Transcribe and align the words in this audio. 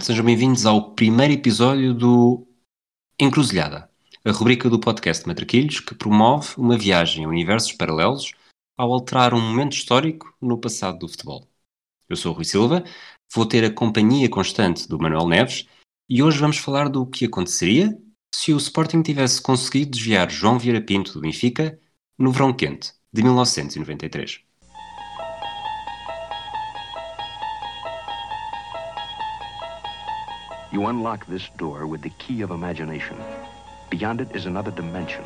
Sejam 0.00 0.24
bem-vindos 0.24 0.66
ao 0.66 0.94
primeiro 0.94 1.32
episódio 1.32 1.92
do 1.94 2.46
Encruzilhada, 3.18 3.90
a 4.24 4.30
rubrica 4.30 4.68
do 4.68 4.78
podcast 4.78 5.26
Matraquilhos 5.26 5.80
que 5.80 5.94
promove 5.94 6.54
uma 6.58 6.76
viagem 6.76 7.24
a 7.24 7.28
universos 7.28 7.72
paralelos 7.72 8.32
ao 8.76 8.92
alterar 8.92 9.34
um 9.34 9.40
momento 9.40 9.72
histórico 9.72 10.32
no 10.40 10.58
passado 10.58 10.98
do 10.98 11.08
futebol. 11.08 11.48
Eu 12.08 12.16
sou 12.16 12.32
o 12.32 12.34
Rui 12.34 12.44
Silva, 12.44 12.84
vou 13.34 13.46
ter 13.46 13.64
a 13.64 13.72
companhia 13.72 14.28
constante 14.28 14.86
do 14.88 14.98
Manuel 14.98 15.26
Neves 15.26 15.66
e 16.08 16.22
hoje 16.22 16.38
vamos 16.38 16.58
falar 16.58 16.88
do 16.88 17.06
que 17.06 17.24
aconteceria 17.24 17.96
se 18.34 18.52
o 18.52 18.58
Sporting 18.58 19.02
tivesse 19.02 19.40
conseguido 19.40 19.92
desviar 19.92 20.30
João 20.30 20.58
Vieira 20.58 20.80
Pinto 20.80 21.14
do 21.14 21.20
Benfica 21.20 21.78
no 22.18 22.30
verão 22.30 22.52
quente 22.52 22.92
de 23.12 23.22
1993. 23.22 24.45
You 30.76 30.88
unlock 30.88 31.24
this 31.26 31.48
door 31.56 31.86
with 31.86 32.02
the 32.02 32.10
key 32.18 32.42
of 32.42 32.50
imagination. 32.50 33.16
Beyond 33.88 34.20
it 34.20 34.36
is 34.36 34.44
another 34.44 34.70
dimension. 34.70 35.24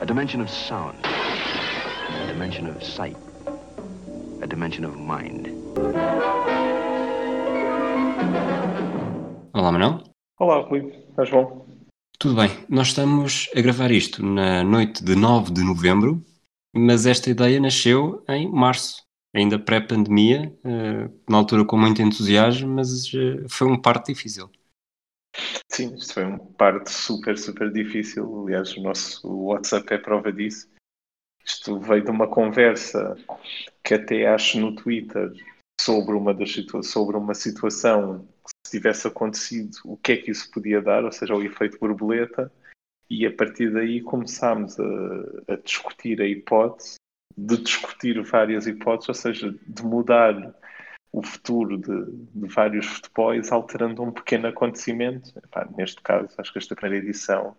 A 0.00 0.06
dimension 0.06 0.40
of 0.40 0.48
sound. 0.48 0.96
A 1.04 2.26
dimension 2.28 2.68
of 2.68 2.80
sight. 2.80 3.16
A 4.40 4.46
dimension 4.46 4.84
of 4.84 4.96
mind. 4.96 5.48
Olá, 9.52 9.72
Manuel. 9.72 10.04
Olá, 10.38 10.60
Rui. 10.60 10.92
Estás 11.10 11.28
bom? 11.30 11.66
Tudo 12.16 12.36
bem. 12.36 12.50
Nós 12.68 12.86
estamos 12.86 13.50
a 13.56 13.60
gravar 13.60 13.90
isto 13.90 14.24
na 14.24 14.62
noite 14.62 15.02
de 15.02 15.16
9 15.16 15.52
de 15.52 15.64
novembro, 15.64 16.24
mas 16.72 17.06
esta 17.06 17.28
ideia 17.28 17.58
nasceu 17.58 18.22
em 18.28 18.48
março, 18.48 19.02
ainda 19.34 19.58
pré-pandemia, 19.58 20.56
eh, 20.64 21.10
na 21.28 21.38
altura 21.38 21.64
com 21.64 21.76
muito 21.76 22.00
entusiasmo, 22.00 22.72
mas 22.72 23.12
eh, 23.12 23.44
foi 23.48 23.66
um 23.66 23.76
parto 23.76 24.12
difícil. 24.12 24.48
Sim, 25.70 25.94
isto 25.94 26.14
foi 26.14 26.24
uma 26.24 26.38
parte 26.38 26.90
super, 26.90 27.38
super 27.38 27.70
difícil. 27.70 28.44
Aliás, 28.44 28.76
o 28.76 28.82
nosso 28.82 29.28
WhatsApp 29.28 29.94
é 29.94 29.98
prova 29.98 30.32
disso. 30.32 30.68
Isto 31.44 31.78
veio 31.78 32.04
de 32.04 32.10
uma 32.10 32.28
conversa 32.28 33.16
que 33.82 33.94
até 33.94 34.26
acho 34.26 34.60
no 34.60 34.74
Twitter 34.74 35.32
sobre 35.80 36.14
uma, 36.14 36.34
das 36.34 36.52
situa 36.52 36.82
sobre 36.82 37.16
uma 37.16 37.34
situação 37.34 38.28
que 38.44 38.50
se 38.66 38.78
tivesse 38.78 39.06
acontecido, 39.06 39.76
o 39.84 39.96
que 39.96 40.12
é 40.12 40.16
que 40.16 40.30
isso 40.30 40.50
podia 40.50 40.82
dar, 40.82 41.04
ou 41.04 41.12
seja, 41.12 41.34
o 41.34 41.42
efeito 41.42 41.78
borboleta, 41.78 42.52
e 43.08 43.26
a 43.26 43.34
partir 43.34 43.72
daí 43.72 44.00
começámos 44.02 44.78
a, 44.78 44.84
a 45.54 45.56
discutir 45.56 46.20
a 46.20 46.26
hipótese 46.26 46.96
de 47.36 47.56
discutir 47.56 48.20
várias 48.22 48.66
hipóteses, 48.66 49.08
ou 49.08 49.14
seja, 49.14 49.54
de 49.66 49.82
mudar 49.82 50.54
o 51.12 51.22
futuro 51.22 51.76
de, 51.76 52.26
de 52.34 52.54
vários 52.54 52.86
futebols 52.86 53.50
alterando 53.50 54.02
um 54.02 54.12
pequeno 54.12 54.48
acontecimento. 54.48 55.36
Epá, 55.38 55.68
neste 55.76 56.00
caso, 56.02 56.34
acho 56.38 56.52
que 56.52 56.58
esta 56.58 56.76
primeira 56.76 57.04
edição, 57.04 57.56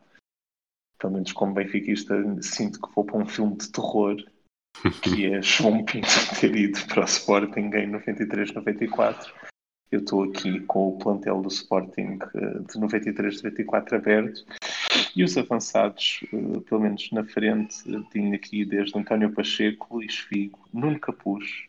pelo 0.98 1.14
menos 1.14 1.32
como 1.34 1.54
benfiquista, 1.54 2.16
sinto 2.42 2.82
que 2.82 2.94
vou 2.96 3.04
para 3.04 3.18
um 3.18 3.26
filme 3.26 3.58
de 3.58 3.72
terror, 3.72 4.16
que 5.04 5.26
é 5.26 5.42
João 5.42 5.84
Pinto 5.84 6.08
ter 6.40 6.56
ido 6.56 6.80
para 6.88 7.02
o 7.02 7.06
Sporting 7.06 7.70
em 7.74 7.92
93-94. 7.92 9.32
Eu 9.92 10.00
estou 10.00 10.24
aqui 10.24 10.62
com 10.62 10.88
o 10.88 10.98
plantel 10.98 11.42
do 11.42 11.50
Sporting 11.50 12.18
eh, 12.34 12.60
de 12.60 12.80
93-94 12.80 13.94
aberto 13.94 14.46
e 15.14 15.22
os 15.22 15.38
avançados, 15.38 16.22
eh, 16.32 16.60
pelo 16.62 16.80
menos 16.80 17.12
na 17.12 17.26
frente, 17.26 17.84
tinha 18.10 18.36
aqui 18.36 18.64
desde 18.64 18.98
António 18.98 19.34
Pacheco, 19.34 19.96
Luís 19.98 20.16
Figo, 20.16 20.60
Nuno 20.74 20.98
Capuz, 20.98 21.68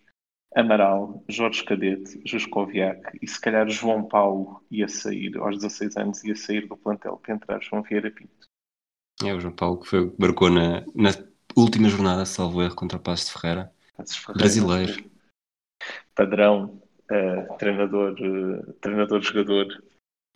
Amaral, 0.54 1.24
Jorge 1.28 1.64
Cadete, 1.64 2.20
Juscoviac 2.26 3.18
e 3.20 3.26
se 3.26 3.40
calhar 3.40 3.68
João 3.68 4.06
Paulo 4.06 4.62
ia 4.70 4.86
sair, 4.88 5.36
aos 5.38 5.56
16 5.56 5.96
anos, 5.96 6.24
ia 6.24 6.36
sair 6.36 6.66
do 6.68 6.76
plantel 6.76 7.16
para 7.16 7.34
entrar 7.34 7.62
João 7.62 7.82
Vieira 7.82 8.10
Pinto. 8.10 8.46
É 9.24 9.32
o 9.32 9.40
João 9.40 9.54
Paulo 9.54 9.80
que 9.80 9.88
foi, 9.88 10.14
marcou 10.18 10.50
na, 10.50 10.80
na 10.94 11.10
última 11.56 11.88
jornada, 11.88 12.26
salvo 12.26 12.62
erro, 12.62 12.74
contra 12.74 12.98
o 12.98 13.00
Passo 13.00 13.26
de 13.26 13.40
Ferreira. 13.40 13.72
Ferreira 13.96 14.38
Brasileiro. 14.38 15.04
Padrão, 16.14 16.82
uh, 17.10 17.56
treinador, 17.58 18.14
uh, 18.20 18.72
treinador-jogador. 18.74 19.66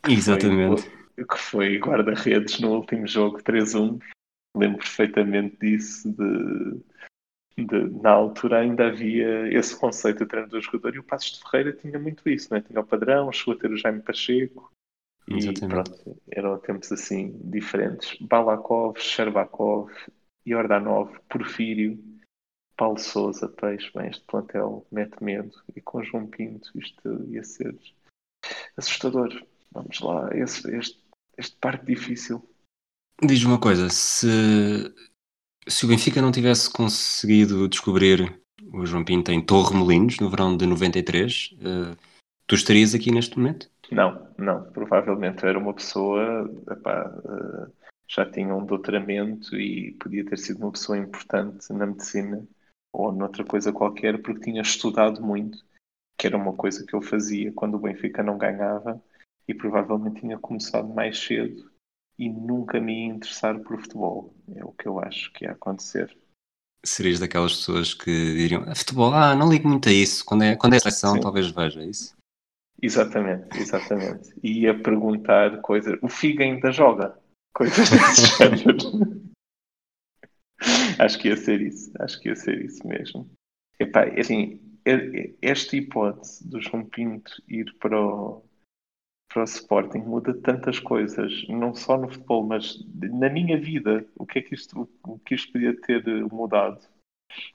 Exatamente. 0.09 0.91
que 1.17 1.39
foi 1.39 1.79
guarda-redes 1.79 2.61
no 2.61 2.75
último 2.75 3.07
jogo 3.07 3.43
3-1. 3.43 4.01
Lembro 4.57 4.79
perfeitamente 4.79 5.59
disso, 5.59 6.11
de 6.13 6.81
de, 7.57 7.89
na 8.03 8.11
altura 8.11 8.61
ainda 8.61 8.89
havia 8.89 9.49
esse 9.53 9.75
conceito 9.79 10.19
de 10.19 10.27
treinador-jogador 10.27 10.95
e 10.95 10.99
o 10.99 11.03
Passos 11.03 11.33
de 11.33 11.43
Ferreira 11.43 11.73
tinha 11.73 11.99
muito 11.99 12.29
isso, 12.29 12.53
né? 12.53 12.61
tinha 12.61 12.81
o 12.81 12.87
padrão, 12.87 13.33
chegou 13.33 13.55
a 13.55 13.59
ter 13.59 13.71
o 13.71 13.77
Jaime 13.77 14.03
Pacheco 14.03 14.71
e 15.29 15.39
Exatamente. 15.39 15.69
pronto, 15.69 16.23
eram 16.31 16.59
tempos 16.59 16.93
assim 16.93 17.41
diferentes. 17.45 18.17
Balakov, 18.21 18.99
Sherbakov, 18.99 19.91
Jordanov, 20.47 21.19
Porfírio, 21.29 21.99
Paulo 22.77 22.99
Souza, 22.99 23.49
Peixe, 23.49 23.91
bem, 23.95 24.09
este 24.09 24.25
plantel 24.27 24.87
mete 24.93 25.23
medo 25.23 25.51
e 25.75 25.81
com 25.81 26.05
João 26.05 26.27
Pinto 26.27 26.71
isto 26.79 27.25
ia 27.31 27.43
ser 27.43 27.75
assustador. 28.77 29.31
Vamos 29.73 29.99
lá, 30.01 30.29
esse, 30.35 30.71
este, 30.77 31.01
este 31.37 31.57
parque 31.57 31.87
difícil. 31.87 32.47
Diz 33.23 33.43
uma 33.45 33.59
coisa, 33.59 33.89
se 33.89 34.95
se 35.69 35.85
o 35.85 35.89
Benfica 35.89 36.23
não 36.23 36.31
tivesse 36.31 36.71
conseguido 36.71 37.69
descobrir 37.69 38.41
o 38.73 38.87
João 38.87 39.05
Pinto 39.05 39.33
em 39.33 39.45
Torre 39.45 39.75
Molinos 39.75 40.19
no 40.19 40.31
verão 40.31 40.57
de 40.57 40.67
93, 40.67 41.55
uh, 41.55 41.93
eh, 41.93 41.97
tu 42.47 42.55
estarias 42.55 42.95
aqui 42.95 43.11
neste 43.11 43.39
momento? 43.39 43.71
Não, 43.91 44.29
não. 44.39 44.65
Provavelmente 44.73 45.45
era 45.45 45.59
uma 45.59 45.75
pessoa, 45.75 46.51
epá, 46.71 47.09
uh, 47.09 47.73
já 48.09 48.25
tinha 48.31 48.55
um 48.55 48.65
doutoramento 48.65 49.57
e 49.57 49.93
podia 49.95 50.25
ter 50.25 50.39
sido 50.39 50.59
uma 50.59 50.73
pessoa 50.73 50.99
importante 50.99 51.73
na 51.73 51.87
medicina 51.87 52.47
ou 52.93 53.13
noutra 53.13 53.45
coisa 53.45 53.73
qualquer 53.73 54.23
porque 54.23 54.51
tinha 54.51 54.63
estudado 54.63 55.21
muito, 55.21 55.59
que 56.19 56.27
era 56.27 56.37
uma 56.37 56.53
coisa 56.53 56.85
que 56.87 56.95
eu 56.95 57.03
fazia 57.03 57.53
quando 57.53 57.75
o 57.75 57.81
Benfica 57.81 58.23
não 58.23 58.39
ganhava 58.39 59.03
e 59.49 59.55
provavelmente 59.55 60.21
tinha 60.21 60.39
começado 60.39 60.89
mais 60.89 61.19
cedo 61.19 61.71
e 62.19 62.29
nunca 62.29 62.81
me 62.81 63.05
interessar 63.05 63.59
por 63.61 63.81
futebol. 63.81 64.35
É 64.55 64.65
o 64.65 64.73
que 64.73 64.87
eu 64.87 64.99
acho 65.01 65.33
que 65.33 65.45
ia 65.45 65.53
acontecer. 65.53 66.17
Serias 66.85 67.19
daquelas 67.19 67.57
pessoas 67.57 67.95
que 67.95 68.11
diriam 68.35 68.65
ah, 68.67 68.75
futebol, 68.75 69.13
ah, 69.13 69.35
não 69.35 69.51
ligo 69.51 69.69
muito 69.69 69.89
a 69.89 69.93
isso. 69.93 70.25
Quando 70.25 70.45
é, 70.45 70.57
quando 70.57 70.75
é 70.75 70.79
seleção, 70.79 71.15
Sim. 71.15 71.21
talvez 71.21 71.51
veja 71.51 71.83
isso. 71.85 72.17
Exatamente, 72.81 73.59
exatamente. 73.59 74.35
E 74.43 74.61
ia 74.61 74.79
perguntar 74.83 75.61
coisas. 75.63 75.99
O 76.03 76.09
Figa 76.09 76.45
ainda 76.45 76.71
joga? 76.71 77.19
Coisas 77.55 77.89
desse 77.91 78.37
género. 78.37 79.23
acho 80.99 81.19
que 81.19 81.29
ia 81.29 81.37
ser 81.37 81.61
isso. 81.61 81.91
Acho 81.99 82.21
que 82.21 82.29
ia 82.29 82.37
ser 82.37 82.65
isso 82.65 82.87
mesmo. 82.87 83.29
Epá, 83.81 84.05
assim, 84.19 84.61
esta 85.43 85.77
hipótese 85.77 86.47
do 86.49 86.61
João 86.61 86.85
Pinto 86.85 87.43
ir 87.49 87.75
para 87.81 88.01
o, 88.01 88.45
para 89.29 89.43
o 89.43 89.45
Sporting 89.45 89.99
muda 89.99 90.35
tantas 90.35 90.79
coisas, 90.79 91.47
não 91.49 91.75
só 91.75 91.97
no 91.97 92.09
futebol, 92.09 92.47
mas 92.47 92.79
na 92.95 93.29
minha 93.29 93.59
vida. 93.61 94.07
O 94.17 94.27
que 94.27 94.39
é 94.39 94.43
que 94.43 94.55
isto, 94.55 94.89
o 95.05 95.19
que 95.19 95.35
isto 95.35 95.53
podia 95.53 95.79
ter 95.81 96.05
mudado? 96.27 96.81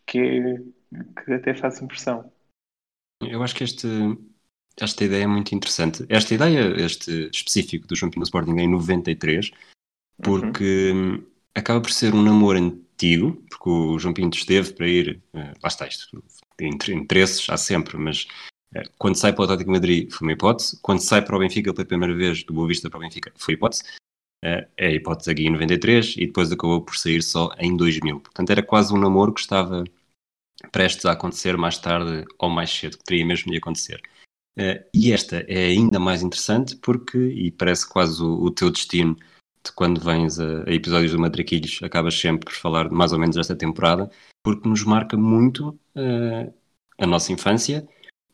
Que, 0.05 0.19
é, 0.19 1.23
que 1.23 1.33
até 1.33 1.53
faz 1.53 1.81
impressão. 1.81 2.31
Eu 3.21 3.41
acho 3.41 3.55
que 3.55 3.63
este, 3.63 3.87
esta 4.79 5.03
ideia 5.03 5.23
é 5.23 5.27
muito 5.27 5.53
interessante. 5.53 6.05
Esta 6.09 6.33
ideia, 6.33 6.75
este 6.83 7.29
específico 7.33 7.88
do 7.88 7.95
Pinto 7.95 8.23
Sporting 8.23 8.57
em 8.57 8.69
93, 8.69 9.51
porque 10.21 10.91
uhum. 10.91 11.25
acaba 11.55 11.81
por 11.81 11.91
ser 11.91 12.13
um 12.13 12.21
namoro 12.21 12.57
antigo, 12.57 13.43
porque 13.49 13.69
o 13.69 13.97
João 13.99 14.13
Pinto 14.13 14.38
esteve 14.38 14.73
para 14.73 14.88
ir, 14.88 15.21
eh, 15.33 15.53
lá 15.61 15.67
está 15.67 15.88
isto, 15.88 16.23
interesses 16.59 17.49
há 17.49 17.57
sempre, 17.57 17.97
mas 17.97 18.27
é, 18.27 18.50
quando 18.97 19.15
sai 19.15 19.33
para 19.33 19.41
o 19.41 19.43
Atlético 19.45 19.71
Madrid 19.71 20.11
foi 20.11 20.27
uma 20.27 20.33
hipótese, 20.33 20.79
quando 20.81 21.01
sai 21.01 21.23
para 21.23 21.35
o 21.35 21.39
Benfica 21.39 21.73
pela 21.73 21.87
primeira 21.87 22.15
vez 22.15 22.44
do 22.44 22.53
Boa 22.53 22.68
Vista 22.68 22.89
para 22.89 22.97
o 22.97 23.01
Benfica 23.01 23.31
foi 23.35 23.56
hipótese, 23.56 23.83
é, 24.44 24.68
é 24.77 24.88
a 24.88 24.91
hipótese 24.91 25.29
aqui 25.29 25.44
em 25.44 25.51
93 25.51 26.15
e 26.18 26.25
depois 26.25 26.51
acabou 26.51 26.81
por 26.81 26.95
sair 26.97 27.21
só 27.21 27.51
em 27.59 27.75
2000. 27.75 28.19
Portanto 28.21 28.50
era 28.50 28.63
quase 28.63 28.94
um 28.94 28.97
namoro 28.97 29.33
que 29.33 29.41
estava 29.41 29.83
prestes 30.71 31.06
a 31.06 31.12
acontecer 31.12 31.57
mais 31.57 31.77
tarde 31.77 32.25
ou 32.39 32.50
mais 32.50 32.69
cedo, 32.71 32.97
que 32.97 33.03
teria 33.03 33.25
mesmo 33.25 33.51
de 33.51 33.57
acontecer. 33.57 34.01
É, 34.57 34.85
e 34.94 35.13
esta 35.13 35.38
é 35.47 35.67
ainda 35.67 36.00
mais 36.00 36.21
interessante 36.21 36.75
porque, 36.75 37.17
e 37.17 37.51
parece 37.51 37.88
quase 37.88 38.21
o, 38.21 38.44
o 38.44 38.51
teu 38.51 38.69
destino 38.69 39.15
de 39.63 39.71
quando 39.74 40.01
vens 40.01 40.39
a, 40.39 40.63
a 40.63 40.74
episódios 40.74 41.12
do 41.12 41.19
Matraquilhos, 41.19 41.79
acabas 41.83 42.19
sempre 42.19 42.45
por 42.45 42.53
falar 42.53 42.89
mais 42.89 43.13
ou 43.13 43.19
menos 43.19 43.35
desta 43.35 43.56
temporada, 43.56 44.09
porque 44.44 44.67
nos 44.67 44.83
marca 44.83 45.15
muito 45.15 45.69
uh, 45.95 46.53
a 46.97 47.07
nossa 47.07 47.31
infância 47.31 47.88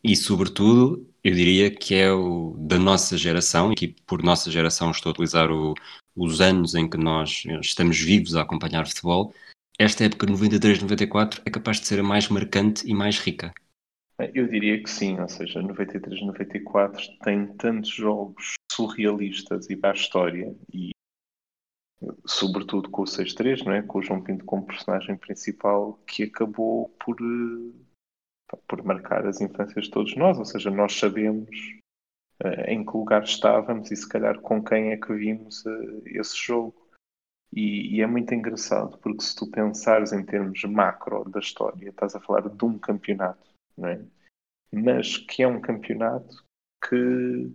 e, 0.04 0.16
sobretudo, 0.16 1.08
eu 1.24 1.34
diria 1.34 1.70
que 1.70 1.96
é 1.96 2.12
o 2.12 2.56
da 2.58 2.80
nossa 2.80 3.18
geração, 3.18 3.72
e 3.72 3.76
que 3.76 3.88
por 4.06 4.24
nossa 4.24 4.50
geração 4.50 4.92
estou 4.92 5.10
a 5.10 5.14
utilizar 5.14 5.52
o, 5.52 5.74
os 6.16 6.42
anos 6.42 6.76
em 6.76 6.90
que 6.90 6.98
nós 6.98 7.44
estamos 7.62 8.00
vivos 8.00 8.36
a 8.36 8.42
acompanhar 8.42 8.88
futebol, 8.88 9.34
esta 9.80 10.06
época 10.06 10.26
de 10.26 10.34
93-94 10.34 11.42
é 11.46 11.50
capaz 11.50 11.80
de 11.80 11.88
ser 11.88 12.00
a 12.00 12.04
mais 12.04 12.28
marcante 12.30 12.88
e 12.90 12.94
mais 12.94 13.20
rica. 13.20 13.54
Eu 14.34 14.48
diria 14.48 14.82
que 14.82 14.90
sim, 14.90 15.20
ou 15.20 15.30
seja, 15.30 15.62
93, 15.62 16.26
94 16.26 17.04
tem 17.24 17.46
tantos 17.56 17.92
jogos 17.92 18.56
surrealistas 18.72 19.70
e 19.70 19.76
para 19.76 19.92
a 19.92 19.94
história 19.94 20.56
e 20.74 20.90
sobretudo 22.26 22.90
com 22.90 23.04
o 23.04 23.06
6-3, 23.06 23.64
não 23.64 23.74
é? 23.74 23.82
com 23.82 24.00
o 24.00 24.02
João 24.02 24.22
Pinto 24.22 24.46
como 24.46 24.66
personagem 24.66 25.16
principal, 25.18 26.00
que 26.08 26.24
acabou 26.24 26.90
por, 27.04 27.16
eh, 27.20 27.87
por 28.68 28.84
marcar 28.84 29.26
as 29.26 29.42
infâncias 29.42 29.86
de 29.86 29.92
todos 29.92 30.16
nós, 30.16 30.38
ou 30.38 30.46
seja, 30.46 30.70
nós 30.70 30.98
sabemos 30.98 31.50
uh, 32.44 32.62
em 32.68 32.86
que 32.86 32.98
lugar 32.98 33.24
estávamos 33.24 33.92
e 33.92 33.96
se 33.96 34.08
calhar 34.08 34.40
com 34.40 34.64
quem 34.64 34.92
é 34.92 34.98
que 34.98 35.14
vimos 35.14 35.66
uh, 35.66 36.02
esse 36.06 36.36
jogo. 36.38 36.76
E, 37.54 37.96
e, 37.96 38.02
é 38.02 38.08
muito 38.08 38.34
engraçado, 38.34 38.98
porque 38.98 39.24
se 39.24 39.34
tu 39.34 39.50
pensares 39.50 40.12
em 40.12 40.24
termos 40.24 40.62
macro 40.66 41.24
da 41.30 41.40
história, 41.40 41.90
estás 41.90 42.14
a 42.14 42.20
falar 42.20 42.50
de 42.50 42.66
um 42.66 42.78
campeonato, 42.78 43.50
não 43.78 43.88
é? 43.88 44.02
mas 44.72 45.18
que 45.18 45.44
é 45.44 45.48
um 45.48 45.62
campeonato 45.62 46.44
que 46.88 47.52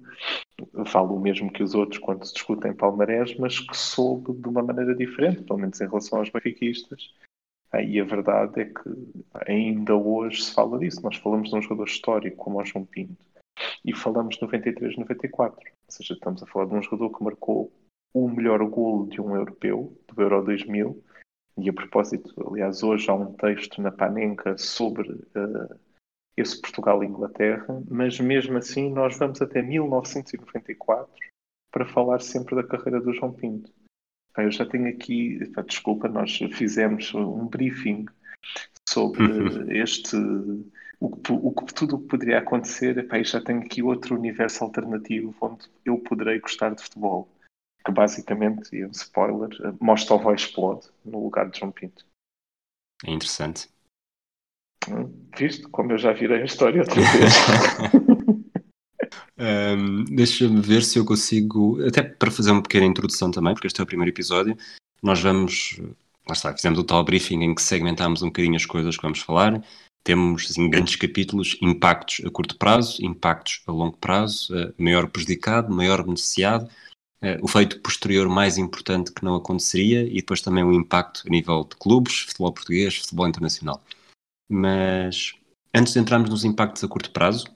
vale 0.73 1.13
o 1.13 1.19
mesmo 1.19 1.53
que 1.53 1.63
os 1.63 1.75
outros 1.75 1.99
quando 1.99 2.25
se 2.25 2.35
discutem 2.35 2.75
palmarés, 2.75 3.37
mas 3.37 3.61
que 3.61 3.77
soube 3.77 4.33
de 4.33 4.49
uma 4.49 4.63
maneira 4.63 4.95
diferente, 4.95 5.43
pelo 5.43 5.59
menos 5.59 5.81
em 5.81 5.87
relação 5.87 6.19
aos 6.19 6.31
benfiquistas. 6.31 7.15
E 7.81 8.01
a 8.01 8.05
verdade 8.05 8.61
é 8.61 8.65
que 8.67 8.91
ainda 9.47 9.95
hoje 9.95 10.43
se 10.43 10.55
fala 10.55 10.79
disso. 10.79 11.03
Nós 11.03 11.17
falamos 11.17 11.49
de 11.49 11.57
um 11.57 11.63
jogador 11.63 11.87
histórico 11.87 12.37
como 12.37 12.61
o 12.61 12.65
João 12.65 12.85
Pinto 12.85 13.25
e 13.85 13.95
falamos 13.95 14.37
de 14.37 14.43
93, 14.43 14.97
94. 14.97 15.59
Ou 15.59 15.75
seja, 15.89 16.15
estamos 16.15 16.43
a 16.43 16.47
falar 16.47 16.67
de 16.67 16.75
um 16.75 16.83
jogador 16.83 17.17
que 17.17 17.25
marcou 17.25 17.73
o 18.15 18.29
melhor 18.29 18.63
golo 18.69 19.09
de 19.09 19.21
um 19.21 19.35
europeu, 19.35 19.97
do 20.09 20.23
Euro 20.23 20.45
2000. 20.45 21.03
E 21.59 21.69
a 21.69 21.73
propósito, 21.73 22.33
aliás, 22.47 22.83
hoje 22.83 23.11
há 23.11 23.15
um 23.15 23.33
texto 23.35 23.81
na 23.81 23.91
Panenka 23.91 24.57
sobre 24.57 25.11
uh, 25.11 25.79
esse 26.37 26.61
Portugal-Inglaterra, 26.61 27.83
mas 27.91 28.19
mesmo 28.19 28.57
assim 28.57 28.91
nós 28.91 29.19
vamos 29.19 29.41
até 29.43 29.61
1994 29.63 31.13
para 31.71 31.87
falar 31.87 32.21
sempre 32.21 32.55
da 32.55 32.65
carreira 32.65 33.01
do 33.01 33.13
João 33.13 33.33
Pinto. 33.33 33.71
Eu 34.37 34.51
já 34.51 34.65
tenho 34.65 34.89
aqui, 34.89 35.39
desculpa, 35.67 36.09
nós 36.09 36.39
fizemos 36.53 37.13
um 37.15 37.47
briefing 37.47 38.07
sobre 38.89 39.79
este, 39.79 40.17
o 40.99 41.09
o 41.31 41.55
tudo 41.75 41.97
o 41.97 42.01
que 42.01 42.09
poderia 42.09 42.39
acontecer. 42.39 42.97
Epá, 42.97 43.23
já 43.23 43.41
tenho 43.41 43.61
aqui 43.61 43.83
outro 43.83 44.17
universo 44.17 44.65
alternativo 44.65 45.35
onde 45.41 45.69
eu 45.85 45.99
poderei 45.99 46.41
gostar 46.41 46.75
de 46.75 46.83
futebol, 46.83 47.29
que 47.85 47.93
basicamente, 47.93 48.75
e 48.75 48.85
um 48.85 48.91
spoiler, 48.91 49.51
mostra 49.81 50.15
o 50.15 50.19
vai 50.19 50.35
explode 50.35 50.89
no 51.05 51.23
lugar 51.23 51.51
de 51.51 51.59
João 51.59 51.73
Pinto. 51.73 52.07
É 53.05 53.11
interessante. 53.11 53.69
Viste 55.37 55.69
como 55.69 55.93
eu 55.93 55.99
já 55.99 56.13
virei 56.13 56.43
a 56.43 56.45
história 56.45 56.81
outra 56.81 56.97
vez. 56.97 57.93
um, 59.39 60.05
Deixa-me 60.05 60.61
ver 60.61 60.83
se 60.83 60.99
eu 60.99 61.05
consigo, 61.05 61.85
até 61.87 62.03
para 62.03 62.31
fazer 62.31 62.51
uma 62.51 62.63
pequena 62.63 62.87
introdução 62.87 63.31
também, 63.31 63.55
porque 63.55 63.67
este 63.67 63.81
é 63.81 63.85
o 63.85 63.87
primeiro 63.87 64.11
episódio, 64.11 64.57
nós 65.03 65.21
vamos, 65.21 65.81
lá 66.27 66.33
está, 66.33 66.53
fizemos 66.53 66.79
o 66.79 66.85
tal 66.85 67.05
briefing 67.05 67.43
em 67.43 67.55
que 67.55 67.63
segmentámos 67.63 68.23
um 68.23 68.27
bocadinho 68.27 68.57
as 68.57 68.67
coisas 68.67 68.97
que 68.97 69.03
vamos 69.03 69.21
falar. 69.21 69.63
Temos 70.05 70.51
assim, 70.51 70.69
grandes 70.69 70.97
capítulos, 70.97 71.57
impactos 71.61 72.25
a 72.25 72.31
curto 72.31 72.57
prazo, 72.59 73.05
impactos 73.05 73.63
a 73.67 73.73
longo 73.73 73.97
prazo, 73.97 74.55
uh, 74.55 74.75
maior 74.77 75.09
prejudicado, 75.09 75.73
maior 75.73 76.03
beneficiado, 76.03 76.69
uh, 77.23 77.39
o 77.41 77.49
feito 77.49 77.81
posterior 77.81 78.29
mais 78.29 78.59
importante 78.59 79.13
que 79.13 79.25
não 79.25 79.37
aconteceria 79.37 80.03
e 80.03 80.17
depois 80.17 80.41
também 80.41 80.65
o 80.65 80.73
impacto 80.73 81.23
a 81.27 81.31
nível 81.31 81.65
de 81.65 81.77
clubes, 81.77 82.21
futebol 82.21 82.53
português, 82.53 82.97
futebol 82.97 83.29
internacional. 83.29 83.83
Mas 84.51 85.35
antes 85.73 85.93
de 85.93 86.01
entrarmos 86.01 86.31
nos 86.31 86.45
impactos 86.45 86.83
a 86.83 86.89
curto 86.89 87.11
prazo, 87.11 87.47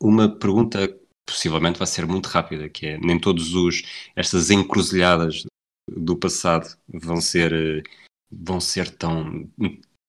uma 0.00 0.28
pergunta 0.28 0.94
possivelmente 1.26 1.78
vai 1.78 1.86
ser 1.86 2.06
muito 2.06 2.26
rápida, 2.26 2.68
que 2.68 2.86
é 2.86 2.98
nem 2.98 3.18
todos 3.18 3.54
os 3.54 3.82
estas 4.14 4.50
encruzilhadas 4.50 5.44
do 5.88 6.16
passado 6.16 6.76
vão 6.88 7.20
ser 7.20 7.84
vão 8.30 8.60
ser 8.60 8.90
tão 8.90 9.48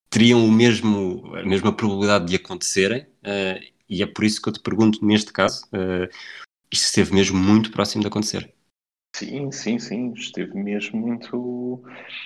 teriam 0.09 0.45
o 0.45 0.51
mesmo 0.51 1.35
a 1.35 1.43
mesma 1.43 1.71
probabilidade 1.71 2.25
de 2.25 2.35
acontecerem 2.35 3.01
uh, 3.01 3.63
e 3.89 4.01
é 4.01 4.07
por 4.07 4.23
isso 4.23 4.41
que 4.41 4.49
eu 4.49 4.53
te 4.53 4.59
pergunto 4.59 5.05
neste 5.05 5.31
caso 5.31 5.65
uh, 5.67 6.07
isto 6.71 6.85
esteve 6.85 7.13
mesmo 7.13 7.37
muito 7.37 7.71
próximo 7.71 8.01
de 8.01 8.07
acontecer. 8.07 8.53
Sim, 9.15 9.51
sim, 9.51 9.79
sim. 9.79 10.13
Esteve 10.13 10.53
mesmo 10.53 10.99
muito. 10.99 11.81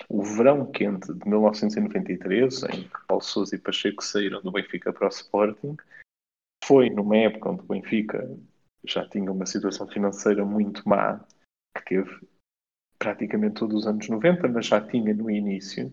O 0.09 0.23
verão 0.23 0.65
quente 0.65 1.13
de 1.13 1.29
1993, 1.29 2.63
em 2.63 2.83
que 2.83 3.07
Paulo 3.07 3.23
Sousa 3.23 3.55
e 3.55 3.59
Pacheco 3.59 4.03
saíram 4.03 4.41
do 4.41 4.51
Benfica 4.51 4.91
para 4.91 5.07
o 5.07 5.09
Sporting, 5.09 5.77
foi 6.71 6.89
numa 6.89 7.17
época 7.17 7.49
onde 7.49 7.63
o 7.63 7.65
Benfica 7.65 8.33
já 8.85 9.05
tinha 9.09 9.29
uma 9.29 9.45
situação 9.45 9.85
financeira 9.89 10.45
muito 10.45 10.87
má, 10.87 11.19
que 11.75 11.83
teve 11.83 12.27
praticamente 12.97 13.55
todos 13.55 13.81
os 13.81 13.87
anos 13.87 14.07
90, 14.07 14.47
mas 14.47 14.67
já 14.67 14.79
tinha 14.79 15.13
no 15.13 15.29
início, 15.29 15.91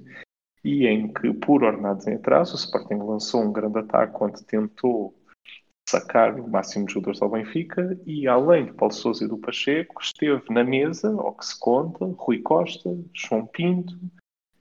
e 0.62 0.86
em 0.86 1.12
que, 1.12 1.34
por 1.34 1.64
ordenados 1.64 2.06
em 2.06 2.14
atraso, 2.14 2.54
o 2.54 2.56
Sporting 2.56 2.94
lançou 2.94 3.42
um 3.42 3.52
grande 3.52 3.80
ataque 3.80 4.22
onde 4.22 4.44
tentou 4.44 5.20
sacar 5.90 6.38
o 6.38 6.48
máximo 6.48 6.86
de 6.86 6.92
jogadores 6.92 7.22
ao 7.22 7.30
Benfica 7.30 7.98
e, 8.06 8.28
além 8.28 8.66
de 8.66 8.74
Paulo 8.74 8.94
Sousa 8.94 9.24
e 9.24 9.28
do 9.28 9.36
Pacheco, 9.36 10.00
esteve 10.00 10.44
na 10.48 10.62
mesa, 10.62 11.08
ao 11.08 11.34
que 11.34 11.44
se 11.44 11.58
conta, 11.58 12.04
Rui 12.04 12.40
Costa, 12.40 12.88
João 13.12 13.46
Pinto, 13.46 13.98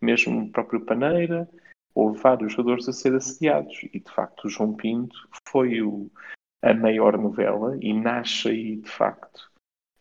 mesmo 0.02 0.46
o 0.46 0.52
próprio 0.52 0.84
Paneira, 0.84 1.48
houve 1.97 2.19
vários 2.19 2.53
jogadores 2.53 2.88
a 2.88 2.94
ser 2.94 3.15
assediados 3.15 3.75
e, 3.91 3.99
de 3.99 4.11
facto, 4.11 4.45
o 4.45 4.49
João 4.49 4.75
Pinto 4.75 5.17
foi 5.49 5.81
o, 5.81 6.11
a 6.61 6.71
maior 6.71 7.17
novela 7.17 7.75
e 7.81 7.91
nasce 7.91 8.49
aí, 8.49 8.75
de 8.75 8.89
facto, 8.89 9.51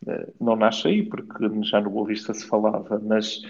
eh, 0.06 0.31
não 0.38 0.56
nasce 0.56 0.88
aí, 0.88 1.02
porque 1.02 1.32
já 1.62 1.81
no 1.81 1.88
Boa 1.88 2.08
Vista 2.08 2.34
se 2.34 2.46
falava, 2.46 3.00
mas 3.02 3.40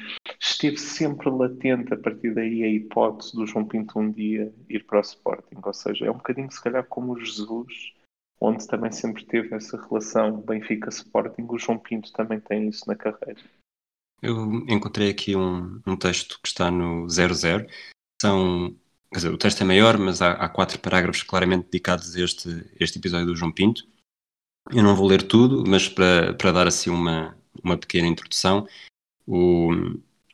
esteve 0.41 0.77
sempre 0.77 1.29
latente 1.29 1.93
a 1.93 1.97
partir 1.97 2.35
daí 2.35 2.63
a 2.63 2.69
hipótese 2.69 3.35
do 3.35 3.47
João 3.49 3.65
Pinto 3.65 3.99
um 3.99 4.13
dia 4.13 4.55
ir 4.69 4.85
para 4.85 4.99
o 4.99 5.03
Sporting. 5.03 5.57
Ou 5.61 5.75
seja, 5.75 6.07
é 6.07 6.11
um 6.11 6.19
bocadinho, 6.19 6.51
se 6.53 6.63
calhar, 6.63 6.87
como 6.87 7.15
o 7.15 7.21
Jesus, 7.21 7.95
onde 8.41 8.65
também 8.69 8.93
sempre 8.93 9.25
teve 9.25 9.57
essa 9.57 9.77
relação 9.77 10.41
Benfica-Sporting, 10.41 11.47
o 11.49 11.59
João 11.59 11.79
Pinto 11.79 12.13
também 12.13 12.39
tem 12.39 12.69
isso 12.69 12.85
na 12.87 12.95
carreira. 12.95 13.41
Eu 14.23 14.65
encontrei 14.69 15.11
aqui 15.11 15.35
um, 15.35 15.81
um 15.85 15.97
texto 15.97 16.39
que 16.41 16.49
está 16.49 16.71
no 16.71 17.09
00. 17.09 17.67
São 18.21 18.75
Quer 19.11 19.21
dizer, 19.21 19.33
o 19.33 19.39
texto 19.39 19.61
é 19.63 19.65
maior, 19.65 19.97
mas 19.99 20.21
há, 20.21 20.33
há, 20.33 20.49
quatro 20.49 20.79
parágrafos 20.79 21.23
claramente 21.23 21.67
dedicados 21.71 22.15
a 22.17 22.21
este, 22.21 22.67
este 22.79 22.99
episódio 22.99 23.27
do 23.27 23.37
João 23.37 23.53
Pinto. 23.53 23.87
Eu 24.71 24.83
não 24.83 24.97
vou 24.97 25.07
ler 25.07 25.23
tudo, 25.23 25.65
mas 25.67 25.89
para, 25.89 26.35
para 26.35 26.53
dar 26.53 26.67
assim 26.67 26.91
uma, 26.91 27.37
uma 27.63 27.79
pequena 27.79 28.09
introdução, 28.09 28.67
o, 29.27 29.71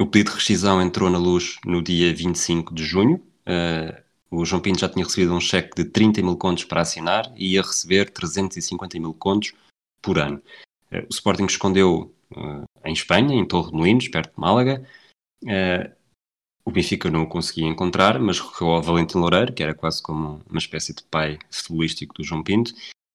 o 0.01 0.07
pedido 0.07 0.31
de 0.31 0.37
rescisão 0.37 0.81
entrou 0.81 1.11
na 1.11 1.19
luz 1.19 1.59
no 1.65 1.83
dia 1.83 2.15
25 2.15 2.75
de 2.75 2.85
junho. 2.85 3.17
Uh, 3.47 4.03
o 4.31 4.45
João 4.45 4.62
Pinto 4.62 4.81
já 4.81 4.89
tinha 4.89 5.05
recebido 5.05 5.35
um 5.35 5.41
cheque 5.41 5.77
de 5.77 5.85
30 5.85 6.23
mil 6.23 6.37
contos 6.37 6.65
para 6.65 6.81
assinar 6.81 7.31
e 7.37 7.53
ia 7.53 7.62
receber 7.62 8.11
350 8.11 8.99
mil 8.99 9.12
contos 9.12 9.53
por 10.01 10.19
ano. 10.19 10.43
Uh, 10.91 11.07
o 11.09 11.12
Sporting 11.12 11.45
escondeu 11.45 12.12
uh, 12.35 12.65
em 12.85 12.95
Espanha, 12.95 13.35
em 13.35 13.47
Torre 13.47 13.71
de 13.71 13.77
Molinos, 13.77 14.09
perto 14.09 14.35
de 14.35 14.41
Málaga. 14.41 14.85
O 16.64 16.71
Benfica 16.71 17.11
não 17.11 17.23
o 17.23 17.28
conseguia 17.28 17.66
encontrar, 17.66 18.19
mas 18.19 18.38
recorreu 18.38 18.75
ao 18.75 18.83
Valentim 18.83 19.19
Loureiro, 19.19 19.52
que 19.52 19.62
era 19.62 19.75
quase 19.75 20.00
como 20.00 20.40
uma 20.49 20.59
espécie 20.59 20.95
de 20.95 21.02
pai 21.02 21.38
futebolístico 21.50 22.14
do 22.14 22.25
João 22.25 22.42
Pinto, 22.42 22.73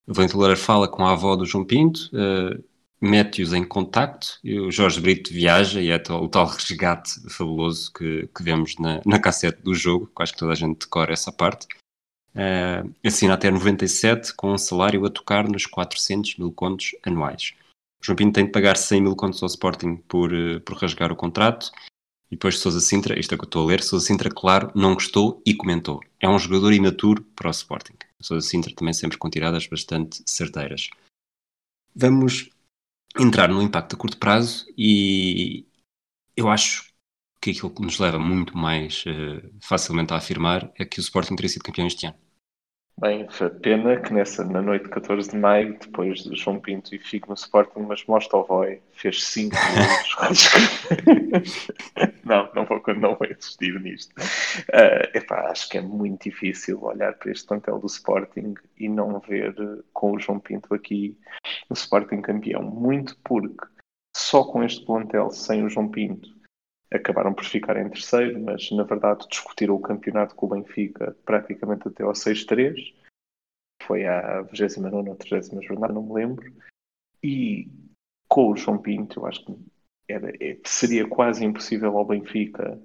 o 0.08 0.14
ventilador 0.14 0.56
fala 0.56 0.88
com 0.88 1.06
a 1.06 1.12
avó 1.12 1.36
do 1.36 1.44
João 1.44 1.64
Pinto, 1.64 2.10
uh, 2.14 2.64
mete-os 2.98 3.52
em 3.52 3.62
contacto 3.62 4.38
e 4.42 4.58
o 4.58 4.70
Jorge 4.70 5.00
Brito 5.00 5.32
viaja 5.32 5.82
e 5.82 5.90
é 5.90 6.02
o 6.10 6.28
tal 6.28 6.46
resgate 6.46 7.20
fabuloso 7.28 7.92
que, 7.92 8.26
que 8.34 8.42
vemos 8.42 8.76
na, 8.78 9.02
na 9.04 9.18
cassete 9.18 9.62
do 9.62 9.74
jogo, 9.74 10.10
acho 10.18 10.32
que 10.32 10.38
toda 10.38 10.52
a 10.52 10.56
gente 10.56 10.80
decora 10.80 11.12
essa 11.12 11.30
parte. 11.30 11.66
Uh, 12.34 12.90
assina 13.04 13.34
até 13.34 13.50
97 13.50 14.34
com 14.34 14.52
um 14.52 14.58
salário 14.58 15.04
a 15.04 15.10
tocar 15.10 15.46
nos 15.46 15.66
400 15.66 16.36
mil 16.38 16.52
contos 16.52 16.94
anuais. 17.04 17.54
O 18.00 18.06
João 18.06 18.16
Pinto 18.16 18.32
tem 18.32 18.46
de 18.46 18.52
pagar 18.52 18.76
100 18.76 19.02
mil 19.02 19.16
contos 19.16 19.42
ao 19.42 19.48
Sporting 19.48 19.96
por, 20.08 20.32
uh, 20.32 20.60
por 20.60 20.78
rasgar 20.78 21.12
o 21.12 21.16
contrato 21.16 21.70
e 22.30 22.36
depois 22.36 22.58
Sousa 22.58 22.80
Sintra, 22.80 23.18
isto 23.18 23.34
é 23.34 23.38
que 23.38 23.44
eu 23.44 23.46
estou 23.46 23.64
a 23.64 23.66
ler, 23.66 23.82
Sousa 23.82 24.06
Sintra, 24.06 24.30
claro, 24.30 24.70
não 24.74 24.94
gostou 24.94 25.42
e 25.44 25.54
comentou. 25.54 26.00
É 26.20 26.28
um 26.28 26.38
jogador 26.38 26.72
imaturo 26.72 27.22
para 27.34 27.48
o 27.48 27.50
Sporting. 27.50 27.94
Sousa 28.20 28.46
Sintra 28.46 28.74
também 28.74 28.92
sempre 28.92 29.16
com 29.16 29.30
tiradas 29.30 29.66
bastante 29.66 30.22
certeiras. 30.26 30.90
Vamos 31.94 32.50
entrar 33.18 33.48
no 33.48 33.62
impacto 33.62 33.94
a 33.94 33.98
curto 33.98 34.18
prazo 34.18 34.66
e 34.76 35.66
eu 36.36 36.48
acho 36.48 36.92
que 37.40 37.50
aquilo 37.50 37.70
que 37.70 37.82
nos 37.82 37.98
leva 37.98 38.18
muito 38.18 38.56
mais 38.56 39.04
uh, 39.06 39.50
facilmente 39.60 40.12
a 40.12 40.16
afirmar 40.16 40.70
é 40.76 40.84
que 40.84 40.98
o 40.98 41.00
Sporting 41.00 41.34
teria 41.34 41.48
sido 41.48 41.62
campeão 41.62 41.86
este 41.86 42.06
ano. 42.06 42.16
Bem, 43.00 43.28
foi 43.28 43.48
pena 43.48 43.96
que 44.00 44.12
nessa, 44.12 44.44
na 44.44 44.60
noite 44.60 44.86
de 44.86 44.90
14 44.90 45.30
de 45.30 45.36
maio, 45.36 45.78
depois 45.78 46.24
de 46.24 46.34
João 46.34 46.58
Pinto 46.58 46.92
e 46.92 46.98
Fico 46.98 47.28
no 47.28 47.34
Sporting, 47.34 47.82
mas 47.82 48.04
Mostovoy 48.06 48.82
fez 48.92 49.24
5 49.24 49.54
gols. 50.18 50.48
não, 52.24 52.50
não 52.54 52.64
vou, 52.64 52.82
não 52.96 53.14
vou 53.14 53.28
insistir 53.30 53.80
nisto. 53.80 54.12
Uh, 54.18 55.16
epá, 55.16 55.48
acho 55.48 55.68
que 55.68 55.78
é 55.78 55.80
muito 55.80 56.24
difícil 56.24 56.82
olhar 56.82 57.14
para 57.14 57.30
este 57.30 57.46
plantel 57.46 57.78
do 57.78 57.86
Sporting 57.86 58.54
e 58.76 58.88
não 58.88 59.20
ver 59.20 59.54
com 59.92 60.12
o 60.12 60.18
João 60.18 60.40
Pinto 60.40 60.74
aqui 60.74 61.16
o 61.70 61.74
Sporting 61.74 62.20
campeão. 62.20 62.62
Muito 62.62 63.16
porque 63.22 63.64
só 64.16 64.42
com 64.42 64.64
este 64.64 64.84
plantel, 64.84 65.30
sem 65.30 65.64
o 65.64 65.70
João 65.70 65.88
Pinto, 65.88 66.37
acabaram 66.92 67.34
por 67.34 67.44
ficar 67.44 67.76
em 67.76 67.88
terceiro, 67.88 68.40
mas 68.40 68.70
na 68.70 68.82
verdade 68.82 69.26
discutiram 69.28 69.74
o 69.74 69.80
campeonato 69.80 70.34
com 70.34 70.46
o 70.46 70.48
Benfica 70.48 71.16
praticamente 71.24 71.88
até 71.88 72.02
ao 72.02 72.12
6-3. 72.12 72.94
Foi 73.82 74.06
à 74.06 74.42
29 74.42 75.10
ou 75.10 75.16
30 75.16 75.62
jornada, 75.62 75.92
não 75.92 76.02
me 76.02 76.14
lembro. 76.14 76.52
E 77.22 77.68
com 78.28 78.50
o 78.50 78.56
João 78.56 78.78
Pinto, 78.78 79.20
eu 79.20 79.26
acho 79.26 79.44
que 79.44 79.54
era, 80.08 80.32
é, 80.42 80.58
seria 80.64 81.06
quase 81.06 81.44
impossível 81.44 81.96
ao 81.96 82.04
Benfica 82.04 82.80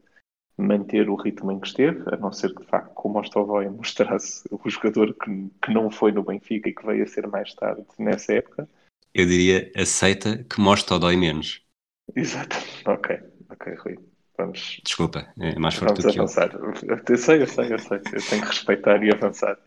manter 0.57 1.09
o 1.09 1.15
ritmo 1.15 1.51
em 1.51 1.59
que 1.59 1.67
esteve, 1.67 2.03
a 2.13 2.17
não 2.17 2.31
ser 2.31 2.53
que 2.53 2.61
de 2.61 2.69
facto 2.69 2.93
como 2.93 3.15
o 3.15 3.17
Mostovoy 3.17 3.67
mostrasse 3.69 4.43
o 4.51 4.69
jogador 4.69 5.13
que, 5.13 5.49
que 5.61 5.73
não 5.73 5.89
foi 5.89 6.11
no 6.11 6.23
Benfica 6.23 6.69
e 6.69 6.73
que 6.73 6.85
veio 6.85 7.03
a 7.03 7.07
ser 7.07 7.27
mais 7.27 7.53
tarde 7.55 7.85
nessa 7.97 8.33
época. 8.33 8.69
Eu 9.13 9.25
diria, 9.25 9.71
aceita 9.75 10.43
que 10.43 10.59
Mosto 10.59 10.97
dói 10.99 11.15
menos. 11.15 11.63
Exato, 12.15 12.55
ok. 12.85 13.19
Ok, 13.53 13.73
Rui. 13.75 13.99
Vamos. 14.37 14.81
Desculpa, 14.83 15.31
é 15.39 15.59
mais 15.59 15.75
forte 15.75 16.01
do 16.01 16.11
que 16.11 16.19
avançar. 16.19 16.53
eu. 16.55 16.73
Eu 17.07 17.17
sei, 17.17 17.41
eu 17.43 17.47
sei, 17.47 17.71
eu 17.71 17.79
sei. 17.79 17.97
Eu 17.99 18.27
tenho 18.29 18.41
que 18.41 18.47
respeitar 18.47 19.03
e 19.03 19.11
avançar. 19.11 19.57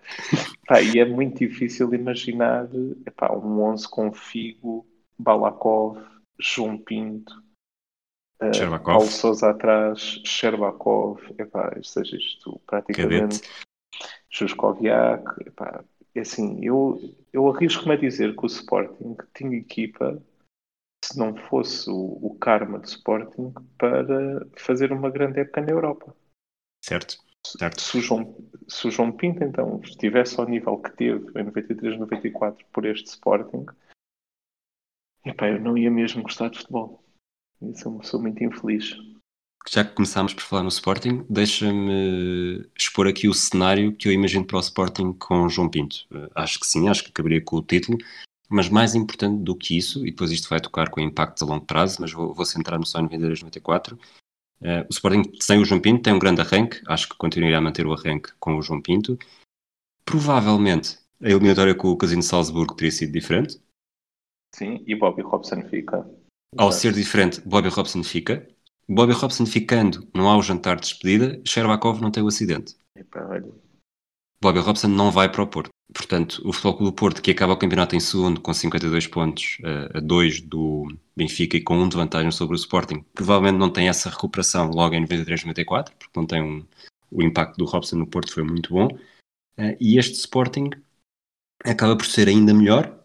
Pá, 0.66 0.80
e 0.82 0.98
é 0.98 1.04
muito 1.04 1.38
difícil 1.38 1.94
imaginar 1.94 2.68
epá, 3.06 3.32
um 3.32 3.62
11 3.62 3.88
com 3.88 4.12
Figo, 4.12 4.84
Balakov, 5.16 6.02
João 6.38 6.76
Pinto, 6.78 7.32
uh, 8.42 8.80
Paulo 8.82 9.06
Souza 9.06 9.50
atrás, 9.50 10.20
Sherbakov, 10.24 11.20
epá, 11.38 11.72
seja 11.82 12.16
isto 12.16 12.60
praticamente. 12.66 13.42
Juskoviak, 14.28 15.24
epá, 15.46 15.84
assim, 16.18 16.58
eu, 16.64 17.00
eu 17.32 17.48
arrisco-me 17.48 17.94
a 17.94 17.96
dizer 17.96 18.34
que 18.34 18.44
o 18.44 18.46
Sporting 18.46 19.16
tinha 19.32 19.56
equipa 19.56 20.20
se 21.06 21.18
não 21.18 21.36
fosse 21.36 21.88
o, 21.88 22.18
o 22.22 22.36
karma 22.38 22.78
do 22.78 22.86
Sporting 22.86 23.52
para 23.78 24.46
fazer 24.56 24.92
uma 24.92 25.10
grande 25.10 25.40
época 25.40 25.60
na 25.60 25.70
Europa. 25.70 26.14
Certo. 26.84 27.18
certo. 27.44 27.80
Se, 27.80 27.98
o 27.98 28.00
João, 28.00 28.36
se 28.68 28.88
o 28.88 28.90
João 28.90 29.12
Pinto 29.12 29.44
então 29.44 29.80
estivesse 29.82 30.38
ao 30.40 30.48
nível 30.48 30.78
que 30.78 30.90
teve 30.96 31.26
em 31.38 31.44
93, 31.44 31.98
94 31.98 32.66
por 32.72 32.84
este 32.84 33.06
Sporting, 33.08 33.66
epá, 35.24 35.48
eu 35.48 35.60
não 35.60 35.78
ia 35.78 35.90
mesmo 35.90 36.22
gostar 36.22 36.48
de 36.48 36.58
futebol. 36.58 37.04
Isso 37.62 37.86
é 37.86 37.90
uma 37.90 38.00
pessoa 38.00 38.22
muito 38.22 38.42
infeliz. 38.42 38.96
Já 39.68 39.84
que 39.84 39.94
começámos 39.94 40.32
por 40.32 40.42
falar 40.42 40.62
no 40.62 40.68
Sporting, 40.68 41.26
deixa-me 41.28 42.68
expor 42.78 43.08
aqui 43.08 43.28
o 43.28 43.34
cenário 43.34 43.96
que 43.96 44.06
eu 44.06 44.12
imagino 44.12 44.44
para 44.44 44.58
o 44.58 44.60
Sporting 44.60 45.12
com 45.14 45.48
João 45.48 45.68
Pinto. 45.68 46.06
Acho 46.34 46.60
que 46.60 46.66
sim, 46.66 46.88
acho 46.88 47.02
que 47.02 47.10
acabaria 47.10 47.40
com 47.40 47.56
o 47.56 47.62
título, 47.62 47.98
mas 48.48 48.68
mais 48.68 48.94
importante 48.94 49.42
do 49.42 49.56
que 49.56 49.76
isso, 49.76 50.06
e 50.06 50.10
depois 50.10 50.30
isto 50.30 50.48
vai 50.48 50.60
tocar 50.60 50.90
com 50.90 51.00
impactos 51.00 51.42
a 51.42 51.46
longo 51.46 51.64
prazo, 51.64 51.98
mas 52.00 52.12
vou, 52.12 52.32
vou 52.32 52.44
centrar-me 52.44 52.86
só 52.86 53.00
em 53.00 53.08
92-94. 53.08 53.94
Uh, 54.60 54.86
o 54.88 54.90
Sporting 54.90 55.22
sem 55.40 55.60
o 55.60 55.64
João 55.64 55.80
Pinto 55.80 56.02
tem 56.02 56.14
um 56.14 56.18
grande 56.18 56.40
arranque, 56.40 56.80
acho 56.86 57.08
que 57.08 57.16
continuará 57.16 57.58
a 57.58 57.60
manter 57.60 57.86
o 57.86 57.92
arranque 57.92 58.32
com 58.38 58.56
o 58.56 58.62
João 58.62 58.80
Pinto. 58.80 59.18
Provavelmente 60.04 60.98
a 61.20 61.28
eliminatória 61.28 61.74
com 61.74 61.88
o 61.88 61.96
Casino 61.96 62.20
de 62.20 62.26
Salzburgo 62.26 62.74
teria 62.74 62.92
sido 62.92 63.12
diferente. 63.12 63.60
Sim, 64.54 64.82
e 64.86 64.94
Bobby 64.94 65.22
Robson 65.22 65.62
fica. 65.62 66.08
Ao 66.56 66.72
ser 66.72 66.92
diferente, 66.92 67.40
Bobby 67.40 67.68
Robson 67.68 68.02
fica. 68.02 68.46
Bobby 68.88 69.12
Robson 69.12 69.44
ficando, 69.44 70.08
não 70.14 70.30
há 70.30 70.36
o 70.36 70.42
jantar 70.42 70.76
de 70.76 70.82
despedida, 70.82 71.42
Sherbakov 71.44 72.00
não 72.00 72.10
tem 72.10 72.22
o 72.22 72.28
acidente. 72.28 72.76
Epa, 72.94 73.26
olha. 73.28 73.65
Bobby 74.40 74.60
Robson 74.60 74.88
não 74.88 75.10
vai 75.10 75.30
para 75.30 75.42
o 75.42 75.46
Porto. 75.46 75.70
Portanto, 75.94 76.42
o 76.44 76.52
Futebol 76.52 76.76
Clube 76.76 76.92
do 76.92 76.96
Porto, 76.96 77.22
que 77.22 77.30
acaba 77.30 77.52
o 77.52 77.56
campeonato 77.56 77.94
em 77.96 78.00
segundo 78.00 78.40
com 78.40 78.52
52 78.52 79.06
pontos 79.06 79.58
uh, 79.60 79.96
a 79.96 80.00
2 80.00 80.42
do 80.42 80.88
Benfica 81.16 81.56
e 81.56 81.60
com 81.62 81.78
um 81.78 81.88
de 81.88 81.96
vantagem 81.96 82.30
sobre 82.30 82.54
o 82.54 82.58
Sporting, 82.58 83.04
provavelmente 83.14 83.58
não 83.58 83.70
tem 83.70 83.88
essa 83.88 84.10
recuperação 84.10 84.70
logo 84.70 84.94
em 84.94 85.06
93-94, 85.06 85.92
porque 85.98 86.18
não 86.18 86.26
tem 86.26 86.42
um, 86.42 86.66
o 87.10 87.22
impacto 87.22 87.56
do 87.56 87.64
Robson 87.64 87.96
no 87.96 88.06
Porto 88.06 88.32
foi 88.32 88.42
muito 88.42 88.74
bom. 88.74 88.88
Uh, 89.58 89.76
e 89.80 89.98
este 89.98 90.14
Sporting 90.14 90.70
acaba 91.64 91.96
por 91.96 92.06
ser 92.06 92.28
ainda 92.28 92.52
melhor 92.52 92.96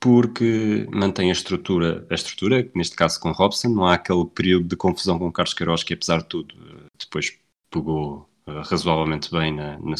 porque 0.00 0.86
mantém 0.92 1.30
a 1.30 1.32
estrutura, 1.32 2.06
a 2.08 2.14
estrutura, 2.14 2.70
neste 2.74 2.94
caso 2.94 3.18
com 3.18 3.32
Robson, 3.32 3.68
não 3.68 3.86
há 3.86 3.94
aquele 3.94 4.24
período 4.26 4.68
de 4.68 4.76
confusão 4.76 5.18
com 5.18 5.32
Carlos 5.32 5.54
Queiroz 5.54 5.82
que 5.82 5.94
apesar 5.94 6.18
de 6.18 6.28
tudo 6.28 6.54
eh, 6.54 6.86
depois 6.98 7.36
pegou 7.68 8.28
razoavelmente 8.46 9.30
bem 9.30 9.52
na, 9.52 9.78
na, 9.78 9.96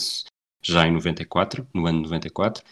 já 0.72 0.86
em 0.86 0.92
94, 0.92 1.66
no 1.74 1.86
ano 1.86 2.02
94, 2.02 2.62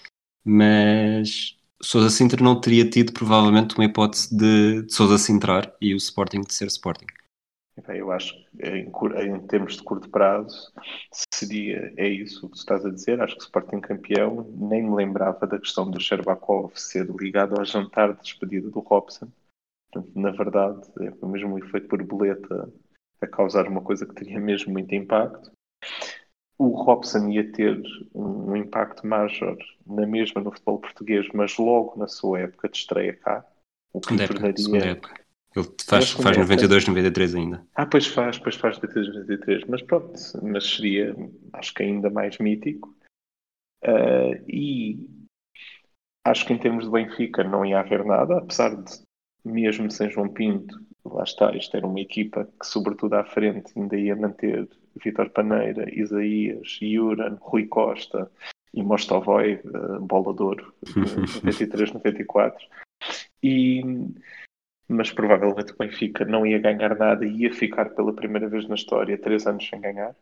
mas 0.45 1.57
Sousa 1.83 2.11
Sintra 2.11 2.43
não 2.43 2.61
teria 2.61 2.89
tido 2.89 3.13
provavelmente 3.13 3.75
uma 3.75 3.85
hipótese 3.85 4.35
de, 4.37 4.83
de 4.83 4.93
Sousa 4.93 5.19
Sintrar 5.19 5.75
e 5.81 5.95
o 5.95 5.97
Sporting 5.97 6.43
de 6.43 6.55
ser 6.55 6.67
Sporting. 6.67 7.07
Eu 7.89 8.11
acho 8.11 8.33
que 8.33 8.67
em, 8.67 8.91
em, 9.29 9.47
termos 9.47 9.77
de 9.77 9.83
curto 9.83 10.09
prazo 10.09 10.73
seria, 11.35 11.93
é 11.99 12.09
isso 12.09 12.49
que 12.49 12.55
tu 12.55 12.59
estás 12.59 12.87
a 12.87 12.91
dizer, 12.91 13.21
acho 13.21 13.35
que 13.35 13.43
o 13.43 13.45
Sporting 13.45 13.81
campeão, 13.81 14.51
nem 14.57 14.83
me 14.83 14.97
lembrava 14.97 15.47
da 15.47 15.59
questão 15.59 15.91
do 15.91 16.01
Sherbakov 16.01 16.73
ser 16.75 17.07
ligado 17.11 17.59
ao 17.59 17.65
jantar 17.67 18.15
de 18.15 18.23
despedida 18.23 18.71
do 18.71 18.81
Robson. 18.81 19.29
Portanto, 19.93 20.19
na 20.19 20.31
verdade, 20.31 20.81
é 21.01 21.27
mesmo 21.27 21.55
um 21.55 21.59
efeito 21.59 21.89
borboleta 21.89 22.73
a 23.21 23.27
causar 23.27 23.69
uma 23.69 23.83
coisa 23.83 24.07
que 24.07 24.15
teria 24.15 24.41
mesmo 24.41 24.73
muito 24.73 24.95
impacto 24.95 25.51
o 26.59 26.69
Robson 26.69 27.29
ia 27.29 27.51
ter 27.53 27.81
um, 28.15 28.57
impacto 28.57 29.07
maior 29.07 29.57
na 29.87 30.07
mesma 30.07 30.41
no 30.41 30.51
futebol 30.51 30.79
português, 30.79 31.27
mas 31.35 31.57
logo 31.59 31.99
na 31.99 32.09
sua 32.09 32.41
época 32.41 32.69
de 32.69 32.79
estreia 32.79 33.15
cá. 33.15 33.45
O 33.93 34.01
que 34.01 34.15
época, 34.15 34.53
tornaria... 34.53 34.91
época. 34.93 35.27
Ele 35.55 35.67
faz, 35.87 36.11
faz 36.11 36.37
92, 36.37 36.89
93 36.89 37.35
ainda. 37.35 37.67
Ah, 37.75 37.87
pois 37.87 38.07
faz, 38.07 38.39
pois 38.39 38.57
faz 38.57 38.77
92, 38.77 39.15
93. 39.15 39.65
Mas 39.69 39.83
pronto, 39.83 40.13
mas 40.43 40.67
seria, 40.67 41.17
acho 41.55 41.73
que 41.73 41.83
ainda 41.83 42.11
mais 42.11 42.37
mítico. 42.39 42.95
Uh, 43.83 44.37
e 44.47 45.09
acho 46.25 46.45
que 46.47 46.53
em 46.53 46.59
termos 46.59 46.85
de 46.85 46.91
Benfica 46.91 47.43
não 47.43 47.65
ia 47.65 47.81
haver 47.81 48.05
nada, 48.05 48.39
apesar 48.39 48.75
de, 48.75 49.01
mesmo 49.45 49.91
sem 49.91 50.11
João 50.11 50.29
Pinto, 50.29 50.79
lá 51.05 51.23
está, 51.23 51.55
isto 51.57 51.75
era 51.77 51.87
uma 51.87 52.01
equipa 52.01 52.45
que, 52.61 52.67
sobretudo 52.67 53.15
à 53.15 53.25
frente, 53.25 53.73
ainda 53.77 53.97
ia 53.97 54.15
manter 54.15 54.69
Vitor 55.03 55.31
Paneira, 55.31 55.93
Isaías, 55.93 56.79
Juran, 56.81 57.37
Rui 57.41 57.67
Costa 57.67 58.31
e 58.73 58.83
Mostovoy, 58.83 59.61
uh, 59.65 60.01
bolador, 60.01 60.73
93, 60.95 61.93
94. 61.93 62.67
E, 63.43 63.83
mas 64.89 65.11
provavelmente 65.11 65.73
o 65.73 65.77
Benfica 65.77 66.25
não 66.25 66.47
ia 66.47 66.59
ganhar 66.59 66.97
nada 66.97 67.25
e 67.25 67.43
ia 67.43 67.53
ficar 67.53 67.91
pela 67.91 68.13
primeira 68.13 68.49
vez 68.49 68.69
na 68.69 68.75
história 68.75 69.19
três 69.19 69.47
anos 69.47 69.67
sem 69.69 69.81
ganhar. 69.81 70.15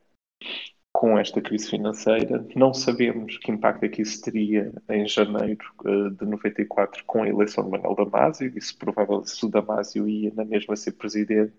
Com 0.92 1.18
esta 1.18 1.40
crise 1.40 1.70
financeira, 1.70 2.46
não 2.54 2.72
sabemos 2.72 3.36
que 3.38 3.50
impacto 3.50 3.82
é 3.82 3.88
que 3.88 4.02
isso 4.02 4.22
teria 4.22 4.72
em 4.88 5.08
janeiro 5.08 5.66
uh, 5.84 6.10
de 6.10 6.24
94 6.24 7.04
com 7.04 7.24
a 7.24 7.28
eleição 7.28 7.64
de 7.64 7.70
Manuel 7.70 7.96
Damasio, 7.96 8.52
e 8.56 8.60
se 8.60 8.76
provavelmente 8.76 9.30
se 9.30 9.44
o 9.44 9.48
Damasio 9.48 10.08
ia 10.08 10.32
na 10.34 10.44
mesma 10.44 10.76
ser 10.76 10.92
presidente, 10.92 11.54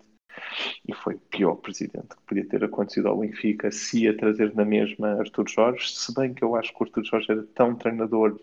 e 0.86 0.94
foi 0.94 1.14
o 1.14 1.20
pior 1.20 1.56
presidente 1.56 2.08
que 2.08 2.22
podia 2.26 2.46
ter 2.46 2.64
acontecido 2.64 3.08
ao 3.08 3.18
Benfica 3.18 3.70
se 3.70 4.04
ia 4.04 4.16
trazer 4.16 4.54
na 4.54 4.64
mesma 4.64 5.18
Artur 5.18 5.48
Jorge, 5.48 5.90
se 5.90 6.14
bem 6.14 6.34
que 6.34 6.42
eu 6.42 6.56
acho 6.56 6.72
que 6.72 6.82
o 6.82 6.84
Artur 6.84 7.04
Jorge 7.04 7.32
era 7.32 7.42
tão 7.54 7.74
treinador 7.74 8.38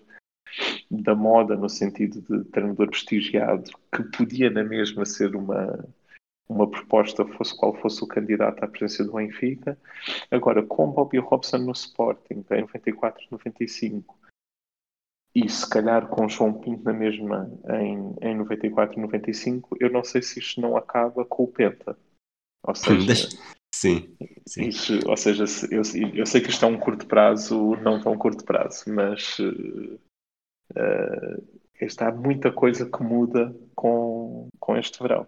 da 0.90 1.16
moda 1.16 1.56
no 1.56 1.70
sentido 1.70 2.22
de 2.22 2.44
treinador 2.52 2.90
prestigiado 2.90 3.72
que 3.92 4.04
podia 4.04 4.50
na 4.50 4.64
mesma 4.64 5.06
ser 5.06 5.36
uma 5.36 5.88
uma 6.48 6.70
proposta 6.70 7.26
fosse 7.26 7.56
qual 7.58 7.74
fosse 7.76 8.04
o 8.04 8.08
candidato 8.08 8.64
à 8.64 8.68
presença 8.68 9.04
do 9.04 9.14
Benfica. 9.14 9.78
Agora, 10.30 10.62
com 10.62 10.92
Bobby 10.92 11.18
Robson 11.18 11.58
no 11.60 11.72
Sporting 11.72 12.46
em 12.52 12.62
94, 12.62 13.26
95 13.32 14.16
e 15.36 15.50
se 15.50 15.68
calhar 15.68 16.08
com 16.08 16.30
João 16.30 16.54
Pinto 16.54 16.84
na 16.84 16.94
mesma 16.94 17.50
em, 17.70 18.16
em 18.22 18.38
94 18.38 18.98
e 18.98 19.02
95, 19.02 19.78
eu 19.80 19.92
não 19.92 20.04
sei 20.04 20.22
se 20.22 20.40
isto 20.40 20.62
não 20.62 20.78
acaba 20.78 21.26
com 21.26 21.44
o 21.44 21.48
Penta. 21.48 21.98
Ou 22.64 22.76
seja, 22.76 23.30
sim, 23.74 24.16
sim. 24.48 24.68
Isso, 24.68 25.00
ou 25.08 25.18
seja, 25.18 25.46
eu, 25.72 25.82
eu 26.14 26.26
sei 26.26 26.40
que 26.40 26.50
isto 26.50 26.64
é 26.64 26.68
um 26.68 26.78
curto 26.78 27.08
prazo, 27.08 27.76
não 27.78 28.00
tão 28.02 28.16
curto 28.18 28.46
prazo, 28.46 28.84
mas 28.88 29.40
uh, 29.40 30.00
está 31.82 32.12
muita 32.12 32.52
coisa 32.52 32.90
que 32.90 33.04
muda 33.04 33.56
com, 33.76 34.48
com 34.60 34.78
este 34.78 35.02
verão. 35.02 35.28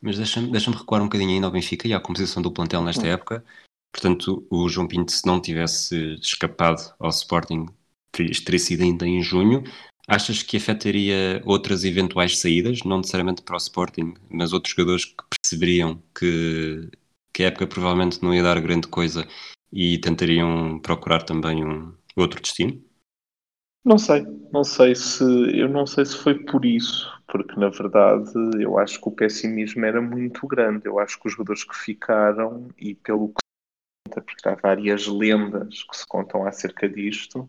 Mas 0.00 0.16
deixa-me 0.16 0.50
deixa 0.50 0.70
recuar 0.70 1.00
um 1.00 1.06
bocadinho 1.06 1.30
ainda 1.30 1.46
ao 1.46 1.52
Benfica 1.52 1.86
e 1.86 1.94
à 1.94 2.00
composição 2.00 2.42
do 2.42 2.52
plantel 2.52 2.82
nesta 2.82 3.04
hum. 3.04 3.10
época. 3.10 3.44
Portanto, 3.92 4.46
o 4.50 4.68
João 4.68 4.88
Pinto, 4.88 5.12
se 5.12 5.26
não 5.26 5.40
tivesse 5.40 6.14
escapado 6.14 6.94
ao 6.98 7.10
Sporting, 7.10 7.66
isto 7.66 7.81
teria 8.12 8.58
sido 8.58 8.82
ainda 8.82 9.06
em 9.06 9.22
junho, 9.22 9.64
achas 10.06 10.42
que 10.42 10.56
afetaria 10.56 11.42
outras 11.44 11.84
eventuais 11.84 12.38
saídas, 12.38 12.82
não 12.84 12.98
necessariamente 12.98 13.42
para 13.42 13.54
o 13.54 13.58
Sporting, 13.58 14.14
mas 14.30 14.52
outros 14.52 14.74
jogadores 14.74 15.06
que 15.06 15.24
perceberiam 15.40 16.02
que, 16.14 16.90
que 17.32 17.44
a 17.44 17.46
época 17.46 17.66
provavelmente 17.66 18.22
não 18.22 18.34
ia 18.34 18.42
dar 18.42 18.60
grande 18.60 18.88
coisa 18.88 19.26
e 19.72 19.98
tentariam 19.98 20.78
procurar 20.80 21.22
também 21.22 21.64
um 21.64 21.94
outro 22.16 22.40
destino? 22.40 22.82
Não 23.84 23.98
sei, 23.98 24.24
não 24.52 24.62
sei 24.62 24.94
se 24.94 25.24
eu 25.24 25.68
não 25.68 25.86
sei 25.86 26.04
se 26.04 26.16
foi 26.16 26.38
por 26.38 26.64
isso, 26.64 27.10
porque 27.26 27.58
na 27.58 27.68
verdade 27.68 28.30
eu 28.60 28.78
acho 28.78 29.00
que 29.00 29.08
o 29.08 29.12
pessimismo 29.12 29.84
era 29.84 30.00
muito 30.00 30.46
grande. 30.46 30.86
Eu 30.86 31.00
acho 31.00 31.18
que 31.18 31.26
os 31.26 31.32
jogadores 31.32 31.64
que 31.64 31.74
ficaram 31.74 32.68
e 32.78 32.94
pelo 32.94 33.30
que 33.30 33.41
porque 34.08 34.48
há 34.48 34.54
várias 34.54 35.06
lendas 35.06 35.82
que 35.84 35.96
se 35.96 36.06
contam 36.06 36.46
acerca 36.46 36.88
disto, 36.88 37.48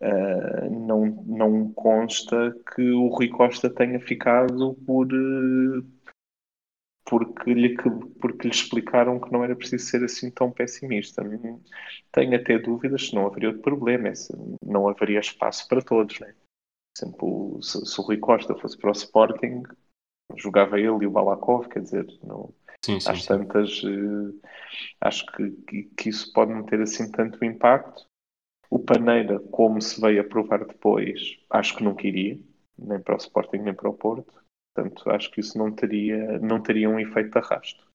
uh, 0.00 0.70
não, 0.70 1.06
não 1.26 1.72
consta 1.72 2.54
que 2.74 2.90
o 2.90 3.08
Rui 3.08 3.28
Costa 3.28 3.70
tenha 3.70 3.98
ficado 4.00 4.74
por, 4.86 5.08
porque 7.06 7.54
lhe, 7.54 7.76
porque 8.20 8.48
lhe 8.48 8.54
explicaram 8.54 9.20
que 9.20 9.32
não 9.32 9.44
era 9.44 9.54
preciso 9.54 9.86
ser 9.86 10.04
assim 10.04 10.30
tão 10.30 10.50
pessimista. 10.50 11.22
Tenho 12.12 12.36
até 12.36 12.58
dúvidas 12.58 13.08
se 13.08 13.14
não 13.14 13.26
haveria 13.26 13.50
outro 13.50 13.62
problema, 13.62 14.14
se 14.14 14.32
não 14.62 14.88
haveria 14.88 15.20
espaço 15.20 15.68
para 15.68 15.80
todos. 15.80 16.18
Né? 16.18 16.34
Exemplo, 16.98 17.62
se, 17.62 17.86
se, 17.86 18.00
o 18.00 18.04
Rui 18.04 18.18
Costa 18.18 18.56
fosse 18.56 18.76
para 18.76 18.90
o 18.90 18.92
Sporting, 18.92 19.62
jogava 20.36 20.80
ele 20.80 21.04
e 21.04 21.06
o 21.06 21.10
Balakov, 21.10 21.68
quer 21.68 21.82
dizer, 21.82 22.06
não, 22.24 22.52
sim, 22.86 23.00
sim, 23.00 23.10
às 23.10 23.22
sim. 23.22 23.28
tantas, 23.28 23.82
uh, 23.82 24.40
acho 25.00 25.26
que, 25.26 25.50
que, 25.50 25.82
que, 25.96 26.08
isso 26.08 26.32
pode 26.32 26.52
não 26.52 26.64
ter 26.64 26.80
assim 26.80 27.10
tanto 27.10 27.44
impacto. 27.44 28.06
O 28.70 28.78
Paneira, 28.78 29.38
como 29.40 29.80
se 29.80 30.00
veio 30.00 30.20
a 30.20 30.24
provar 30.24 30.64
depois, 30.64 31.38
acho 31.50 31.76
que 31.76 31.84
não 31.84 31.94
queria, 31.94 32.38
nem 32.78 33.00
para 33.00 33.14
o 33.14 33.18
Sporting 33.18 33.58
nem 33.58 33.74
para 33.74 33.88
o 33.88 33.94
Porto. 33.94 34.32
Portanto, 34.74 35.10
acho 35.10 35.30
que 35.30 35.40
isso 35.40 35.56
não 35.56 35.72
teria, 35.72 36.38
não 36.38 36.62
teria 36.62 36.88
um 36.88 37.00
efeito 37.00 37.30
de 37.30 37.38
arrasto. 37.38 37.86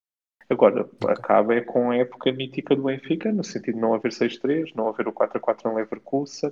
Agora, 0.49 0.89
acaba 1.07 1.55
é 1.55 1.61
com 1.61 1.91
a 1.91 1.97
época 1.97 2.31
mítica 2.31 2.75
do 2.75 2.83
Benfica, 2.83 3.31
no 3.31 3.43
sentido 3.43 3.75
de 3.75 3.81
não 3.81 3.93
haver 3.93 4.11
6-3, 4.11 4.73
não 4.75 4.89
haver 4.89 5.07
o 5.07 5.13
4-4 5.13 5.71
em 5.71 5.75
Leverkusen. 5.75 6.51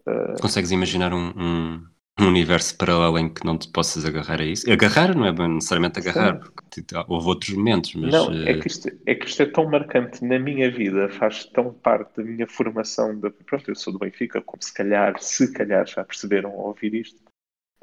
Uh... 0.00 0.40
Consegues 0.40 0.72
imaginar 0.72 1.12
um, 1.12 1.28
um, 1.28 1.86
um, 2.20 2.26
universo 2.26 2.76
paralelo 2.76 3.18
em 3.18 3.28
que 3.28 3.44
não 3.44 3.56
te 3.58 3.70
possas 3.70 4.04
agarrar 4.04 4.40
a 4.40 4.44
isso? 4.44 4.70
Agarrar 4.70 5.14
não 5.16 5.26
é 5.26 5.48
necessariamente 5.48 5.98
agarrar, 5.98 6.34
Sim. 6.34 6.40
porque 6.40 6.82
tipo, 6.82 7.04
houve 7.08 7.28
outros 7.28 7.54
momentos, 7.54 7.94
mas... 7.94 8.12
Não, 8.12 8.32
é 8.32 8.58
que, 8.58 8.66
isto, 8.66 8.88
é 9.06 9.14
que 9.14 9.26
isto 9.26 9.42
é 9.42 9.46
tão 9.46 9.70
marcante 9.70 10.24
na 10.24 10.38
minha 10.38 10.70
vida, 10.70 11.08
faz 11.08 11.44
tão 11.46 11.72
parte 11.72 12.16
da 12.16 12.24
minha 12.24 12.46
formação. 12.46 13.18
De, 13.18 13.30
pronto, 13.30 13.70
eu 13.70 13.74
sou 13.74 13.92
do 13.92 13.98
Benfica, 13.98 14.40
como 14.40 14.62
se 14.62 14.72
calhar, 14.72 15.18
se 15.20 15.52
calhar 15.52 15.86
já 15.86 16.04
perceberam 16.04 16.50
ao 16.50 16.68
ouvir 16.68 16.94
isto. 16.94 17.20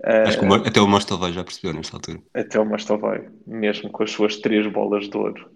Acho 0.03 0.39
que 0.39 0.45
o, 0.45 0.53
até 0.53 0.79
o 0.79 0.87
Mostovai 0.87 1.33
já 1.33 1.43
percebeu 1.43 1.73
nesta 1.73 1.97
altura. 1.97 2.21
Até 2.33 2.59
o 2.59 2.65
Mostovai, 2.65 3.29
mesmo 3.45 3.89
com 3.89 4.03
as 4.03 4.11
suas 4.11 4.37
três 4.37 4.65
bolas 4.67 5.09
de 5.09 5.17
ouro. 5.17 5.51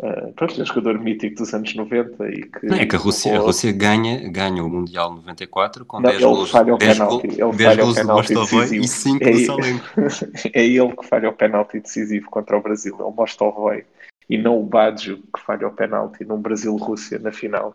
Uh, 0.00 0.32
pronto, 0.34 0.60
é 0.60 0.62
um 0.62 0.66
jogador 0.66 0.98
mítico 1.00 1.36
dos 1.36 1.52
anos 1.52 1.74
90 1.74 2.28
e 2.28 2.42
que... 2.42 2.66
Não, 2.66 2.76
é 2.76 2.86
que 2.86 2.94
a 2.94 2.98
Rússia, 2.98 3.36
a 3.36 3.40
Rússia 3.40 3.72
ganha, 3.72 4.30
ganha 4.30 4.62
o 4.64 4.68
Mundial 4.68 5.12
94 5.12 5.84
com 5.84 6.00
não, 6.00 6.10
10 6.10 6.22
gols, 6.22 6.52
10 6.52 6.98
gols, 6.98 7.56
10 7.56 7.76
gols 7.76 7.96
do 7.96 8.06
Mostovai 8.06 8.76
e 8.76 8.86
5 8.86 9.24
é 9.24 9.30
do 9.32 9.38
Salenco. 9.40 9.84
é 10.54 10.64
ele 10.64 10.96
que 10.96 11.04
falha 11.04 11.28
o 11.28 11.32
penalti 11.32 11.80
decisivo 11.80 12.30
contra 12.30 12.56
o 12.56 12.62
Brasil, 12.62 12.96
é 13.00 13.02
o 13.02 13.10
Mostovai 13.10 13.84
e 14.30 14.38
não 14.38 14.60
o 14.60 14.62
Baggio 14.62 15.18
que 15.34 15.40
falha 15.44 15.66
o 15.66 15.72
penalti 15.72 16.24
num 16.24 16.40
Brasil-Rússia 16.40 17.18
na 17.18 17.32
final. 17.32 17.74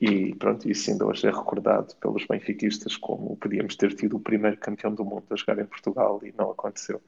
E 0.00 0.34
pronto, 0.34 0.70
isso 0.70 0.90
ainda 0.90 1.06
hoje 1.06 1.26
é 1.26 1.30
recordado 1.30 1.94
pelos 1.96 2.26
benfiquistas 2.26 2.96
como 2.96 3.36
podíamos 3.36 3.74
ter 3.74 3.94
tido 3.94 4.16
o 4.16 4.20
primeiro 4.20 4.58
campeão 4.58 4.94
do 4.94 5.04
mundo 5.04 5.24
a 5.30 5.36
jogar 5.36 5.58
em 5.58 5.66
Portugal 5.66 6.20
e 6.22 6.32
não 6.36 6.50
aconteceu. 6.50 7.00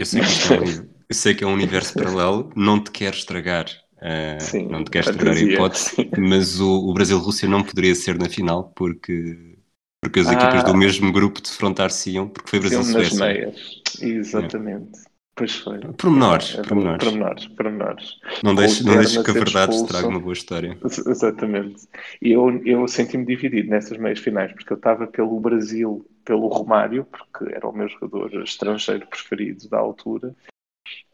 Eu 0.00 0.06
sei 0.06 0.22
que, 0.22 0.52
é 0.54 0.58
um, 0.58 0.64
eu 1.10 1.14
sei 1.14 1.34
que 1.34 1.44
é 1.44 1.46
um 1.46 1.52
universo 1.52 1.94
paralelo, 1.94 2.50
não 2.56 2.82
te 2.82 2.90
quero 2.90 3.14
estragar, 3.14 3.66
uh, 3.96 4.42
Sim, 4.42 4.66
não 4.66 4.82
te 4.82 4.90
quero 4.90 5.10
estragar 5.10 5.36
a 5.36 5.40
hipótese, 5.40 6.10
mas 6.18 6.58
o, 6.58 6.88
o 6.88 6.94
Brasil-Rússia 6.94 7.46
não 7.46 7.62
poderia 7.62 7.94
ser 7.94 8.18
na 8.18 8.26
final 8.26 8.72
porque, 8.74 9.58
porque 10.00 10.20
as 10.20 10.28
ah, 10.28 10.32
equipas 10.32 10.64
do 10.64 10.74
mesmo 10.74 11.12
grupo 11.12 11.42
defrontar-se-iam, 11.42 12.30
porque 12.30 12.48
foi 12.48 12.60
Brasil-Suécia. 12.60 13.52
exatamente. 14.00 15.09
Pois 15.40 15.56
foi. 15.56 15.78
Pormenores, 15.96 16.58
é, 16.58 16.60
pormenores. 16.60 17.02
pormenores, 17.02 17.46
pormenores. 17.46 18.20
Não 18.44 18.54
deixes 18.54 18.84
não 18.84 18.98
deixe 18.98 19.24
que 19.24 19.30
a 19.30 19.32
verdade 19.32 19.74
estrague 19.74 20.06
uma 20.06 20.20
boa 20.20 20.34
história. 20.34 20.76
Exatamente. 20.84 21.88
E 22.20 22.32
eu, 22.32 22.62
eu 22.66 22.86
senti-me 22.86 23.24
dividido 23.24 23.70
nessas 23.70 23.96
meias 23.96 24.18
finais, 24.18 24.52
porque 24.52 24.70
eu 24.70 24.76
estava 24.76 25.06
pelo 25.06 25.40
Brasil, 25.40 26.06
pelo 26.26 26.46
Romário, 26.48 27.06
porque 27.06 27.54
era 27.54 27.66
o 27.66 27.72
meu 27.72 27.88
jogador 27.88 28.42
estrangeiro 28.42 29.06
preferido 29.06 29.66
da 29.70 29.78
altura, 29.78 30.36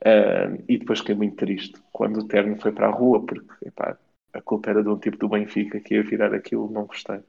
uh, 0.01 0.65
e 0.69 0.77
depois 0.77 0.99
fiquei 0.99 1.15
muito 1.15 1.37
triste 1.37 1.81
quando 1.93 2.19
o 2.19 2.27
Terno 2.27 2.57
foi 2.61 2.73
para 2.73 2.89
a 2.89 2.91
rua, 2.91 3.25
porque 3.25 3.47
epá, 3.65 3.97
a 4.33 4.41
culpa 4.41 4.71
era 4.71 4.83
de 4.83 4.89
um 4.89 4.99
tipo 4.99 5.19
do 5.19 5.29
Benfica 5.29 5.79
que 5.79 5.95
ia 5.95 6.03
virar 6.03 6.35
aquilo, 6.35 6.69
não 6.69 6.87
gostei. 6.87 7.21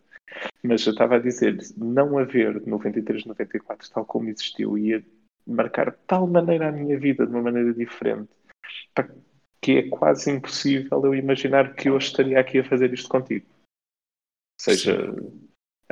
Mas 0.63 0.83
eu 0.87 0.93
estava 0.93 1.17
a 1.17 1.19
dizer, 1.19 1.59
não 1.77 2.17
haver 2.17 2.59
93, 2.65 3.25
94, 3.25 3.87
tal 3.91 4.03
como 4.03 4.29
existiu, 4.29 4.75
ia 4.79 5.03
marcar 5.47 5.91
de 5.91 5.97
tal 6.05 6.27
maneira 6.27 6.69
a 6.69 6.71
minha 6.71 6.99
vida 6.99 7.25
de 7.25 7.31
uma 7.31 7.41
maneira 7.41 7.73
diferente 7.73 8.29
que 9.61 9.77
é 9.77 9.89
quase 9.89 10.31
impossível 10.31 11.05
eu 11.05 11.15
imaginar 11.15 11.75
que 11.75 11.89
eu 11.89 11.97
estaria 11.97 12.39
aqui 12.39 12.59
a 12.59 12.63
fazer 12.63 12.93
isto 12.93 13.09
contigo. 13.09 13.45
Ou 13.49 14.61
seja, 14.61 15.13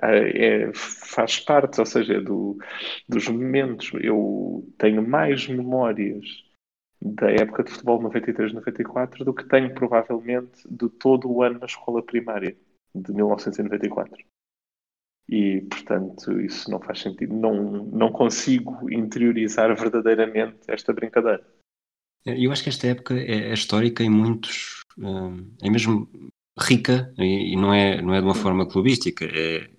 é, 0.01 0.71
faz 0.73 1.39
parte, 1.39 1.79
ou 1.79 1.85
seja, 1.85 2.21
do, 2.21 2.57
dos 3.07 3.27
momentos. 3.27 3.91
Eu 4.01 4.65
tenho 4.77 5.05
mais 5.07 5.47
memórias 5.47 6.25
da 7.01 7.29
época 7.31 7.63
de 7.63 7.71
futebol 7.71 8.01
93-94 8.03 9.23
do 9.23 9.33
que 9.33 9.43
tenho 9.43 9.73
provavelmente 9.73 10.61
de 10.69 10.89
todo 10.89 11.29
o 11.29 11.43
ano 11.43 11.59
na 11.59 11.65
escola 11.65 12.01
primária 12.01 12.55
de 12.93 13.13
1994 13.13 14.25
e, 15.27 15.61
portanto, 15.61 16.39
isso 16.39 16.69
não 16.69 16.79
faz 16.79 16.99
sentido. 17.01 17.33
Não, 17.33 17.85
não 17.85 18.11
consigo 18.11 18.91
interiorizar 18.91 19.75
verdadeiramente 19.75 20.59
esta 20.67 20.93
brincadeira. 20.93 21.45
Eu 22.25 22.51
acho 22.51 22.63
que 22.63 22.69
esta 22.69 22.88
época 22.88 23.15
é, 23.15 23.49
é 23.49 23.53
histórica 23.53 24.03
em 24.03 24.09
muitos. 24.09 24.83
Eh, 24.99 25.67
é 25.67 25.69
mesmo 25.69 26.09
rica 26.59 27.13
e 27.17 27.55
não 27.55 27.73
é, 27.73 28.01
não 28.01 28.13
é 28.13 28.19
de 28.19 28.25
uma 28.25 28.35
forma 28.35 28.67
clubística. 28.67 29.25
É, 29.25 29.69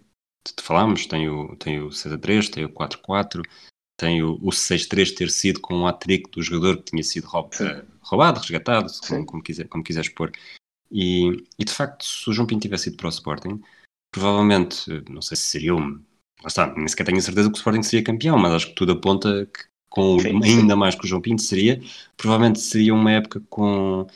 te 0.44 0.62
falámos, 0.62 1.06
tem 1.06 1.28
o, 1.28 1.56
tem 1.56 1.80
o 1.80 1.88
6-3, 1.88 2.50
tem 2.50 2.64
o 2.64 2.68
4-4, 2.68 3.42
tem 3.96 4.22
o, 4.22 4.34
o 4.34 4.50
6-3 4.50 5.14
ter 5.14 5.30
sido 5.30 5.60
com 5.60 5.74
um 5.74 5.86
hat-trick 5.86 6.30
do 6.30 6.42
jogador 6.42 6.76
que 6.78 6.90
tinha 6.90 7.02
sido 7.02 7.26
roub, 7.26 7.50
roubado, 8.00 8.40
resgatado, 8.40 8.92
como, 9.08 9.26
como, 9.26 9.42
quiser, 9.42 9.68
como 9.68 9.82
quiseres 9.82 10.08
pôr. 10.10 10.30
E, 10.90 11.44
e 11.58 11.64
de 11.64 11.72
facto, 11.72 12.04
se 12.04 12.30
o 12.30 12.32
João 12.32 12.46
Pinto 12.46 12.62
tivesse 12.62 12.90
ido 12.90 12.96
para 12.96 13.06
o 13.06 13.10
Sporting, 13.10 13.60
provavelmente, 14.16 14.90
não 15.10 15.20
sei 15.20 15.36
se 15.36 15.44
seria 15.44 15.74
um. 15.74 16.00
Lá 16.42 16.46
está, 16.46 16.74
nem 16.74 16.88
sequer 16.88 17.04
tenho 17.04 17.20
certeza 17.20 17.50
que 17.50 17.54
o 17.54 17.58
Sporting 17.58 17.82
seria 17.82 18.04
campeão, 18.04 18.38
mas 18.38 18.52
acho 18.52 18.68
que 18.68 18.74
tudo 18.74 18.92
aponta 18.92 19.46
que 19.46 19.64
com 19.90 20.18
sim, 20.18 20.28
ainda 20.42 20.74
sim. 20.74 20.78
mais 20.78 20.94
que 20.94 21.04
o 21.04 21.06
João 21.06 21.20
Pinto 21.20 21.42
seria, 21.42 21.82
provavelmente 22.16 22.60
seria 22.60 22.94
uma 22.94 23.12
época 23.12 23.42
com. 23.50 24.06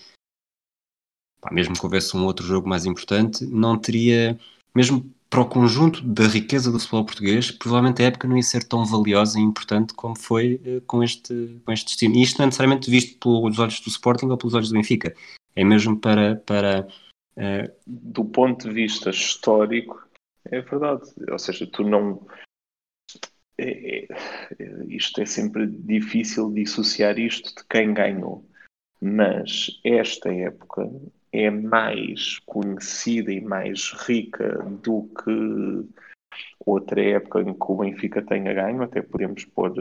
Pá, 1.43 1.53
mesmo 1.53 1.75
que 1.75 1.85
houvesse 1.85 2.17
um 2.17 2.25
outro 2.25 2.47
jogo 2.47 2.67
mais 2.67 2.87
importante, 2.87 3.45
não 3.45 3.77
teria. 3.77 4.39
Mesmo 4.75 5.05
para 5.29 5.43
o 5.43 5.49
conjunto 5.49 6.03
da 6.03 6.27
riqueza 6.27 6.73
do 6.73 6.79
futebol 6.79 7.05
português, 7.05 7.51
provavelmente 7.51 8.03
a 8.03 8.07
época 8.07 8.27
não 8.27 8.37
ia 8.37 8.43
ser 8.43 8.65
tão 8.65 8.87
valiosa 8.87 9.39
e 9.39 9.43
importante 9.43 9.93
como 9.93 10.19
foi 10.19 10.55
uh, 10.65 10.81
com, 10.87 11.03
este, 11.03 11.61
com 11.65 11.73
este 11.73 11.87
destino. 11.89 12.17
E 12.17 12.23
isto 12.23 12.39
não 12.39 12.45
é 12.45 12.47
necessariamente 12.47 12.91
visto 12.91 13.19
pelos 13.19 13.59
olhos 13.59 13.81
do 13.81 13.89
Sporting 13.89 14.27
ou 14.27 14.39
pelos 14.39 14.55
olhos 14.55 14.71
do 14.71 14.75
Benfica. 14.75 15.15
É 15.55 15.63
mesmo 15.63 15.97
para, 15.97 16.37
para 16.37 16.89
é, 17.41 17.75
do 17.87 18.25
ponto 18.27 18.69
de 18.69 18.75
vista 18.75 19.09
histórico, 19.09 20.07
é 20.45 20.61
verdade. 20.61 21.11
Ou 21.31 21.39
seja, 21.39 21.67
tu 21.67 21.83
não. 21.83 22.27
É, 23.57 24.05
é, 24.05 24.09
isto 24.89 25.23
é 25.23 25.27
sempre 25.27 25.67
difícil 25.67 26.53
dissociar 26.53 27.19
isto 27.19 27.55
de 27.55 27.67
quem 27.67 27.95
ganhou. 27.95 28.47
Mas 29.01 29.81
esta 29.83 30.31
época 30.33 30.87
é 31.33 31.51
mais 31.51 32.39
conhecida 32.41 33.33
e 33.33 33.41
mais 33.41 33.93
rica 33.93 34.59
do 34.83 35.09
que 35.25 35.89
outra 36.67 37.03
época 37.03 37.41
em 37.41 37.55
que 37.55 37.67
o 37.73 37.77
Benfica 37.77 38.21
tenha 38.21 38.53
ganho, 38.53 38.83
até 38.83 39.01
podemos 39.01 39.47
pôr 39.47 39.73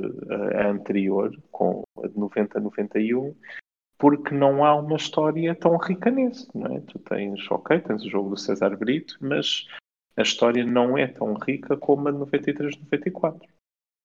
a 0.56 0.70
anterior, 0.70 1.38
com 1.52 1.84
a 2.02 2.08
de 2.08 2.14
90-91, 2.16 3.36
porque 4.00 4.34
não 4.34 4.64
há 4.64 4.74
uma 4.76 4.96
história 4.96 5.54
tão 5.54 5.76
rica 5.78 6.10
nisso, 6.10 6.50
não 6.56 6.78
é? 6.78 6.80
Tu 6.80 6.98
tens, 7.00 7.52
ok, 7.52 7.80
tens 7.82 8.04
o 8.06 8.10
jogo 8.10 8.30
do 8.30 8.38
César 8.38 8.76
Brito, 8.78 9.18
mas 9.20 9.68
a 10.16 10.22
história 10.22 10.66
não 10.66 10.98
é 10.98 11.06
tão 11.06 11.34
rica 11.34 11.76
como 11.76 12.08
a 12.08 12.12
de 12.12 12.18
93-94. 12.18 13.42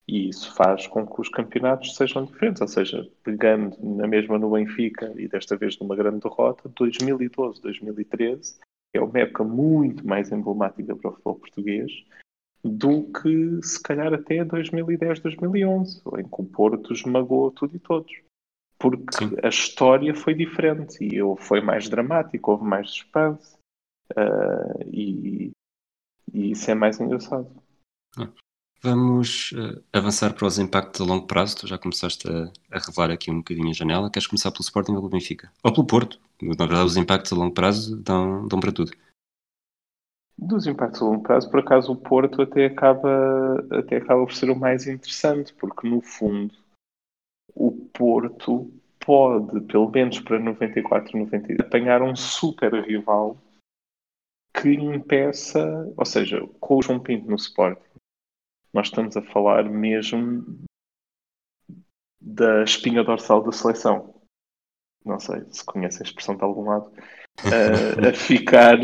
E 0.06 0.28
isso 0.28 0.54
faz 0.54 0.86
com 0.86 1.06
que 1.06 1.20
os 1.20 1.28
campeonatos 1.30 1.96
sejam 1.96 2.26
diferentes, 2.26 2.60
ou 2.60 2.68
seja, 2.68 3.08
pegando 3.22 3.76
na 3.80 4.06
mesma 4.06 4.38
no 4.38 4.50
Benfica 4.50 5.14
e 5.16 5.28
desta 5.28 5.56
vez 5.56 5.78
numa 5.78 5.96
grande 5.96 6.20
derrota, 6.20 6.68
2012, 6.68 7.62
2013 7.62 8.58
é 8.92 9.00
uma 9.00 9.18
época 9.18 9.44
muito 9.44 10.06
mais 10.06 10.30
emblemática 10.30 10.94
para 10.94 11.08
o 11.08 11.12
futebol 11.12 11.34
português 11.36 11.90
do 12.62 13.04
que 13.12 13.62
se 13.62 13.82
calhar 13.82 14.12
até 14.12 14.44
2010, 14.44 15.20
2011, 15.20 16.02
em 16.18 16.24
que 16.24 16.40
o 16.40 16.44
Porto 16.44 16.92
esmagou 16.92 17.50
tudo 17.50 17.76
e 17.76 17.78
todos. 17.78 18.12
Porque 18.84 19.16
Sim. 19.16 19.34
a 19.42 19.48
história 19.48 20.14
foi 20.14 20.34
diferente 20.34 21.02
e 21.02 21.18
foi 21.38 21.62
mais 21.62 21.88
dramático, 21.88 22.50
houve 22.50 22.64
mais 22.64 22.90
suspense 22.90 23.56
uh, 24.12 24.84
e, 24.92 25.52
e, 26.30 26.50
isso 26.50 26.70
é 26.70 26.74
mais 26.74 27.00
engraçado. 27.00 27.50
Ah. 28.18 28.28
Vamos 28.82 29.52
uh, 29.52 29.82
avançar 29.90 30.34
para 30.34 30.46
os 30.46 30.58
impactos 30.58 31.00
a 31.00 31.04
longo 31.04 31.26
prazo. 31.26 31.56
Tu 31.60 31.66
já 31.66 31.78
começaste 31.78 32.28
a, 32.28 32.52
a, 32.70 32.78
revelar 32.78 33.10
aqui 33.10 33.30
um 33.30 33.38
bocadinho 33.38 33.70
a 33.70 33.72
janela. 33.72 34.10
Queres 34.10 34.26
começar 34.26 34.50
pelo 34.50 34.60
Sporting 34.60 34.92
ou 34.92 34.98
pelo 34.98 35.08
Benfica? 35.08 35.50
Ou 35.62 35.72
pelo 35.72 35.86
Porto? 35.86 36.20
Na 36.42 36.66
verdade, 36.66 36.84
os 36.84 36.98
impactos 36.98 37.32
a 37.32 37.36
longo 37.36 37.54
prazo 37.54 37.96
dão, 37.96 38.46
dão 38.46 38.60
para 38.60 38.70
tudo. 38.70 38.92
Dos 40.36 40.66
impactos 40.66 41.00
a 41.00 41.06
longo 41.06 41.22
prazo, 41.22 41.50
por 41.50 41.60
acaso, 41.60 41.90
o 41.90 41.96
Porto 41.96 42.42
até 42.42 42.66
acaba, 42.66 43.66
até 43.70 43.96
acaba 43.96 44.26
por 44.26 44.34
ser 44.34 44.50
o 44.50 44.56
mais 44.56 44.86
interessante, 44.86 45.54
porque 45.54 45.88
no 45.88 46.02
fundo 46.02 46.54
o 47.54 47.72
Porto 47.92 48.70
pode, 48.98 49.60
pelo 49.62 49.90
menos 49.90 50.20
para 50.20 50.38
94, 50.38 51.18
95, 51.18 51.62
apanhar 51.62 52.02
um 52.02 52.16
super 52.16 52.72
rival 52.84 53.36
que 54.54 54.70
impeça, 54.70 55.92
ou 55.96 56.04
seja, 56.04 56.40
com 56.60 56.76
o 56.76 56.82
João 56.82 57.00
Pinto 57.00 57.28
no 57.28 57.36
Sporting, 57.36 57.82
nós 58.72 58.86
estamos 58.86 59.16
a 59.16 59.22
falar 59.22 59.64
mesmo 59.64 60.64
da 62.20 62.62
espinha 62.64 63.04
dorsal 63.04 63.42
da 63.42 63.52
seleção. 63.52 64.14
Não 65.04 65.20
sei 65.20 65.44
se 65.50 65.64
conhece 65.64 66.02
a 66.02 66.06
expressão 66.06 66.36
de 66.36 66.42
algum 66.42 66.64
lado. 66.64 66.90
a, 67.44 68.08
a 68.08 68.12
ficar 68.14 68.78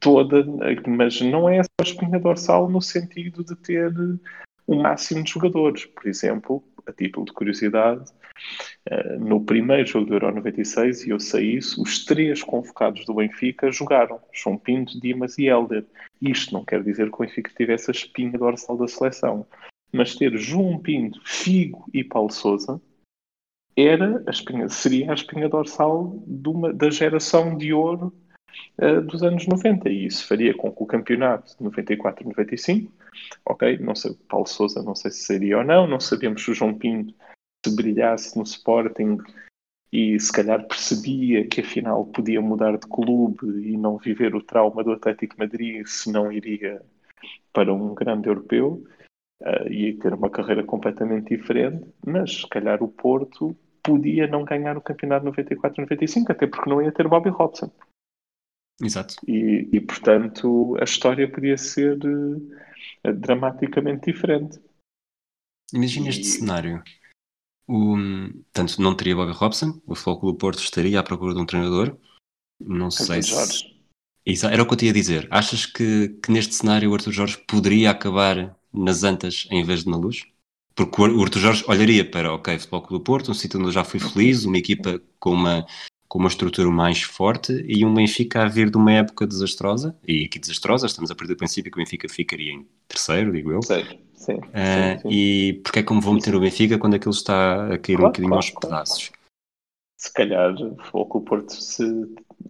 toda, 0.00 0.44
mas 0.88 1.20
não 1.20 1.48
é 1.48 1.62
só 1.62 1.68
a 1.80 1.84
espinha 1.84 2.18
dorsal 2.18 2.68
no 2.70 2.80
sentido 2.80 3.44
de 3.44 3.54
ter 3.56 3.92
o 4.66 4.76
máximo 4.76 5.22
de 5.22 5.30
jogadores. 5.30 5.84
Por 5.84 6.06
exemplo, 6.06 6.64
a 6.86 6.92
título 6.92 7.26
de 7.26 7.32
curiosidade, 7.32 8.04
eh, 8.88 9.16
no 9.18 9.44
primeiro 9.44 9.86
jogo 9.86 10.06
do 10.06 10.14
Euro 10.14 10.34
96, 10.34 11.06
e 11.06 11.10
eu 11.10 11.20
sei 11.20 11.56
isso, 11.56 11.82
os 11.82 12.04
três 12.04 12.42
convocados 12.42 13.04
do 13.04 13.14
Benfica 13.14 13.70
jogaram: 13.72 14.20
João 14.32 14.56
Pinto, 14.56 15.00
Dimas 15.00 15.38
e 15.38 15.46
Helder. 15.46 15.84
Isto 16.20 16.54
não 16.54 16.64
quer 16.64 16.82
dizer 16.82 17.10
que 17.10 17.16
o 17.16 17.26
Benfica 17.26 17.50
tivesse 17.56 17.90
a 17.90 17.92
espinha 17.92 18.38
dorsal 18.38 18.76
da 18.76 18.88
seleção, 18.88 19.46
mas 19.92 20.14
ter 20.14 20.36
João 20.36 20.78
Pinto, 20.78 21.20
Figo 21.24 21.84
e 21.92 22.04
Paulo 22.04 22.30
Souza 22.30 22.80
era 23.76 24.24
a 24.26 24.30
espinha, 24.30 24.68
seria 24.70 25.10
a 25.10 25.14
espinha 25.14 25.48
dorsal 25.48 26.22
uma, 26.46 26.72
da 26.72 26.90
geração 26.90 27.56
de 27.56 27.74
ouro 27.74 28.10
uh, 28.80 29.00
dos 29.02 29.22
anos 29.22 29.46
90 29.46 29.88
e 29.88 30.06
isso 30.06 30.26
faria 30.26 30.54
com 30.54 30.70
que 30.70 30.82
o 30.82 30.86
campeonato 30.86 31.56
de 31.56 31.64
94 31.64 32.22
e 32.22 32.28
95 32.28 32.92
ok, 33.44 33.78
não 33.78 33.94
sei, 33.94 34.14
Paulo 34.28 34.46
Souza 34.46 34.82
não 34.82 34.94
sei 34.94 35.10
se 35.10 35.24
seria 35.24 35.58
ou 35.58 35.64
não, 35.64 35.86
não 35.86 36.00
sabemos 36.00 36.44
se 36.44 36.50
o 36.50 36.54
João 36.54 36.74
Pinto 36.74 37.14
se 37.64 37.74
brilhasse 37.74 38.36
no 38.36 38.44
Sporting 38.44 39.18
e 39.92 40.18
se 40.18 40.32
calhar 40.32 40.66
percebia 40.66 41.46
que 41.46 41.60
afinal 41.60 42.04
podia 42.04 42.40
mudar 42.40 42.76
de 42.76 42.86
clube 42.86 43.46
e 43.66 43.76
não 43.76 43.96
viver 43.96 44.34
o 44.34 44.42
trauma 44.42 44.82
do 44.82 44.92
Atlético 44.92 45.36
Madrid 45.38 45.86
se 45.86 46.10
não 46.10 46.30
iria 46.30 46.82
para 47.52 47.72
um 47.72 47.94
grande 47.94 48.28
europeu 48.28 48.84
uh, 49.42 49.68
e 49.70 49.94
ter 49.94 50.12
uma 50.12 50.28
carreira 50.28 50.62
completamente 50.62 51.34
diferente, 51.34 51.86
mas 52.04 52.42
se 52.42 52.48
calhar 52.48 52.82
o 52.82 52.88
Porto 52.88 53.56
podia 53.82 54.26
não 54.26 54.44
ganhar 54.44 54.76
o 54.76 54.82
campeonato 54.82 55.26
94-95, 55.26 56.30
até 56.30 56.46
porque 56.46 56.68
não 56.68 56.82
ia 56.82 56.92
ter 56.92 57.08
Bobby 57.08 57.30
Robson. 57.30 57.70
Exato. 58.80 59.16
E, 59.26 59.68
e 59.72 59.80
portanto 59.80 60.76
a 60.80 60.84
história 60.84 61.30
podia 61.30 61.56
ser 61.56 61.98
uh, 62.04 63.12
dramaticamente 63.14 64.12
diferente. 64.12 64.60
Imagina 65.72 66.06
e... 66.06 66.10
este 66.10 66.24
cenário. 66.24 66.82
O, 67.68 67.96
tanto 68.52 68.80
não 68.80 68.94
teria 68.94 69.16
Bobby 69.16 69.32
Robson, 69.32 69.80
o 69.86 69.94
Futebol 69.94 70.32
do 70.32 70.38
Porto 70.38 70.60
estaria 70.60 71.00
à 71.00 71.02
procura 71.02 71.34
de 71.34 71.40
um 71.40 71.46
treinador. 71.46 71.96
Não 72.60 72.90
sei 72.90 73.22
se. 73.22 73.76
Isso, 74.24 74.46
era 74.46 74.62
o 74.62 74.66
que 74.66 74.72
eu 74.72 74.78
tinha 74.78 74.90
a 74.90 74.94
dizer. 74.94 75.28
Achas 75.30 75.66
que, 75.66 76.08
que 76.22 76.32
neste 76.32 76.54
cenário 76.54 76.90
o 76.90 76.94
Arthur 76.94 77.12
Jorge 77.12 77.38
poderia 77.46 77.90
acabar 77.90 78.56
nas 78.72 79.04
Antas 79.04 79.46
em 79.50 79.64
vez 79.64 79.84
de 79.84 79.90
na 79.90 79.96
Luz? 79.96 80.24
Porque 80.74 81.00
o 81.00 81.22
Arthur 81.22 81.38
Jorge 81.38 81.64
olharia 81.68 82.08
para, 82.08 82.34
ok, 82.34 82.58
Futebol 82.58 82.86
do 82.98 83.00
Porto, 83.00 83.30
um 83.30 83.34
sítio 83.34 83.58
onde 83.58 83.68
eu 83.68 83.72
já 83.72 83.84
fui 83.84 83.98
feliz, 83.98 84.44
uma 84.44 84.58
equipa 84.58 85.00
com 85.18 85.30
uma, 85.30 85.64
com 86.08 86.18
uma 86.18 86.28
estrutura 86.28 86.70
mais 86.70 87.02
forte 87.02 87.64
e 87.66 87.84
um 87.84 87.92
Benfica 87.92 88.42
a 88.42 88.48
vir 88.48 88.70
de 88.70 88.76
uma 88.76 88.92
época 88.92 89.26
desastrosa, 89.26 89.96
e 90.06 90.24
aqui 90.24 90.38
desastrosa, 90.38 90.86
estamos 90.86 91.10
a 91.10 91.14
partir 91.14 91.32
do 91.32 91.36
princípio 91.36 91.70
que 91.70 91.78
o 91.78 91.82
Benfica 91.82 92.08
ficaria 92.08 92.52
em 92.52 92.66
terceiro, 92.88 93.32
digo 93.32 93.52
eu. 93.52 93.62
Sim, 93.62 93.84
sim, 94.14 94.34
uh, 94.34 95.00
sim. 95.02 95.08
E 95.10 95.60
porque 95.64 95.80
é 95.80 95.82
que 95.82 95.92
me 95.92 96.00
vou 96.00 96.14
meter 96.14 96.34
o 96.34 96.40
Benfica 96.40 96.78
quando 96.78 96.94
aquilo 96.94 97.14
está 97.14 97.66
a 97.66 97.78
cair 97.78 97.96
claro, 97.96 98.04
um 98.04 98.08
bocadinho 98.08 98.28
claro, 98.28 98.34
aos 98.34 98.50
claro. 98.50 98.60
pedaços? 98.60 99.12
Se 99.98 100.12
calhar 100.12 100.54
o 100.92 101.04
que 101.06 101.16
o 101.16 101.20
Porto 101.22 101.52
se 101.52 101.82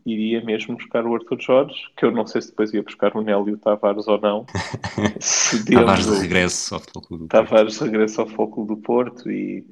iria 0.05 0.45
mesmo 0.45 0.77
buscar 0.77 1.07
o 1.07 1.15
Arthur 1.15 1.41
Jorge, 1.41 1.77
que 1.97 2.05
eu 2.05 2.11
não 2.11 2.27
sei 2.27 2.43
se 2.43 2.49
depois 2.49 2.73
ia 2.75 2.83
buscar 2.83 3.17
o 3.17 3.23
Nélio 3.23 3.57
Tavares 3.57 4.07
ou 4.09 4.21
não. 4.21 4.45
Tavares 5.73 6.07
de 6.07 6.19
regresso 6.19 6.75
ao 6.75 6.81
Clube 6.81 7.25
do 7.25 7.29
Porto. 7.29 7.49
Tavares 7.49 7.79
de 7.79 7.85
regresso 7.85 8.21
ao 8.21 8.49
Clube 8.49 8.75
do 8.75 8.77
Porto 8.77 9.31
e, 9.31 9.65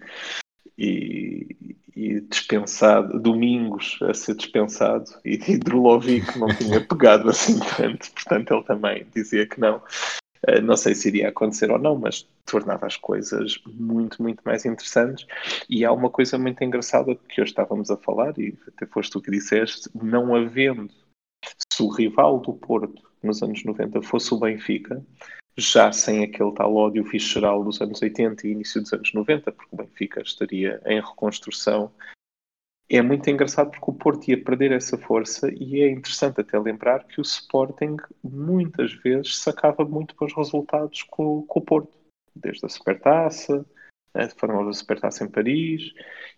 e, 0.78 1.56
e 1.94 2.20
dispensado, 2.20 3.20
Domingos 3.20 3.98
a 4.02 4.12
ser 4.12 4.34
dispensado 4.34 5.10
e 5.24 5.36
Drolovic 5.58 6.38
não 6.38 6.48
tinha 6.48 6.80
pegado 6.86 7.30
assim 7.30 7.58
tanto, 7.76 8.10
portanto 8.12 8.54
ele 8.54 8.64
também 8.64 9.06
dizia 9.14 9.46
que 9.46 9.60
não. 9.60 9.82
Uh, 10.46 10.60
não 10.62 10.76
sei 10.76 10.94
se 10.94 11.08
iria 11.08 11.28
acontecer 11.28 11.70
ou 11.70 11.78
não, 11.78 11.96
mas 11.96 12.28
tornava 12.44 12.86
as 12.86 12.98
coisas 12.98 13.58
muito, 13.66 14.22
muito 14.22 14.42
mais 14.44 14.66
interessantes. 14.66 15.26
E 15.70 15.86
há 15.86 15.92
uma 15.92 16.10
coisa 16.10 16.36
muito 16.36 16.62
engraçada 16.62 17.14
que 17.14 17.40
hoje 17.40 17.52
estávamos 17.52 17.90
a 17.90 17.96
falar, 17.96 18.38
e 18.38 18.54
até 18.68 18.84
foste 18.84 19.12
tu 19.12 19.22
que 19.22 19.30
disseste, 19.30 19.88
não 19.94 20.34
havendo, 20.34 20.92
se 21.72 21.82
o 21.82 21.88
rival 21.88 22.40
do 22.40 22.52
Porto 22.52 23.02
nos 23.22 23.42
anos 23.42 23.64
90 23.64 24.02
fosse 24.02 24.34
o 24.34 24.38
Benfica, 24.38 25.02
já 25.56 25.92
sem 25.92 26.24
aquele 26.24 26.52
tal 26.52 26.74
ódio 26.74 27.04
visceral 27.04 27.62
dos 27.62 27.80
anos 27.80 28.02
80 28.02 28.46
e 28.46 28.50
início 28.50 28.80
dos 28.80 28.92
anos 28.92 29.12
90, 29.12 29.52
porque 29.52 29.74
o 29.74 29.76
Benfica 29.76 30.20
estaria 30.20 30.80
em 30.86 31.00
reconstrução. 31.00 31.92
É 32.88 33.00
muito 33.00 33.28
engraçado 33.30 33.70
porque 33.70 33.90
o 33.90 33.94
Porto 33.94 34.28
ia 34.28 34.42
perder 34.42 34.72
essa 34.72 34.98
força 34.98 35.50
e 35.52 35.80
é 35.80 35.90
interessante 35.90 36.40
até 36.40 36.58
lembrar 36.58 37.04
que 37.04 37.20
o 37.20 37.22
Sporting 37.22 37.96
muitas 38.22 38.92
vezes 38.92 39.38
sacava 39.38 39.84
muito 39.84 40.14
bons 40.18 40.34
resultados 40.34 41.02
com, 41.04 41.42
com 41.42 41.60
o 41.60 41.62
Porto, 41.62 41.92
desde 42.34 42.66
a 42.66 42.68
Supertaça, 42.68 43.64
a 44.12 44.28
famosa 44.28 44.72
Supertaça 44.72 45.24
em 45.24 45.30
Paris 45.30 45.92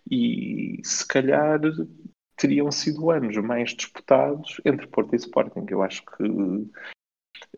e 0.09 0.79
se 0.83 1.05
calhar 1.05 1.59
teriam 2.37 2.71
sido 2.71 3.11
anos 3.11 3.35
mais 3.37 3.71
disputados 3.71 4.61
entre 4.63 4.87
Porto 4.87 5.13
e 5.13 5.17
Sporting. 5.17 5.65
Eu 5.69 5.81
acho 5.81 6.03
que 6.05 6.23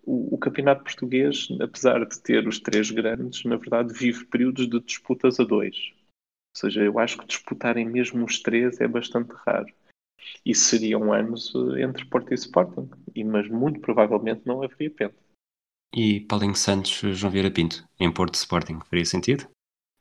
o, 0.04 0.36
o, 0.36 0.38
campeonato 0.38 0.84
português, 0.84 1.48
apesar 1.62 2.06
de 2.06 2.20
ter 2.22 2.48
os 2.48 2.60
três 2.60 2.92
grandes, 2.92 3.44
na 3.44 3.58
verdade 3.58 3.94
vive 3.94 4.26
períodos 4.26 4.70
de 4.70 4.80
disputas 4.80 5.40
a 5.40 5.44
dois. 5.44 5.94
Ou 6.56 6.62
seja, 6.62 6.82
eu 6.82 7.00
acho 7.00 7.18
que 7.18 7.28
disputarem 7.28 7.88
mesmo 7.88 8.26
os 8.26 8.40
três 8.42 8.80
é 8.82 8.88
bastante 8.88 9.32
raro. 9.46 9.74
E 10.46 10.54
seriam 10.54 11.14
anos 11.14 11.54
entre 11.80 12.06
Porto 12.06 12.32
e 12.32 12.36
Sporting, 12.36 12.90
e, 13.16 13.24
mas 13.24 13.48
muito 13.50 13.80
provavelmente 13.80 14.42
não 14.46 14.62
haveria 14.62 14.92
pena. 14.92 15.14
E 15.94 16.20
Paulinho 16.22 16.56
Santos, 16.56 17.00
João 17.18 17.32
Vieira 17.32 17.50
Pinto, 17.50 17.84
em 18.00 18.12
Porto 18.12 18.36
Sporting, 18.36 18.80
faria 18.90 19.06
sentido? 19.06 19.48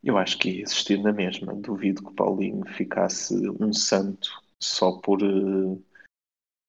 Eu 0.03 0.18
acho 0.18 0.38
que 0.38 0.51
ia 0.51 0.62
existir 0.62 0.98
na 0.98 1.12
mesma. 1.12 1.55
Duvido 1.55 2.05
que 2.05 2.14
Paulinho 2.14 2.64
ficasse 2.66 3.35
um 3.61 3.72
santo 3.72 4.31
só 4.61 4.92
por 5.01 5.22
uh, 5.22 5.83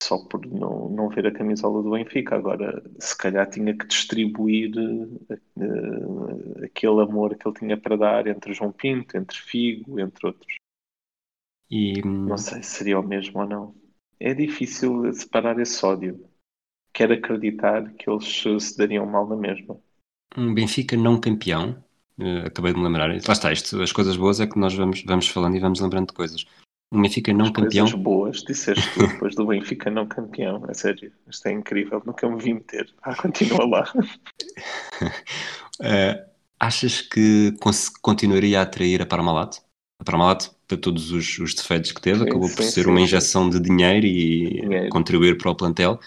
só 0.01 0.17
por 0.17 0.45
não, 0.45 0.89
não 0.89 1.09
ver 1.09 1.27
a 1.27 1.31
camisola 1.31 1.83
do 1.83 1.91
Benfica. 1.91 2.35
Agora, 2.35 2.81
se 2.99 3.17
calhar 3.17 3.49
tinha 3.49 3.77
que 3.77 3.85
distribuir 3.85 4.71
uh, 4.77 6.63
aquele 6.63 7.01
amor 7.01 7.35
que 7.35 7.47
ele 7.47 7.57
tinha 7.57 7.77
para 7.77 7.97
dar 7.97 8.27
entre 8.27 8.53
João 8.53 8.71
Pinto, 8.71 9.17
entre 9.17 9.37
Figo, 9.37 9.99
entre 9.99 10.27
outros. 10.27 10.55
E... 11.69 12.01
Não 12.01 12.37
sei 12.37 12.63
se 12.63 12.77
seria 12.77 12.99
o 12.99 13.07
mesmo 13.07 13.41
ou 13.41 13.47
não. 13.47 13.75
É 14.19 14.33
difícil 14.33 15.13
separar 15.13 15.59
esse 15.59 15.85
ódio. 15.85 16.25
Quero 16.91 17.13
acreditar 17.13 17.93
que 17.93 18.09
eles 18.09 18.43
se 18.59 18.77
dariam 18.77 19.05
mal 19.05 19.27
na 19.27 19.35
mesma. 19.35 19.79
Um 20.35 20.53
Benfica 20.53 20.97
não 20.97 21.19
campeão, 21.19 21.83
uh, 22.17 22.47
acabei 22.47 22.73
de 22.73 22.79
me 22.79 22.85
lembrar. 22.85 23.09
Lá 23.09 23.15
está, 23.15 23.51
isto, 23.51 23.81
as 23.81 23.91
coisas 23.91 24.17
boas 24.17 24.39
é 24.39 24.47
que 24.47 24.57
nós 24.57 24.73
vamos, 24.73 25.03
vamos 25.03 25.27
falando 25.27 25.55
e 25.55 25.59
vamos 25.59 25.79
lembrando 25.79 26.07
de 26.07 26.13
coisas. 26.13 26.45
O 26.91 26.99
Benfica 26.99 27.31
não 27.31 27.45
As 27.45 27.51
campeão. 27.51 27.85
Coisas 27.85 28.01
boas, 28.01 28.43
disseste 28.43 28.93
tu 28.93 29.05
depois 29.07 29.35
do 29.35 29.45
Benfica 29.45 29.91
não 29.91 30.07
campeão. 30.07 30.63
A 30.67 30.73
sério, 30.73 31.11
isto 31.29 31.47
é 31.47 31.51
incrível. 31.51 32.01
Nunca 32.05 32.27
me 32.27 32.41
vi 32.41 32.53
meter. 32.53 32.93
Ah, 33.01 33.15
continua 33.15 33.65
lá. 33.67 33.93
uh, 35.01 36.29
achas 36.59 37.01
que 37.01 37.55
continuaria 38.01 38.59
a 38.59 38.63
atrair 38.63 39.01
a 39.01 39.05
Parmalat? 39.05 39.57
A 39.99 40.03
Parmalat, 40.03 40.49
para 40.67 40.77
todos 40.77 41.11
os, 41.11 41.37
os 41.37 41.53
defeitos 41.53 41.91
que 41.91 42.01
teve, 42.01 42.19
sim, 42.19 42.29
acabou 42.29 42.47
sim, 42.47 42.55
por 42.55 42.63
ser 42.63 42.83
sim, 42.83 42.89
uma 42.89 43.01
injeção 43.01 43.49
de 43.49 43.59
dinheiro 43.59 44.05
e 44.07 44.61
dinheiro. 44.61 44.89
contribuir 44.89 45.37
para 45.37 45.51
o 45.51 45.55
plantel. 45.55 45.99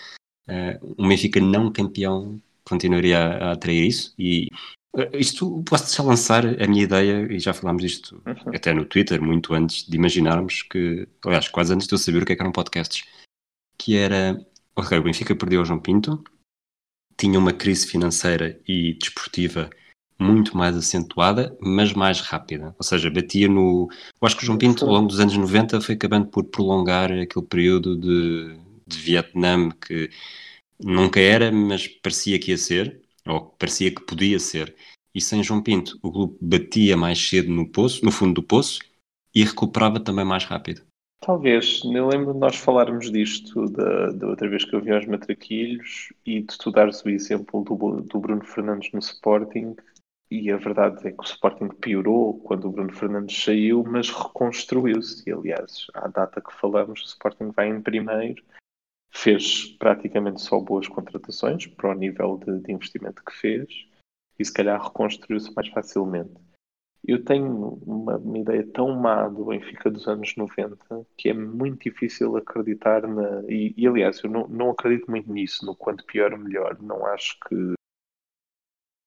uh, 0.49 0.95
um 0.99 1.09
Benfica 1.09 1.40
não 1.40 1.71
campeão 1.71 2.40
continuaria 2.64 3.18
a, 3.18 3.51
a 3.51 3.53
atrair 3.53 3.87
isso 3.87 4.14
e 4.18 4.49
isto 5.14 5.62
posso 5.64 5.94
já 5.96 6.02
lançar 6.02 6.44
a 6.44 6.66
minha 6.66 6.85
ideia 6.85 7.26
e 7.33 7.38
já 7.38 7.52
falámos 7.52 7.83
disto 7.83 8.22
uhum. 8.26 8.55
até 8.55 8.74
no 8.74 8.85
Twitter 8.85 9.22
muito 9.22 9.55
antes 9.55 9.87
de 9.87 9.96
imaginarmos 9.96 10.62
que 10.62 11.09
aliás 11.24 11.48
quase 11.48 11.72
antes 11.72 11.87
de 11.87 11.94
eu 11.94 11.98
saber 11.98 12.22
o 12.22 12.26
que, 12.26 12.33
é 12.33 12.37
que 12.37 12.42
eram 12.42 12.52
podcasts 12.52 13.05
que 13.78 13.96
era 13.96 14.38
ok, 14.76 14.98
o 14.98 15.02
Benfica 15.02 15.35
perdeu 15.35 15.62
o 15.62 15.64
João 15.64 15.81
Pinto 15.81 16.22
tinha 17.16 17.38
uma 17.38 17.52
crise 17.52 17.87
financeira 17.87 18.61
e 18.66 18.94
desportiva 18.94 19.70
muito 20.18 20.57
mais 20.57 20.76
acentuada, 20.76 21.57
mas 21.61 21.92
mais 21.92 22.20
rápida. 22.20 22.74
Ou 22.78 22.85
seja, 22.85 23.11
batia 23.11 23.48
no. 23.48 23.88
Eu 24.20 24.26
acho 24.26 24.37
que 24.37 24.42
o 24.42 24.46
João 24.46 24.59
Pinto, 24.59 24.85
ao 24.85 24.92
longo 24.92 25.09
dos 25.09 25.20
anos 25.20 25.37
90, 25.37 25.81
foi 25.81 25.94
acabando 25.94 26.28
por 26.28 26.44
prolongar 26.44 27.11
aquele 27.12 27.44
período 27.46 27.96
de, 27.96 28.57
de 28.87 28.98
Vietnã 28.98 29.70
que 29.70 30.11
nunca 30.81 31.20
era, 31.20 31.50
mas 31.50 31.87
parecia 31.88 32.38
que 32.38 32.52
ia 32.52 32.59
ser, 32.59 33.02
ou 33.27 33.47
parecia 33.59 33.95
que 33.95 34.03
podia 34.03 34.39
ser. 34.39 34.75
E 35.15 35.21
sem 35.21 35.43
João 35.43 35.63
Pinto, 35.63 35.99
o 36.03 36.11
clube 36.11 36.39
batia 36.41 36.97
mais 36.97 37.19
cedo 37.19 37.51
no 37.51 37.71
poço, 37.71 38.05
no 38.05 38.11
fundo 38.11 38.35
do 38.35 38.43
poço, 38.43 38.81
e 39.35 39.45
recuperava 39.45 40.01
também 40.01 40.25
mais 40.25 40.45
rápido. 40.45 40.83
Talvez, 41.21 41.83
eu 41.85 42.09
lembro 42.09 42.33
de 42.33 42.41
nós 42.41 42.57
falarmos 42.57 43.11
disto 43.11 43.67
da, 43.71 44.09
da 44.09 44.27
outra 44.27 44.49
vez 44.49 44.65
que 44.65 44.75
eu 44.75 44.81
vi 44.81 44.91
aos 44.91 45.07
Matraquilhos 45.07 46.13
e 46.27 46.41
de 46.41 46.59
tu 46.59 46.73
dares 46.73 47.05
o 47.05 47.09
exemplo 47.09 47.63
do, 47.63 48.01
do 48.01 48.19
Bruno 48.19 48.45
Fernandes 48.45 48.91
no 48.93 48.99
Sporting 48.99 49.77
e 50.35 50.51
a 50.51 50.57
verdade 50.57 51.07
é 51.07 51.13
que 51.13 51.21
o 51.21 51.25
Sporting 51.25 51.69
piorou 51.69 52.41
quando 52.41 52.65
o 52.67 52.73
Bruno 52.73 52.91
Fernandes 52.91 53.45
saiu, 53.45 53.85
mas 53.85 54.09
reconstruiu-se. 54.09 55.29
E 55.29 55.31
aliás, 55.33 55.89
à 55.93 56.09
data 56.09 56.41
que 56.41 56.59
falamos, 56.59 57.03
o 57.03 57.05
Sporting 57.05 57.51
vai 57.51 57.69
em 57.69 57.83
primeiro, 57.83 58.43
fez 59.12 59.66
praticamente 59.79 60.40
só 60.40 60.59
boas 60.59 60.88
contratações 60.88 61.66
para 61.66 61.90
o 61.90 61.94
nível 61.94 62.38
de, 62.38 62.61
de 62.61 62.72
investimento 62.72 63.22
que 63.25 63.33
fez 63.33 63.87
e 64.38 64.44
se 64.44 64.53
calhar 64.53 64.83
reconstruiu-se 64.83 65.55
mais 65.55 65.68
facilmente. 65.68 66.33
Eu 67.05 67.25
tenho 67.25 67.75
uma, 67.85 68.16
uma, 68.16 68.38
ideia 68.38 68.64
tão 68.72 68.94
má 68.94 69.29
do 69.29 69.46
Benfica 69.46 69.90
dos 69.90 70.07
anos 70.07 70.35
90 70.37 71.07
que 71.18 71.29
é 71.29 71.35
muito 71.35 71.83
difícil 71.83 72.37
acreditar 72.37 73.07
na. 73.07 73.42
E, 73.48 73.75
e 73.77 73.87
aliás, 73.87 74.22
eu 74.22 74.31
não, 74.31 74.46
não 74.46 74.70
acredito 74.70 75.11
muito 75.11 75.31
nisso, 75.33 75.66
no 75.66 75.75
quanto 75.75 76.07
pior, 76.07 76.37
melhor. 76.38 76.81
Não 76.81 77.05
acho 77.07 77.37
que 77.48 77.75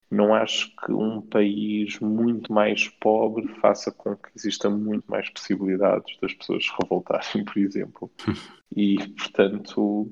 não 0.10 0.34
acho 0.34 0.76
que 0.78 0.92
um 0.92 1.22
país 1.22 2.00
muito 2.00 2.54
mais 2.54 2.88
pobre 2.88 3.48
faça 3.60 3.92
com 3.92 4.16
que 4.16 4.30
exista 4.36 4.70
muito 4.70 5.10
mais 5.10 5.30
possibilidades 5.30 6.18
das 6.22 6.34
pessoas 6.34 6.66
se 6.66 6.72
revoltarem, 6.82 7.44
por 7.46 7.58
exemplo. 7.58 8.12
E, 8.78 8.98
portanto, 9.14 10.12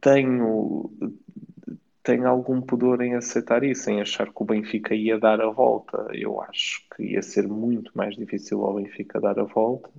tenho, 0.00 0.92
tenho 2.04 2.28
algum 2.28 2.60
pudor 2.60 3.02
em 3.02 3.16
aceitar 3.16 3.64
isso, 3.64 3.90
em 3.90 4.00
achar 4.00 4.32
que 4.32 4.42
o 4.42 4.44
Benfica 4.44 4.94
ia 4.94 5.18
dar 5.18 5.40
a 5.40 5.50
volta. 5.50 6.06
Eu 6.12 6.40
acho 6.40 6.86
que 6.94 7.02
ia 7.02 7.22
ser 7.22 7.48
muito 7.48 7.90
mais 7.96 8.14
difícil 8.14 8.62
ao 8.62 8.74
Benfica 8.74 9.20
dar 9.20 9.40
a 9.40 9.44
volta. 9.44 9.90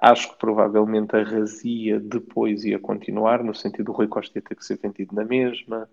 Acho 0.00 0.32
que 0.32 0.38
provavelmente 0.38 1.14
a 1.14 1.22
razia 1.22 2.00
depois 2.00 2.64
ia 2.64 2.78
continuar, 2.78 3.44
no 3.44 3.54
sentido 3.54 3.86
do 3.86 3.92
Rui 3.92 4.08
Costa 4.08 4.38
ia 4.38 4.42
ter 4.42 4.54
que 4.54 4.64
ser 4.64 4.78
vendido 4.78 5.14
na 5.14 5.24
mesma. 5.24 5.90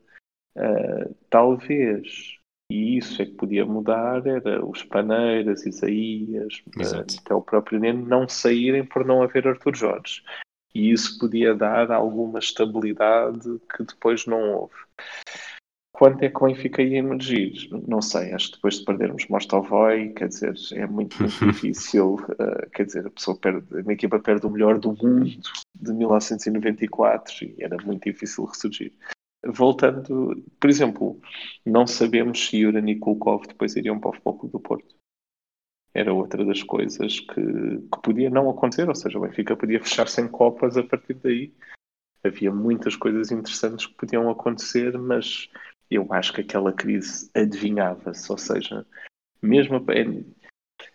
Uh, 0.60 1.15
talvez, 1.30 2.38
e 2.69 2.98
isso 2.98 3.22
é 3.22 3.26
que 3.26 3.32
podia 3.32 3.65
mudar, 3.65 4.28
era 4.28 4.63
os 4.65 4.84
Paneiras, 4.84 5.65
Isaías, 5.65 6.62
uh, 6.78 7.00
até 7.00 7.34
o 7.34 7.41
próprio 7.41 7.80
Neno 7.80 8.06
não 8.06 8.28
saírem 8.28 8.86
por 8.86 9.06
não 9.06 9.24
haver 9.24 9.48
Arthur 9.48 9.76
Jorge. 9.76 10.22
E 10.76 10.91
isso 10.91 11.17
podia 11.17 11.56
dar 11.56 11.91
alguma 11.91 12.39
estabilidade 12.39 13.60
que 13.76 13.84
depois 13.84 14.26
não 14.26 14.52
houve. 14.52 14.76
Quanto 15.93 16.24
é 16.24 16.30
que 16.30 16.38
o 16.38 16.48
Benfica 16.48 16.82
ia 16.82 17.00
emergir? 17.00 17.67
Não 17.88 18.02
sei, 18.02 18.34
acho 18.34 18.52
que 18.52 18.56
depois 18.58 18.76
de 18.76 18.86
perdermos 18.86 19.28
Mostovoi, 19.28 20.10
quer 20.10 20.28
dizer, 20.28 20.54
é 20.74 20.86
muito, 20.86 21.17
muito 21.19 21.45
difícil, 21.48 22.15
uh, 22.15 22.69
quer 22.74 22.86
dizer, 22.86 23.08
a 23.08 23.10
pessoa 23.10 23.36
perde, 23.38 23.65
a 23.72 23.82
minha 23.82 23.93
equipa 23.93 24.19
perde 24.19 24.45
o 24.45 24.50
melhor 24.50 24.78
do 24.78 24.89
mundo 24.93 25.26
de 25.76 25.93
1994 25.93 27.45
e 27.45 27.56
era 27.63 27.78
muito 27.84 28.04
difícil 28.04 28.45
ressurgir 28.45 28.93
voltando, 29.45 30.43
por 30.60 30.69
exemplo, 30.69 31.19
não 31.65 31.88
sabemos 31.88 32.47
se 32.47 32.58
Yuran 32.58 32.89
e 32.89 32.97
Kulkov 32.97 33.47
depois 33.47 33.75
iriam 33.75 33.99
para 33.99 34.10
o 34.10 34.13
Futebol 34.13 34.49
do 34.49 34.60
Porto. 34.60 34.95
Era 35.93 36.13
outra 36.13 36.45
das 36.45 36.62
coisas 36.62 37.19
que, 37.19 37.36
que 37.36 38.02
podia 38.04 38.30
não 38.30 38.49
acontecer, 38.49 38.88
ou 38.88 38.95
seja, 38.95 39.17
o 39.17 39.21
Benfica 39.21 39.56
podia 39.56 39.80
fechar 39.80 40.08
sem 40.08 40.28
Copas 40.28 40.78
a 40.78 40.84
partir 40.84 41.15
daí. 41.15 41.54
Havia 42.23 42.54
muitas 42.54 42.95
coisas 42.95 43.32
interessantes 43.32 43.86
que 43.86 43.95
podiam 43.95 44.30
acontecer, 44.30 44.97
mas 44.97 45.49
eu 45.89 46.06
acho 46.12 46.34
que 46.34 46.41
aquela 46.41 46.71
crise 46.71 47.30
adivinhava-se, 47.34 48.32
ou 48.32 48.38
seja, 48.38 48.86
mesmo 49.41 49.84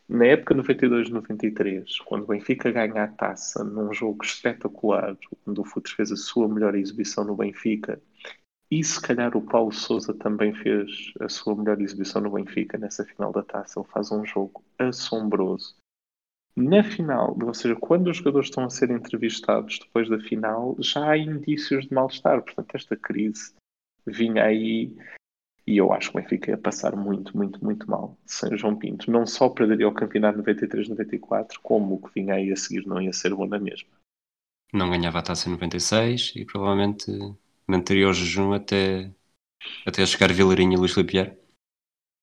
na 0.09 0.27
época 0.27 0.55
92-93, 0.55 1.99
quando 2.05 2.25
o 2.25 2.27
Benfica 2.27 2.71
ganha 2.71 3.05
a 3.05 3.09
taça 3.09 3.65
num 3.65 3.93
jogo 3.93 4.25
espetacular, 4.25 5.17
quando 5.45 5.61
o 5.61 5.65
Futre 5.65 5.95
fez 5.95 6.13
a 6.13 6.17
sua 6.17 6.47
melhor 6.47 6.75
exibição 6.75 7.25
no 7.25 7.35
Benfica, 7.35 8.01
e 8.75 8.83
se 8.83 9.01
calhar 9.01 9.37
o 9.37 9.41
Paulo 9.41 9.71
Souza 9.71 10.13
também 10.13 10.53
fez 10.53 11.13
a 11.21 11.29
sua 11.29 11.55
melhor 11.55 11.81
exibição 11.81 12.21
no 12.21 12.33
Benfica 12.33 12.77
nessa 12.77 13.05
final 13.05 13.31
da 13.31 13.45
taça, 13.45 13.79
ele 13.79 13.89
faz 13.89 14.11
um 14.11 14.25
jogo 14.25 14.65
assombroso. 14.77 15.77
Na 16.57 16.83
final, 16.83 17.39
ou 17.41 17.55
seja, 17.55 17.77
quando 17.77 18.09
os 18.09 18.17
jogadores 18.17 18.49
estão 18.49 18.65
a 18.65 18.71
ser 18.71 18.91
entrevistados 18.91 19.79
depois 19.79 20.09
da 20.09 20.19
final, 20.19 20.75
já 20.81 21.11
há 21.11 21.17
indícios 21.17 21.87
de 21.87 21.95
mal-estar. 21.95 22.43
Portanto, 22.43 22.75
esta 22.75 22.97
crise 22.97 23.55
vinha 24.05 24.43
aí 24.43 24.93
e 25.65 25.77
eu 25.77 25.93
acho 25.93 26.11
que 26.11 26.19
o 26.19 26.21
Benfica 26.21 26.51
ia 26.51 26.59
passar 26.59 26.97
muito, 26.97 27.37
muito, 27.37 27.65
muito 27.65 27.89
mal 27.89 28.19
sem 28.27 28.57
João 28.59 28.77
Pinto. 28.77 29.09
Não 29.09 29.25
só 29.25 29.49
perderia 29.49 29.89
o 29.89 29.95
campeonato 29.95 30.41
93-94, 30.41 31.61
como 31.63 31.95
o 31.95 32.03
que 32.03 32.13
vinha 32.13 32.35
aí 32.35 32.51
a 32.51 32.57
seguir 32.57 32.85
não 32.87 33.01
ia 33.01 33.13
ser 33.13 33.33
bom 33.35 33.47
na 33.47 33.59
mesma. 33.59 33.89
Não 34.73 34.91
ganhava 34.91 35.21
a 35.21 35.23
taça 35.23 35.49
em 35.49 35.53
96 35.53 36.33
e 36.35 36.45
provavelmente 36.45 37.07
manteria 37.67 38.09
o 38.09 38.13
jejum 38.13 38.53
até, 38.53 39.11
até 39.87 40.05
chegar 40.07 40.33
Vilarinho 40.33 40.75
e 40.75 40.77
Luís 40.77 40.93
Filipe 40.93 41.37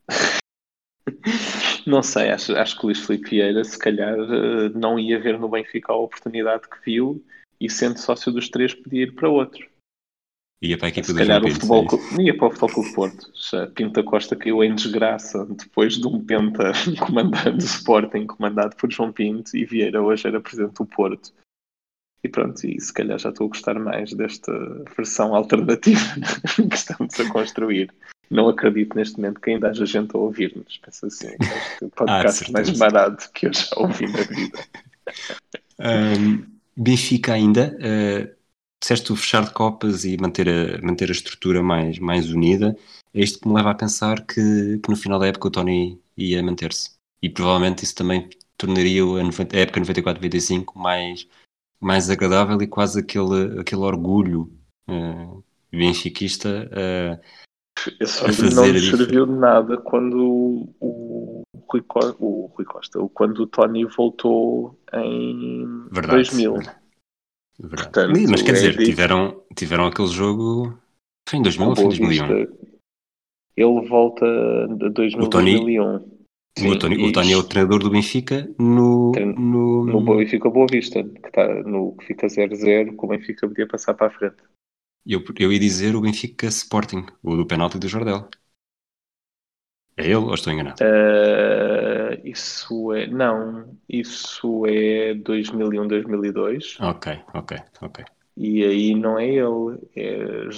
Não 1.86 2.04
sei, 2.04 2.30
acho, 2.30 2.56
acho 2.56 2.78
que 2.80 2.86
Luís 2.86 3.00
Filipe 3.00 3.30
Vieira 3.32 3.64
se 3.64 3.78
calhar 3.78 4.16
eh, 4.18 4.70
não 4.70 5.00
ia 5.00 5.20
ver 5.20 5.40
no 5.40 5.50
Benfica 5.50 5.92
a 5.92 5.98
oportunidade 5.98 6.70
que 6.70 6.78
viu 6.86 7.24
e 7.60 7.70
sendo 7.70 8.00
sócio 8.00 8.32
dos 8.32 8.50
três 8.50 8.74
podia 8.74 9.04
ir 9.04 9.16
para 9.16 9.30
outro. 9.30 9.70
Ia 10.64 10.78
para 10.78 10.88
a 10.88 10.90
equipa 10.90 11.08
Se 11.08 11.16
calhar 11.16 11.44
o 11.44 11.50
futebol, 11.50 11.88
ia 12.20 12.38
para 12.38 12.48
o 12.48 12.52
Futebol 12.52 12.70
Clube 12.70 12.94
Porto. 12.94 13.32
Já 13.34 13.66
Pinta 13.68 14.04
Costa 14.04 14.36
caiu 14.36 14.64
em 14.64 14.76
desgraça 14.76 15.44
depois 15.46 15.98
de 15.98 16.06
um 16.06 16.24
Penta 16.24 16.72
comandando 17.04 17.58
o 17.58 17.66
Sporting, 17.66 18.28
comandado 18.28 18.76
por 18.76 18.92
João 18.92 19.12
Pinto, 19.12 19.58
e 19.58 19.66
Vieira 19.66 20.04
hoje 20.04 20.28
era 20.28 20.40
presidente 20.40 20.76
do 20.76 20.86
Porto. 20.86 21.34
E 22.24 22.30
pronto, 22.30 22.66
e 22.66 22.80
se 22.80 22.94
calhar 22.94 23.18
já 23.18 23.30
estou 23.30 23.46
a 23.46 23.50
gostar 23.50 23.80
mais 23.80 24.14
desta 24.14 24.52
versão 24.96 25.36
alternativa 25.36 26.00
que 26.70 26.76
estamos 26.76 27.20
a 27.20 27.30
construir. 27.30 27.92
Não 28.30 28.48
acredito 28.48 28.96
neste 28.96 29.18
momento 29.18 29.42
que 29.42 29.52
ainda 29.52 29.70
haja 29.70 29.86
gente 29.86 30.16
a 30.16 30.20
ouvir-nos. 30.20 30.78
Penso 30.78 31.08
assim, 31.08 31.36
este 31.40 31.96
podcast 31.96 32.46
ah, 32.48 32.52
mais 32.54 32.70
barato 32.78 33.30
que 33.34 33.48
eu 33.48 33.54
já 33.54 33.68
ouvi 33.78 34.08
na 34.08 34.22
vida. 34.24 34.60
Um, 35.84 36.46
Benfica 36.78 37.34
ainda. 37.34 37.76
Uh 37.80 38.42
disseste 38.82 39.14
o 39.14 39.16
fechar 39.16 39.46
de 39.46 39.52
copas 39.52 40.04
e 40.04 40.18
manter 40.18 40.50
a, 40.50 40.82
manter 40.82 41.10
a 41.10 41.12
estrutura 41.12 41.62
mais, 41.62 42.00
mais 42.00 42.32
unida, 42.32 42.76
é 43.14 43.22
isto 43.22 43.40
que 43.40 43.48
me 43.48 43.54
leva 43.54 43.72
a 43.72 43.76
pensar 43.76 44.26
que, 44.26 44.80
que 44.80 44.90
no 44.90 44.96
final 44.96 45.20
da 45.20 45.28
época 45.28 45.48
o 45.48 45.52
Tony 45.52 46.02
ia 46.18 46.42
manter-se. 46.42 46.92
E 47.22 47.30
provavelmente 47.30 47.84
isso 47.84 47.94
também 47.94 48.28
tornaria 48.58 49.04
a, 49.04 49.24
90, 49.24 49.56
a 49.56 49.60
época 49.60 49.82
94-95 49.82 50.76
mais, 50.76 51.28
mais 51.82 52.10
agradável 52.10 52.62
e 52.62 52.68
quase 52.68 53.00
aquele, 53.00 53.60
aquele 53.60 53.82
orgulho 53.82 54.52
uh, 54.88 55.44
benfiquista 55.72 56.70
uh, 56.70 57.20
Esse 58.00 58.20
fazer 58.20 58.54
não 58.54 58.68
lhe 58.68 58.80
serviu 58.80 59.26
de 59.26 59.34
nada 59.34 59.78
quando 59.78 60.70
o, 60.80 61.44
Rui 61.72 61.82
Costa, 61.82 62.16
o 62.20 62.52
Rui 62.56 62.66
Costa, 62.66 63.00
quando 63.14 63.40
o 63.40 63.48
Tony 63.48 63.86
voltou 63.86 64.80
em 64.94 65.66
Verdade. 65.92 66.30
2000. 66.30 66.54
Portanto, 67.62 68.20
Mas 68.30 68.42
quer 68.42 68.54
dizer, 68.54 68.78
tiveram, 68.78 69.44
tiveram 69.56 69.86
aquele 69.88 70.08
jogo. 70.08 70.78
Foi 71.28 71.40
em 71.40 71.42
2000 71.44 71.70
ou 71.70 71.76
foi 71.76 71.86
em 71.86 71.90
2001? 71.90 72.62
Ele 73.58 73.88
volta 73.88 74.26
de 74.78 74.90
2000 74.90 75.26
o 75.26 75.30
Tony, 75.30 75.52
2001. 75.58 76.21
Sim, 76.58 76.72
o, 76.72 76.80
Tony, 76.80 76.98
o 76.98 77.12
Tony 77.12 77.32
é 77.32 77.38
o 77.38 77.44
treinador 77.44 77.80
do 77.80 77.90
Benfica 77.90 78.50
no. 78.60 79.12
no, 79.12 79.86
no 79.86 80.02
Benfica 80.02 80.50
Boa 80.50 80.68
Vista, 80.70 81.04
que, 81.04 81.28
está 81.28 81.48
no, 81.64 81.96
que 81.96 82.06
fica 82.08 82.28
0-0, 82.28 82.98
que 82.98 83.06
o 83.06 83.08
Benfica 83.08 83.48
podia 83.48 83.68
passar 83.68 83.94
para 83.94 84.08
a 84.08 84.12
frente. 84.12 84.38
Eu, 85.06 85.24
eu 85.40 85.52
ia 85.52 85.60
dizer 85.60 85.96
o 85.96 86.02
Benfica 86.02 86.48
Sporting, 86.48 87.06
o 87.24 87.36
do 87.36 87.46
penalti 87.46 87.80
do 87.80 87.88
Jordel. 87.88 88.30
É 89.98 90.04
ele 90.04 90.16
ou 90.16 90.34
estou 90.34 90.52
enganado? 90.52 90.82
Uh, 90.82 92.20
isso 92.28 92.94
é. 92.94 93.08
Não, 93.08 93.78
isso 93.88 94.66
é 94.66 95.14
2001, 95.14 95.88
2002. 95.88 96.78
Ok, 96.80 97.08
ok, 97.34 97.58
ok. 97.82 98.06
E 98.36 98.64
aí 98.64 98.96
não 98.96 99.20
é 99.20 99.28
ele, 99.28 99.80
é 99.96 100.50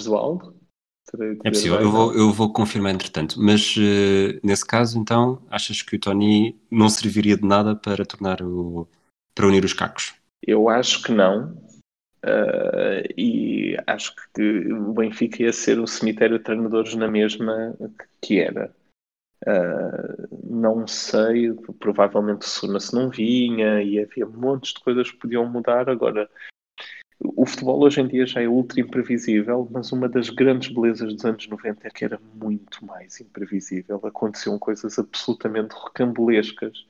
Jesualdo. 1.16 1.40
É 1.44 1.50
possível, 1.50 1.80
eu 1.80 1.90
vou, 1.90 2.14
eu 2.14 2.32
vou 2.32 2.52
confirmar 2.52 2.94
entretanto, 2.94 3.40
mas 3.40 3.76
uh, 3.76 4.40
nesse 4.42 4.66
caso 4.66 4.98
então 4.98 5.40
achas 5.50 5.82
que 5.82 5.96
o 5.96 5.98
Tony 5.98 6.56
não 6.70 6.88
serviria 6.88 7.36
de 7.36 7.46
nada 7.46 7.74
para 7.74 8.04
tornar 8.04 8.42
o 8.42 8.86
para 9.34 9.46
unir 9.46 9.64
os 9.64 9.72
cacos? 9.72 10.14
Eu 10.46 10.68
acho 10.68 11.02
que 11.02 11.12
não, 11.12 11.52
uh, 12.24 13.14
e 13.16 13.76
acho 13.86 14.14
que 14.34 14.72
o 14.72 14.92
Benfica 14.92 15.42
ia 15.42 15.52
ser 15.52 15.80
o 15.80 15.86
cemitério 15.86 16.38
de 16.38 16.44
treinadores 16.44 16.94
na 16.94 17.08
mesma 17.08 17.74
que 18.22 18.38
era. 18.40 18.72
Uh, 19.46 20.28
não 20.42 20.86
sei, 20.86 21.52
provavelmente 21.78 22.42
o 22.42 22.48
Sunas 22.48 22.92
não 22.92 23.10
vinha 23.10 23.82
e 23.82 23.98
havia 23.98 24.24
montes 24.24 24.72
de 24.72 24.80
coisas 24.80 25.10
que 25.10 25.18
podiam 25.18 25.46
mudar. 25.46 25.90
Agora, 25.90 26.30
o 27.24 27.46
futebol 27.46 27.82
hoje 27.82 28.00
em 28.00 28.06
dia 28.06 28.26
já 28.26 28.42
é 28.42 28.48
ultra 28.48 28.80
imprevisível, 28.80 29.66
mas 29.70 29.92
uma 29.92 30.08
das 30.08 30.28
grandes 30.28 30.72
belezas 30.72 31.12
dos 31.14 31.24
anos 31.24 31.48
90 31.48 31.88
é 31.88 31.90
que 31.90 32.04
era 32.04 32.20
muito 32.34 32.84
mais 32.84 33.20
imprevisível. 33.20 34.00
Aconteciam 34.04 34.58
coisas 34.58 34.98
absolutamente 34.98 35.74
recambulescas 35.74 36.86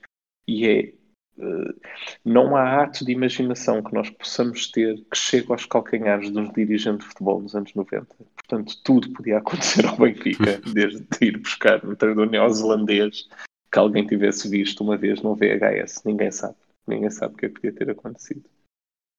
e 0.47 0.67
é 0.67 0.93
Uh, 1.37 1.75
não 2.23 2.55
há 2.55 2.83
ato 2.83 3.03
de 3.03 3.11
imaginação 3.11 3.83
que 3.83 3.93
nós 3.93 4.09
possamos 4.09 4.71
ter 4.71 4.95
que 5.11 5.17
chegue 5.17 5.51
aos 5.51 5.65
calcanhares 5.65 6.29
dos 6.29 6.49
dirigentes 6.53 7.05
de 7.05 7.09
futebol 7.09 7.41
nos 7.41 7.53
anos 7.53 7.73
90. 7.73 8.07
Portanto, 8.35 8.81
tudo 8.85 9.11
podia 9.11 9.39
acontecer 9.39 9.85
ao 9.85 9.97
Benfica, 9.97 10.61
desde 10.73 11.05
ir 11.19 11.37
buscar 11.37 11.85
um 11.85 11.93
treinador 11.93 12.29
neozelandês 12.29 13.27
que 13.69 13.77
alguém 13.77 14.07
tivesse 14.07 14.47
visto 14.47 14.81
uma 14.81 14.95
vez 14.95 15.21
no 15.21 15.35
VHS. 15.35 16.03
Ninguém 16.05 16.31
sabe. 16.31 16.55
Ninguém 16.87 17.09
sabe 17.09 17.33
o 17.33 17.37
que 17.37 17.47
é 17.47 17.49
que 17.49 17.55
podia 17.55 17.73
ter 17.73 17.89
acontecido. 17.89 18.45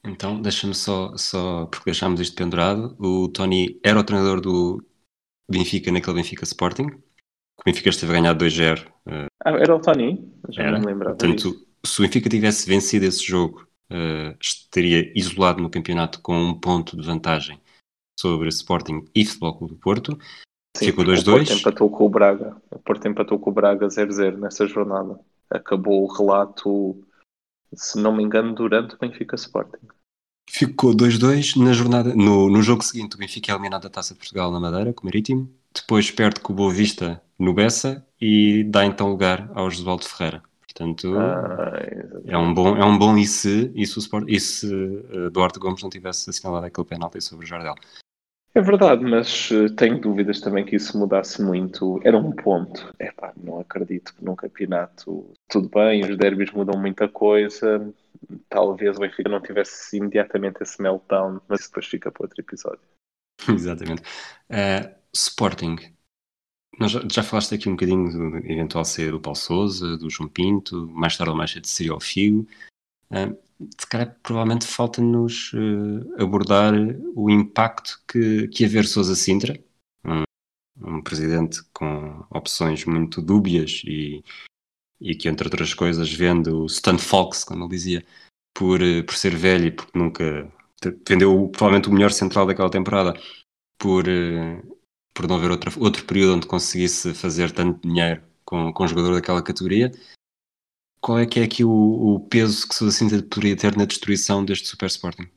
Então, 0.04 0.40
deixa-me 0.40 0.74
só, 0.74 1.16
só, 1.16 1.66
porque 1.66 1.90
deixámos 1.90 2.20
isto 2.20 2.36
pendurado. 2.36 2.96
O 2.98 3.28
Tony 3.28 3.80
era 3.84 3.98
o 3.98 4.04
treinador 4.04 4.40
do 4.40 4.84
Benfica 5.50 5.90
naquele 5.90 6.16
Benfica 6.16 6.44
Sporting. 6.44 6.86
O 7.58 7.64
Benfica 7.64 7.88
esteve 7.88 8.12
a 8.12 8.20
ganhar 8.20 8.34
2-0. 8.34 8.86
Uh, 9.06 9.26
ah, 9.44 9.50
era 9.50 9.74
o 9.74 9.80
Tony? 9.80 10.32
Já 10.50 10.62
era. 10.62 10.72
não 10.72 10.80
me 10.80 10.86
lembrava. 10.86 11.16
Portanto, 11.16 11.50
disso. 11.50 11.66
se 11.84 12.00
o 12.00 12.02
Benfica 12.04 12.28
tivesse 12.28 12.68
vencido 12.68 13.06
esse 13.06 13.24
jogo, 13.24 13.66
uh, 13.90 14.36
estaria 14.40 15.12
isolado 15.16 15.62
no 15.62 15.70
campeonato 15.70 16.20
com 16.20 16.36
um 16.36 16.54
ponto 16.54 16.96
de 16.96 17.06
vantagem 17.06 17.60
sobre 18.18 18.48
Sporting 18.48 19.04
e 19.14 19.24
Futebol 19.24 19.58
Clube 19.58 19.74
do 19.74 19.80
Porto. 19.80 20.18
Sim, 20.76 20.86
Ficou 20.86 21.04
2-2. 21.04 21.20
O 21.20 21.24
Porto 21.24 21.52
empatou 21.52 21.90
com 21.90 22.04
o 22.04 22.08
Braga. 22.08 22.56
O 22.70 22.78
Porto 22.78 23.08
empatou 23.08 23.38
com 23.38 23.50
o 23.50 23.52
Braga 23.52 23.86
0-0 23.86 24.36
nessa 24.36 24.66
jornada. 24.66 25.18
Acabou 25.50 26.02
o 26.02 26.12
relato, 26.12 27.02
se 27.76 27.98
não 28.00 28.14
me 28.14 28.22
engano, 28.22 28.54
durante 28.54 28.94
o 28.94 28.98
Benfica 28.98 29.36
Sporting. 29.36 29.86
Ficou 30.48 30.94
2-2 30.94 31.56
na 31.62 31.72
jornada. 31.72 32.14
No, 32.14 32.48
no 32.48 32.62
jogo 32.62 32.82
seguinte, 32.82 33.16
o 33.16 33.18
Benfica 33.18 33.50
é 33.50 33.54
eliminado 33.54 33.82
da 33.82 33.90
Taça 33.90 34.14
de 34.14 34.20
Portugal 34.20 34.50
na 34.50 34.60
Madeira, 34.60 34.92
com 34.92 35.02
o 35.02 35.06
Marítimo. 35.06 35.50
Depois 35.74 36.10
perde 36.10 36.40
com 36.40 36.52
o 36.52 36.56
Boa 36.56 36.72
Vista 36.72 37.20
no 37.38 37.52
Bessa 37.52 38.06
e 38.20 38.64
dá 38.64 38.86
então 38.86 39.08
lugar 39.08 39.50
ao 39.54 39.70
Josualdo 39.70 40.06
Ferreira. 40.06 40.42
Portanto, 40.60 41.18
ah, 41.18 41.72
é 42.26 42.36
um 42.36 42.52
bom, 42.52 42.76
é 42.76 42.84
um 42.84 42.98
bom 42.98 43.16
e 43.16 43.26
se, 43.26 43.72
e 43.74 43.86
se, 43.86 43.96
o 43.96 44.00
Sport, 44.00 44.26
e 44.28 44.38
se 44.38 44.66
uh, 44.66 45.30
Duarte 45.30 45.58
Gomes 45.58 45.82
não 45.82 45.88
tivesse 45.88 46.28
assinalado 46.28 46.66
aquele 46.66 46.86
penalti 46.86 47.20
sobre 47.20 47.46
o 47.46 47.48
Jardel. 47.48 47.74
É 48.56 48.60
verdade, 48.62 49.04
mas 49.04 49.50
uh, 49.50 49.68
tenho 49.76 50.00
dúvidas 50.00 50.40
também 50.40 50.64
que 50.64 50.76
isso 50.76 50.98
mudasse 50.98 51.42
muito. 51.42 52.00
Era 52.02 52.16
um 52.16 52.32
ponto. 52.32 52.90
Epá, 52.98 53.30
não 53.36 53.60
acredito 53.60 54.14
que 54.14 54.24
num 54.24 54.34
campeonato 54.34 55.30
tudo 55.46 55.68
bem, 55.68 56.00
os 56.00 56.16
derbys 56.16 56.50
mudam 56.52 56.80
muita 56.80 57.06
coisa, 57.06 57.92
talvez 58.48 58.96
o 58.96 59.00
Benfica 59.00 59.28
não 59.28 59.42
tivesse 59.42 59.98
imediatamente 59.98 60.62
esse 60.62 60.80
meltdown, 60.80 61.38
mas 61.46 61.60
isso 61.60 61.68
depois 61.68 61.84
fica 61.84 62.10
para 62.10 62.24
outro 62.24 62.40
episódio. 62.40 62.80
Exatamente. 63.46 64.00
Uh, 64.48 64.90
Sporting. 65.12 65.76
Nós 66.78 66.92
já, 66.92 67.02
já, 67.12 67.22
falaste 67.22 67.54
aqui 67.54 67.68
um 67.68 67.72
bocadinho 67.72 68.10
do 68.10 68.38
eventual 68.38 68.86
ser 68.86 69.10
do 69.10 69.20
Paulo 69.20 69.36
Souza, 69.36 69.98
do 69.98 70.08
João 70.08 70.30
Pinto, 70.30 70.88
mais 70.88 71.14
tarde 71.14 71.30
ou 71.30 71.36
mais 71.36 71.50
cedo 71.50 71.66
seria 71.66 71.94
o 71.94 72.00
Figo. 72.00 72.48
Uh, 73.10 73.36
se 73.78 73.86
calhar, 73.88 74.16
provavelmente 74.22 74.66
falta-nos 74.66 75.52
uh, 75.52 76.22
abordar 76.22 76.74
o 77.14 77.30
impacto 77.30 78.02
que, 78.08 78.48
que 78.48 78.64
haver 78.64 78.86
Souza 78.86 79.14
Sintra, 79.14 79.58
um, 80.04 80.98
um 80.98 81.02
presidente 81.02 81.60
com 81.72 82.24
opções 82.30 82.84
muito 82.84 83.22
dúbias 83.22 83.82
e, 83.84 84.22
e 85.00 85.14
que, 85.14 85.28
entre 85.28 85.46
outras 85.46 85.72
coisas, 85.74 86.12
vendo 86.12 86.62
o 86.62 86.66
Stan 86.66 86.98
Fox, 86.98 87.44
como 87.44 87.64
ele 87.64 87.70
dizia, 87.70 88.06
por, 88.54 88.82
eh, 88.82 89.02
por 89.02 89.14
ser 89.14 89.36
velho 89.36 89.66
e 89.66 89.70
porque 89.70 89.98
nunca 89.98 90.50
vendeu 91.06 91.48
provavelmente 91.48 91.88
o 91.88 91.92
melhor 91.92 92.12
central 92.12 92.46
daquela 92.46 92.70
temporada 92.70 93.14
por, 93.78 94.08
eh, 94.08 94.62
por 95.14 95.28
não 95.28 95.36
haver 95.36 95.50
outra, 95.50 95.70
outro 95.78 96.04
período 96.04 96.36
onde 96.36 96.46
conseguisse 96.46 97.14
fazer 97.14 97.52
tanto 97.52 97.86
dinheiro 97.86 98.22
com, 98.44 98.72
com 98.72 98.84
um 98.84 98.88
jogador 98.88 99.14
daquela 99.14 99.42
categoria. 99.42 99.92
Qual 101.06 101.20
é 101.20 101.24
que 101.24 101.38
é 101.38 101.44
aqui 101.44 101.62
o, 101.62 101.70
o 101.70 102.18
peso 102.18 102.66
que 102.66 102.74
Sousa 102.74 102.98
Sintra 102.98 103.22
poderia 103.22 103.56
ter 103.56 103.76
na 103.76 103.84
destruição 103.84 104.44
deste 104.44 104.66
Super 104.66 104.86
Sporting? 104.86 105.30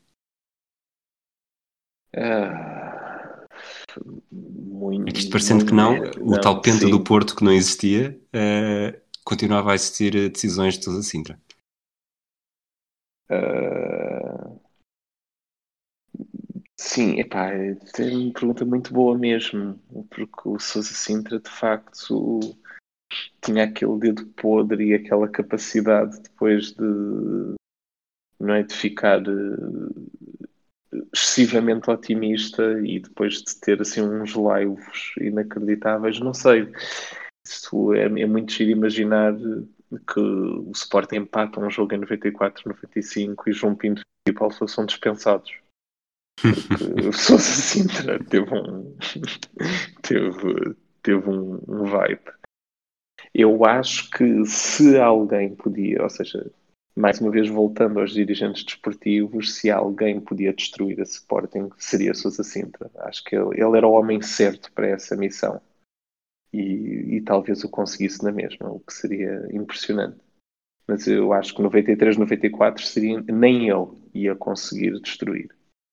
Muito, 4.32 5.08
é 5.08 5.12
que 5.12 5.20
isto 5.20 5.30
parecendo 5.30 5.64
que 5.64 5.72
não, 5.72 5.94
o 6.22 6.32
não, 6.32 6.42
tal 6.42 6.60
penta 6.60 6.86
sim. 6.86 6.90
do 6.90 7.04
Porto 7.04 7.36
que 7.36 7.44
não 7.44 7.52
existia, 7.52 8.20
uh, 8.30 9.00
continuava 9.24 9.72
a 9.72 9.76
existir 9.76 10.16
eh, 10.16 10.30
decisões 10.30 10.76
de 10.76 10.86
Sousa 10.86 11.04
Sintra? 11.04 11.40
Uh... 13.30 14.60
Sim, 16.76 17.20
epá, 17.20 17.52
é 17.52 17.78
uma 18.12 18.34
pergunta 18.34 18.66
muito 18.66 18.92
boa 18.92 19.16
mesmo, 19.16 19.80
porque 20.10 20.50
o 20.50 20.58
Sousa 20.58 20.96
Sintra 20.96 21.40
de 21.40 21.50
facto 21.52 22.58
tinha 23.42 23.64
aquele 23.66 23.98
dedo 24.00 24.26
podre 24.28 24.90
e 24.90 24.94
aquela 24.94 25.28
capacidade 25.28 26.20
depois 26.22 26.72
de 26.74 27.56
não 28.40 28.54
é 28.54 28.64
de 28.64 28.74
ficar 28.74 29.22
uh, 29.28 30.12
excessivamente 31.14 31.90
otimista 31.90 32.80
e 32.86 33.00
depois 33.00 33.42
de 33.42 33.60
ter 33.60 33.82
assim 33.82 34.02
uns 34.02 34.34
laivos 34.34 35.14
inacreditáveis, 35.20 36.20
não 36.20 36.34
sei 36.34 36.72
isso 37.50 37.94
é, 37.94 38.04
é 38.04 38.26
muito 38.26 38.52
giro 38.52 38.72
imaginar 38.72 39.34
que 39.36 40.20
o 40.20 40.72
Sporting 40.72 41.16
empata 41.16 41.60
um 41.60 41.70
jogo 41.70 41.96
em 41.96 42.00
94, 42.00 42.64
95 42.68 43.50
e 43.50 43.54
João 43.54 43.76
Pinto 43.76 44.02
e 44.28 44.34
Paulo 44.34 44.54
Sousa 44.54 44.76
são 44.76 44.86
dispensados. 44.86 45.52
Porque 46.40 47.08
o 47.10 47.14
Sousa 47.14 47.44
Sintra 47.44 48.24
teve 48.24 48.54
um, 48.54 48.96
teve, 50.04 50.76
teve 51.02 51.30
um, 51.30 51.60
um 51.68 51.86
vibe. 51.86 52.39
Eu 53.34 53.66
acho 53.66 54.10
que 54.12 54.46
se 54.46 55.00
alguém 55.00 55.56
podia, 55.56 56.02
ou 56.02 56.10
seja, 56.10 56.52
mais 56.96 57.22
uma 57.22 57.32
vez 57.32 57.48
voltando 57.48 58.00
aos 58.00 58.12
dirigentes 58.12 58.64
desportivos, 58.64 59.56
se 59.56 59.70
alguém 59.70 60.20
podia 60.20 60.54
destruir 60.54 61.00
a 61.00 61.04
Sporting, 61.04 61.70
seria 61.78 62.14
Sousa 62.14 62.44
Sintra. 62.44 62.90
Acho 63.00 63.24
que 63.24 63.36
ele, 63.36 63.62
ele 63.62 63.78
era 63.78 63.88
o 63.88 63.94
homem 63.94 64.22
certo 64.22 64.72
para 64.74 64.88
essa 64.88 65.16
missão 65.16 65.62
e, 66.52 67.18
e 67.18 67.22
talvez 67.22 67.64
o 67.64 67.70
conseguisse 67.70 68.24
na 68.24 68.32
mesma, 68.32 68.70
o 68.70 68.80
que 68.80 68.94
seria 68.94 69.48
impressionante. 69.52 70.20
Mas 70.88 71.08
eu 71.08 71.32
acho 71.32 71.56
que 71.56 71.62
93, 71.62 72.18
94 72.18 72.84
seria, 72.84 73.22
nem 73.22 73.70
ele 73.70 73.88
ia 74.14 74.36
conseguir 74.36 75.00
destruir. 75.00 75.50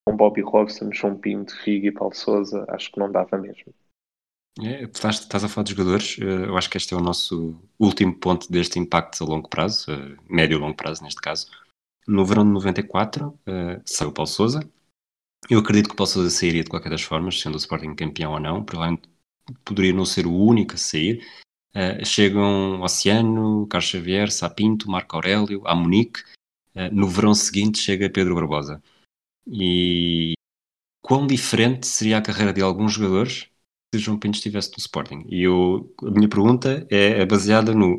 Com 0.07 0.16
Bobby 0.16 0.40
Robson, 0.40 0.90
João 0.92 1.16
Pinto, 1.16 1.55
Figue 1.62 1.88
e 1.88 1.92
Paulo 1.92 2.14
Souza, 2.14 2.64
acho 2.68 2.90
que 2.90 2.99
não 2.99 3.12
dava 3.12 3.37
mesmo. 3.37 3.75
É, 4.59 4.85
estás, 4.85 5.21
estás, 5.21 5.45
a 5.45 5.49
falar 5.49 5.64
de 5.64 5.73
jogadores, 5.73 6.16
eh, 6.19 6.25
eu 6.25 6.57
acho 6.57 6.71
que 6.71 6.79
este 6.79 6.95
é 6.95 6.97
o 6.97 7.01
nosso 7.01 7.61
último 7.79 8.14
ponto 8.19 8.51
deste 8.51 8.79
impacto 8.79 9.23
a 9.23 9.27
longo 9.27 9.49
prazo, 9.51 9.90
eh, 9.92 10.16
médio 10.31 10.57
e 10.57 10.61
longo 10.61 10.75
prazo 10.75 11.03
neste 11.03 11.21
caso. 11.21 11.47
No 12.09 12.25
verão 12.25 12.45
de 12.45 12.53
94 12.53 13.38
eh, 13.47 13.83
saiu 13.85 14.11
o 14.11 14.12
Paulo 14.12 14.29
Souza. 14.29 14.61
Eu 15.51 15.59
acredito 15.61 15.88
que 15.88 15.95
o 15.95 15.97
Paulo 15.97 16.11
Souza 16.11 16.31
sairia 16.31 16.64
de 16.64 16.71
qualquer 16.71 16.88
das 16.88 17.03
formas, 17.03 17.38
sendo 17.38 17.55
o 17.55 17.59
Sporting 17.59 17.95
campeão 17.95 18.33
ou 18.33 18.40
não. 18.40 18.64
Provavelmente 18.64 19.09
poderia 19.64 19.92
não 19.92 20.07
ser 20.07 20.27
o 20.27 20.35
único 20.35 20.75
a 20.75 20.79
sair. 20.79 21.23
Uh, 21.75 22.05
chegam 22.05 22.81
Oceano, 22.81 23.66
Carlos 23.66 23.90
Xavier, 23.90 24.31
Sapinto, 24.33 24.90
Marco 24.90 25.16
Aurélio, 25.16 25.62
a 25.66 25.75
Munique. 25.75 26.23
Uh, 26.75 26.92
no 26.92 27.09
verão 27.09 27.35
seguinte 27.35 27.79
chega 27.79 28.09
Pedro 28.11 28.35
Barbosa. 28.35 28.83
E 29.47 30.35
quão 31.03 31.27
diferente 31.27 31.87
seria 31.87 32.19
a 32.19 32.23
carreira 32.23 32.52
de 32.52 32.63
alguns 32.63 32.94
jogadores 32.94 33.50
se 33.94 34.00
João 34.00 34.18
Pinto 34.18 34.37
estivesse 34.37 34.70
no 34.70 34.78
Sporting? 34.78 35.24
E 35.28 35.42
eu, 35.42 35.94
a 36.02 36.10
minha 36.10 36.28
pergunta 36.28 36.87
é, 36.90 37.20
é 37.20 37.26
baseada 37.26 37.74
no 37.74 37.98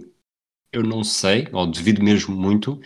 eu 0.71 0.83
não 0.83 1.03
sei, 1.03 1.47
ou 1.53 1.65
devido 1.65 2.03
mesmo 2.03 2.35
muito, 2.35 2.79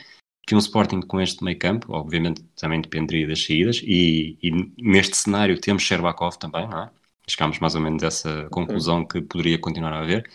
que 0.47 0.55
um 0.55 0.59
Sporting 0.59 1.01
com 1.01 1.19
este 1.19 1.43
meio 1.43 1.57
campo, 1.57 1.93
obviamente 1.93 2.43
também 2.55 2.81
dependeria 2.81 3.27
das 3.27 3.43
saídas, 3.43 3.81
e, 3.83 4.37
e 4.41 4.51
neste 4.77 5.17
cenário 5.17 5.59
temos 5.59 5.83
Sherbakov 5.83 6.37
também, 6.37 6.67
não 6.67 6.83
é? 6.83 6.91
chegámos 7.27 7.59
mais 7.59 7.75
ou 7.75 7.81
menos 7.81 8.03
a 8.03 8.07
essa 8.07 8.49
conclusão 8.49 9.05
que 9.05 9.21
poderia 9.21 9.57
continuar 9.59 9.93
a 9.93 10.01
haver, 10.01 10.29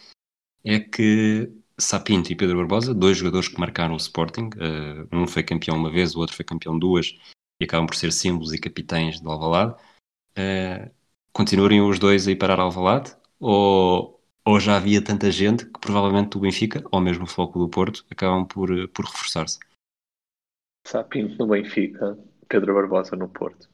é 0.64 0.80
que 0.80 1.50
Sapinto 1.78 2.32
e 2.32 2.36
Pedro 2.36 2.56
Barbosa, 2.56 2.94
dois 2.94 3.18
jogadores 3.18 3.48
que 3.48 3.60
marcaram 3.60 3.94
o 3.94 3.98
Sporting, 3.98 4.50
uh, 4.56 5.08
um 5.16 5.26
foi 5.26 5.42
campeão 5.42 5.76
uma 5.76 5.90
vez, 5.90 6.14
o 6.14 6.20
outro 6.20 6.34
foi 6.34 6.44
campeão 6.44 6.78
duas, 6.78 7.18
e 7.60 7.64
acabam 7.64 7.86
por 7.86 7.96
ser 7.96 8.12
símbolos 8.12 8.52
e 8.52 8.58
capitães 8.58 9.20
do 9.20 9.30
Alvalade, 9.30 9.74
uh, 10.38 10.90
continuariam 11.36 11.86
os 11.86 11.98
dois 11.98 12.26
a 12.26 12.30
ir 12.30 12.36
parar 12.36 12.58
ao 12.58 12.66
Alvalade? 12.66 13.14
Ou, 13.38 14.18
ou 14.42 14.58
já 14.58 14.76
havia 14.76 15.02
tanta 15.02 15.30
gente 15.30 15.66
que 15.66 15.78
provavelmente 15.78 16.34
o 16.38 16.40
Benfica, 16.40 16.82
ou 16.90 16.98
mesmo 16.98 17.24
o 17.24 17.26
Foco 17.26 17.58
do 17.58 17.68
Porto, 17.68 18.06
acabam 18.10 18.46
por, 18.46 18.70
por 18.88 19.04
reforçar-se? 19.04 19.58
Sapinto 20.86 21.36
no 21.38 21.48
Benfica, 21.48 22.18
Pedro 22.48 22.72
Barbosa 22.72 23.14
no 23.16 23.28
Porto. 23.28 23.68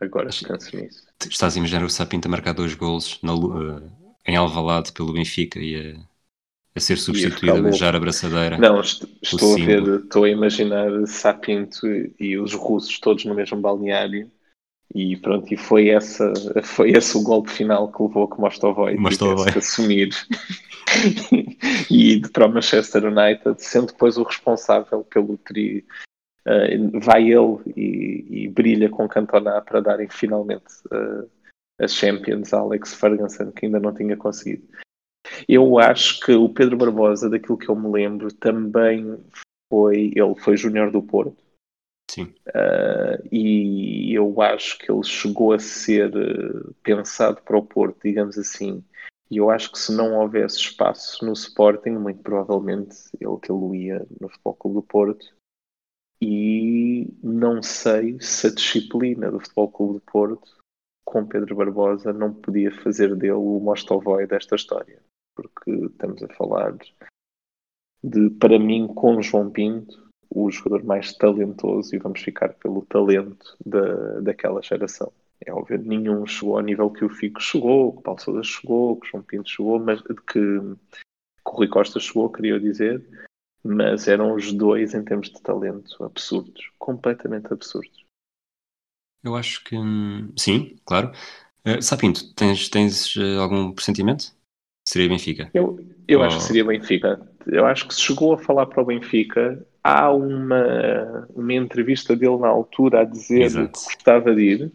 Agora 0.00 0.28
penso 0.46 0.76
nisso. 0.76 1.04
Estás 1.28 1.56
a 1.56 1.58
imaginar 1.58 1.84
o 1.84 1.90
Sapinto 1.90 2.28
a 2.28 2.30
marcar 2.30 2.52
dois 2.52 2.74
golos 2.74 3.18
na, 3.22 3.34
uh, 3.34 3.90
em 4.24 4.36
Alvalade 4.36 4.92
pelo 4.92 5.12
Benfica 5.12 5.58
e 5.58 5.96
a, 5.96 6.00
a 6.76 6.80
ser 6.80 6.96
substituído 6.96 7.58
a 7.58 7.62
beijar 7.62 7.96
a 7.96 7.98
braçadeira? 7.98 8.56
Não, 8.56 8.80
estou, 8.80 9.08
estou 9.20 9.54
a 9.54 9.56
ver, 9.56 10.00
estou 10.00 10.24
a 10.24 10.30
imaginar 10.30 10.90
Sapinto 11.08 11.86
e 12.20 12.38
os 12.38 12.54
russos 12.54 13.00
todos 13.00 13.24
no 13.24 13.34
mesmo 13.34 13.60
balneário 13.60 14.30
e 14.92 15.16
pronto, 15.16 15.52
e 15.52 15.56
foi, 15.56 15.88
essa, 15.88 16.32
foi 16.62 16.90
esse 16.90 17.16
o 17.16 17.22
golpe 17.22 17.50
final 17.50 17.90
que 17.90 18.02
levou 18.02 18.24
a 18.24 18.30
que 18.30 18.40
Mostovoi 18.40 18.96
tivesse 18.96 19.52
que 19.52 19.58
assumir 19.58 20.08
e 21.90 22.14
ir 22.14 22.30
para 22.30 22.46
o 22.46 22.52
Manchester 22.52 23.04
United, 23.04 23.62
sendo 23.62 23.86
depois 23.86 24.16
o 24.16 24.22
responsável 24.22 25.04
pelo 25.04 25.36
tri, 25.38 25.84
uh, 26.46 27.00
vai 27.00 27.22
ele 27.22 27.58
e, 27.76 28.44
e, 28.44 28.48
brilha 28.48 28.88
com 28.88 29.08
Cantona 29.08 29.60
para 29.60 29.80
darem 29.80 30.08
finalmente 30.08 30.72
uh, 30.92 31.28
as 31.80 31.92
Champions 31.92 32.52
a 32.52 32.58
Alex 32.58 32.94
Ferguson, 32.94 33.50
que 33.50 33.66
ainda 33.66 33.80
não 33.80 33.92
tinha 33.92 34.16
conseguido. 34.16 34.64
Eu 35.48 35.78
acho 35.78 36.20
que 36.20 36.32
o 36.32 36.48
Pedro 36.48 36.76
Barbosa, 36.76 37.28
daquilo 37.28 37.58
que 37.58 37.68
eu 37.68 37.74
me 37.74 37.90
lembro, 37.90 38.32
também 38.32 39.18
foi, 39.70 40.12
ele 40.14 40.34
foi 40.38 40.56
júnior 40.56 40.90
do 40.90 41.02
Porto. 41.02 41.43
Sim. 42.14 42.32
Uh, 42.46 43.28
e 43.32 44.14
eu 44.14 44.40
acho 44.40 44.78
que 44.78 44.88
ele 44.88 45.02
chegou 45.02 45.52
a 45.52 45.58
ser 45.58 46.12
pensado 46.80 47.42
para 47.42 47.58
o 47.58 47.66
Porto, 47.66 47.98
digamos 48.04 48.38
assim. 48.38 48.84
E 49.28 49.38
eu 49.38 49.50
acho 49.50 49.72
que 49.72 49.78
se 49.80 49.92
não 49.92 50.14
houvesse 50.14 50.58
espaço 50.58 51.24
no 51.24 51.32
Sporting, 51.32 51.90
muito 51.90 52.22
provavelmente 52.22 52.96
ele 53.20 53.36
que 53.42 53.50
ele 53.50 53.86
ia 53.86 54.06
no 54.20 54.28
Futebol 54.28 54.54
Clube 54.54 54.76
do 54.76 54.82
Porto 54.82 55.34
e 56.22 57.12
não 57.20 57.60
sei 57.60 58.20
se 58.20 58.46
a 58.46 58.54
disciplina 58.54 59.32
do 59.32 59.40
Futebol 59.40 59.72
Clube 59.72 59.94
de 59.94 60.04
Porto 60.12 60.56
com 61.04 61.26
Pedro 61.26 61.56
Barbosa 61.56 62.12
não 62.12 62.32
podia 62.32 62.70
fazer 62.70 63.16
dele 63.16 63.32
o 63.32 63.58
Mostovoi 63.58 64.24
desta 64.28 64.54
história. 64.54 65.02
Porque 65.34 65.72
estamos 65.72 66.22
a 66.22 66.28
falar 66.34 66.76
de, 68.04 68.30
para 68.38 68.56
mim, 68.56 68.86
com 68.86 69.20
João 69.20 69.50
Pinto, 69.50 70.03
o 70.30 70.50
jogador 70.50 70.84
mais 70.84 71.12
talentoso, 71.12 71.94
e 71.94 71.98
vamos 71.98 72.20
ficar 72.20 72.54
pelo 72.54 72.82
talento 72.82 73.56
da, 73.64 74.20
daquela 74.20 74.62
geração. 74.62 75.12
É 75.44 75.52
óbvio, 75.52 75.78
nenhum 75.78 76.26
chegou 76.26 76.56
ao 76.56 76.62
nível 76.62 76.90
que 76.90 77.04
o 77.04 77.08
Fico 77.08 77.40
chegou, 77.40 77.92
que 77.92 77.98
o 77.98 78.02
Paulo 78.02 78.20
Sousa 78.20 78.42
chegou, 78.42 78.96
que 78.96 79.06
o 79.06 79.10
João 79.10 79.22
Pinto 79.22 79.50
chegou, 79.50 79.78
mas 79.78 80.00
que, 80.00 80.14
que 80.14 80.38
o 80.38 80.78
Rui 81.46 81.68
Costa 81.68 82.00
chegou, 82.00 82.30
queria 82.30 82.58
dizer, 82.58 83.04
mas 83.62 84.08
eram 84.08 84.34
os 84.34 84.52
dois 84.52 84.94
em 84.94 85.04
termos 85.04 85.30
de 85.30 85.40
talento 85.40 86.02
absurdos, 86.02 86.70
completamente 86.78 87.52
absurdos. 87.52 88.04
Eu 89.22 89.34
acho 89.34 89.64
que 89.64 89.76
hum, 89.76 90.32
sim, 90.36 90.76
claro. 90.84 91.10
Uh, 91.66 91.80
Sapinto, 91.80 92.34
tens, 92.34 92.68
tens 92.68 93.16
uh, 93.16 93.40
algum 93.40 93.72
pressentimento? 93.72 94.34
Seria 94.94 95.08
Benfica? 95.08 95.50
Eu, 95.52 95.84
eu 96.06 96.20
Ou... 96.20 96.24
acho 96.24 96.36
que 96.36 96.44
seria 96.44 96.64
Benfica. 96.64 97.20
Eu 97.48 97.66
acho 97.66 97.88
que 97.88 97.94
se 97.96 98.00
chegou 98.00 98.32
a 98.32 98.38
falar 98.38 98.66
para 98.66 98.80
o 98.80 98.86
Benfica, 98.86 99.66
há 99.82 100.12
uma, 100.12 101.26
uma 101.34 101.52
entrevista 101.52 102.14
dele 102.14 102.38
na 102.38 102.46
altura 102.46 103.00
a 103.00 103.04
dizer 103.04 103.42
Exato. 103.42 103.72
que 103.72 103.84
gostava 103.86 104.32
de 104.32 104.42
ir. 104.42 104.72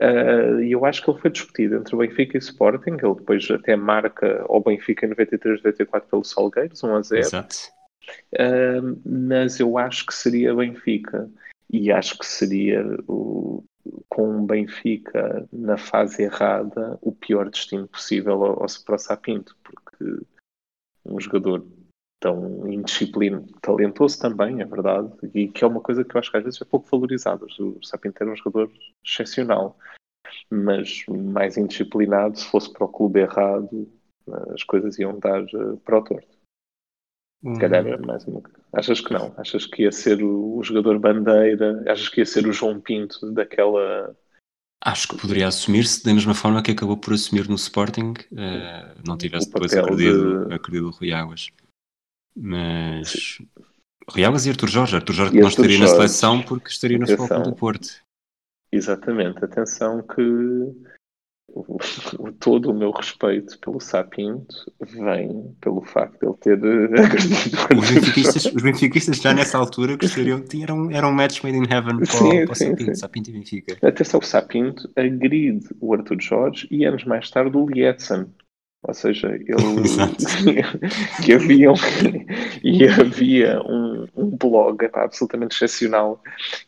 Uh, 0.00 0.62
e 0.62 0.72
eu 0.72 0.86
acho 0.86 1.04
que 1.04 1.10
ele 1.10 1.20
foi 1.20 1.30
discutido 1.30 1.76
entre 1.76 1.94
o 1.94 1.98
Benfica 1.98 2.38
e 2.38 2.38
o 2.38 2.42
Sporting. 2.42 2.92
Ele 2.92 3.14
depois 3.16 3.50
até 3.50 3.76
marca 3.76 4.46
ao 4.48 4.62
Benfica 4.62 5.04
em 5.04 5.10
93, 5.10 5.62
94 5.62 6.08
pelo 6.08 6.24
Salgueiros, 6.24 6.82
1 6.82 6.94
a 6.94 7.02
0. 7.02 7.20
Exato. 7.20 7.56
Uh, 8.32 8.98
mas 9.04 9.60
eu 9.60 9.76
acho 9.76 10.06
que 10.06 10.14
seria 10.14 10.54
Benfica 10.54 11.30
e 11.70 11.92
acho 11.92 12.18
que 12.18 12.24
seria 12.24 12.82
o, 13.06 13.62
com 14.08 14.38
o 14.38 14.46
Benfica 14.46 15.46
na 15.52 15.76
fase 15.76 16.22
errada 16.22 16.98
o 17.02 17.12
pior 17.12 17.48
destino 17.50 17.86
possível 17.88 18.44
ao, 18.44 18.62
ao 18.62 18.66
para 18.84 18.94
o 18.94 18.98
Sapinto, 18.98 19.56
porque 19.62 20.26
um 21.04 21.20
jogador 21.20 21.66
tão 22.20 22.66
indisciplinado, 22.66 23.52
talentoso 23.60 24.18
também, 24.18 24.62
é 24.62 24.64
verdade, 24.64 25.12
e 25.34 25.48
que 25.48 25.62
é 25.62 25.66
uma 25.66 25.80
coisa 25.80 26.02
que 26.02 26.16
eu 26.16 26.18
acho 26.18 26.30
que 26.30 26.38
às 26.38 26.44
vezes 26.44 26.62
é 26.62 26.64
pouco 26.64 26.88
valorizada. 26.90 27.44
O 27.44 27.84
Sapinto 27.84 28.22
era 28.22 28.32
um 28.32 28.36
jogador 28.36 28.70
excepcional, 29.04 29.76
mas 30.50 31.04
mais 31.08 31.58
indisciplinado, 31.58 32.38
se 32.38 32.46
fosse 32.46 32.72
para 32.72 32.84
o 32.84 32.88
clube 32.88 33.20
errado, 33.20 33.86
as 34.54 34.62
coisas 34.62 34.98
iam 34.98 35.18
dar 35.18 35.42
eh, 35.42 35.76
para 35.84 35.98
o 35.98 36.02
torto. 36.02 36.43
Se 37.42 37.60
calhar 37.60 37.86
era 37.86 37.98
mais 37.98 38.24
uma. 38.26 38.42
Achas 38.72 39.00
que 39.00 39.12
não? 39.12 39.34
Achas 39.36 39.66
que 39.66 39.82
ia 39.82 39.92
ser 39.92 40.22
o, 40.22 40.56
o, 40.56 40.62
jogador 40.62 40.98
bandeira? 40.98 41.84
Achas 41.86 42.08
que 42.08 42.20
ia 42.20 42.26
ser 42.26 42.46
o 42.46 42.52
João 42.52 42.80
Pinto 42.80 43.32
daquela. 43.32 44.16
Acho 44.82 45.08
que 45.08 45.16
poderia 45.16 45.48
assumir-se 45.48 46.04
da 46.04 46.12
mesma 46.12 46.34
forma 46.34 46.62
que 46.62 46.70
acabou 46.70 46.96
por 46.96 47.14
assumir 47.14 47.48
no 47.48 47.54
Sporting, 47.54 48.12
uh, 48.32 49.02
não 49.06 49.16
tivesse 49.16 49.46
depois 49.50 49.72
acredido, 49.72 50.46
de... 50.46 50.54
acredido 50.54 50.88
o 50.88 50.90
Rui 50.90 51.12
Águas. 51.12 51.50
Mas. 52.36 53.10
Sim. 53.10 53.48
Rui 54.08 54.24
Águas 54.24 54.46
e 54.46 54.50
Artur 54.50 54.68
Jorge. 54.68 54.96
Artur 54.96 55.14
Jorge 55.14 55.32
que 55.32 55.40
não 55.40 55.48
estaria 55.48 55.78
Jorge. 55.78 55.92
na 55.92 55.96
seleção 55.96 56.42
porque 56.42 56.68
estaria 56.68 56.98
no 56.98 57.06
Futebol 57.06 57.42
do 57.42 57.54
Porto. 57.54 57.88
Exatamente. 58.72 59.44
Atenção 59.44 60.02
que 60.02 60.22
o, 62.18 62.32
todo 62.32 62.70
o 62.70 62.74
meu 62.74 62.90
respeito 62.90 63.58
pelo 63.60 63.80
Sapinto 63.80 64.54
vem 64.80 65.54
pelo 65.60 65.80
facto 65.82 66.18
de 66.18 66.26
ele 66.26 66.36
ter 66.40 66.64
eh, 66.64 67.00
agredido 67.04 67.78
os 67.78 67.90
benfiquistas, 67.90 68.44
os 68.46 68.62
benfiquistas 68.62 69.16
já 69.18 69.32
nessa 69.32 69.56
altura 69.56 69.96
gostariam 69.96 70.40
de 70.40 70.62
era 70.62 70.74
um, 70.74 70.90
era 70.90 71.06
um 71.06 71.12
match 71.12 71.42
made 71.44 71.56
in 71.56 71.64
heaven 71.70 71.98
para, 71.98 72.06
sim, 72.06 72.44
para 72.44 72.52
o 72.52 72.56
Sapinto, 72.56 72.84
sim. 72.84 72.94
Sapinto 72.94 73.30
e 73.30 73.32
Benfica. 73.32 73.86
Atenção, 73.86 74.20
o 74.20 74.24
Sapinto 74.24 74.90
agride 74.96 75.68
o 75.80 75.94
Arthur 75.94 76.20
Jorge 76.20 76.66
e 76.70 76.84
anos 76.84 77.04
mais 77.04 77.30
tarde 77.30 77.56
o 77.56 77.66
Lietzen, 77.66 78.26
ou 78.86 78.94
seja, 78.94 79.28
ele 79.28 79.46
que 81.24 81.32
havia 81.32 81.72
um, 81.72 81.76
e 82.62 82.86
havia 82.86 83.58
um, 83.62 84.06
um 84.14 84.36
blog 84.36 84.86
absolutamente 84.92 85.56
excepcional 85.56 86.22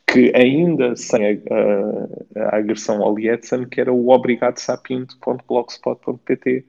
que 0.07 0.33
ainda 0.35 0.97
sem 0.97 1.27
a, 1.27 1.31
a, 1.31 2.49
a 2.49 2.57
agressão 2.57 3.03
ao 3.03 3.15
Lietzen, 3.17 3.69
que 3.69 3.81
era 3.81 3.93
o 3.93 4.09
obrigadosapinto.blogspot.pt 4.09 6.65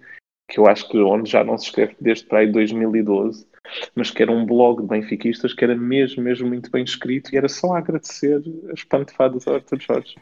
que 0.50 0.60
eu 0.60 0.68
acho 0.68 0.88
que 0.88 0.98
onde 0.98 1.30
já 1.30 1.44
não 1.44 1.58
se 1.58 1.66
escreve 1.66 1.96
desde 2.00 2.26
para 2.26 2.40
aí 2.40 2.50
2012, 2.50 3.46
mas 3.94 4.10
que 4.10 4.24
era 4.24 4.32
um 4.32 4.46
blog 4.46 4.82
de 4.82 4.88
benfiquistas 4.88 5.54
que 5.54 5.64
era 5.64 5.76
mesmo, 5.76 6.24
mesmo 6.24 6.48
muito 6.48 6.72
bem 6.72 6.84
escrito 6.84 7.34
e 7.34 7.38
era 7.38 7.50
só 7.50 7.74
agradecer 7.74 8.42
as 8.72 8.84
pantefadas 8.84 9.46
ao 9.46 9.56
Arthur 9.56 9.82
Jorge 9.82 10.16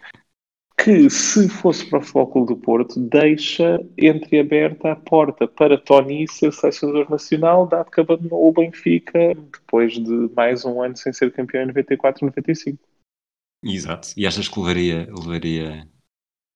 que, 0.78 1.10
se 1.10 1.48
fosse 1.48 1.86
para 1.90 2.00
o 2.00 2.28
Clube 2.28 2.54
do 2.54 2.58
Porto, 2.58 3.00
deixa 3.00 3.80
entreaberta 3.98 4.92
a 4.92 4.96
porta 4.96 5.48
para 5.48 5.78
Tony 5.78 6.28
ser 6.28 6.52
selecionador 6.52 7.10
nacional, 7.10 7.66
dado 7.66 7.90
que 7.90 8.02
abandonou 8.02 8.48
o 8.48 8.52
Benfica 8.52 9.34
depois 9.54 9.94
de 9.94 10.30
mais 10.36 10.66
um 10.66 10.82
ano 10.82 10.98
sem 10.98 11.14
ser 11.14 11.32
campeão 11.32 11.64
em 11.64 11.68
94 11.68 12.26
95. 12.26 12.78
Exato. 13.64 14.10
E 14.16 14.28
achas 14.28 14.48
que 14.48 14.60
levaria. 14.60 15.08
levaria... 15.10 15.88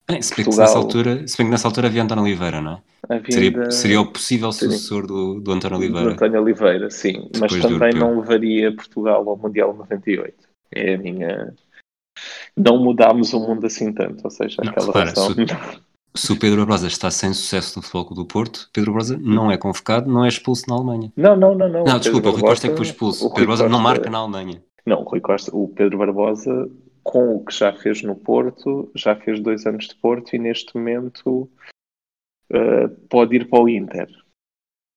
Bem, 0.08 0.22
se 0.22 0.36
bem, 0.36 0.44
Portugal... 0.44 0.54
que 0.54 0.60
nessa 0.60 0.78
altura, 0.78 1.28
se 1.28 1.38
bem 1.38 1.48
que 1.48 1.52
nessa 1.52 1.68
altura 1.68 1.88
havia 1.88 2.04
António 2.04 2.24
Oliveira, 2.24 2.62
não 2.62 2.82
é? 3.10 3.32
Seria, 3.32 3.72
seria 3.72 4.02
o 4.02 4.12
possível 4.12 4.52
sucessor 4.52 5.08
do, 5.08 5.40
do 5.40 5.52
António 5.52 5.78
Oliveira. 5.78 6.08
Do 6.08 6.12
António 6.12 6.42
Oliveira, 6.42 6.90
sim. 6.90 7.30
Depois 7.32 7.54
mas 7.54 7.62
também 7.62 7.94
não 7.94 8.20
levaria 8.20 8.76
Portugal 8.76 9.28
ao 9.28 9.38
Mundial 9.38 9.74
98. 9.74 10.36
É 10.72 10.96
a 10.96 10.98
minha, 10.98 11.54
não 12.56 12.78
mudámos 12.78 13.34
o 13.34 13.40
mundo 13.40 13.66
assim 13.66 13.92
tanto, 13.94 14.22
ou 14.24 14.30
seja, 14.30 14.58
não, 14.64 14.72
aquela 14.72 14.88
repara, 14.88 15.16
se, 15.16 16.22
se, 16.28 16.32
o 16.32 16.40
Pedro 16.40 16.58
Barbosa 16.58 16.88
está 16.88 17.10
sem 17.12 17.34
sucesso 17.34 17.80
no 17.80 17.84
Futebol 17.84 18.16
do 18.16 18.26
Porto, 18.26 18.70
Pedro 18.74 18.92
Barbosa 18.92 19.18
não 19.18 19.52
é 19.52 19.58
convocado, 19.58 20.10
não 20.10 20.26
é 20.26 20.28
expulso 20.28 20.66
na 20.68 20.76
Alemanha. 20.76 21.12
Não, 21.16 21.36
não, 21.36 21.56
não. 21.56 21.70
Não, 21.70 21.84
não 21.84 22.00
desculpa, 22.00 22.30
Pedro 22.30 22.30
o 22.30 22.42
Rui 22.42 22.50
Costa 22.50 22.68
é 22.68 22.70
que 22.70 22.76
foi 22.76 22.86
expulso. 22.86 23.26
O 23.26 23.30
Pedro 23.30 23.48
Barbosa 23.48 23.64
Costa... 23.64 23.78
não 23.78 23.84
marca 23.84 24.10
na 24.10 24.18
Alemanha. 24.20 24.64
Não, 24.86 25.02
o 25.02 25.04
Rui 25.04 25.22
Costa, 25.22 25.56
o 25.56 25.68
Pedro 25.68 25.98
Barbosa, 25.98 26.70
com 27.04 27.36
o 27.36 27.46
que 27.46 27.54
já 27.54 27.74
fez 27.74 28.02
no 28.02 28.16
Porto, 28.16 28.92
já 28.96 29.16
fez 29.16 29.40
dois 29.40 29.66
anos 29.66 29.88
de 29.88 29.96
Porto 29.96 30.36
e 30.36 30.40
neste 30.40 30.76
momento 30.76 31.50
uh, 32.52 32.90
pode 33.10 33.36
ir 33.36 33.50
para 33.50 33.62
o 33.62 33.70
Inter 33.70 34.10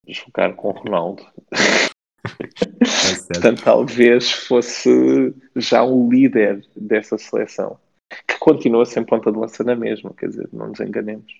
jogar 0.07 0.55
com 0.55 0.69
o 0.69 0.73
Ronaldo. 0.73 1.23
É 2.83 3.15
Portanto, 3.33 3.63
talvez 3.63 4.31
fosse 4.31 5.35
já 5.57 5.85
um 5.85 6.09
líder 6.09 6.65
dessa 6.77 7.19
seleção, 7.19 7.79
que 8.27 8.39
continua 8.39 8.85
sem 8.85 9.05
ponta 9.05 9.33
de 9.33 9.39
lança 9.39 9.65
na 9.65 9.75
mesma, 9.75 10.13
quer 10.15 10.29
dizer, 10.29 10.49
não 10.53 10.69
nos 10.69 10.81
enganemos. 10.81 11.33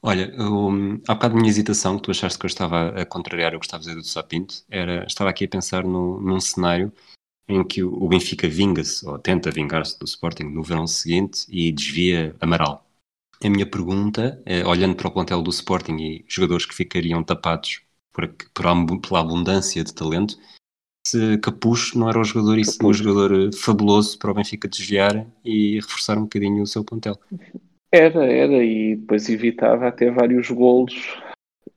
Olha, 0.00 0.32
um, 0.38 1.00
há 1.08 1.14
bocado 1.14 1.34
a 1.34 1.36
minha 1.36 1.50
hesitação, 1.50 1.96
que 1.96 2.04
tu 2.04 2.10
achaste 2.10 2.38
que 2.38 2.46
eu 2.46 2.48
estava 2.48 2.90
a 2.90 3.04
contrariar 3.04 3.54
o 3.54 3.58
que 3.58 3.66
estava 3.66 3.82
a 3.82 3.86
dizer 3.86 3.96
do 3.96 4.04
Sapinto, 4.04 4.62
era, 4.70 5.04
estava 5.06 5.30
aqui 5.30 5.44
a 5.44 5.48
pensar 5.48 5.82
no, 5.84 6.20
num 6.20 6.40
cenário 6.40 6.92
em 7.48 7.64
que 7.64 7.82
o 7.82 8.06
Benfica 8.06 8.46
vinga-se, 8.46 9.06
ou 9.06 9.18
tenta 9.18 9.50
vingar-se 9.50 9.98
do 9.98 10.04
Sporting 10.04 10.44
no 10.44 10.62
verão 10.62 10.86
seguinte 10.86 11.46
e 11.48 11.72
desvia 11.72 12.36
Amaral. 12.40 12.86
A 13.42 13.48
minha 13.48 13.64
pergunta, 13.64 14.40
é, 14.44 14.66
olhando 14.66 14.94
para 14.94 15.08
o 15.08 15.10
plantel 15.10 15.40
do 15.42 15.50
Sporting 15.50 15.96
e 15.96 16.24
jogadores 16.28 16.66
que 16.66 16.74
ficariam 16.74 17.22
tapados 17.24 17.80
por, 18.18 18.28
por, 18.52 19.00
pela 19.00 19.20
abundância 19.20 19.84
de 19.84 19.94
talento, 19.94 20.36
se 21.06 21.38
Capucho 21.38 21.96
não 21.96 22.08
era 22.08 22.18
o 22.18 22.24
jogador, 22.24 22.58
isso, 22.58 22.76
um 22.84 22.92
jogador 22.92 23.32
eh, 23.32 23.50
fabuloso 23.56 24.18
para 24.18 24.32
o 24.32 24.34
Benfica 24.34 24.68
desviar 24.68 25.24
e 25.44 25.76
reforçar 25.76 26.18
um 26.18 26.22
bocadinho 26.22 26.62
o 26.62 26.66
seu 26.66 26.84
plantel. 26.84 27.18
Era, 27.92 28.26
era, 28.26 28.62
e 28.64 28.96
depois 28.96 29.28
evitava 29.28 29.86
até 29.86 30.10
vários 30.10 30.50
golos 30.50 30.94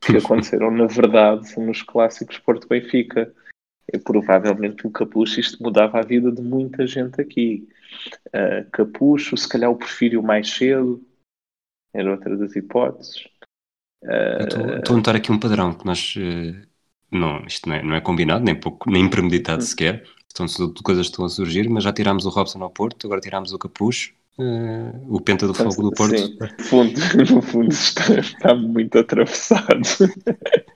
que 0.01 0.17
aconteceram, 0.17 0.71
na 0.71 0.87
verdade, 0.87 1.57
nos 1.57 1.83
clássicos 1.83 2.39
Porto 2.39 2.67
Benfica. 2.67 3.33
E, 3.93 3.97
provavelmente 3.97 4.87
o 4.87 4.91
Capucho, 4.91 5.39
isto 5.39 5.61
mudava 5.61 5.99
a 5.99 6.03
vida 6.03 6.31
de 6.31 6.41
muita 6.41 6.87
gente 6.87 7.19
aqui. 7.19 7.67
Uh, 8.27 8.69
Capucho, 8.71 9.35
se 9.35 9.47
calhar 9.47 9.69
o 9.69 9.75
prefiro 9.75 10.23
mais 10.23 10.49
cedo, 10.49 11.01
era 11.93 12.11
outra 12.11 12.37
das 12.37 12.55
hipóteses. 12.55 13.27
Estou 14.03 14.93
a 14.93 14.97
notar 14.97 15.15
aqui 15.15 15.31
um 15.31 15.39
padrão 15.39 15.73
que 15.73 15.85
nós. 15.85 16.15
Uh, 16.15 16.61
não, 17.11 17.43
isto 17.45 17.67
não 17.67 17.75
é, 17.75 17.83
não 17.83 17.95
é 17.95 18.01
combinado, 18.01 18.43
nem, 18.43 18.55
pouco, 18.55 18.89
nem 18.89 19.09
premeditado 19.09 19.61
hum. 19.63 19.65
sequer. 19.65 20.03
Estão, 20.27 20.45
coisas 20.81 21.07
estão 21.07 21.25
a 21.25 21.29
surgir, 21.29 21.69
mas 21.69 21.83
já 21.83 21.91
tirámos 21.91 22.25
o 22.25 22.29
Robson 22.29 22.63
ao 22.63 22.69
Porto, 22.69 23.05
agora 23.05 23.19
tirámos 23.19 23.51
o 23.51 23.59
Capucho 23.59 24.13
Uh, 24.37 25.15
o 25.15 25.19
Penta 25.19 25.45
do 25.45 25.53
Fogo 25.53 25.83
do 25.83 25.91
Porto. 25.91 26.17
Sim, 26.17 26.37
no 26.39 26.63
fundo, 26.63 26.99
no 27.31 27.41
fundo 27.41 27.71
está, 27.71 28.13
está 28.19 28.55
muito 28.55 28.97
atravessado. 28.97 29.81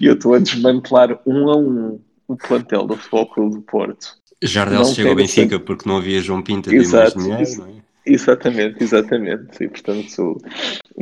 E 0.00 0.06
eu 0.06 0.14
estou 0.14 0.32
a 0.32 0.38
desmantelar 0.38 1.20
um 1.26 1.50
a 1.50 1.56
um 1.56 2.00
o 2.28 2.36
plantel 2.36 2.86
do 2.86 2.96
Fogo 2.96 3.50
do 3.50 3.60
Porto. 3.60 4.16
Jardel 4.40 4.84
chegou 4.84 5.10
ao 5.10 5.16
Benfica 5.16 5.58
porque 5.58 5.88
não 5.88 5.98
havia 5.98 6.20
João 6.22 6.40
Pinta 6.40 6.70
de 6.70 6.86
mais 6.86 7.12
dinheiro, 7.12 7.58
não 7.58 7.66
é? 7.66 7.70
Exatamente, 8.06 8.84
exatamente. 8.84 9.64
E 9.64 9.68
portanto, 9.68 10.38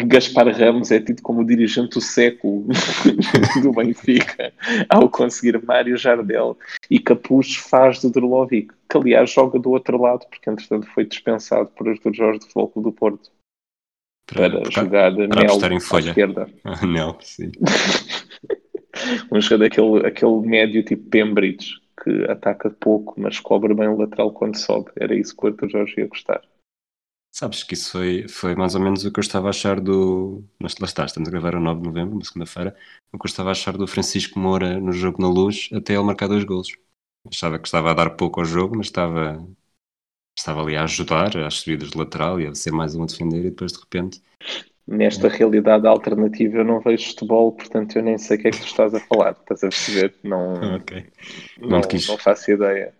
Gaspar 0.07 0.49
Ramos 0.49 0.91
é 0.91 0.99
tido 0.99 1.21
como 1.21 1.43
o 1.43 1.47
dirigente 1.47 1.91
do 1.91 2.01
século 2.01 2.67
do 3.63 3.73
Benfica 3.73 4.55
ao 4.89 5.11
conseguir 5.11 5.63
Mário 5.63 5.99
Jardel 5.99 6.57
e 6.91 6.99
Capucho 6.99 7.63
faz 7.69 8.01
de 8.01 8.11
Drolovic, 8.11 8.73
que 8.89 8.97
aliás 8.97 9.31
joga 9.31 9.59
do 9.59 9.71
outro 9.71 10.01
lado, 10.01 10.27
porque 10.31 10.49
entretanto 10.49 10.87
foi 10.95 11.05
dispensado 11.05 11.69
por 11.77 11.87
Artur 11.87 12.15
Jorge 12.15 12.39
de 12.39 12.51
Foco 12.51 12.81
do 12.81 12.91
Porto 12.91 13.31
para, 14.27 14.63
para 14.63 14.71
jogar 14.71 15.13
para 15.15 15.75
em 15.75 15.81
folha. 15.81 16.07
à 16.07 16.09
esquerda. 16.09 16.49
Ah, 16.65 17.17
sim. 17.21 17.53
um 19.31 19.41
jogador 19.41 19.67
aquele, 19.67 20.07
aquele 20.07 20.41
médio 20.41 20.83
tipo 20.83 21.11
Pembridge 21.11 21.75
que 22.03 22.25
ataca 22.31 22.71
pouco, 22.71 23.15
mas 23.21 23.39
cobre 23.39 23.75
bem 23.75 23.89
o 23.89 23.99
lateral 23.99 24.33
quando 24.33 24.57
sobe. 24.57 24.91
Era 24.99 25.15
isso 25.15 25.37
que 25.37 25.45
o 25.45 25.49
Artur 25.49 25.69
Jorge 25.69 25.95
ia 25.99 26.07
gostar. 26.07 26.41
Sabes 27.35 27.65
que 27.65 27.75
isso 27.75 27.91
foi, 27.91 28.29
foi 28.29 28.55
mais 28.55 28.77
ou 28.77 28.81
menos 28.81 29.05
o 29.05 29.11
que 29.11 29.19
eu 29.19 29.21
estava 29.21 29.49
a 29.49 29.51
achar 29.51 29.81
do. 29.81 30.45
Mas 30.57 30.79
lá 30.79 30.87
está, 30.87 31.05
estamos 31.05 31.29
a 31.29 31.33
gravar 31.33 31.57
a 31.57 31.61
9 31.61 31.81
de 31.81 31.87
novembro, 31.89 32.15
uma 32.15 32.25
segunda-feira. 32.25 32.77
O 33.13 33.19
que 33.19 33.27
eu 33.27 33.29
estava 33.29 33.49
a 33.49 33.51
achar 33.51 33.77
do 33.77 33.89
Francisco 33.89 34.39
Moura 34.39 34.79
no 34.79 34.93
jogo 34.93 35.21
na 35.21 35.29
luz 35.29 35.69
até 35.75 35.95
ele 35.95 36.05
marcar 36.05 36.29
dois 36.29 36.45
golos. 36.45 36.69
Achava 37.29 37.59
que 37.59 37.67
estava 37.67 37.91
a 37.91 37.95
dar 37.95 38.11
pouco 38.11 38.39
ao 38.39 38.47
jogo, 38.47 38.77
mas 38.77 38.87
estava, 38.87 39.45
estava 40.39 40.63
ali 40.63 40.77
a 40.77 40.85
ajudar 40.85 41.37
às 41.39 41.55
subidas 41.55 41.91
de 41.91 41.99
lateral 41.99 42.41
e 42.41 42.47
a 42.47 42.55
ser 42.55 42.71
mais 42.71 42.95
um 42.95 43.03
a 43.03 43.07
defender 43.07 43.41
e 43.41 43.51
depois 43.51 43.73
de 43.73 43.81
repente. 43.81 44.23
Nesta 44.87 45.27
realidade 45.27 45.89
alternativa 45.89 46.59
eu 46.59 46.65
não 46.65 46.79
vejo 46.79 47.09
futebol, 47.09 47.51
portanto 47.51 47.97
eu 47.97 48.03
nem 48.05 48.17
sei 48.17 48.37
o 48.37 48.41
que 48.43 48.47
é 48.47 48.51
que 48.53 48.61
tu 48.61 48.67
estás 48.67 48.95
a 48.95 49.01
falar. 49.01 49.33
Estás 49.33 49.65
a 49.65 49.69
perceber? 49.71 50.15
Não, 50.23 50.53
okay. 50.77 51.09
não, 51.59 51.69
não, 51.69 51.81
quis... 51.81 52.07
não 52.07 52.17
faço 52.17 52.53
ideia 52.53 52.95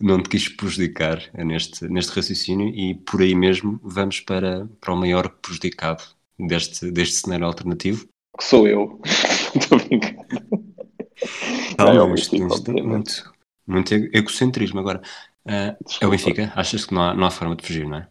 não 0.00 0.22
te 0.22 0.28
quis 0.28 0.48
prejudicar 0.48 1.22
neste, 1.34 1.86
neste 1.88 2.12
raciocínio 2.12 2.68
e 2.68 2.94
por 2.94 3.20
aí 3.20 3.34
mesmo 3.34 3.78
vamos 3.82 4.20
para, 4.20 4.66
para 4.80 4.94
o 4.94 4.96
maior 4.96 5.28
prejudicado 5.28 6.02
deste, 6.38 6.90
deste 6.90 7.16
cenário 7.16 7.46
alternativo. 7.46 8.08
Que 8.36 8.44
sou 8.44 8.66
eu. 8.66 9.00
Estou 9.54 9.78
brincando. 9.78 10.24
Calma, 11.76 11.94
não, 11.94 12.14
isto, 12.14 12.34
isto 12.34 12.70
é 12.70 12.82
muito, 12.82 13.32
muito 13.66 13.94
egocentrismo. 13.94 14.80
Agora, 14.80 15.02
uh, 15.46 15.76
é 16.00 16.06
o 16.06 16.10
Benfica. 16.10 16.52
Achas 16.56 16.86
que 16.86 16.94
não 16.94 17.02
há, 17.02 17.14
não 17.14 17.26
há 17.26 17.30
forma 17.30 17.56
de 17.56 17.66
fugir, 17.66 17.86
não 17.86 17.98
é? 17.98 18.08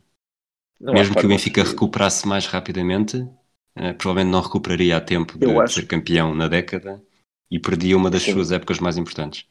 Não 0.79 0.93
Mesmo 0.93 1.15
que 1.15 1.25
o 1.25 1.29
Benfica 1.29 1.63
recuperasse 1.63 2.27
mais 2.27 2.45
rapidamente, 2.45 3.17
uh, 3.17 3.93
provavelmente 3.97 4.31
não 4.31 4.41
recuperaria 4.41 4.97
a 4.97 5.01
tempo 5.01 5.37
de, 5.37 5.47
de 5.47 5.73
ser 5.73 5.87
campeão 5.87 6.35
na 6.35 6.47
década 6.47 7.01
e 7.49 7.59
perdia 7.59 7.97
uma 7.97 8.09
das 8.09 8.23
Sim. 8.23 8.33
suas 8.33 8.51
épocas 8.51 8.79
mais 8.79 8.97
importantes. 8.97 9.45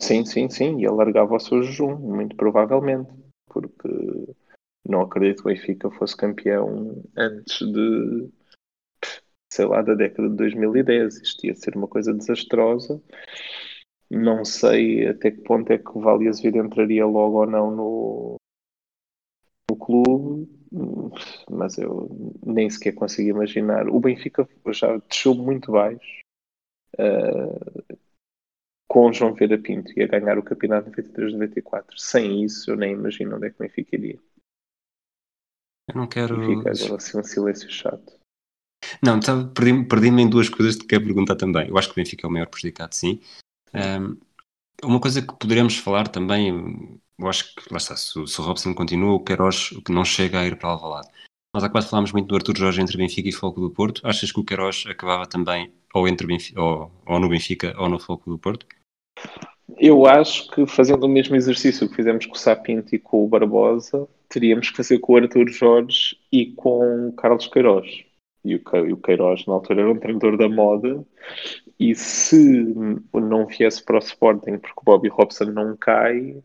Sim, 0.00 0.24
sim, 0.24 0.48
sim, 0.48 0.80
e 0.80 0.86
alargava 0.86 1.34
o 1.36 1.40
seu 1.40 1.62
jejum, 1.62 1.96
muito 1.96 2.36
provavelmente, 2.36 3.10
porque 3.46 3.88
não 4.88 5.02
acredito 5.02 5.42
que 5.42 5.48
o 5.48 5.52
Benfica 5.52 5.90
fosse 5.90 6.16
campeão 6.16 7.02
antes 7.16 7.58
de, 7.60 8.30
sei 9.52 9.64
lá, 9.66 9.82
da 9.82 9.94
década 9.94 10.28
de 10.28 10.36
2010. 10.36 11.16
Isto 11.20 11.46
ia 11.46 11.54
ser 11.54 11.76
uma 11.76 11.88
coisa 11.88 12.12
desastrosa. 12.12 13.02
Não 14.10 14.44
sei 14.44 15.06
até 15.06 15.30
que 15.30 15.42
ponto 15.42 15.72
é 15.72 15.78
que 15.78 15.90
o 15.90 16.00
Vale 16.00 16.28
Azevedo 16.28 16.58
entraria 16.58 17.06
logo 17.06 17.40
ou 17.40 17.46
não 17.46 17.70
no, 17.70 18.36
no 19.70 19.76
clube, 19.76 20.48
mas 21.50 21.78
eu 21.78 22.08
nem 22.44 22.70
sequer 22.70 22.92
consigo 22.92 23.30
imaginar. 23.30 23.88
O 23.88 24.00
Benfica 24.00 24.48
já 24.72 24.96
desceu 25.08 25.34
muito 25.34 25.72
baixo. 25.72 26.20
Uh, 26.98 27.95
com 28.88 29.12
João 29.12 29.34
Vera 29.34 29.58
Pinto 29.58 29.92
e 29.96 30.02
a 30.02 30.06
ganhar 30.06 30.38
o 30.38 30.42
campeonato 30.42 30.90
93-94. 30.90 31.96
Sem 31.96 32.44
isso, 32.44 32.70
eu 32.70 32.76
nem 32.76 32.92
imagino 32.92 33.36
onde 33.36 33.46
é 33.46 33.50
que 33.50 33.56
o 33.56 33.58
Benfica 33.62 33.96
iria. 33.96 34.18
Eu 35.88 35.94
não 35.94 36.06
quero. 36.06 36.42
E 36.42 36.56
fica 36.56 36.70
agora 36.70 36.96
assim 36.96 37.18
um 37.18 37.22
silêncio 37.22 37.70
chato. 37.70 38.18
Não, 39.02 39.18
tá, 39.18 39.44
perdi-me 39.54 39.86
perdi 39.86 40.08
em 40.08 40.28
duas 40.28 40.48
coisas 40.48 40.76
que 40.76 40.86
quero 40.86 41.04
perguntar 41.04 41.36
também. 41.36 41.68
Eu 41.68 41.78
acho 41.78 41.88
que 41.88 41.94
o 41.94 42.02
Benfica 42.02 42.26
é 42.26 42.28
o 42.28 42.32
maior 42.32 42.46
prejudicado, 42.46 42.94
sim. 42.94 43.20
Um, 43.74 44.16
uma 44.84 45.00
coisa 45.00 45.22
que 45.22 45.34
poderemos 45.34 45.76
falar 45.76 46.08
também, 46.08 47.00
eu 47.18 47.28
acho 47.28 47.54
que, 47.54 47.72
lá 47.72 47.78
está, 47.78 47.96
se, 47.96 48.12
se 48.26 48.40
o 48.40 48.44
Robson 48.44 48.74
continua, 48.74 49.14
o 49.14 49.24
Queiroz 49.24 49.70
que 49.84 49.92
não 49.92 50.04
chega 50.04 50.40
a 50.40 50.46
ir 50.46 50.56
para 50.56 50.68
Alvalade. 50.68 51.08
Nós 51.56 51.64
há 51.64 51.70
quase 51.70 51.88
falámos 51.88 52.12
muito 52.12 52.28
do 52.28 52.34
Arthur 52.36 52.54
Jorge 52.54 52.82
entre 52.82 52.98
Benfica 52.98 53.30
e 53.30 53.32
Foco 53.32 53.62
do 53.62 53.70
Porto. 53.70 54.02
Achas 54.04 54.30
que 54.30 54.38
o 54.38 54.44
Queiroz 54.44 54.84
acabava 54.86 55.24
também 55.24 55.72
ou, 55.94 56.06
entre 56.06 56.26
Benfica, 56.26 56.60
ou, 56.60 56.92
ou 57.06 57.18
no 57.18 57.30
Benfica 57.30 57.74
ou 57.78 57.88
no 57.88 57.98
Foco 57.98 58.28
do 58.28 58.36
Porto? 58.36 58.66
Eu 59.78 60.04
acho 60.04 60.50
que 60.50 60.66
fazendo 60.66 61.04
o 61.04 61.08
mesmo 61.08 61.34
exercício 61.34 61.88
que 61.88 61.96
fizemos 61.96 62.26
com 62.26 62.34
o 62.34 62.38
Sapinto 62.38 62.94
e 62.94 62.98
com 62.98 63.24
o 63.24 63.26
Barbosa, 63.26 64.06
teríamos 64.28 64.68
que 64.68 64.76
fazer 64.76 64.98
com 64.98 65.14
o 65.14 65.16
Arthur 65.16 65.48
Jorge 65.48 66.18
e 66.30 66.44
com 66.44 67.08
o 67.08 67.12
Carlos 67.14 67.46
Queiroz. 67.46 68.04
E 68.44 68.56
o 68.56 68.96
Queiroz, 68.98 69.46
na 69.46 69.54
altura, 69.54 69.80
era 69.80 69.90
um 69.90 69.98
treinador 69.98 70.36
da 70.36 70.50
moda. 70.50 71.02
E 71.80 71.94
se 71.94 72.74
não 73.14 73.46
viesse 73.46 73.82
para 73.82 73.96
o 73.96 74.00
Sporting, 74.00 74.58
porque 74.58 74.78
o 74.78 74.84
Bobby 74.84 75.08
Robson 75.08 75.46
não 75.46 75.74
cai, 75.74 76.36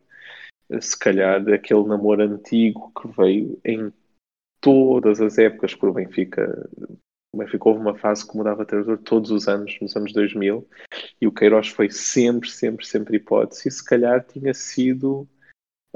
se 0.80 0.98
calhar 0.98 1.46
aquele 1.50 1.84
namoro 1.84 2.24
antigo 2.24 2.94
que 2.96 3.10
veio 3.10 3.60
em 3.66 3.92
todas 4.62 5.20
as 5.20 5.38
épocas 5.38 5.76
por 5.76 5.92
Benfica 5.92 6.70
o 7.34 7.38
Benfica 7.38 7.70
houve 7.70 7.80
uma 7.80 7.98
fase 7.98 8.28
que 8.28 8.36
mudava 8.36 8.66
treinador 8.66 8.98
todos 8.98 9.32
os 9.32 9.48
anos, 9.48 9.78
nos 9.82 9.96
anos 9.96 10.12
2000, 10.12 10.68
e 11.22 11.28
o 11.28 11.32
Queiroz 11.32 11.70
foi 11.70 11.90
sempre, 11.90 12.50
sempre, 12.50 12.86
sempre 12.86 13.18
hipótese, 13.18 13.70
e 13.70 13.72
se 13.72 13.84
calhar 13.84 14.26
tinha 14.26 14.54
sido 14.54 15.26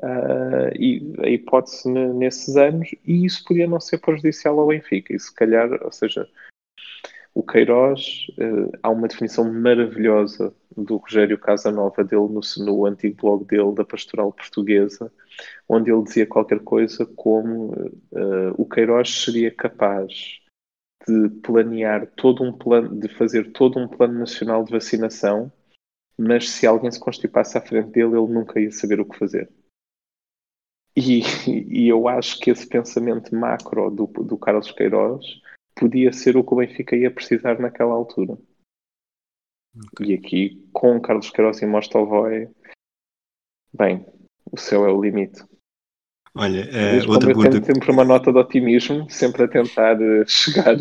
uh, 0.01 1.21
a 1.21 1.29
hipótese 1.29 1.89
nesses 1.89 2.55
anos, 2.55 2.89
e 3.05 3.25
isso 3.25 3.43
podia 3.43 3.67
não 3.67 3.81
ser 3.81 3.97
prejudicial 3.97 4.57
ao 4.57 4.67
Benfica, 4.67 5.13
e 5.13 5.19
se 5.19 5.33
calhar, 5.33 5.69
ou 5.83 5.91
seja, 5.91 6.25
o 7.33 7.43
Queiroz, 7.43 8.27
uh, 8.39 8.71
há 8.81 8.89
uma 8.89 9.09
definição 9.09 9.51
maravilhosa 9.51 10.55
do 10.75 10.97
Rogério 10.97 11.37
Casanova 11.37 12.03
dele 12.03 12.27
no, 12.27 12.41
no 12.59 12.85
antigo 12.85 13.15
blog 13.21 13.45
dele, 13.45 13.73
da 13.73 13.85
Pastoral 13.85 14.31
Portuguesa, 14.31 15.11
onde 15.67 15.91
ele 15.91 16.03
dizia 16.03 16.25
qualquer 16.25 16.59
coisa 16.59 17.05
como 17.05 17.73
uh, 17.73 18.53
o 18.57 18.67
Queiroz 18.67 19.09
seria 19.09 19.51
capaz 19.51 20.41
de 21.07 21.29
planear 21.41 22.07
todo 22.15 22.43
um 22.43 22.51
plano, 22.51 22.99
de 22.99 23.07
fazer 23.07 23.51
todo 23.51 23.79
um 23.79 23.87
plano 23.87 24.19
nacional 24.19 24.63
de 24.63 24.71
vacinação, 24.71 25.51
mas 26.17 26.49
se 26.49 26.65
alguém 26.65 26.91
se 26.91 26.99
constipasse 26.99 27.57
à 27.57 27.61
frente 27.61 27.91
dele, 27.91 28.17
ele 28.17 28.33
nunca 28.33 28.59
ia 28.59 28.71
saber 28.71 28.99
o 28.99 29.05
que 29.05 29.17
fazer. 29.17 29.49
E, 30.95 31.21
e 31.67 31.89
eu 31.89 32.07
acho 32.07 32.39
que 32.39 32.49
esse 32.49 32.65
pensamento 32.67 33.35
macro 33.35 33.91
do, 33.91 34.07
do 34.07 34.37
Carlos 34.37 34.71
Queiroz 34.71 35.25
podia 35.75 36.11
ser 36.13 36.37
o 36.37 36.43
que 36.43 36.53
o 36.53 36.57
Benfica 36.57 36.95
ia 36.95 37.11
precisar 37.11 37.59
naquela 37.59 37.93
altura. 37.93 38.37
Okay. 39.93 40.07
E 40.07 40.13
aqui, 40.13 40.69
com 40.71 40.99
Carlos 41.01 41.29
Queiroz 41.29 41.61
e 41.61 41.65
Mostelvoy, 41.65 42.47
bem, 43.73 44.05
o 44.51 44.57
céu 44.57 44.85
é 44.85 44.91
o 44.91 45.01
limite. 45.01 45.43
Olha, 46.37 46.65
uh, 46.65 47.09
outra 47.09 47.33
pergunta. 47.33 47.63
sempre 47.63 47.91
uma 47.91 48.03
nota 48.03 48.31
de 48.31 48.37
otimismo, 48.37 49.09
sempre 49.09 49.43
a 49.43 49.47
tentar 49.47 49.95
uh, 49.95 50.23
chegar 50.27 50.75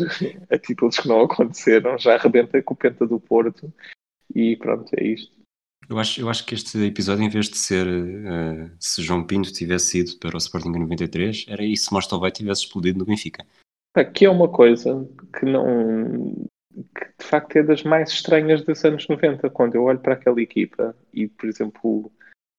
a 0.49 0.57
títulos 0.57 0.97
que 0.97 1.07
não 1.07 1.21
aconteceram, 1.21 1.97
já 1.97 2.15
arrebenta 2.15 2.61
com 2.61 2.73
o 2.73 2.77
Penta 2.77 3.07
do 3.07 3.19
Porto 3.19 3.73
e 4.33 4.57
pronto, 4.57 4.91
é 4.97 5.03
isto. 5.03 5.33
Eu 5.87 5.99
acho, 5.99 6.19
eu 6.19 6.29
acho 6.29 6.45
que 6.45 6.55
este 6.55 6.83
episódio, 6.83 7.23
em 7.23 7.29
vez 7.29 7.47
de 7.47 7.57
ser 7.57 7.87
uh, 7.87 8.69
se 8.79 9.01
João 9.01 9.25
Pinto 9.25 9.53
tivesse 9.53 9.99
ido 9.99 10.17
para 10.19 10.35
o 10.35 10.37
Sporting 10.37 10.69
em 10.69 10.79
93, 10.79 11.45
era 11.47 11.63
isso 11.63 11.85
se 11.85 11.93
Mostovai 11.93 12.31
tivesse 12.31 12.63
explodido 12.63 12.99
no 12.99 13.05
Benfica. 13.05 13.45
Aqui 13.95 14.25
é 14.25 14.29
uma 14.29 14.49
coisa 14.49 15.07
que 15.39 15.45
não. 15.45 16.49
Que 16.95 17.05
de 17.17 17.25
facto 17.25 17.55
é 17.55 17.63
das 17.63 17.83
mais 17.83 18.09
estranhas 18.09 18.63
dos 18.63 18.83
anos 18.83 19.07
90, 19.07 19.49
quando 19.49 19.75
eu 19.75 19.83
olho 19.83 19.99
para 19.99 20.13
aquela 20.13 20.41
equipa 20.41 20.95
e, 21.13 21.27
por 21.27 21.47
exemplo, 21.47 22.11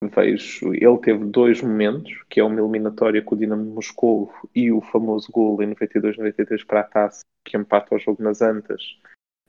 vejo. 0.03 0.73
Ele 0.75 0.99
teve 0.99 1.25
dois 1.25 1.61
momentos, 1.63 2.13
que 2.29 2.41
é 2.41 2.45
uma 2.45 2.61
eliminatória 2.61 3.23
com 3.23 3.35
o 3.35 3.39
Dinamo 3.39 3.75
Moscou 3.75 4.33
e 4.55 4.71
o 4.73 4.81
famoso 4.81 5.31
gol 5.31 5.63
em 5.63 5.75
92-93 5.75 6.67
para 6.67 6.81
a 6.81 6.85
taça, 6.85 7.25
que 7.45 7.57
empata 7.57 7.95
o 7.95 7.99
jogo 7.99 8.23
nas 8.23 8.43
Antas, 8.43 8.83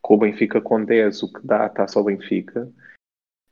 com 0.01 0.15
o 0.15 0.17
Benfica 0.17 0.61
com 0.61 0.83
10, 0.83 1.23
o 1.23 1.33
que 1.33 1.45
dá 1.45 1.65
a 1.65 1.69
taça 1.69 1.99
ao 1.99 2.05
Benfica 2.05 2.71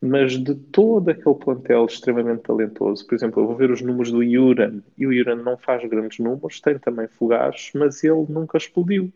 mas 0.02 0.34
de 0.34 0.54
todo 0.56 1.10
aquele 1.10 1.36
plantel 1.36 1.86
extremamente 1.86 2.44
talentoso, 2.44 3.06
por 3.06 3.16
exemplo, 3.16 3.42
eu 3.42 3.48
vou 3.48 3.56
ver 3.56 3.72
os 3.72 3.82
números 3.82 4.12
do 4.12 4.22
Yuran, 4.22 4.82
e 4.98 5.08
o 5.08 5.12
Yuran 5.12 5.38
não 5.38 5.58
faz 5.58 5.84
grandes 5.90 6.20
números, 6.20 6.62
tem 6.62 6.78
também 6.78 7.08
fugazes, 7.08 7.72
mas 7.74 8.04
ele 8.04 8.26
nunca 8.30 8.58
explodiu. 8.58 9.12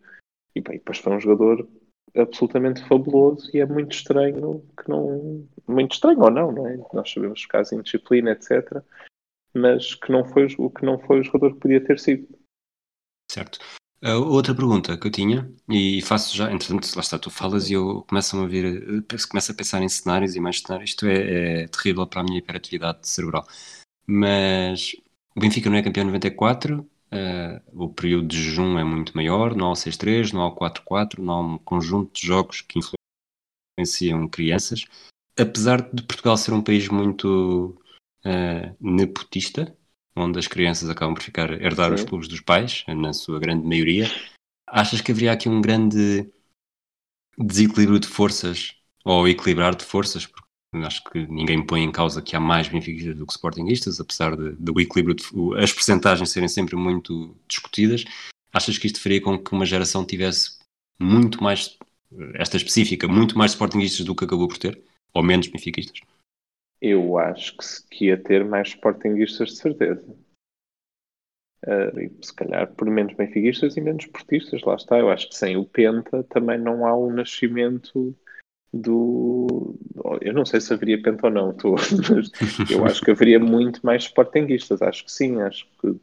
E 0.56 0.62
bem, 0.62 0.78
depois 0.78 0.98
foi 0.98 1.14
um 1.14 1.20
jogador 1.20 1.68
absolutamente 2.16 2.84
fabuloso 2.88 3.50
e 3.54 3.60
é 3.60 3.66
muito 3.66 3.94
estranho 3.96 4.64
que 4.78 4.90
não. 4.90 5.48
Muito 5.68 5.94
estranho 5.94 6.20
ou 6.22 6.32
não, 6.32 6.52
não 6.52 6.68
é? 6.68 6.78
Nós 6.94 7.12
sabemos 7.12 7.40
os 7.40 7.46
casos 7.46 7.70
de 7.70 7.76
indisciplina, 7.78 8.32
etc. 8.32 8.84
Mas 9.54 9.96
que 9.96 10.12
não 10.12 10.26
foi 10.26 10.48
o 10.58 10.70
que 10.70 10.86
não 10.86 11.00
foi 11.00 11.20
o 11.20 11.24
jogador 11.24 11.54
que 11.54 11.60
podia 11.60 11.84
ter 11.84 12.00
sido. 12.00 12.28
Certo. 13.32 13.60
Uh, 14.02 14.24
outra 14.32 14.56
pergunta 14.56 14.98
que 14.98 15.08
eu 15.08 15.12
tinha, 15.12 15.52
e 15.68 16.02
faço 16.02 16.36
já, 16.36 16.50
entretanto, 16.50 16.90
lá 16.96 17.02
está, 17.02 17.20
tu 17.20 17.30
falas 17.30 17.70
e 17.70 17.74
eu 17.74 18.04
começo 18.08 18.38
a 18.40 18.48
vir, 18.48 19.06
começo 19.30 19.52
a 19.52 19.56
pensar 19.56 19.82
em 19.82 19.90
cenários 19.90 20.36
e 20.36 20.40
mais 20.40 20.62
cenários. 20.62 20.92
Isto 20.92 21.06
é, 21.06 21.64
é 21.64 21.68
terrível 21.68 22.08
para 22.08 22.22
a 22.22 22.24
minha 22.24 22.40
hiperatividade 22.40 23.08
cerebral. 23.08 23.46
Mas 24.08 24.94
o 25.36 25.40
Benfica 25.40 25.70
não 25.70 25.78
é 25.78 25.84
campeão 25.84 26.04
em 26.04 26.08
94, 26.08 26.90
uh, 27.12 27.84
o 27.84 27.90
período 27.90 28.28
de 28.28 28.42
jejum 28.42 28.78
é 28.78 28.84
muito 28.84 29.16
maior, 29.16 29.56
não 29.56 29.68
há 29.68 29.72
o 29.72 29.76
6-3, 29.76 30.32
não 30.32 30.42
há 30.42 30.48
o 30.48 30.56
4-4, 30.56 31.20
não 31.20 31.34
há 31.34 31.42
um 31.42 31.58
conjunto 31.58 32.14
de 32.14 32.28
jogos 32.28 32.62
que 32.62 32.80
influenciam 33.78 34.28
crianças. 34.28 34.86
Apesar 35.38 35.82
de 35.94 36.04
Portugal 36.04 36.38
ser 36.38 36.54
um 36.54 36.62
país 36.62 36.88
muito 36.90 37.80
uh, 38.26 38.76
nepotista, 38.80 39.76
onde 40.16 40.38
as 40.38 40.48
crianças 40.48 40.90
acabam 40.90 41.14
por 41.14 41.24
ficar 41.24 41.52
herdar 41.62 41.90
Sim. 41.90 41.96
os 41.96 42.04
clubes 42.04 42.28
dos 42.28 42.42
pais, 42.42 42.84
na 42.88 43.14
sua 43.14 43.40
grande 43.40 43.66
maioria. 43.66 44.08
Achas 44.68 45.02
que 45.02 45.12
haveria 45.12 45.32
aqui 45.32 45.48
um 45.48 45.62
grande 45.62 46.30
desequilíbrio 47.38 48.00
de 48.00 48.08
forças 48.08 48.76
ou 49.06 49.28
equilibrar 49.28 49.76
de 49.76 49.86
forças? 49.86 50.26
Porque 50.26 50.49
acho 50.74 51.04
que 51.06 51.26
ninguém 51.28 51.66
põe 51.66 51.82
em 51.82 51.92
causa 51.92 52.22
que 52.22 52.36
há 52.36 52.40
mais 52.40 52.68
benfiquistas 52.68 53.16
do 53.16 53.26
que 53.26 53.34
sportinguistas, 53.34 54.00
apesar 54.00 54.36
do 54.36 54.80
equilíbrio, 54.80 55.16
de, 55.16 55.24
as 55.58 55.74
percentagens 55.74 56.30
serem 56.30 56.48
sempre 56.48 56.76
muito 56.76 57.36
discutidas. 57.48 58.06
Achas 58.54 58.78
que 58.78 58.88
isto 58.88 59.02
faria 59.02 59.22
com 59.22 59.38
que 59.38 59.52
uma 59.52 59.66
geração 59.66 60.06
tivesse 60.06 60.60
muito 61.00 61.44
mais, 61.44 61.78
esta 62.36 62.58
específica, 62.58 63.08
muito 63.08 63.38
mais 63.38 63.52
sportinguistas 63.52 64.06
do 64.06 64.16
que 64.16 64.26
acabou 64.26 64.48
por 64.48 64.58
ter? 64.58 64.82
Ou 65.14 65.24
menos 65.24 65.48
benfiquistas? 65.48 66.02
Eu 66.82 67.18
acho 67.18 67.58
que, 67.58 67.66
se, 67.66 67.88
que 67.88 68.06
ia 68.06 68.18
ter 68.18 68.46
mais 68.46 68.70
sportinguistas 68.70 69.50
de 69.50 69.56
certeza. 69.58 70.16
Uh, 71.66 72.24
se 72.24 72.34
calhar 72.34 72.74
por 72.74 72.90
menos 72.90 73.14
benfiquistas 73.16 73.76
e 73.76 73.82
menos 73.82 74.06
portistas, 74.06 74.62
lá 74.62 74.76
está. 74.76 74.98
Eu 74.98 75.10
acho 75.10 75.30
que 75.30 75.36
sem 75.36 75.58
o 75.58 75.66
Penta 75.66 76.24
também 76.24 76.58
não 76.58 76.86
há 76.86 76.96
o 76.96 77.12
nascimento 77.12 78.16
do. 78.74 79.76
Eu 80.22 80.34
não 80.34 80.46
sei 80.46 80.62
se 80.62 80.74
haveria 80.74 81.02
Penta 81.02 81.28
ou 81.28 81.34
não, 81.34 81.54
tô, 81.54 81.76
mas 82.10 82.72
eu 82.72 82.86
acho 82.86 83.02
que 83.02 83.12
haveria 83.12 83.40
muito 83.40 83.86
mais 83.86 84.04
sportinguistas. 84.04 84.82
Acho 84.82 85.06
que 85.06 85.12
sim, 85.12 85.42
acho 85.42 85.68
que 85.82 86.00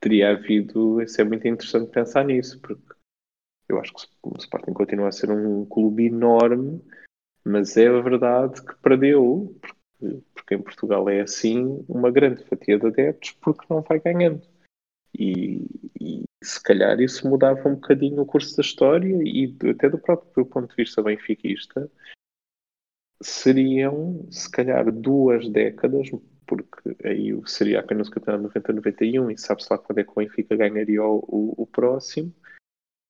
teria 0.00 0.30
havido. 0.30 1.00
Isso 1.02 1.20
é 1.20 1.24
muito 1.24 1.46
interessante 1.46 1.90
pensar 1.90 2.24
nisso, 2.24 2.60
porque 2.60 2.82
eu 3.68 3.80
acho 3.80 3.92
que 3.92 4.06
o 4.22 4.36
Sporting 4.38 4.72
continua 4.72 5.08
a 5.08 5.12
ser 5.12 5.30
um 5.30 5.64
clube 5.64 6.06
enorme, 6.06 6.80
mas 7.44 7.76
é 7.76 7.88
a 7.88 8.00
verdade 8.00 8.64
que 8.64 8.74
perdeu, 8.76 9.56
porque 9.60 9.76
porque 10.34 10.54
em 10.54 10.62
Portugal 10.62 11.08
é 11.08 11.20
assim, 11.20 11.84
uma 11.88 12.10
grande 12.10 12.44
fatia 12.44 12.78
de 12.78 12.86
adeptos 12.86 13.32
porque 13.40 13.66
não 13.68 13.82
vai 13.82 13.98
ganhando. 13.98 14.42
E, 15.18 15.64
e, 16.00 16.24
se 16.42 16.62
calhar 16.62 17.00
isso 17.00 17.28
mudava 17.28 17.68
um 17.68 17.74
bocadinho 17.74 18.20
o 18.20 18.26
curso 18.26 18.56
da 18.56 18.60
história 18.60 19.16
e 19.24 19.54
até 19.70 19.88
do 19.88 19.98
próprio 19.98 20.44
ponto 20.44 20.68
de 20.68 20.76
vista 20.76 21.02
benfiquista 21.02 21.90
seriam 23.22 24.26
se 24.30 24.50
calhar 24.50 24.90
duas 24.92 25.48
décadas 25.48 26.10
porque 26.46 26.96
aí 27.04 27.32
seria 27.46 27.80
apenas 27.80 28.08
o 28.08 28.10
campeonato 28.10 28.60
90-91 28.60 29.32
e 29.32 29.38
sabe-se 29.38 29.68
lá 29.70 29.78
quando 29.78 29.98
é 29.98 30.04
que 30.04 30.10
o 30.10 30.14
Benfica 30.14 30.54
ganharia 30.54 31.02
o, 31.02 31.18
o, 31.26 31.62
o 31.62 31.66
próximo 31.66 32.32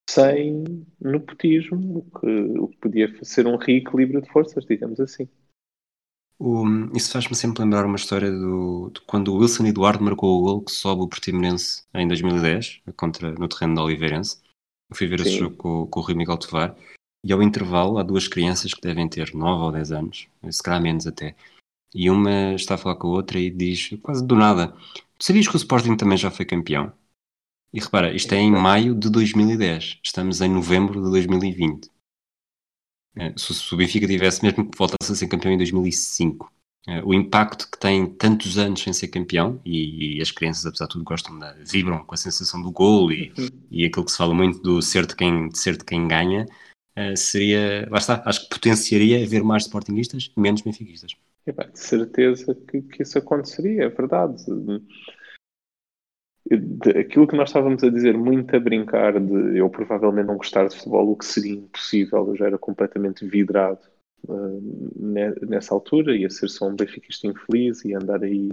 sem 0.09 0.87
nepotismo, 1.01 1.99
o 1.99 2.21
que, 2.21 2.27
o 2.59 2.69
que 2.69 2.77
podia 2.79 3.25
ser 3.25 3.47
um 3.47 3.57
reequilíbrio 3.57 4.23
de 4.23 4.31
forças, 4.31 4.65
digamos 4.65 5.01
assim. 5.01 5.29
O, 6.39 6.65
isso 6.95 7.11
faz-me 7.11 7.35
sempre 7.35 7.63
lembrar 7.63 7.87
uma 7.87 7.97
história 7.97 8.31
do, 8.31 8.91
de 8.93 9.01
quando 9.03 9.29
o 9.29 9.39
Wilson 9.39 9.67
Eduardo 9.67 10.05
marcou 10.05 10.39
o 10.39 10.43
gol 10.43 10.63
que 10.63 10.71
sobe 10.71 11.03
o 11.03 11.09
Portimonense 11.09 11.85
em 11.95 12.07
2010, 12.07 12.83
contra, 12.95 13.33
no 13.33 13.49
terreno 13.49 13.75
da 13.75 13.83
Oliveirense. 13.83 14.39
Eu 14.91 14.97
fui 14.97 15.07
ver 15.07 15.21
Sim. 15.21 15.29
esse 15.29 15.39
jogo 15.39 15.57
com, 15.57 15.87
com 15.87 16.01
o 16.01 16.03
Rui 16.03 16.15
Miguel 16.15 16.37
Tovar 16.37 16.77
e 17.25 17.33
ao 17.33 17.43
intervalo 17.43 17.99
há 17.99 18.03
duas 18.03 18.29
crianças 18.29 18.73
que 18.73 18.81
devem 18.81 19.09
ter 19.09 19.35
9 19.35 19.65
ou 19.65 19.73
10 19.73 19.93
anos, 19.93 20.29
se 20.49 20.63
calhar 20.63 20.81
menos 20.81 21.07
até. 21.07 21.35
E 21.95 22.09
uma 22.11 22.55
está 22.55 22.75
a 22.75 22.79
falar 22.79 22.97
com 22.97 23.09
a 23.09 23.13
outra 23.13 23.39
e 23.39 23.51
diz, 23.51 23.91
quase 24.03 24.25
do 24.25 24.37
nada, 24.37 24.77
tu 25.19 25.25
sabias 25.25 25.49
que 25.49 25.55
o 25.55 25.59
Sporting 25.59 25.97
também 25.97 26.19
já 26.19 26.31
foi 26.31 26.45
campeão? 26.45 26.93
E 27.73 27.81
repara, 27.81 28.15
isto 28.15 28.33
é 28.33 28.39
em 28.39 28.53
maio 28.53 28.95
de 28.95 29.11
2010, 29.11 29.99
estamos 30.03 30.41
em 30.41 30.49
novembro 30.49 31.03
de 31.03 31.11
2020. 31.11 31.91
É, 33.17 33.33
se, 33.37 33.75
o 33.75 33.77
Benfica 33.77 34.07
tivesse, 34.07 34.43
mesmo 34.43 34.71
que 34.71 34.77
voltasse 34.77 35.11
a 35.11 35.15
ser 35.15 35.27
campeão 35.27 35.53
em 35.53 35.57
2005, 35.57 36.53
é, 36.87 37.03
o 37.03 37.13
impacto 37.13 37.69
que 37.71 37.79
tem 37.79 38.07
tantos 38.07 38.59
anos 38.59 38.83
sem 38.83 38.93
ser 38.93 39.09
campeão, 39.09 39.61
e, 39.65 40.19
e 40.19 40.23
as 40.23 40.31
crianças, 40.31 40.67
apesar 40.67 40.85
de 40.85 40.93
tudo, 40.93 41.05
gostam, 41.05 41.39
de, 41.39 41.65
vibram 41.65 42.05
com 42.05 42.15
a 42.15 42.19
sensação 42.19 42.63
do 42.63 42.71
gol 42.71 43.11
e, 43.11 43.33
uhum. 43.37 43.49
e 43.71 43.85
aquilo 43.85 44.05
que 44.05 44.13
se 44.13 44.19
fala 44.19 44.35
muito 44.35 44.61
do 44.61 44.81
ser 44.81 45.07
de 45.07 45.17
quem, 45.17 45.49
de 45.49 45.59
ser 45.59 45.77
de 45.77 45.85
quem 45.85 46.07
ganha, 46.07 46.47
é, 46.95 47.17
seria, 47.17 47.89
lá 47.91 47.99
está, 47.99 48.23
acho 48.25 48.45
que 48.45 48.55
potenciaria 48.55 49.25
haver 49.25 49.43
mais 49.43 49.65
sportinguistas 49.65 50.31
e 50.37 50.41
menos 50.41 50.63
benfiquistas. 50.63 51.13
É, 51.47 51.53
de 51.53 51.79
certeza 51.79 52.55
que, 52.55 52.83
que 52.83 53.03
isso 53.03 53.19
aconteceria, 53.19 53.85
é 53.85 53.89
verdade 53.89 54.45
aquilo 56.99 57.27
que 57.27 57.37
nós 57.37 57.49
estávamos 57.49 57.83
a 57.83 57.91
dizer 57.91 58.17
muito 58.17 58.55
a 58.55 58.61
brincar 58.61 59.19
de 59.19 59.59
eu 59.59 59.69
provavelmente 59.69 60.27
não 60.27 60.37
gostar 60.37 60.69
de 60.69 60.77
futebol, 60.77 61.11
o 61.11 61.17
que 61.17 61.25
seria 61.25 61.55
impossível, 61.55 62.29
eu 62.29 62.37
já 62.37 62.47
era 62.47 62.59
completamente 62.59 63.27
vidrado 63.27 63.81
uh, 64.29 65.47
nessa 65.47 65.75
altura, 65.75 66.17
ia 66.17 66.31
ser 66.31 66.49
só 66.49 66.69
um 66.69 66.77
benfiquista 66.77 67.27
infeliz 67.27 67.85
e 67.85 67.95
andar 67.95 68.23
aí 68.23 68.49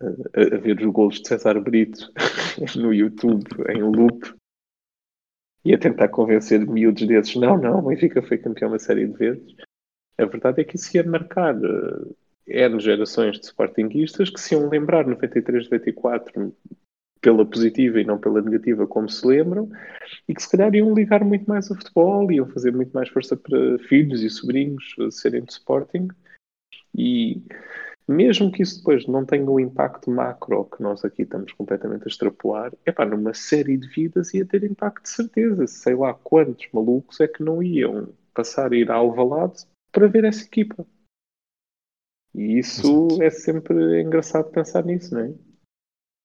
uh, 0.00 0.54
a, 0.54 0.56
ver 0.56 0.80
os 0.80 0.92
golos 0.92 1.20
de 1.20 1.28
César 1.28 1.60
Brito 1.60 2.12
no 2.76 2.94
YouTube 2.94 3.48
em 3.70 3.82
loop 3.82 4.32
e 5.64 5.74
a 5.74 5.78
tentar 5.78 6.08
convencer 6.08 6.64
miúdos 6.64 7.04
desses, 7.08 7.34
não, 7.34 7.58
não, 7.58 7.80
o 7.80 7.88
Benfica 7.88 8.22
foi 8.22 8.38
campeão 8.38 8.68
uma 8.68 8.78
série 8.78 9.04
de 9.04 9.14
vezes. 9.14 9.56
A 10.16 10.24
verdade 10.24 10.60
é 10.60 10.64
que 10.64 10.76
isso 10.76 10.96
ia 10.96 11.02
marcar 11.02 11.56
uh, 11.56 12.16
eram 12.46 12.78
gerações 12.78 13.40
de 13.40 13.46
sportinguistas 13.46 14.30
que 14.30 14.40
se 14.40 14.54
iam 14.54 14.68
lembrar 14.68 15.04
93, 15.04 15.68
94 15.68 16.54
pela 17.20 17.44
positiva 17.44 18.00
e 18.00 18.04
não 18.04 18.18
pela 18.18 18.40
negativa, 18.40 18.86
como 18.86 19.08
se 19.08 19.26
lembram, 19.26 19.68
e 20.28 20.34
que 20.34 20.42
se 20.42 20.50
calhar 20.50 20.74
iam 20.74 20.94
ligar 20.94 21.24
muito 21.24 21.46
mais 21.46 21.70
ao 21.70 21.76
futebol, 21.76 22.30
iam 22.30 22.46
fazer 22.46 22.72
muito 22.72 22.92
mais 22.92 23.08
força 23.08 23.36
para 23.36 23.78
filhos 23.88 24.22
e 24.22 24.30
sobrinhos 24.30 24.94
serem 25.10 25.42
de 25.44 25.52
Sporting. 25.52 26.08
E 26.94 27.42
mesmo 28.08 28.52
que 28.52 28.62
isso 28.62 28.78
depois 28.78 29.06
não 29.06 29.24
tenha 29.24 29.50
o 29.50 29.58
impacto 29.58 30.10
macro 30.10 30.64
que 30.64 30.80
nós 30.80 31.04
aqui 31.04 31.22
estamos 31.22 31.52
completamente 31.52 32.04
a 32.04 32.06
extrapolar, 32.06 32.72
é 32.84 32.92
pá, 32.92 33.04
numa 33.04 33.34
série 33.34 33.76
de 33.76 33.88
vidas 33.88 34.32
ia 34.32 34.46
ter 34.46 34.62
impacto 34.64 35.02
de 35.02 35.10
certeza. 35.10 35.66
Sei 35.66 35.94
lá 35.94 36.14
quantos 36.14 36.68
malucos 36.72 37.20
é 37.20 37.26
que 37.26 37.42
não 37.42 37.62
iam 37.62 38.08
passar 38.32 38.72
a 38.72 38.76
ir 38.76 38.90
ao 38.90 39.08
Alvalade 39.08 39.66
para 39.90 40.06
ver 40.06 40.24
essa 40.24 40.44
equipa. 40.44 40.86
E 42.34 42.58
isso 42.58 43.08
Exato. 43.10 43.22
é 43.22 43.30
sempre 43.30 44.02
engraçado 44.02 44.50
pensar 44.50 44.84
nisso, 44.84 45.14
não 45.14 45.22
é? 45.22 45.34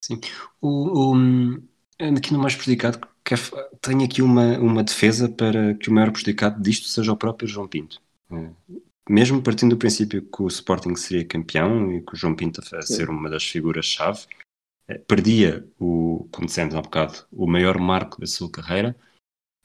Sim. 0.02 0.20
O, 0.60 1.14
o, 1.14 1.16
aqui 2.18 2.34
no 2.34 2.40
mais 2.40 2.56
prejudicado, 2.56 3.08
quer, 3.24 3.40
tenho 3.80 4.04
aqui 4.04 4.22
uma, 4.22 4.58
uma 4.58 4.84
defesa 4.84 5.30
para 5.30 5.76
que 5.76 5.90
o 5.90 5.94
maior 5.94 6.12
prejudicado 6.12 6.62
disto 6.62 6.88
seja 6.88 7.12
o 7.12 7.18
próprio 7.18 7.48
João 7.48 7.68
Pinto. 7.68 8.02
É, 8.32 8.50
mesmo 9.10 9.42
partindo 9.42 9.72
do 9.72 9.78
princípio 9.78 10.22
que 10.22 10.42
o 10.42 10.48
Sporting 10.48 10.96
seria 10.96 11.26
campeão 11.26 11.92
e 11.94 12.02
que 12.02 12.14
o 12.14 12.16
João 12.16 12.36
Pinto 12.36 12.62
a 12.74 12.82
ser 12.82 13.10
uma 13.10 13.30
das 13.30 13.44
figuras-chave, 13.44 14.26
é, 14.88 14.98
perdia, 14.98 15.66
o, 15.80 16.28
como 16.32 16.48
dissemos 16.48 16.76
há 16.76 16.82
bocado, 16.82 17.26
o 17.32 17.48
maior 17.48 17.78
marco 17.78 18.20
da 18.20 18.28
sua 18.28 18.50
carreira 18.50 18.96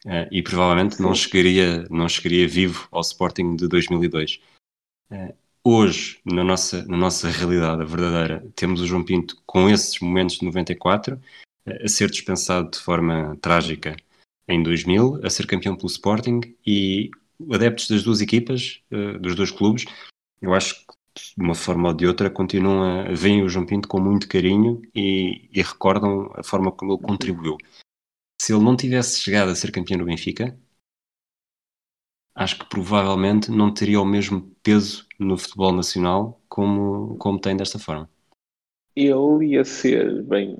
é, 0.05 0.29
e 0.31 0.43
provavelmente 0.43 1.01
não 1.01 1.15
chegaria, 1.15 1.87
não 1.91 2.09
chegaria 2.09 2.47
vivo 2.47 2.87
ao 2.91 3.01
Sporting 3.01 3.57
de 3.57 3.67
2002. 3.67 4.41
Hoje, 5.67 6.21
na 6.25 6.45
nossa, 6.45 6.85
na 6.87 6.97
nossa 6.97 7.29
realidade 7.29 7.85
verdadeira, 7.85 8.47
temos 8.55 8.81
o 8.81 8.87
João 8.87 9.05
Pinto 9.05 9.37
com 9.45 9.69
esses 9.69 9.99
momentos 9.99 10.37
de 10.37 10.45
94, 10.45 11.21
a 11.67 11.89
ser 11.89 12.09
dispensado 12.09 12.71
de 12.71 12.79
forma 12.79 13.37
trágica 13.41 13.97
em 14.47 14.63
2000, 14.63 15.27
a 15.27 15.29
ser 15.29 15.45
campeão 15.47 15.75
pelo 15.75 15.89
Sporting 15.89 16.41
e 16.65 17.11
adeptos 17.53 17.89
das 17.89 18.05
duas 18.05 18.21
equipas, 18.21 18.81
uh, 18.93 19.19
dos 19.19 19.35
dois 19.35 19.51
clubes, 19.51 19.85
eu 20.41 20.55
acho 20.55 20.77
que 20.77 20.95
de 21.37 21.43
uma 21.43 21.55
forma 21.55 21.89
ou 21.89 21.95
de 21.95 22.07
outra 22.07 22.31
continuam 22.31 23.01
a 23.01 23.13
veem 23.13 23.43
o 23.43 23.49
João 23.49 23.67
Pinto 23.67 23.89
com 23.89 23.99
muito 23.99 24.29
carinho 24.29 24.83
e, 24.95 25.49
e 25.53 25.63
recordam 25.63 26.31
a 26.37 26.45
forma 26.45 26.71
como 26.71 26.93
ele 26.93 27.03
contribuiu. 27.03 27.57
Se 28.41 28.53
ele 28.53 28.63
não 28.63 28.77
tivesse 28.77 29.21
chegado 29.21 29.51
a 29.51 29.55
ser 29.57 29.73
campeão 29.73 29.99
no 29.99 30.05
Benfica, 30.05 30.57
acho 32.37 32.59
que 32.59 32.69
provavelmente 32.69 33.51
não 33.51 33.73
teria 33.73 34.01
o 34.01 34.05
mesmo 34.05 34.55
peso 34.63 35.07
no 35.19 35.39
futebol 35.39 35.73
nacional 35.73 36.39
como, 36.49 37.17
como 37.17 37.41
tem 37.41 37.57
desta 37.57 37.79
forma. 37.79 38.09
Ele 38.95 39.55
ia 39.55 39.65
ser, 39.65 40.23
bem, 40.23 40.57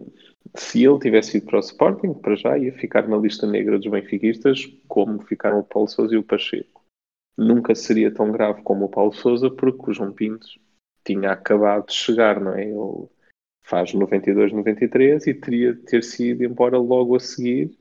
se 0.55 0.85
ele 0.85 0.99
tivesse 0.99 1.37
ido 1.37 1.47
para 1.47 1.59
o 1.59 1.61
Sporting, 1.61 2.15
para 2.15 2.35
já 2.35 2.59
ia 2.59 2.73
ficar 2.73 3.07
na 3.07 3.17
lista 3.17 3.47
negra 3.47 3.79
dos 3.79 3.91
benfiquistas, 3.91 4.67
como 4.89 5.23
ficaram 5.23 5.61
o 5.61 5.65
Paulo 5.65 5.89
Sousa 5.89 6.15
e 6.15 6.19
o 6.19 6.23
Pacheco. 6.23 6.83
Nunca 7.37 7.75
seria 7.75 8.13
tão 8.13 8.33
grave 8.33 8.63
como 8.63 8.87
o 8.87 8.89
Paulo 8.89 9.13
Sousa, 9.13 9.51
porque 9.51 9.91
o 9.91 9.93
João 9.93 10.13
Pinto 10.13 10.47
tinha 11.05 11.33
acabado 11.33 11.87
de 11.87 11.93
chegar, 11.93 12.41
não 12.41 12.55
é? 12.55 12.65
Ele 12.65 13.09
faz 13.63 13.93
92, 13.93 14.53
93 14.53 15.27
e 15.27 15.35
teria 15.35 15.75
ter 15.75 16.03
sido 16.03 16.43
embora 16.43 16.79
logo 16.79 17.17
a 17.17 17.21
seguir. 17.21 17.77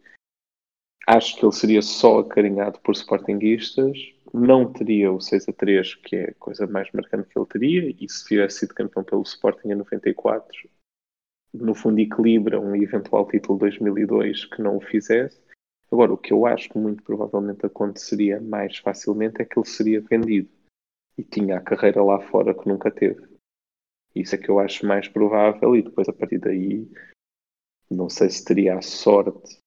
Acho 1.07 1.35
que 1.35 1.45
ele 1.45 1.51
seria 1.51 1.81
só 1.83 2.19
acarinhado 2.19 2.79
por 2.79 2.93
sportinguistas, 2.93 3.97
não 4.33 4.71
teria 4.71 5.11
o 5.11 5.21
6 5.21 5.47
a 5.47 5.53
3, 5.53 5.95
que 5.95 6.15
é 6.15 6.29
a 6.29 6.33
coisa 6.33 6.65
mais 6.65 6.91
marcante 6.91 7.29
que 7.29 7.37
ele 7.37 7.45
teria, 7.45 7.95
e 7.99 8.09
se 8.09 8.25
tivesse 8.25 8.59
sido 8.59 8.73
campeão 8.73 9.03
pelo 9.03 9.21
Sporting 9.21 9.69
em 9.69 9.75
94, 9.75 10.69
no 11.53 11.75
fundo 11.75 11.99
equilibra 11.99 12.59
um 12.59 12.75
eventual 12.75 13.27
título 13.27 13.59
2002 13.59 14.45
que 14.45 14.61
não 14.61 14.77
o 14.77 14.81
fizesse. 14.81 15.39
Agora, 15.91 16.11
o 16.11 16.17
que 16.17 16.33
eu 16.33 16.45
acho 16.45 16.69
que 16.69 16.77
muito 16.77 17.03
provavelmente 17.03 17.65
aconteceria 17.65 18.41
mais 18.41 18.77
facilmente 18.77 19.41
é 19.41 19.45
que 19.45 19.57
ele 19.57 19.67
seria 19.67 20.01
vendido 20.01 20.49
e 21.17 21.23
tinha 21.23 21.57
a 21.57 21.61
carreira 21.61 22.03
lá 22.03 22.19
fora 22.19 22.53
que 22.53 22.67
nunca 22.67 22.91
teve. 22.91 23.25
Isso 24.13 24.35
é 24.35 24.37
que 24.37 24.49
eu 24.49 24.59
acho 24.59 24.85
mais 24.85 25.07
provável 25.07 25.75
e 25.75 25.83
depois 25.83 26.09
a 26.09 26.13
partir 26.13 26.39
daí 26.39 26.89
não 27.89 28.09
sei 28.09 28.29
se 28.29 28.43
teria 28.43 28.77
a 28.77 28.81
sorte 28.81 29.59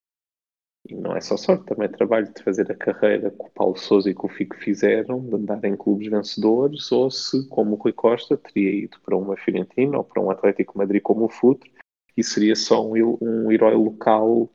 e 0.89 0.95
não 0.95 1.15
é 1.15 1.21
só 1.21 1.37
sorte, 1.37 1.67
também 1.67 1.85
é 1.85 1.89
trabalho 1.89 2.33
de 2.33 2.43
fazer 2.43 2.71
a 2.73 2.75
carreira 2.75 3.31
que 3.31 3.43
o 3.43 3.51
Paulo 3.51 3.77
Sousa 3.77 4.11
e 4.11 4.15
que 4.15 4.25
o 4.25 4.29
Fico 4.29 4.57
fizeram, 4.57 5.21
de 5.21 5.35
andar 5.35 5.63
em 5.65 5.77
clubes 5.77 6.09
vencedores, 6.09 6.91
ou 6.91 7.11
se, 7.11 7.47
como 7.49 7.73
o 7.73 7.79
Rui 7.79 7.93
Costa, 7.93 8.39
teria 8.39 8.85
ido 8.85 8.99
para 9.01 9.15
uma 9.15 9.37
Fiorentina 9.37 9.99
ou 9.99 10.05
para 10.05 10.23
um 10.23 10.31
Atlético 10.31 10.79
Madrid 10.79 11.03
como 11.03 11.27
o 11.27 11.29
Futre, 11.29 11.71
e 12.17 12.25
seria 12.25 12.57
só 12.57 12.83
um, 12.85 13.19
um 13.21 13.53
herói 13.53 13.75
local 13.75 14.51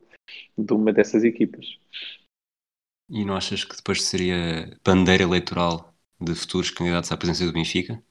de 0.58 0.74
uma 0.74 0.92
dessas 0.92 1.24
equipas. 1.24 1.78
E 3.10 3.24
não 3.24 3.36
achas 3.36 3.64
que 3.64 3.76
depois 3.76 4.04
seria 4.04 4.76
bandeira 4.84 5.24
eleitoral 5.24 5.94
de 6.20 6.34
futuros 6.34 6.72
candidatos 6.72 7.12
à 7.12 7.18
presidência 7.18 7.46
do 7.46 7.54
Benfica? 7.54 8.02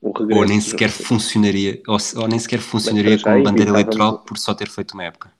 ou 0.00 0.44
nem 0.44 0.60
sequer 0.60 0.90
funcionaria, 0.90 1.82
ou, 1.88 1.98
ou, 2.16 2.28
nem 2.28 2.38
sequer 2.38 2.60
funcionaria 2.60 3.20
como 3.20 3.42
bandeira 3.42 3.72
eleitoral 3.72 4.20
por 4.20 4.38
só 4.38 4.54
ter 4.54 4.68
feito 4.68 4.94
uma 4.94 5.02
época 5.02 5.36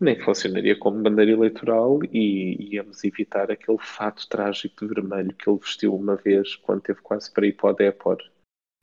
nem 0.00 0.18
funcionaria 0.20 0.78
como 0.78 1.02
bandeira 1.02 1.32
eleitoral 1.32 2.00
e 2.04 2.74
íamos 2.74 3.04
evitar 3.04 3.50
aquele 3.50 3.78
fato 3.78 4.28
trágico 4.28 4.86
de 4.86 4.94
vermelho 4.94 5.34
que 5.34 5.48
ele 5.48 5.58
vestiu 5.58 5.94
uma 5.94 6.16
vez 6.16 6.56
quando 6.56 6.82
teve 6.82 7.00
quase 7.00 7.32
para 7.32 7.46
ir 7.46 7.52
para 7.52 7.70
o 7.70 7.72
Depor 7.72 8.18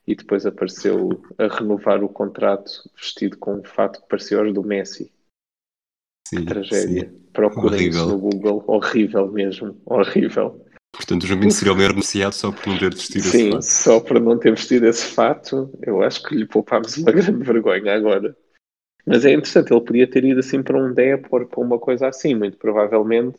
e 0.06 0.14
depois 0.14 0.44
apareceu 0.46 1.22
a 1.38 1.46
renovar 1.46 2.02
o 2.02 2.08
contrato 2.08 2.90
vestido 2.96 3.38
com 3.38 3.54
um 3.54 3.64
fato 3.64 4.00
que 4.00 4.08
parecia 4.08 4.38
aos 4.38 4.52
do 4.52 4.62
Messi. 4.62 5.12
Sim, 6.26 6.38
que 6.38 6.46
tragédia. 6.46 7.14
Procurem 7.32 7.88
isso 7.88 8.08
no 8.08 8.18
Google. 8.18 8.64
Horrível 8.66 9.30
mesmo. 9.30 9.80
Horrível. 9.84 10.66
Portanto, 10.92 11.22
o 11.22 11.26
João 11.26 11.50
seria 11.50 11.72
o 11.72 11.76
maior 11.76 11.90
beneficiado 11.90 12.32
só 12.32 12.52
por 12.52 12.68
não 12.68 12.78
ter 12.78 12.94
vestido 12.94 13.24
Sim, 13.24 13.28
esse 13.28 13.50
fato. 13.50 13.62
Sim, 13.62 13.70
só 13.70 14.00
por 14.00 14.20
não 14.20 14.38
ter 14.38 14.50
vestido 14.50 14.86
esse 14.86 15.06
fato, 15.06 15.78
eu 15.82 16.02
acho 16.02 16.22
que 16.22 16.34
lhe 16.34 16.46
poupámos 16.46 16.96
uma 16.98 17.12
grande 17.12 17.44
vergonha 17.44 17.94
agora. 17.94 18.36
Mas 19.04 19.24
é 19.24 19.32
interessante, 19.32 19.72
ele 19.72 19.84
podia 19.84 20.08
ter 20.08 20.24
ido 20.24 20.40
assim 20.40 20.62
para 20.62 20.78
um 20.78 20.92
Depor, 20.92 21.46
para 21.46 21.60
uma 21.60 21.78
coisa 21.78 22.08
assim, 22.08 22.34
muito 22.34 22.56
provavelmente. 22.56 23.38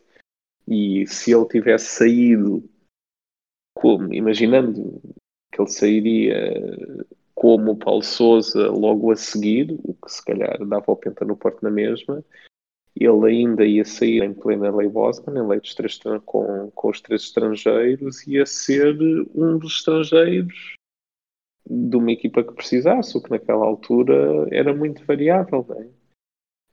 E 0.68 1.06
se 1.08 1.34
ele 1.34 1.48
tivesse 1.48 1.96
saído, 1.96 2.70
como, 3.74 4.14
imaginando 4.14 5.02
que 5.52 5.62
ele 5.62 5.70
sairia 5.70 6.54
como 7.34 7.72
o 7.72 7.78
Paulo 7.78 8.04
Souza 8.04 8.70
logo 8.70 9.12
a 9.12 9.16
seguir, 9.16 9.78
o 9.84 9.94
que 9.94 10.12
se 10.12 10.24
calhar 10.24 10.58
dava 10.66 10.92
o 10.92 10.96
penta 10.96 11.26
no 11.26 11.36
Porto 11.36 11.62
na 11.62 11.72
mesma, 11.72 12.24
ele 12.96 13.28
ainda 13.28 13.66
ia 13.66 13.84
sair 13.84 14.24
em 14.24 14.34
plena 14.34 14.76
lei 14.76 14.88
Bosman, 14.88 15.38
em 15.38 15.48
lei 15.48 15.60
dos 15.60 15.74
três, 15.74 16.00
com, 16.26 16.72
com 16.72 16.90
os 16.90 17.02
três 17.02 17.24
estrangeiros, 17.24 18.26
ia 18.28 18.46
ser 18.46 18.96
um 19.34 19.58
dos 19.58 19.78
estrangeiros 19.78 20.76
de 21.66 21.96
uma 21.96 22.12
equipa 22.12 22.44
que 22.44 22.54
precisasse, 22.54 23.18
o 23.18 23.22
que 23.22 23.32
naquela 23.32 23.66
altura 23.66 24.48
era 24.52 24.74
muito 24.74 25.06
variável. 25.06 25.66
Não 25.68 25.82
é? 25.82 25.90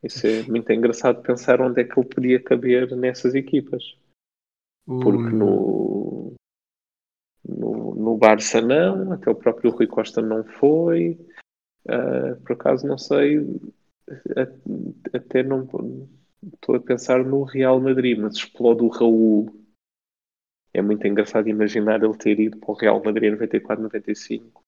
Isso 0.02 0.26
é 0.26 0.42
muito 0.44 0.70
engraçado 0.72 1.22
pensar 1.22 1.60
onde 1.60 1.80
é 1.80 1.84
que 1.84 1.98
ele 1.98 2.08
podia 2.08 2.42
caber 2.42 2.96
nessas 2.96 3.34
equipas. 3.34 3.96
Porque 4.86 5.34
no, 5.34 6.34
no, 7.46 7.94
no 7.94 8.16
Barça 8.16 8.60
não, 8.60 9.12
até 9.12 9.30
o 9.30 9.34
próprio 9.34 9.70
Rui 9.70 9.86
Costa 9.86 10.20
não 10.20 10.42
foi. 10.42 11.18
Uh, 11.84 12.40
por 12.42 12.52
acaso 12.52 12.86
não 12.86 12.98
sei, 12.98 13.38
até 15.12 15.42
não 15.42 15.68
estou 16.52 16.74
a 16.74 16.80
pensar 16.80 17.24
no 17.24 17.44
Real 17.44 17.80
Madrid, 17.80 18.18
mas 18.18 18.34
explode 18.34 18.82
o 18.82 18.88
Raul. 18.88 19.54
É 20.72 20.80
muito 20.80 21.06
engraçado 21.06 21.48
imaginar 21.48 22.02
ele 22.02 22.16
ter 22.16 22.38
ido 22.40 22.58
para 22.58 22.70
o 22.70 22.74
Real 22.74 23.02
Madrid 23.04 23.28
em 23.28 23.32
94, 23.32 23.82
95 23.82 24.62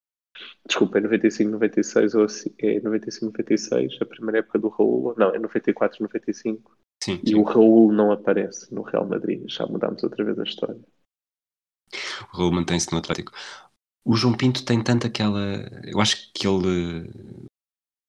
Desculpa, 0.67 0.99
é 0.99 1.01
95, 1.01 1.51
96 1.51 2.15
ou 2.15 2.25
assim, 2.25 2.55
é 2.59 2.81
95, 2.81 3.27
96, 3.27 3.99
a 4.01 4.07
primeira 4.07 4.39
época 4.39 4.59
do 4.59 4.69
Raul, 4.69 5.15
não, 5.17 5.35
é 5.35 5.39
94, 5.39 6.03
95. 6.03 6.77
Sim, 7.03 7.21
e 7.25 7.31
sim. 7.31 7.35
o 7.35 7.43
Raul 7.43 7.93
não 7.93 8.13
aparece 8.13 8.73
no 8.73 8.83
Real 8.83 9.07
Madrid, 9.07 9.45
já 9.49 9.67
mudámos 9.67 10.03
outra 10.03 10.25
vez 10.25 10.39
a 10.39 10.45
história. 10.45 10.81
O 12.33 12.37
Raul 12.37 12.53
mantém-se 12.53 12.91
no 12.93 12.99
Atlético. 12.99 13.33
O 14.05 14.17
João 14.17 14.37
Pinto 14.37 14.65
tem 14.65 14.83
tanto 14.83 15.07
aquela. 15.07 15.41
Eu 15.85 16.01
acho 16.01 16.33
que 16.33 16.47
ele. 16.47 17.11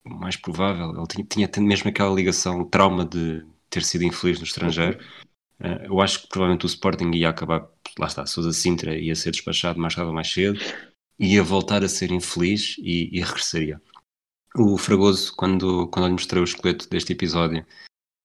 O 0.06 0.10
mais 0.10 0.36
provável, 0.36 0.92
ele 0.92 1.26
tinha, 1.26 1.48
tinha 1.48 1.66
mesmo 1.66 1.90
aquela 1.90 2.14
ligação, 2.14 2.66
trauma 2.66 3.06
de 3.06 3.46
ter 3.70 3.84
sido 3.84 4.04
infeliz 4.04 4.38
no 4.38 4.46
estrangeiro. 4.46 5.00
Uh, 5.60 5.86
eu 5.86 6.02
acho 6.02 6.24
que 6.24 6.28
provavelmente 6.28 6.66
o 6.66 6.68
Sporting 6.68 7.12
ia 7.12 7.30
acabar, 7.30 7.70
lá 7.98 8.08
está, 8.08 8.26
Sousa 8.26 8.52
Sintra 8.52 8.98
ia 8.98 9.16
ser 9.16 9.32
despachado 9.32 9.80
mais 9.80 9.96
tarde 9.96 10.10
ou 10.10 10.14
mais 10.14 10.32
cedo 10.32 10.60
ia 11.20 11.44
voltar 11.44 11.84
a 11.84 11.90
ser 11.90 12.12
infeliz 12.12 12.76
e, 12.80 13.10
e 13.12 13.22
regressaria. 13.22 13.82
O 14.56 14.78
Fragoso, 14.78 15.34
quando, 15.36 15.88
quando 15.88 16.08
lhe 16.08 16.14
mostrei 16.14 16.42
o 16.42 16.46
esqueleto 16.46 16.88
deste 16.90 17.14
episódio, 17.14 17.66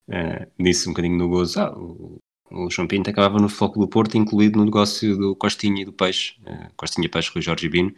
uh, 0.08 0.46
disse 0.62 0.88
um 0.88 0.92
bocadinho 0.92 1.16
no 1.16 1.28
gozo: 1.28 1.60
ah, 1.60 1.72
o, 1.76 2.18
o 2.50 2.70
João 2.70 2.86
Pinto 2.86 3.08
acabava 3.08 3.38
no 3.38 3.48
Foco 3.48 3.78
do 3.78 3.88
Porto, 3.88 4.16
incluído 4.16 4.58
no 4.58 4.64
negócio 4.64 5.16
do 5.16 5.34
Costinha 5.34 5.82
e 5.82 5.84
do 5.84 5.92
Peixe, 5.92 6.34
uh, 6.42 6.70
Costinha 6.76 7.08
Peixe, 7.08 7.30
Rui 7.32 7.42
Jorge 7.42 7.68
Bino, 7.68 7.94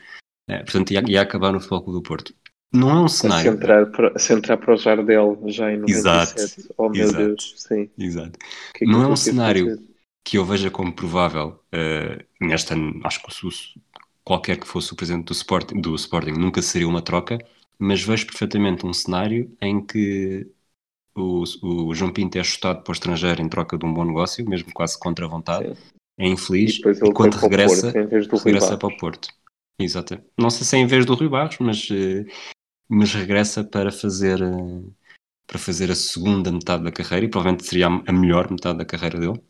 uh, 0.49 0.59
portanto 0.65 0.93
ia, 0.93 1.03
ia, 1.09 1.23
acabar 1.23 1.53
no 1.53 1.61
Foco 1.61 1.91
do 1.93 2.01
Porto. 2.01 2.33
Não 2.73 2.91
é 2.91 3.01
um 3.01 3.09
cenário. 3.09 3.51
Se 3.51 3.57
entrar, 3.57 3.87
para, 3.87 4.19
se 4.19 4.33
entrar 4.33 4.57
para 4.57 4.75
o 4.75 4.77
Jardel 4.77 5.43
já 5.47 5.73
em 5.73 5.79
97, 5.79 6.41
exato, 6.41 6.75
oh 6.79 6.89
meu 6.89 7.03
exato, 7.03 7.25
Deus, 7.25 7.55
sim. 7.57 7.91
Exato. 7.99 8.39
Que 8.75 8.85
é 8.85 8.87
que 8.87 8.93
não 8.93 9.03
é 9.03 9.09
um 9.09 9.17
cenário 9.17 9.77
que 10.25 10.39
eu 10.39 10.45
veja 10.45 10.71
como 10.71 10.93
provável 10.93 11.61
uh, 11.75 12.47
nesta, 12.47 12.77
acho 13.03 13.21
que 13.21 13.47
o, 13.47 13.51
qualquer 14.31 14.61
que 14.61 14.69
fosse 14.69 14.93
o 14.93 14.97
presidente 14.97 15.25
do 15.25 15.33
Sporting, 15.33 15.81
do 15.81 15.93
Sporting 15.97 16.31
nunca 16.31 16.63
seria 16.63 16.87
uma 16.87 17.03
troca, 17.03 17.37
mas 17.77 18.01
vejo 18.01 18.27
perfeitamente 18.27 18.87
um 18.87 18.93
cenário 18.93 19.53
em 19.61 19.85
que 19.85 20.49
o, 21.17 21.43
o 21.61 21.93
João 21.93 22.13
Pinto 22.13 22.39
é 22.39 22.45
chutado 22.45 22.85
para 22.85 22.93
o 22.93 22.95
estrangeiro 22.95 23.43
em 23.43 23.49
troca 23.49 23.77
de 23.77 23.85
um 23.85 23.93
bom 23.93 24.05
negócio, 24.05 24.49
mesmo 24.49 24.73
quase 24.73 24.97
contra 25.01 25.27
a 25.27 25.29
vontade, 25.29 25.75
Sim. 25.75 25.83
é 26.17 26.29
infeliz, 26.29 26.79
e, 26.79 27.09
e 27.09 27.13
quando 27.13 27.35
regressa, 27.35 27.93
Porto, 27.93 28.45
regressa 28.45 28.79
para 28.79 28.89
o 28.89 28.97
Porto. 28.97 29.29
Exato. 29.81 30.23
Não 30.39 30.49
sei 30.49 30.65
se 30.65 30.77
é 30.77 30.79
em 30.79 30.87
vez 30.87 31.05
do 31.05 31.15
Rui 31.15 31.29
Barros, 31.29 31.57
mas, 31.59 31.89
eh, 31.91 32.25
mas 32.89 33.13
regressa 33.13 33.65
para 33.65 33.91
fazer, 33.91 34.41
eh, 34.41 34.91
para 35.45 35.59
fazer 35.59 35.91
a 35.91 35.97
segunda 35.97 36.53
metade 36.53 36.85
da 36.85 36.93
carreira, 36.93 37.27
e 37.27 37.29
provavelmente 37.29 37.67
seria 37.67 37.89
a 37.89 38.13
melhor 38.13 38.49
metade 38.49 38.79
da 38.79 38.85
carreira 38.85 39.19
dele, 39.19 39.43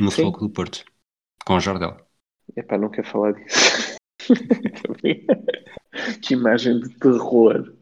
no 0.00 0.10
Sim. 0.10 0.22
Foco 0.22 0.40
do 0.40 0.48
Porto, 0.48 0.86
com 1.44 1.54
o 1.56 1.60
Jardel. 1.60 2.07
Epá, 2.56 2.78
não 2.78 2.88
quero 2.88 3.08
falar 3.08 3.32
disso. 3.32 3.96
que 6.22 6.34
imagem 6.34 6.80
de 6.80 6.88
terror. 6.98 7.72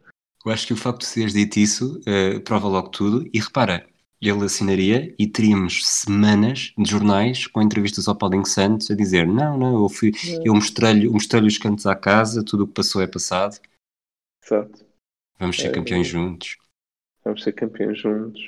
Eu 0.45 0.51
acho 0.51 0.67
que 0.67 0.73
o 0.73 0.77
facto 0.77 1.01
de 1.01 1.13
teres 1.13 1.33
dito 1.33 1.59
isso 1.59 2.01
uh, 2.01 2.39
prova 2.41 2.67
logo 2.67 2.89
tudo. 2.89 3.29
E 3.33 3.39
repara, 3.39 3.85
ele 4.21 4.45
assinaria 4.45 5.13
e 5.17 5.27
teríamos 5.27 5.85
semanas 5.85 6.73
de 6.77 6.89
jornais 6.89 7.47
com 7.47 7.61
entrevistas 7.61 8.07
ao 8.07 8.15
Paulinho 8.15 8.45
Santos 8.45 8.89
a 8.89 8.95
dizer 8.95 9.27
não, 9.27 9.57
não, 9.57 9.83
eu, 9.83 9.89
fui, 9.89 10.11
eu 10.43 10.53
mostrei-lhe 10.53 11.07
mostrei 11.07 11.45
os 11.45 11.57
cantos 11.57 11.85
à 11.85 11.95
casa, 11.95 12.43
tudo 12.43 12.63
o 12.63 12.67
que 12.67 12.73
passou 12.73 13.01
é 13.01 13.07
passado. 13.07 13.59
Exato. 14.43 14.85
Vamos 15.39 15.57
ser 15.57 15.67
É, 15.67 15.71
campeões 15.71 16.07
juntos. 16.07 16.57
Vamos 17.23 17.43
ser 17.43 17.51
campeões 17.51 17.99
juntos. 17.99 18.41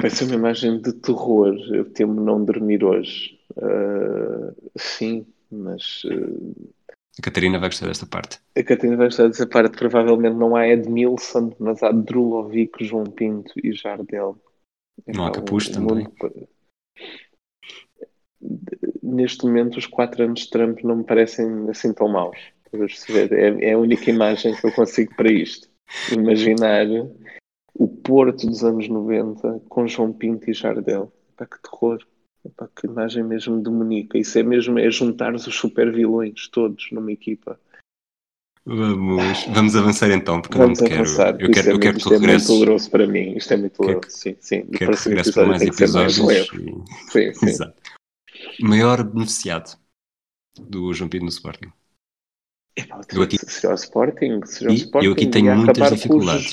Vai 0.00 0.10
ser 0.10 0.24
uma 0.24 0.34
imagem 0.34 0.80
de 0.80 0.92
terror. 0.92 1.54
Eu 1.72 1.90
temo 1.92 2.20
não 2.20 2.44
dormir 2.44 2.82
hoje. 2.82 3.38
Ah, 3.56 4.52
sim, 4.76 5.26
mas 5.54 6.02
ah, 6.06 6.92
A 7.18 7.22
Catarina 7.22 7.58
vai 7.58 7.68
gostar 7.68 7.86
desta 7.86 8.06
parte. 8.06 8.38
a 8.56 8.62
Catarina 8.62 8.96
vai 8.96 9.08
estar 9.08 9.26
dessa 9.28 9.46
parte. 9.46 9.76
Provavelmente 9.76 10.36
não 10.36 10.56
há 10.56 10.68
Edmilson, 10.68 11.54
mas 11.58 11.82
há 11.82 11.90
Drulovic, 11.92 12.84
João 12.84 13.04
Pinto 13.04 13.52
e 13.62 13.72
Jardel. 13.72 14.38
Não 15.06 15.26
há 15.26 15.32
Capuz 15.32 15.68
também. 15.68 16.06
Neste 19.02 19.44
momento, 19.44 19.78
os 19.78 19.86
quatro 19.86 20.24
anos 20.24 20.40
de 20.40 20.50
Trump 20.50 20.80
não 20.82 20.96
me 20.96 21.04
parecem 21.04 21.68
assim 21.68 21.92
tão 21.92 22.08
maus. 22.08 22.38
É, 22.72 23.70
é 23.70 23.72
a 23.72 23.78
única 23.78 24.10
imagem 24.10 24.54
que 24.54 24.66
eu 24.66 24.72
consigo 24.72 25.14
para 25.14 25.32
isto. 25.32 25.68
Imaginar 26.12 26.86
o 27.74 27.88
Porto 27.88 28.46
dos 28.46 28.64
anos 28.64 28.88
90 28.88 29.60
com 29.68 29.86
João 29.86 30.12
Pinto 30.12 30.50
e 30.50 30.54
Jardel. 30.54 31.12
Epá, 31.32 31.46
que 31.46 31.62
terror. 31.62 31.98
Epá, 32.44 32.68
que 32.76 32.86
imagem 32.86 33.24
mesmo 33.24 33.62
demoníaca. 33.62 34.18
Isso 34.18 34.38
é 34.38 34.42
mesmo 34.42 34.78
é 34.78 34.90
juntar 34.90 35.34
os 35.34 35.44
super 35.44 35.92
vilões 35.92 36.48
todos 36.48 36.90
numa 36.92 37.10
equipa. 37.12 37.58
Vamos, 38.66 39.44
vamos 39.52 39.76
avançar 39.76 40.10
então, 40.10 40.40
porque 40.40 40.56
Vamos 40.56 40.78
eu 40.78 40.84
não 40.84 40.88
te 40.88 40.94
quero. 40.96 41.04
avançar. 41.08 41.40
Eu 41.40 41.50
Isto 41.50 41.54
quero, 41.54 41.68
é 41.70 41.72
eu 41.74 41.78
quero 41.80 41.92
que 41.94 41.98
isto 41.98 42.08
tu 42.08 42.14
é 42.14 42.18
muito 42.18 42.26
regresses. 42.26 42.48
doloroso 42.48 42.90
para 42.90 43.06
mim. 43.06 43.36
Isto 43.36 43.52
é 43.52 43.56
muito 43.58 43.72
Quero 43.76 43.86
doloroso. 43.88 44.16
Sim, 44.16 44.36
sim. 44.40 44.56
Quero 44.62 44.70
que 44.72 44.84
próximo 44.84 45.08
regresses 45.10 45.34
para 45.34 45.46
mais 45.46 45.62
que 45.62 45.68
mais 45.68 45.80
episódios. 45.80 46.18
leve. 46.52 46.70
e- 46.70 47.10
Sim, 47.12 47.34
sim. 47.34 47.46
Exato. 47.46 47.82
Maior 48.60 49.02
beneficiado 49.04 49.78
do 50.58 50.92
João 50.94 51.10
Pinto 51.10 51.24
no 51.24 51.30
Sporting. 51.30 51.72
Epá, 52.76 53.00
Eu 53.12 53.22
aqui- 53.22 53.36
o 53.36 53.74
Sporting, 53.74 54.40
se 54.46 54.66
o 54.66 54.70
E 54.70 54.74
Sporting 54.74 55.06
eu 55.06 55.12
aqui 55.12 55.26
tenho 55.28 55.56
muitas 55.56 55.92
dificuldades. 55.92 56.52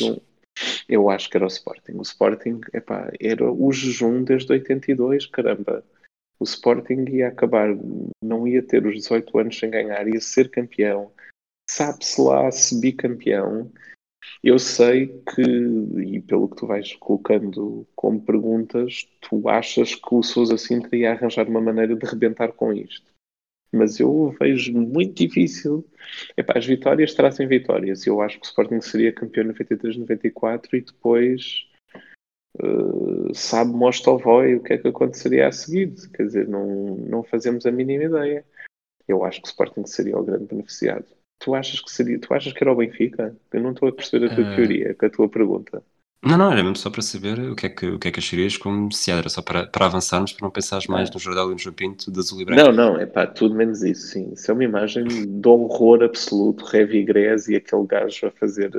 Eu 0.87 1.09
acho 1.09 1.29
que 1.29 1.37
era 1.37 1.45
o 1.45 1.47
Sporting. 1.47 1.93
O 1.93 2.01
Sporting, 2.01 2.61
epá, 2.73 3.11
era 3.19 3.49
o 3.51 3.71
jejum 3.71 4.23
desde 4.23 4.51
82, 4.51 5.25
caramba. 5.27 5.83
O 6.39 6.43
Sporting 6.43 7.05
ia 7.09 7.27
acabar, 7.27 7.69
não 8.21 8.47
ia 8.47 8.61
ter 8.61 8.85
os 8.85 8.95
18 8.95 9.39
anos 9.39 9.59
sem 9.59 9.69
ganhar, 9.69 10.07
ia 10.07 10.19
ser 10.19 10.49
campeão. 10.49 11.11
Sabe-se 11.69 12.19
lá 12.19 12.51
se 12.51 12.79
bicampeão. 12.79 13.71
Eu 14.43 14.59
sei 14.59 15.07
que, 15.33 15.41
e 15.41 16.21
pelo 16.21 16.49
que 16.49 16.57
tu 16.57 16.67
vais 16.67 16.93
colocando 16.95 17.87
como 17.95 18.21
perguntas, 18.21 19.07
tu 19.21 19.47
achas 19.47 19.95
que 19.95 20.15
o 20.15 20.23
Sousa 20.23 20.57
Sintra 20.57 20.95
ia 20.95 21.11
arranjar 21.11 21.47
uma 21.47 21.61
maneira 21.61 21.95
de 21.95 22.05
rebentar 22.05 22.51
com 22.53 22.73
isto. 22.73 23.10
Mas 23.71 23.99
eu 23.99 24.35
vejo 24.39 24.73
muito 24.73 25.15
difícil. 25.15 25.85
Epá, 26.35 26.53
as 26.57 26.65
vitórias 26.65 27.13
trazem 27.13 27.47
vitórias. 27.47 28.05
Eu 28.05 28.21
acho 28.21 28.39
que 28.39 28.45
o 28.45 28.49
Sporting 28.49 28.81
seria 28.81 29.13
campeão 29.13 29.45
93-94 29.45 30.73
e 30.73 30.81
depois 30.81 31.67
eh, 32.59 33.33
sabe 33.33 33.71
Mostovoi 33.71 34.55
o 34.55 34.63
que 34.63 34.73
é 34.73 34.77
que 34.77 34.87
aconteceria 34.87 35.47
a 35.47 35.51
seguir. 35.51 35.93
Quer 36.13 36.23
dizer, 36.23 36.47
não, 36.47 36.97
não 36.97 37.23
fazemos 37.23 37.65
a 37.65 37.71
mínima 37.71 38.03
ideia. 38.03 38.45
Eu 39.07 39.23
acho 39.23 39.41
que 39.41 39.47
o 39.47 39.51
Sporting 39.51 39.85
seria 39.85 40.17
o 40.17 40.23
grande 40.23 40.45
beneficiado. 40.45 41.05
Tu 41.39 41.55
achas 41.55 41.81
que 41.81 41.91
seria? 41.91 42.19
Tu 42.19 42.33
achas 42.33 42.53
que 42.53 42.63
era 42.63 42.71
o 42.71 42.75
Benfica? 42.75 43.35
Eu 43.51 43.61
não 43.61 43.71
estou 43.71 43.89
a 43.89 43.91
perceber 43.91 44.27
a 44.27 44.35
tua 44.35 44.43
Eh, 44.51 44.55
teoria, 44.55 44.93
com 44.95 45.05
a 45.05 45.09
tua 45.09 45.29
pergunta. 45.29 45.83
Não, 46.23 46.37
não, 46.37 46.51
era 46.51 46.61
mesmo 46.61 46.75
só 46.75 46.91
para 46.91 47.01
saber 47.01 47.39
o 47.39 47.55
que 47.55 47.65
é 47.65 47.69
que, 47.69 47.87
o 47.87 47.97
que, 47.97 48.07
é 48.07 48.11
que 48.11 48.19
acharias 48.19 48.55
como 48.55 48.77
beneficiado. 48.77 49.19
Era 49.19 49.29
só 49.29 49.41
para, 49.41 49.65
para 49.65 49.87
avançarmos, 49.87 50.31
para 50.31 50.45
não 50.45 50.51
pensares 50.51 50.85
mais 50.85 51.09
no 51.09 51.19
Jordão 51.19 51.49
e 51.49 51.53
no 51.53 51.57
João 51.57 51.73
Pinto 51.73 52.11
de 52.11 52.19
azul 52.19 52.39
e 52.39 52.45
branco. 52.45 52.61
Não, 52.61 52.71
não, 52.71 52.99
é 52.99 53.07
pá, 53.07 53.25
tudo 53.25 53.55
menos 53.55 53.81
isso, 53.81 54.09
sim. 54.09 54.31
Isso 54.31 54.51
é 54.51 54.53
uma 54.53 54.63
imagem 54.63 55.03
de 55.03 55.47
horror 55.47 56.03
absoluto. 56.03 56.63
Revigrés 56.65 57.47
e 57.47 57.55
aquele 57.55 57.87
gajo 57.87 58.27
a 58.27 58.31
fazer, 58.31 58.71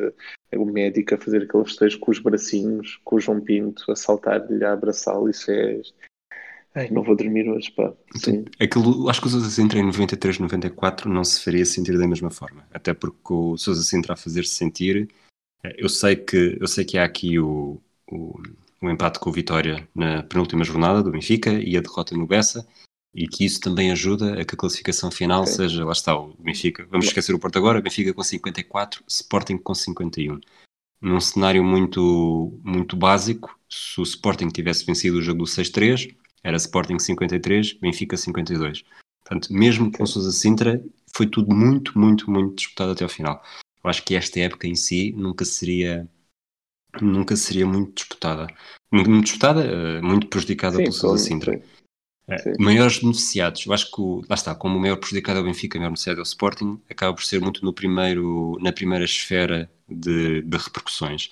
eh, 0.53 0.57
o 0.57 0.65
médico 0.65 1.17
a 1.17 1.19
fazer 1.19 1.43
aquele 1.43 1.65
festejo 1.65 1.99
com 1.99 2.13
os 2.13 2.21
bracinhos, 2.21 3.01
com 3.03 3.17
o 3.17 3.21
João 3.21 3.41
Pinto 3.41 3.91
a 3.91 3.97
saltar-lhe, 3.97 4.65
a 4.65 4.73
abraçá-lo. 4.73 5.29
Isso 5.29 5.51
é. 5.51 5.81
Ai, 6.77 6.91
não 6.91 7.03
vou 7.03 7.17
dormir 7.17 7.51
hoje, 7.51 7.73
pá. 7.73 7.93
Sim. 8.15 8.45
Aquilo, 8.61 9.11
acho 9.11 9.21
que 9.21 9.27
o 9.27 9.31
Sousa 9.31 9.51
Sintra 9.51 9.81
em 9.81 9.85
93, 9.85 10.39
94 10.39 11.11
não 11.11 11.25
se 11.25 11.43
faria 11.43 11.67
sentir 11.67 11.99
da 11.99 12.07
mesma 12.07 12.31
forma. 12.31 12.65
Até 12.73 12.95
porque 12.95 13.33
o 13.33 13.57
Sousa 13.57 13.83
Sintra 13.83 14.15
a 14.15 14.17
fazer-se 14.17 14.55
sentir, 14.55 15.09
eu 15.77 15.89
sei 15.89 16.17
que, 16.17 16.59
eu 16.61 16.67
sei 16.67 16.85
que 16.85 16.99
há 16.99 17.05
aqui 17.05 17.39
o, 17.39 17.81
o, 18.11 18.41
o 18.81 18.91
empate 18.91 19.19
com 19.19 19.31
o 19.31 19.33
Vitória 19.33 19.89
na 19.95 20.23
penúltima 20.23 20.65
jornada 20.65 21.03
do 21.03 21.11
Benfica 21.11 21.53
e 21.53 21.77
a 21.77 21.81
derrota 21.81 22.17
no 22.17 22.27
Bessa 22.27 22.67
e 23.15 23.29
que 23.29 23.45
isso 23.45 23.61
também 23.61 23.93
ajuda 23.93 24.41
a 24.41 24.45
que 24.45 24.55
a 24.55 24.59
classificação 24.59 25.11
final 25.11 25.43
Ok. 25.43 25.55
seja, 25.55 25.85
lá 25.85 25.93
está, 25.93 26.17
o 26.17 26.35
Benfica. 26.39 26.87
Vamos 26.91 27.07
esquecer 27.07 27.35
o 27.35 27.39
Porto 27.39 27.59
agora, 27.59 27.81
Benfica 27.81 28.13
com 28.13 28.23
54, 28.23 29.05
Sporting 29.07 29.59
com 29.59 29.75
51. 29.75 30.41
Num 31.01 31.21
cenário 31.21 31.63
muito, 31.63 32.59
muito 32.65 32.97
básico, 32.97 33.59
se 33.69 34.01
o 34.01 34.03
Sporting 34.03 34.49
tivesse 34.49 34.87
vencido 34.87 35.19
o 35.19 35.23
jogo 35.23 35.41
do 35.41 35.45
6-3, 35.45 36.15
era 36.43 36.57
Sporting 36.57 36.99
53, 36.99 37.75
Benfica 37.75 38.17
52. 38.17 38.85
Portanto, 39.25 39.53
mesmo 39.53 39.93
com 39.93 40.07
Sousa 40.07 40.33
Sintra, 40.33 40.83
foi 41.15 41.27
tudo 41.27 41.55
muito, 41.55 41.99
muito, 41.99 42.31
muito 42.31 42.57
disputado 42.57 42.93
até 42.93 43.05
ao 43.05 43.11
final. 43.11 43.43
Eu 43.85 43.91
acho 43.91 44.05
que 44.05 44.15
esta 44.15 44.41
época 44.41 44.67
em 44.67 44.75
si 44.75 45.13
nunca 45.13 45.45
seria 45.45 46.09
nunca 47.01 47.37
seria 47.37 47.67
muito 47.67 47.95
disputada. 47.95 48.47
Muito, 48.93 49.23
disputada, 49.23 49.65
eh, 49.65 50.01
muito 50.03 50.27
prejudicada 50.29 50.77
Sim, 50.77 50.85
pelo 50.85 50.93
Sousa 50.93 51.25
Sintra. 51.25 51.53
sim. 51.55 51.63
Eh, 52.29 52.39
Sim. 52.39 52.53
Maiores 52.59 52.99
beneficiados, 53.01 53.67
eu 53.67 53.73
acho 53.73 53.91
que 53.91 54.01
o- 54.01 54.23
lá 54.29 54.35
está, 54.35 54.55
como 54.55 54.79
o 54.79 54.81
maior 54.81 54.97
prejudicado 54.97 55.39
é 55.41 55.43
o 55.43 55.45
Benfica, 55.45 55.79
o 55.79 55.81
maior 55.81 55.91
beneficiado 55.91 56.19
é 56.19 56.21
o 56.21 56.25
Sporting, 56.25 56.81
acaba 56.91 57.15
por 57.15 57.25
ser 57.25 57.41
muito 57.41 57.65
no 57.65 57.73
primeiro, 57.73 58.59
na 58.61 58.73
primeira 58.73 59.05
esfera 59.05 59.71
de, 59.89 60.43
de 60.43 60.57
repercussões. 60.59 61.31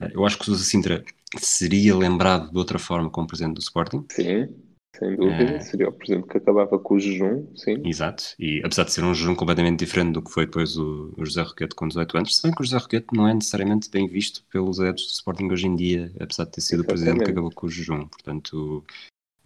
Eh, 0.00 0.12
Eu 0.14 0.26
acho 0.26 0.36
que 0.36 0.42
o 0.42 0.46
Sousa 0.46 0.64
Sintra 0.64 1.04
seria 1.38 1.96
lembrado 1.96 2.50
de 2.52 2.58
outra 2.58 2.78
forma 2.78 3.10
como 3.10 3.26
presidente 3.28 3.56
do 3.56 3.60
Sporting, 3.60 4.06
Sim, 4.10 4.63
sem 4.98 5.16
dúvida. 5.16 5.42
É. 5.42 5.60
Seria 5.60 5.88
o 5.88 5.92
presidente 5.92 6.28
que 6.28 6.38
acabava 6.38 6.78
com 6.78 6.94
o 6.94 7.00
jejum, 7.00 7.46
sim. 7.56 7.82
Exato, 7.84 8.24
e 8.38 8.60
apesar 8.64 8.84
de 8.84 8.92
ser 8.92 9.04
um 9.04 9.14
jejum 9.14 9.34
completamente 9.34 9.78
diferente 9.84 10.12
do 10.14 10.22
que 10.22 10.30
foi 10.30 10.46
depois 10.46 10.76
o, 10.76 11.12
o 11.16 11.24
José 11.24 11.42
Roquete 11.42 11.74
com 11.74 11.88
18 11.88 12.16
anos, 12.16 12.36
se 12.36 12.42
bem 12.42 12.52
que 12.52 12.60
o 12.62 12.64
José 12.64 12.78
Roquete 12.78 13.06
não 13.12 13.26
é 13.28 13.34
necessariamente 13.34 13.90
bem 13.90 14.06
visto 14.08 14.44
pelos 14.52 14.78
adeptos 14.80 15.06
do 15.06 15.10
Sporting 15.12 15.50
hoje 15.50 15.66
em 15.66 15.76
dia, 15.76 16.12
apesar 16.20 16.44
de 16.44 16.52
ter 16.52 16.60
sido 16.60 16.80
o 16.80 16.84
presidente 16.84 17.14
que 17.16 17.22
Exatamente. 17.22 17.38
acabou 17.38 17.52
com 17.52 17.66
o 17.66 17.70
jejum, 17.70 18.06
portanto, 18.06 18.84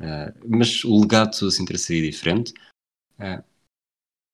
eh, 0.00 0.34
mas 0.46 0.84
o 0.84 1.00
legado 1.00 1.34
Sousa 1.34 1.56
Sintra 1.56 1.78
seria 1.78 2.10
diferente. 2.10 2.52
Eh, 3.18 3.42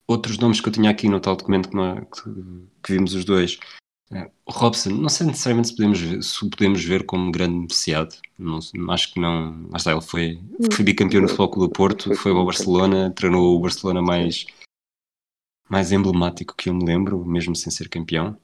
outros 0.07 0.37
nomes 0.39 0.61
que 0.61 0.69
eu 0.69 0.73
tinha 0.73 0.91
aqui 0.91 1.09
no 1.09 1.21
tal 1.21 1.37
documento 1.37 1.69
que, 1.71 1.77
nós- 1.77 2.01
que- 2.11 2.67
que 2.83 2.93
vimos 2.93 3.15
os 3.15 3.25
dois, 3.25 3.59
Robson, 4.49 4.91
não 4.91 5.09
sei 5.09 5.27
necessariamente 5.27 5.69
se 5.69 5.77
podemos 5.77 6.01
ver, 6.01 6.23
se 6.23 6.51
podemos 6.51 6.85
ver 6.85 7.07
como 7.07 7.33
grande 7.33 7.55
beneficiado, 7.55 8.17
não, 8.39 8.59
acho 8.91 9.13
que 9.13 9.21
não, 9.21 9.69
lá 9.71 9.77
está, 9.77 9.93
ele 9.93 10.01
foi, 10.01 10.41
foi 10.73 10.85
bicampeão 10.85 11.23
no 11.23 11.29
Futebol 11.29 11.67
do 11.67 11.73
Porto, 11.73 12.15
Foi 12.15 12.33
ao. 12.33 12.45
Barcelona, 12.45 13.11
treinou 13.11 13.57
o 13.57 13.61
Barcelona 13.61 14.01
mais, 14.01 14.47
mais 15.69 15.93
emblemático 15.93 16.55
que 16.55 16.69
eu 16.69 16.75
me 16.75 16.85
lembro, 16.85 17.25
mesmo 17.25 17.57
sem 17.57 17.73
ser 17.73 17.89
campeão. 17.89 18.39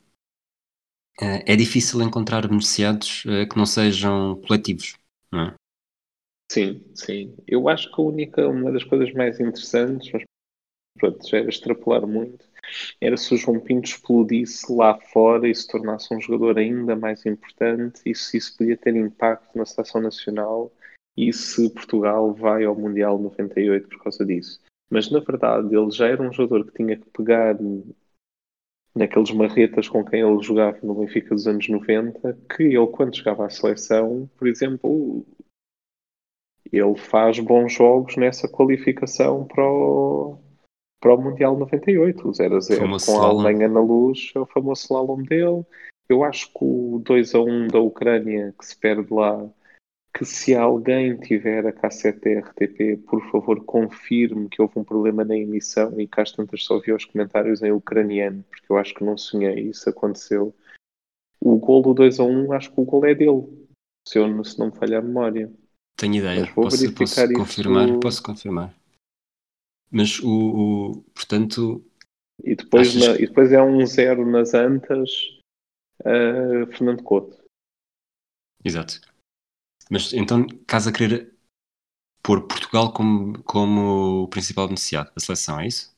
Eh, 1.20 1.52
é 1.52 1.56
difícil 1.56 2.00
encontrar 2.02 2.48
beneficiados 2.48 3.24
eh, 3.26 3.46
que 3.46 3.56
não 3.56 3.66
sejam 3.66 4.40
coletivos, 4.46 4.96
não 5.30 5.40
é? 5.40 5.54
Sim, 6.50 6.82
sim. 6.94 7.36
Eu 7.46 7.68
acho 7.68 7.94
que 7.94 8.00
a 8.00 8.04
única, 8.04 8.48
uma 8.48 8.72
das 8.72 8.82
coisas 8.82 9.12
mais 9.12 9.38
interessantes, 9.38 10.10
mas 10.12 10.24
pronto, 10.98 11.28
já 11.28 11.38
era 11.38 11.48
extrapolar 11.48 12.06
muito, 12.06 12.49
era 13.00 13.16
se 13.16 13.34
o 13.34 13.36
João 13.36 13.60
Pinto 13.60 13.88
explodisse 13.88 14.72
lá 14.72 14.98
fora 14.98 15.48
e 15.48 15.54
se 15.54 15.66
tornasse 15.66 16.12
um 16.14 16.20
jogador 16.20 16.58
ainda 16.58 16.94
mais 16.96 17.24
importante 17.26 18.00
e 18.06 18.14
se 18.14 18.36
isso 18.36 18.56
podia 18.56 18.76
ter 18.76 18.94
impacto 18.96 19.56
na 19.56 19.64
seleção 19.64 20.00
nacional 20.00 20.72
e 21.16 21.32
se 21.32 21.68
Portugal 21.70 22.32
vai 22.34 22.64
ao 22.64 22.74
Mundial 22.74 23.18
98 23.18 23.88
por 23.88 24.02
causa 24.02 24.24
disso. 24.24 24.60
Mas 24.90 25.10
na 25.10 25.20
verdade 25.20 25.74
ele 25.74 25.90
já 25.90 26.08
era 26.08 26.22
um 26.22 26.32
jogador 26.32 26.66
que 26.66 26.76
tinha 26.76 26.96
que 26.96 27.08
pegar 27.10 27.56
naqueles 28.94 29.30
marretas 29.30 29.88
com 29.88 30.04
quem 30.04 30.20
ele 30.20 30.42
jogava 30.42 30.78
no 30.82 30.94
Benfica 30.94 31.34
dos 31.34 31.46
anos 31.46 31.68
90, 31.68 32.38
que 32.56 32.64
ele 32.64 32.86
quando 32.88 33.16
chegava 33.16 33.46
à 33.46 33.50
seleção, 33.50 34.28
por 34.36 34.48
exemplo, 34.48 35.24
ele 36.72 36.96
faz 36.96 37.38
bons 37.38 37.72
jogos 37.72 38.16
nessa 38.16 38.48
qualificação 38.48 39.46
para 39.46 39.64
o, 39.64 40.38
para 41.00 41.14
o 41.14 41.20
Mundial 41.20 41.56
98, 41.56 42.28
o 42.28 42.32
0 42.32 42.56
a 42.56 42.60
0 42.60 42.80
Famoso 42.80 43.06
com 43.06 43.12
a 43.12 43.14
slalom. 43.14 43.40
Alemanha 43.40 43.68
na 43.68 43.80
luz, 43.80 44.32
é 44.34 44.38
o 44.38 44.46
famoso 44.46 44.82
slalom 44.82 45.22
dele. 45.22 45.64
Eu 46.08 46.22
acho 46.22 46.48
que 46.48 46.58
o 46.60 47.00
2 47.04 47.34
a 47.34 47.40
1 47.40 47.68
da 47.68 47.80
Ucrânia 47.80 48.54
que 48.58 48.66
se 48.66 48.76
perde 48.76 49.12
lá, 49.12 49.48
que 50.12 50.24
se 50.24 50.54
alguém 50.54 51.16
tiver 51.16 51.66
a 51.66 51.72
cassete 51.72 52.34
RTP, 52.34 52.96
por 53.08 53.22
favor 53.30 53.64
confirme 53.64 54.48
que 54.48 54.60
houve 54.60 54.78
um 54.78 54.84
problema 54.84 55.24
na 55.24 55.36
emissão 55.36 55.98
e 55.98 56.08
às 56.16 56.32
tantas 56.32 56.64
só 56.64 56.78
vi 56.78 56.92
os 56.92 57.04
comentários 57.04 57.62
em 57.62 57.72
ucraniano, 57.72 58.44
porque 58.50 58.66
eu 58.68 58.76
acho 58.76 58.94
que 58.94 59.04
não 59.04 59.16
sonhei, 59.16 59.70
isso 59.70 59.88
aconteceu. 59.88 60.54
O 61.40 61.56
gol 61.56 61.80
do 61.80 61.94
2 61.94 62.20
a 62.20 62.24
1, 62.24 62.52
acho 62.52 62.72
que 62.72 62.80
o 62.80 62.84
gol 62.84 63.06
é 63.06 63.14
dele. 63.14 63.46
se, 64.06 64.18
eu, 64.18 64.44
se 64.44 64.58
não 64.58 64.66
me 64.66 64.76
falhar 64.76 65.00
a 65.00 65.06
memória. 65.06 65.50
Tenho 65.96 66.16
ideia. 66.16 66.50
Posso, 66.54 66.92
posso 66.92 67.32
confirmar? 67.32 67.98
Posso 68.00 68.22
confirmar. 68.22 68.79
Mas 69.90 70.18
o, 70.20 70.30
o- 70.92 71.02
portanto, 71.14 71.84
E 72.44 72.54
depois, 72.54 72.88
Achas 72.88 73.08
na- 73.08 73.16
e 73.16 73.26
depois 73.26 73.52
é 73.52 73.62
um 73.62 73.84
zero 73.86 74.30
nas 74.30 74.54
Antas, 74.54 75.10
uh, 76.02 76.66
Fernando 76.72 77.02
Couto. 77.02 77.36
exato. 78.64 79.00
Mas 79.90 80.12
então, 80.12 80.46
caso 80.66 80.90
a 80.90 80.92
querer 80.92 81.34
pôr 82.22 82.46
Portugal 82.46 82.92
como, 82.92 83.42
como 83.44 84.28
principal 84.28 84.66
beneficiado 84.68 85.12
da 85.14 85.20
seleção, 85.20 85.60
é 85.60 85.66
isso? 85.68 85.92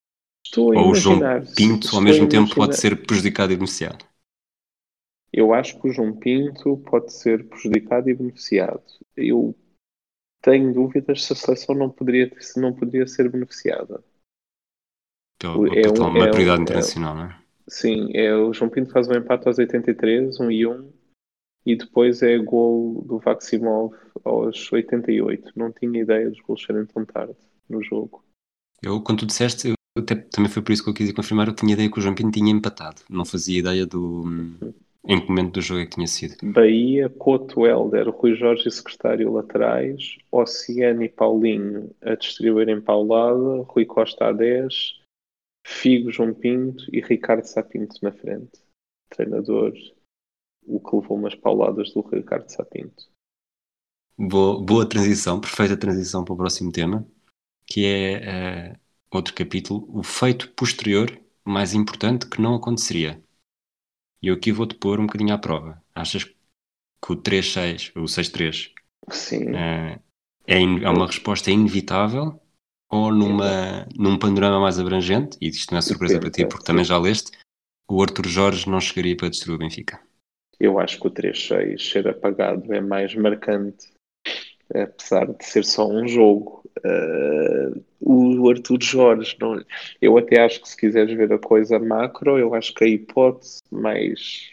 Estou 0.47 0.73
a 0.73 0.77
Ou 0.77 0.91
o 0.91 0.95
João. 0.95 1.21
Pinto 1.55 1.87
estou 1.87 1.99
ao 1.99 2.05
mesmo 2.05 2.29
tempo 2.29 2.55
pode 2.55 2.79
ser 2.79 3.07
prejudicado 3.07 3.53
e 3.53 3.57
beneficiado? 3.57 4.05
Eu 5.33 5.53
acho 5.53 5.81
que 5.81 5.89
o 5.89 5.93
João 5.93 6.15
Pinto 6.15 6.77
pode 6.79 7.13
ser 7.13 7.49
prejudicado 7.49 8.09
e 8.09 8.15
beneficiado. 8.15 8.83
Eu 9.17 9.55
tenho 10.43 10.73
dúvidas 10.75 11.25
se 11.25 11.33
a 11.33 11.37
seleção 11.37 11.75
não 11.75 11.89
poderia, 11.89 12.31
se 12.41 12.61
não 12.61 12.73
poderia 12.75 13.07
ser 13.07 13.31
beneficiada. 13.31 14.03
Pela, 15.39 15.69
É 15.77 15.83
pela 15.83 16.07
um- 16.07 16.11
uma 16.11 16.19
é 16.27 16.29
um- 16.29 16.31
prioridade 16.31 16.61
é- 16.61 16.63
internacional, 16.63 17.15
não 17.15 17.25
é? 17.25 17.43
Sim, 17.69 18.11
é, 18.15 18.35
o 18.35 18.53
João 18.53 18.71
Pinto 18.71 18.91
faz 18.91 19.09
um 19.09 19.15
empate 19.15 19.47
aos 19.49 19.59
83, 19.59 20.39
um 20.41 20.51
e 20.51 20.67
um, 20.67 20.93
e 21.65 21.77
depois 21.77 22.23
é 22.23 22.37
gol 22.39 23.03
do 23.03 23.19
Vaximov 23.19 23.95
aos 24.25 24.71
88. 24.73 25.53
Não 25.57 25.73
tinha 25.73 26.03
ideia 26.03 26.29
dos 26.29 26.41
gols 26.41 26.63
serem 26.65 26.85
tão 26.87 27.05
tarde 27.05 27.37
no 27.69 27.83
jogo. 27.83 28.25
Eu, 28.83 29.01
quando 29.01 29.21
tu 29.21 29.27
disseste, 29.27 29.69
eu 29.69 29.75
até, 29.97 30.17
também 30.17 30.51
foi 30.51 30.61
por 30.63 30.73
isso 30.73 30.83
que 30.83 30.91
eu 30.91 30.95
quis 30.95 31.09
ir 31.09 31.15
confirmar, 31.15 31.47
eu 31.47 31.55
tinha 31.55 31.73
ideia 31.73 31.91
que 31.91 31.99
o 31.99 32.03
João 32.03 32.15
Pinto 32.17 32.33
tinha 32.33 32.51
empatado. 32.51 33.03
Não 33.09 33.25
fazia 33.25 33.61
ideia 33.61 33.87
do 33.87 34.25
em 35.05 35.21
que 35.21 35.29
momento 35.29 35.55
do 35.55 35.61
jogo 35.61 35.81
é 35.81 35.85
que 35.85 35.95
tinha 35.97 36.07
sido. 36.07 36.37
Bahia, 36.53 37.09
Couto, 37.09 37.67
Helder, 37.67 38.09
Rui 38.09 38.35
Jorge 38.35 38.69
e 38.69 38.71
secretário 38.71 39.33
laterais, 39.33 40.17
Oceano 40.31 41.03
e 41.03 41.09
Paulinho 41.09 41.95
a 42.01 42.15
distribuírem 42.15 42.81
paulada, 42.81 43.63
Rui 43.63 43.85
Costa 43.85 44.27
a 44.27 44.33
10, 44.33 45.01
Figo, 45.67 46.11
João 46.11 46.33
Pinto 46.33 46.85
e 46.93 47.01
Ricardo 47.01 47.45
Sapinto 47.45 47.97
na 48.03 48.13
frente. 48.13 48.61
Treinador, 49.09 49.73
o 50.65 50.81
que 50.81 50.97
levou 50.97 51.17
umas 51.17 51.35
pauladas 51.35 51.93
do 51.93 52.01
Ricardo 52.01 52.49
Sapinto. 52.49 53.11
Boa, 54.17 54.63
boa 54.63 54.89
transição, 54.89 55.41
perfeita 55.41 55.77
transição 55.77 56.25
para 56.25 56.35
o 56.35 56.37
próximo 56.37 56.71
tema, 56.71 57.07
que 57.67 57.87
é 57.87 58.13
eh, 58.71 58.77
outro 59.11 59.35
capítulo, 59.35 59.89
o 59.89 60.03
feito 60.03 60.51
posterior 60.53 61.11
mais 61.45 61.75
importante 61.75 62.29
que 62.29 62.41
não 62.41 62.55
aconteceria. 62.55 63.23
E 64.23 64.29
eu 64.29 64.35
aqui 64.35 64.53
vou-te 64.53 64.75
pôr 64.77 65.01
um 65.01 65.07
bocadinho 65.07 65.35
à 65.35 65.39
prova. 65.39 65.83
Achas 65.95 66.25
que 66.25 67.13
o 67.13 67.17
3-6, 67.17 67.93
o 67.97 68.07
6-3, 68.09 68.73
Sim, 69.11 69.53
eh, 69.53 70.01
é, 70.47 70.61
in- 70.61 70.85
é 70.85 70.91
uma 70.91 71.07
resposta 71.07 71.51
inevitável 71.51 72.41
ou 72.91 73.13
numa, 73.13 73.87
num 73.97 74.19
panorama 74.19 74.61
mais 74.61 74.79
abrangente, 74.79 75.39
e 75.41 75.49
isto 75.49 75.73
não 75.73 75.79
é 75.79 75.83
surpresa 75.83 76.21
para 76.21 76.31
ti 76.31 76.45
porque 76.47 76.65
também 76.65 76.85
já 76.85 76.99
leste, 76.99 77.33
o 77.91 78.03
Arthur 78.03 78.29
Jorge 78.29 78.69
não 78.71 78.81
chegaria 78.81 79.17
para 79.17 79.31
destruir 79.31 79.57
o 79.57 79.59
Benfica. 79.59 80.01
eu 80.59 80.79
acho 80.79 80.99
que 80.99 81.07
o 81.07 81.11
3-6 81.11 81.91
ser 81.91 82.09
apagado 82.09 82.73
é 82.73 82.81
mais 82.81 83.15
marcante, 83.15 83.93
apesar 84.75 85.27
de 85.33 85.45
ser 85.45 85.65
só 85.65 85.89
um 85.89 86.09
jogo. 86.09 86.62
Uh, 86.85 87.85
o 88.01 88.51
Arthur 88.51 88.83
Jorge, 88.83 89.37
não, 89.41 89.65
eu 90.01 90.19
até 90.19 90.41
acho 90.41 90.61
que 90.61 90.69
se 90.69 90.77
quiseres 90.77 91.17
ver 91.17 91.33
a 91.33 91.39
coisa 91.39 91.79
macro, 91.79 92.39
eu 92.39 92.55
acho 92.55 92.75
que 92.75 92.85
a 92.85 92.89
hipótese 92.89 93.61
mais 93.71 94.53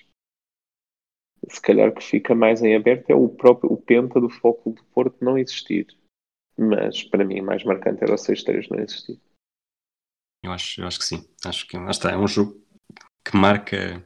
se 1.49 1.61
calhar 1.61 1.93
que 1.93 2.03
fica 2.03 2.35
mais 2.35 2.61
em 2.61 2.75
aberto 2.75 3.09
é 3.09 3.15
o 3.15 3.27
próprio 3.27 3.71
o 3.71 3.77
penta 3.77 4.19
do 4.19 4.29
Foco 4.29 4.71
do 4.71 4.83
Porto 4.85 5.23
não 5.23 5.37
existir. 5.37 5.87
Mas 6.57 7.03
para 7.03 7.25
mim 7.25 7.41
mais 7.41 7.63
marcante 7.63 8.03
era 8.03 8.13
o 8.13 8.17
6-3 8.17 8.67
não 8.69 8.79
existir. 8.79 9.19
Eu 10.43 10.51
acho, 10.51 10.81
eu 10.81 10.87
acho 10.87 10.99
que 10.99 11.05
sim. 11.05 11.27
Acho 11.45 11.67
que 11.67 11.77
lá 11.77 11.91
está, 11.91 12.11
é 12.11 12.17
um 12.17 12.27
jogo 12.27 12.61
que 13.25 13.35
marca, 13.35 14.05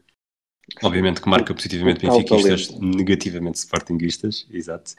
obviamente 0.81 1.21
que 1.21 1.29
marca 1.29 1.53
positivamente 1.53 2.05
benfiquistas, 2.05 2.79
negativamente 2.79 3.57
sportinguistas, 3.57 4.47
exato. 4.49 4.95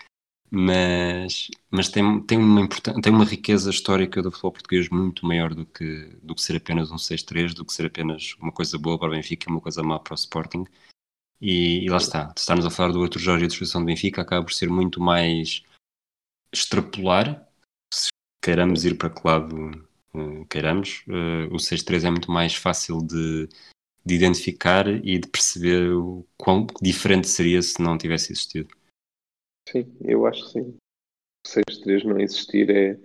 Mas, 0.50 1.48
mas 1.70 1.88
tem, 1.88 2.20
tem, 2.22 2.38
uma 2.38 2.68
tem 2.68 3.12
uma 3.12 3.24
riqueza 3.24 3.70
histórica 3.70 4.22
do 4.22 4.30
futebol 4.30 4.52
português 4.52 4.88
muito 4.88 5.26
maior 5.26 5.52
do 5.52 5.66
que, 5.66 6.16
do 6.22 6.34
que 6.34 6.42
ser 6.42 6.56
apenas 6.56 6.92
um 6.92 6.96
6-3, 6.96 7.54
do 7.54 7.64
que 7.64 7.72
ser 7.72 7.86
apenas 7.86 8.34
uma 8.38 8.52
coisa 8.52 8.78
boa 8.78 8.98
para 8.98 9.08
o 9.08 9.10
Benfica 9.10 9.50
uma 9.50 9.60
coisa 9.60 9.82
má 9.82 9.98
para 9.98 10.12
o 10.12 10.14
Sporting. 10.14 10.64
E, 11.40 11.84
e 11.84 11.88
lá 11.88 11.96
está, 11.96 12.32
estarmos 12.36 12.64
a 12.64 12.70
falar 12.70 12.92
do 12.92 13.02
Arthur 13.02 13.18
Jorge 13.18 13.44
e 13.44 13.46
a 13.46 13.48
destruição 13.48 13.80
do 13.80 13.86
Benfica 13.86 14.22
acaba 14.22 14.44
por 14.44 14.52
ser 14.52 14.70
muito 14.70 15.00
mais 15.00 15.62
extrapolar, 16.52 17.46
se 17.92 18.08
queiramos 18.42 18.84
ir 18.84 18.96
para 18.96 19.10
que 19.10 19.26
lado 19.26 19.88
eh, 20.14 20.44
queiramos, 20.48 21.04
eh, 21.08 21.48
o 21.52 21.58
6-3 21.58 22.04
é 22.04 22.10
muito 22.10 22.30
mais 22.30 22.54
fácil 22.54 23.02
de, 23.02 23.48
de 24.06 24.14
identificar 24.14 24.86
e 24.88 25.18
de 25.18 25.28
perceber 25.28 25.92
o 25.92 26.26
quão 26.36 26.66
diferente 26.80 27.28
seria 27.28 27.60
se 27.62 27.82
não 27.82 27.98
tivesse 27.98 28.32
existido. 28.32 28.68
Sim, 29.68 29.94
eu 30.02 30.26
acho 30.26 30.44
que 30.44 30.50
sim. 30.52 30.60
O 31.46 31.48
6-3 31.48 32.04
não 32.04 32.20
existir 32.20 32.70
é, 32.70 32.98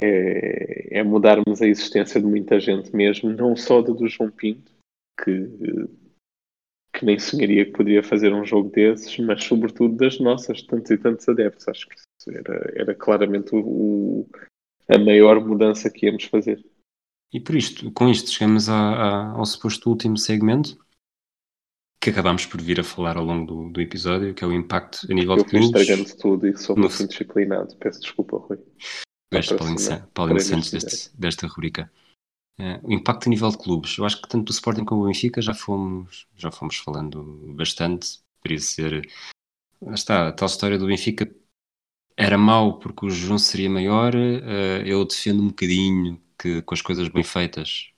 é, 0.00 0.98
é 1.00 1.02
mudarmos 1.02 1.60
a 1.62 1.66
existência 1.66 2.20
de 2.20 2.26
muita 2.26 2.58
gente 2.60 2.94
mesmo, 2.94 3.30
não 3.30 3.56
só 3.56 3.82
da 3.82 3.92
do 3.92 4.08
João 4.08 4.30
Pinto, 4.30 4.72
que, 5.22 5.32
que 6.92 7.04
nem 7.04 7.18
sonharia 7.18 7.64
que 7.64 7.72
poderia 7.72 8.02
fazer 8.02 8.32
um 8.32 8.44
jogo 8.44 8.70
desses, 8.70 9.16
mas 9.18 9.44
sobretudo 9.44 9.94
das 9.96 10.18
nossas, 10.18 10.62
tantos 10.62 10.90
e 10.90 10.98
tantos 10.98 11.28
adeptos. 11.28 11.68
Acho 11.68 11.88
que 11.88 11.94
isso 11.94 12.30
era, 12.38 12.72
era 12.74 12.94
claramente 12.94 13.54
o, 13.54 13.58
o- 14.22 14.28
a 14.88 14.98
maior 14.98 15.44
mudança 15.44 15.90
que 15.90 16.06
íamos 16.06 16.24
fazer. 16.24 16.64
E 17.32 17.40
por 17.40 17.54
isto, 17.56 17.90
com 17.92 18.08
isto, 18.08 18.30
chegamos 18.30 18.68
a- 18.68 18.74
a- 18.74 19.30
ao 19.32 19.44
suposto 19.46 19.90
último 19.90 20.16
segmento 20.16 20.78
que 22.00 22.10
acabámos 22.10 22.46
por 22.46 22.60
vir 22.60 22.80
a 22.80 22.84
falar 22.84 23.16
ao 23.16 23.24
longo 23.24 23.46
do, 23.46 23.70
do 23.70 23.80
episódio, 23.80 24.34
que 24.34 24.44
é 24.44 24.46
o 24.46 24.52
impacto 24.52 25.06
a 25.10 25.14
nível 25.14 25.36
Eu 25.36 25.44
de 25.44 25.50
clubes. 25.50 25.80
estragando 25.80 26.16
tudo 26.16 26.46
e 26.46 26.56
sou 26.56 26.76
No- 26.76 26.82
muito 26.88 27.02
indisciplinado. 27.02 27.76
Peço 27.76 28.00
desculpa, 28.00 28.38
Rui. 28.38 28.58
És 29.32 29.46
Para 29.48 29.58
Paulinho, 30.14 30.40
Santos 30.40 30.70
deste- 30.70 31.10
desta 31.18 31.46
rubrica. 31.46 31.90
Eh, 32.60 32.80
o 32.82 32.92
impacto 32.92 33.26
a 33.26 33.30
nível 33.30 33.50
de 33.50 33.58
clubes. 33.58 33.96
Eu 33.98 34.04
acho 34.04 34.20
que 34.22 34.28
tanto 34.28 34.46
do 34.46 34.52
Sporting 34.52 34.84
como 34.84 35.02
do 35.02 35.06
Benfica 35.08 35.40
já 35.42 35.54
fomos, 35.54 36.26
já 36.36 36.50
fomos 36.50 36.76
falando 36.76 37.22
bastante. 37.54 38.20
Poderia 38.42 38.60
ser. 38.60 39.08
Lá 39.82 39.94
está, 39.94 40.28
a 40.28 40.32
tal 40.32 40.46
história 40.46 40.78
do 40.78 40.86
Benfica 40.86 41.30
era 42.16 42.36
mau 42.38 42.78
porque 42.78 43.06
o 43.06 43.10
João 43.10 43.38
seria 43.38 43.68
maior. 43.70 44.14
eh, 44.14 44.82
eu 44.86 45.04
defendo 45.04 45.42
um 45.42 45.48
bocadinho 45.48 46.20
que 46.40 46.62
com 46.62 46.74
as 46.74 46.80
coisas 46.82 47.08
bem 47.08 47.22
feitas. 47.22 47.90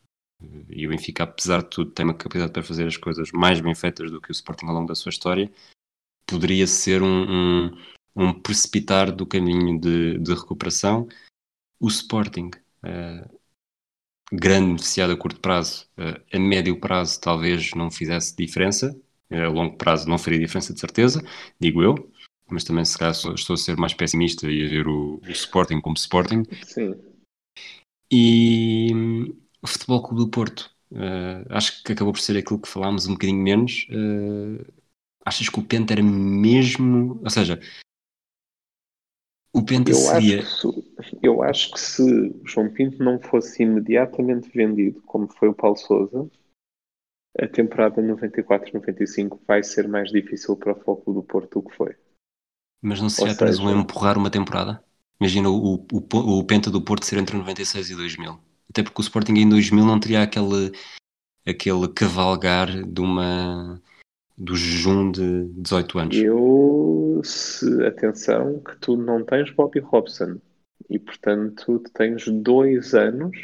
E 0.69 0.87
o 0.87 0.91
Benfica, 0.91 1.25
apesar 1.25 1.63
de 1.63 1.71
tudo, 1.71 1.91
tem 1.91 2.05
uma 2.05 2.15
capacidade 2.15 2.53
para 2.53 2.63
fazer 2.63 2.87
as 2.87 2.97
coisas 2.97 3.31
mais 3.33 3.61
bem 3.61 3.75
feitas 3.75 4.11
do 4.11 4.21
que 4.21 4.31
o 4.31 4.33
Sporting 4.33 4.67
ao 4.67 4.75
longo 4.75 4.89
da 4.89 4.95
sua 4.95 5.11
história. 5.11 5.51
Poderia 6.27 6.67
ser 6.67 7.03
um, 7.03 7.67
um, 7.67 7.79
um 8.17 8.33
precipitar 8.33 9.13
do 9.13 9.27
caminho 9.27 9.79
de, 9.79 10.19
de 10.19 10.35
recuperação. 10.35 11.09
O 11.79 11.89
Sporting, 11.89 12.51
eh, 12.85 13.29
grande 14.33 14.67
beneficiado 14.67 15.13
a 15.13 15.17
curto 15.17 15.41
prazo, 15.41 15.89
eh, 15.97 16.21
a 16.33 16.39
médio 16.39 16.79
prazo 16.79 17.21
talvez 17.21 17.73
não 17.75 17.91
fizesse 17.91 18.37
diferença, 18.37 18.99
eh, 19.29 19.45
a 19.45 19.49
longo 19.49 19.77
prazo 19.77 20.09
não 20.09 20.19
faria 20.19 20.39
diferença 20.39 20.73
de 20.73 20.81
certeza, 20.81 21.23
digo 21.59 21.83
eu, 21.83 22.11
mas 22.49 22.65
também 22.65 22.85
se 22.85 22.97
calhar 22.99 23.13
estou 23.13 23.55
a 23.55 23.57
ser 23.57 23.77
mais 23.77 23.95
pessimista 23.95 24.51
e 24.51 24.65
a 24.65 24.69
ver 24.69 24.87
o, 24.87 25.21
o 25.23 25.31
Sporting 25.31 25.81
como 25.81 25.97
Sporting. 25.97 26.45
Sim, 26.65 26.95
E 28.11 28.93
o 29.63 29.67
Futebol 29.67 30.03
Clube 30.03 30.25
do 30.25 30.31
Porto, 30.31 30.71
eh, 30.93 31.45
acho 31.51 31.83
que 31.83 31.93
acabou 31.93 32.13
por 32.13 32.21
ser 32.21 32.37
aquilo 32.39 32.61
que 32.61 32.69
falámos 32.69 33.07
um 33.07 33.13
bocadinho 33.13 33.43
menos. 33.43 33.87
eh, 33.91 34.65
achas 35.25 35.49
que 35.49 35.59
o 35.61 35.65
Penta 35.65 35.93
era 35.95 36.03
mesmo. 36.03 37.21
Ou 37.23 37.31
seja, 37.31 37.61
o 39.53 39.65
Penta 39.65 39.93
Eu 39.93 39.95
seria. 39.95 40.41
acho, 40.41 40.41
que 40.41 40.47
se, 40.47 41.19
eu 41.23 41.43
acho 41.43 41.71
que 41.73 41.81
se 41.81 42.03
o 42.03 42.41
João 42.47 42.71
Pinto 42.73 43.03
não 43.05 43.21
fosse 43.21 43.63
imediatamente 43.63 44.49
vendido, 44.49 45.03
como 45.03 45.29
foi 45.29 45.49
o 45.49 45.55
Paulo 45.55 45.77
Souza, 45.77 46.31
a 47.37 47.49
temporada 47.49 48.01
94-95 48.01 49.41
vai 49.49 49.65
ser 49.65 49.89
mais 49.89 50.11
difícil 50.13 50.57
para 50.57 50.73
o 50.73 50.81
Foco 50.81 51.13
do 51.13 51.25
Porto 51.25 51.61
do 51.61 51.69
que 51.69 51.77
foi. 51.77 51.97
Mas 52.83 53.01
não 53.01 53.09
seria 53.09 53.33
apenas 53.33 53.59
um 53.59 53.71
empurrar 53.71 54.19
uma 54.19 54.31
temporada? 54.31 54.85
Imagina 55.19 55.49
o, 55.51 55.75
o, 55.77 56.39
o 56.39 56.45
Penta 56.45 56.71
do 56.71 56.83
Porto 56.83 57.05
ser 57.07 57.19
entre 57.19 57.37
96 57.37 57.91
e 57.91 57.97
2000. 57.97 58.39
Até 58.71 58.83
porque 58.83 59.01
o 59.01 59.03
Sporting 59.03 59.35
em 59.35 59.49
2000 59.49 59.85
não 59.85 59.99
teria 59.99 60.23
aquele, 60.23 60.73
aquele 61.47 61.89
cavalgar 61.89 62.69
de 62.69 63.01
uma, 63.01 63.83
do 64.39 64.55
jejum 64.55 65.11
de 65.11 65.45
18 65.61 65.99
anos. 65.99 66.17
Eu, 66.17 67.21
se, 67.25 67.85
atenção, 67.85 68.61
que 68.61 68.77
tu 68.79 68.97
não 68.97 69.25
tens 69.25 69.51
Bobby 69.51 69.81
Robson 69.81 70.41
e, 70.89 70.99
portanto, 70.99 71.81
tu 71.81 71.93
tens 71.93 72.27
dois 72.29 72.95
anos 72.95 73.37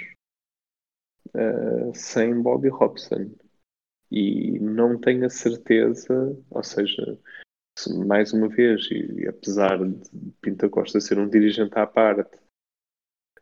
ah, 1.37 1.93
sem 1.95 2.41
Bobby 2.41 2.69
Robson. 2.69 3.31
E 4.11 4.59
não 4.61 4.99
tenho 4.99 5.27
a 5.27 5.31
certeza, 5.31 6.15
ou 6.49 6.63
seja, 6.63 7.19
mais 8.07 8.33
uma 8.33 8.49
vez, 8.49 8.89
e, 8.91 9.23
e 9.23 9.29
apesar 9.29 9.79
de 9.85 10.33
Pinta 10.41 10.69
Costa 10.69 11.01
ser 11.01 11.19
um 11.19 11.29
dirigente 11.29 11.77
à 11.77 11.87
parte, 11.87 12.35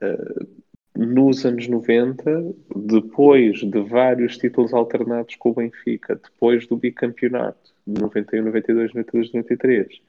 uh, 0.02 0.63
nos 0.96 1.44
anos 1.44 1.66
90, 1.66 2.54
depois 2.74 3.58
de 3.58 3.80
vários 3.82 4.38
títulos 4.38 4.72
alternados 4.72 5.34
com 5.36 5.50
o 5.50 5.54
Benfica, 5.54 6.14
depois 6.14 6.66
do 6.66 6.76
bicampeonato 6.76 7.74
de 7.86 8.00
91, 8.00 8.44
92, 8.44 8.94
92, 8.94 9.32
93, 9.32 10.02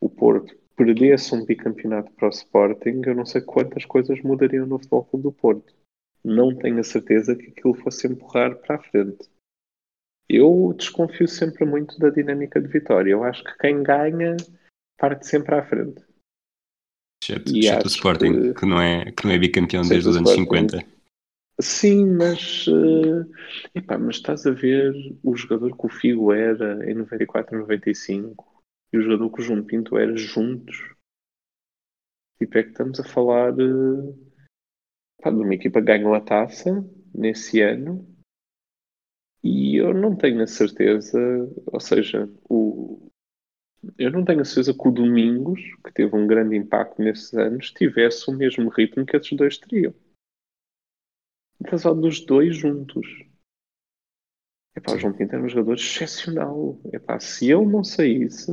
o 0.00 0.08
Porto 0.08 0.54
perdesse 0.76 1.34
um 1.34 1.44
bicampeonato 1.44 2.12
para 2.12 2.28
o 2.28 2.30
Sporting, 2.30 3.00
eu 3.06 3.14
não 3.14 3.24
sei 3.24 3.40
quantas 3.40 3.86
coisas 3.86 4.20
mudariam 4.20 4.66
no 4.66 4.78
Futebol 4.78 5.04
Clube 5.04 5.22
do 5.22 5.32
Porto. 5.32 5.74
Não 6.22 6.54
tenho 6.54 6.78
a 6.80 6.84
certeza 6.84 7.34
que 7.34 7.46
aquilo 7.46 7.74
fosse 7.74 8.06
empurrar 8.06 8.56
para 8.56 8.76
a 8.76 8.82
frente. 8.82 9.28
Eu 10.28 10.74
desconfio 10.76 11.28
sempre 11.28 11.64
muito 11.64 11.98
da 11.98 12.10
dinâmica 12.10 12.60
de 12.60 12.68
vitória. 12.68 13.12
Eu 13.12 13.24
acho 13.24 13.42
que 13.44 13.56
quem 13.58 13.82
ganha 13.82 14.36
parte 14.98 15.26
sempre 15.26 15.54
à 15.54 15.62
frente. 15.62 16.05
Exceto, 17.26 17.56
exceto 17.56 17.84
o 17.84 17.88
Sporting, 17.88 18.32
que, 18.32 18.54
que, 18.54 18.66
não 18.66 18.80
é, 18.80 19.10
que 19.10 19.24
não 19.24 19.32
é 19.32 19.38
bicampeão 19.38 19.82
desde 19.82 20.08
os 20.08 20.16
anos 20.16 20.30
Sporting. 20.30 20.68
50. 20.68 20.96
Sim, 21.60 22.16
mas, 22.16 22.66
uh, 22.68 23.26
epá, 23.74 23.98
mas 23.98 24.16
estás 24.16 24.46
a 24.46 24.50
ver 24.50 24.92
o 25.22 25.34
jogador 25.34 25.76
que 25.76 25.86
o 25.86 25.88
Figo 25.88 26.32
era 26.32 26.88
em 26.88 26.94
94, 26.94 27.58
95 27.58 28.62
e 28.92 28.98
o 28.98 29.02
jogador 29.02 29.30
que 29.30 29.40
o 29.40 29.44
João 29.44 29.64
Pinto 29.64 29.96
era 29.96 30.14
juntos. 30.16 30.76
Tipo, 32.38 32.58
é 32.58 32.62
que 32.62 32.70
estamos 32.70 33.00
a 33.00 33.04
falar 33.04 33.54
uh, 33.54 34.32
pá, 35.22 35.30
de 35.30 35.36
uma 35.36 35.54
equipa 35.54 35.80
que 35.80 35.86
ganhou 35.86 36.14
a 36.14 36.20
taça 36.20 36.84
nesse 37.14 37.62
ano 37.62 38.06
e 39.42 39.76
eu 39.76 39.94
não 39.94 40.14
tenho 40.14 40.42
a 40.42 40.46
certeza, 40.46 41.18
ou 41.66 41.80
seja, 41.80 42.28
o, 42.50 43.05
eu 43.98 44.10
não 44.10 44.24
tenho 44.24 44.40
a 44.40 44.44
certeza 44.44 44.74
que 44.74 44.88
o 44.88 44.92
Domingos, 44.92 45.60
que 45.84 45.92
teve 45.92 46.14
um 46.16 46.26
grande 46.26 46.56
impacto 46.56 47.00
nesses 47.00 47.34
anos, 47.34 47.70
tivesse 47.70 48.30
o 48.30 48.34
mesmo 48.34 48.68
ritmo 48.68 49.04
que 49.04 49.16
esses 49.16 49.32
dois 49.32 49.58
teriam. 49.58 49.94
Apesar 51.64 51.94
dos 51.94 52.24
dois 52.24 52.56
juntos. 52.56 53.06
Epá, 54.76 54.94
o 54.94 54.98
João 54.98 55.12
Pinto 55.12 55.34
era 55.34 55.44
um 55.44 55.48
jogador 55.48 55.74
excepcional. 55.74 56.78
Epá, 56.92 57.18
se 57.18 57.50
ele 57.50 57.64
não 57.66 57.82
saísse, 57.82 58.52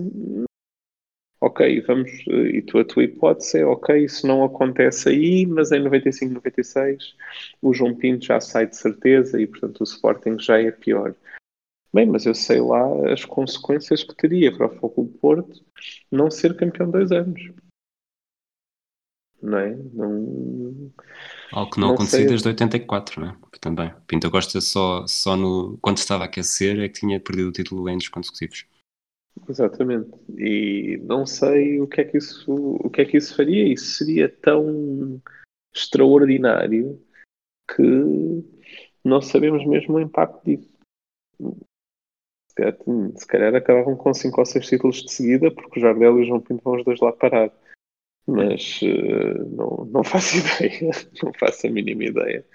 ok, 1.41 1.81
vamos, 1.81 2.09
e 2.27 2.61
tu, 2.61 2.79
a 2.79 2.85
tua 2.85 3.03
hipótese 3.03 3.59
é, 3.59 3.65
ok, 3.65 4.05
isso 4.05 4.25
não 4.25 4.45
acontece 4.45 5.09
aí, 5.09 5.45
mas 5.45 5.73
em 5.73 5.79
95, 5.83 6.33
96 6.33 7.15
o 7.61 7.73
João 7.73 7.93
Pinto 7.93 8.25
já 8.25 8.39
sai 8.39 8.67
de 8.67 8.77
certeza 8.77 9.41
e, 9.41 9.45
portanto, 9.45 9.81
o 9.81 9.83
Sporting 9.83 10.39
já 10.39 10.61
é 10.61 10.71
pior. 10.71 11.13
Bem, 11.93 12.07
mas 12.07 12.25
eu 12.25 12.33
sei 12.33 12.59
lá 12.59 13.13
as 13.13 13.23
consequências 13.23 14.03
que 14.03 14.15
teria 14.15 14.51
para 14.51 14.65
o 14.65 14.79
Foco 14.79 15.03
do 15.03 15.11
Porto 15.19 15.63
não 16.11 16.31
ser 16.31 16.57
campeão 16.57 16.89
dois 16.89 17.11
anos. 17.11 17.51
Não 19.39 19.57
é? 19.59 19.75
Não... 19.75 20.91
Algo 21.51 21.71
que 21.71 21.79
não, 21.79 21.89
não 21.89 21.93
acontecia 21.93 22.19
sei. 22.19 22.27
desde 22.27 22.47
84, 22.47 23.21
não 23.21 23.29
é? 23.29 23.37
Também. 23.61 23.93
Pinto 24.07 24.31
Costa 24.31 24.59
só, 24.59 25.05
só 25.05 25.37
no, 25.37 25.77
quando 25.81 25.97
estava 25.97 26.23
a 26.23 26.25
aquecer 26.25 26.79
é 26.79 26.89
que 26.89 26.99
tinha 26.99 27.19
perdido 27.19 27.49
o 27.49 27.51
título 27.51 27.87
em 27.87 27.93
anos 27.93 28.09
consecutivos. 28.09 28.65
Exatamente. 29.47 30.11
E 30.35 30.99
não 31.03 31.27
sei 31.27 31.79
o 31.79 31.87
que 31.87 32.01
é 32.01 32.05
que 32.05 32.17
isso, 32.17 32.51
o 32.51 32.89
que 32.89 33.01
é 33.01 33.05
que 33.05 33.17
isso 33.17 33.35
faria. 33.35 33.71
Isso 33.71 33.97
seria 33.97 34.27
tão 34.27 35.21
extraordinário 35.73 36.99
que 37.75 37.83
não 39.03 39.21
sabemos 39.21 39.65
mesmo 39.67 39.95
o 39.95 40.01
impacto 40.01 40.43
disso 40.43 40.73
se 43.15 43.27
calhar 43.27 43.55
acabavam 43.55 43.95
com 43.95 44.13
5 44.13 44.39
ou 44.39 44.45
6 44.45 44.67
títulos 44.67 45.03
de 45.03 45.11
seguida, 45.11 45.51
porque 45.51 45.79
o 45.79 45.81
Jardel 45.81 46.19
e 46.19 46.23
o 46.23 46.25
João 46.25 46.41
Pinto 46.41 46.63
vão 46.63 46.75
os 46.75 46.85
dois 46.85 46.99
lá 46.99 47.11
parar. 47.11 47.51
Mas 48.27 48.81
uh, 48.81 49.45
não, 49.55 49.85
não 49.91 50.03
faço 50.05 50.37
ideia, 50.37 50.91
não 51.21 51.31
faço 51.39 51.67
a 51.67 51.69
mínima 51.69 52.05
ideia. 52.05 52.45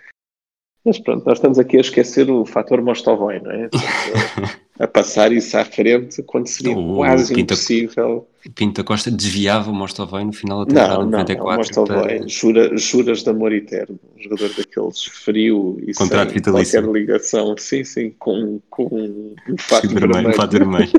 Mas 0.85 0.99
pronto, 0.99 1.25
nós 1.27 1.39
estamos 1.39 1.59
aqui 1.59 1.77
a 1.77 1.81
esquecer 1.81 2.31
o 2.31 2.47
fator 2.47 2.81
Mostovoi, 2.81 3.41
não 3.41 3.51
é? 3.51 3.69
a, 4.79 4.87
passar 4.87 5.33
isso 5.33 5.57
à 5.57 5.65
frente 5.65 6.23
quando 6.23 6.47
seria 6.47 6.75
quase 6.75 7.39
impossível. 7.39 8.29
Pinta 8.55 8.85
Costa 8.85 9.11
desviava 9.11 9.71
o 9.71 9.75
Mostovoi 9.75 10.25
no 10.25 10.33
final 10.33 10.65
da 10.65 10.67
temporada 10.67 11.05
não, 11.05 11.11
94. 11.11 11.51
Não, 11.51 11.57
Mostovoi, 11.57 12.19
para... 12.19 12.29
jura, 12.29 12.77
juras 12.77 13.23
de 13.23 13.31
amor 13.31 13.53
eterno. 13.53 13.99
Um 14.17 14.23
jogador 14.23 14.49
daqueles 14.55 15.05
frio 15.05 15.79
e 15.83 15.93
Contrato 15.95 16.29
sem 16.29 16.37
vitalício. 16.37 16.81
qualquer 16.81 17.01
ligação. 17.01 17.55
Sim, 17.59 17.85
sim, 17.85 18.15
com, 18.19 18.61
com 18.71 19.35
um 19.49 19.59
fato 19.59 19.89
vermelho. 19.89 20.29
Um 20.29 20.33
fato 20.33 20.53
vermelho. 20.53 20.91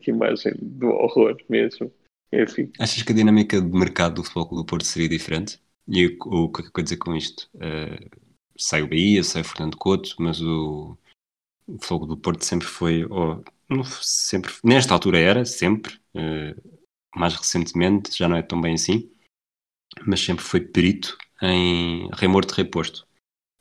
que 0.00 0.10
imagem 0.10 0.52
do 0.60 0.88
horror 0.88 1.36
mesmo. 1.48 1.90
Enfim. 2.32 2.70
Achas 2.78 3.02
que 3.02 3.12
a 3.12 3.14
dinâmica 3.14 3.60
de 3.60 3.78
mercado 3.78 4.16
do 4.16 4.24
Futebol 4.24 4.62
do 4.62 4.64
Porto 4.64 4.86
seria 4.86 5.08
diferente? 5.08 5.58
E 5.88 6.06
o, 6.06 6.44
o 6.44 6.52
que 6.52 6.60
é 6.60 6.62
que 6.62 6.68
eu 6.68 6.72
quero 6.72 6.84
dizer 6.84 6.96
com 6.96 7.14
isto? 7.14 7.48
Uh, 7.54 8.28
sai 8.56 8.82
o 8.82 8.88
Bahia, 8.88 9.22
sai 9.24 9.42
o 9.42 9.44
Fernando 9.44 9.76
Couto, 9.76 10.14
mas 10.18 10.40
o, 10.40 10.96
o 11.66 11.78
Fogo 11.80 12.06
do 12.06 12.16
Porto 12.16 12.44
sempre 12.44 12.66
foi, 12.66 13.04
ou, 13.04 13.42
sempre, 14.00 14.52
nesta 14.62 14.94
altura 14.94 15.18
era, 15.18 15.44
sempre, 15.44 15.94
uh, 16.14 16.80
mais 17.14 17.34
recentemente 17.34 18.16
já 18.16 18.28
não 18.28 18.36
é 18.36 18.42
tão 18.42 18.60
bem 18.60 18.74
assim, 18.74 19.10
mas 20.06 20.20
sempre 20.20 20.44
foi 20.44 20.60
perito 20.60 21.16
em 21.42 22.08
remor 22.12 22.44
de 22.44 22.54
reposto 22.54 23.06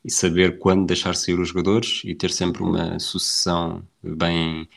e 0.03 0.11
saber 0.11 0.57
quando 0.59 0.87
deixar 0.87 1.15
sair 1.15 1.39
os 1.39 1.49
jogadores 1.49 2.01
e 2.05 2.15
ter 2.15 2.31
sempre 2.31 2.63
uma 2.63 2.99
sucessão 2.99 3.87
bem 4.01 4.67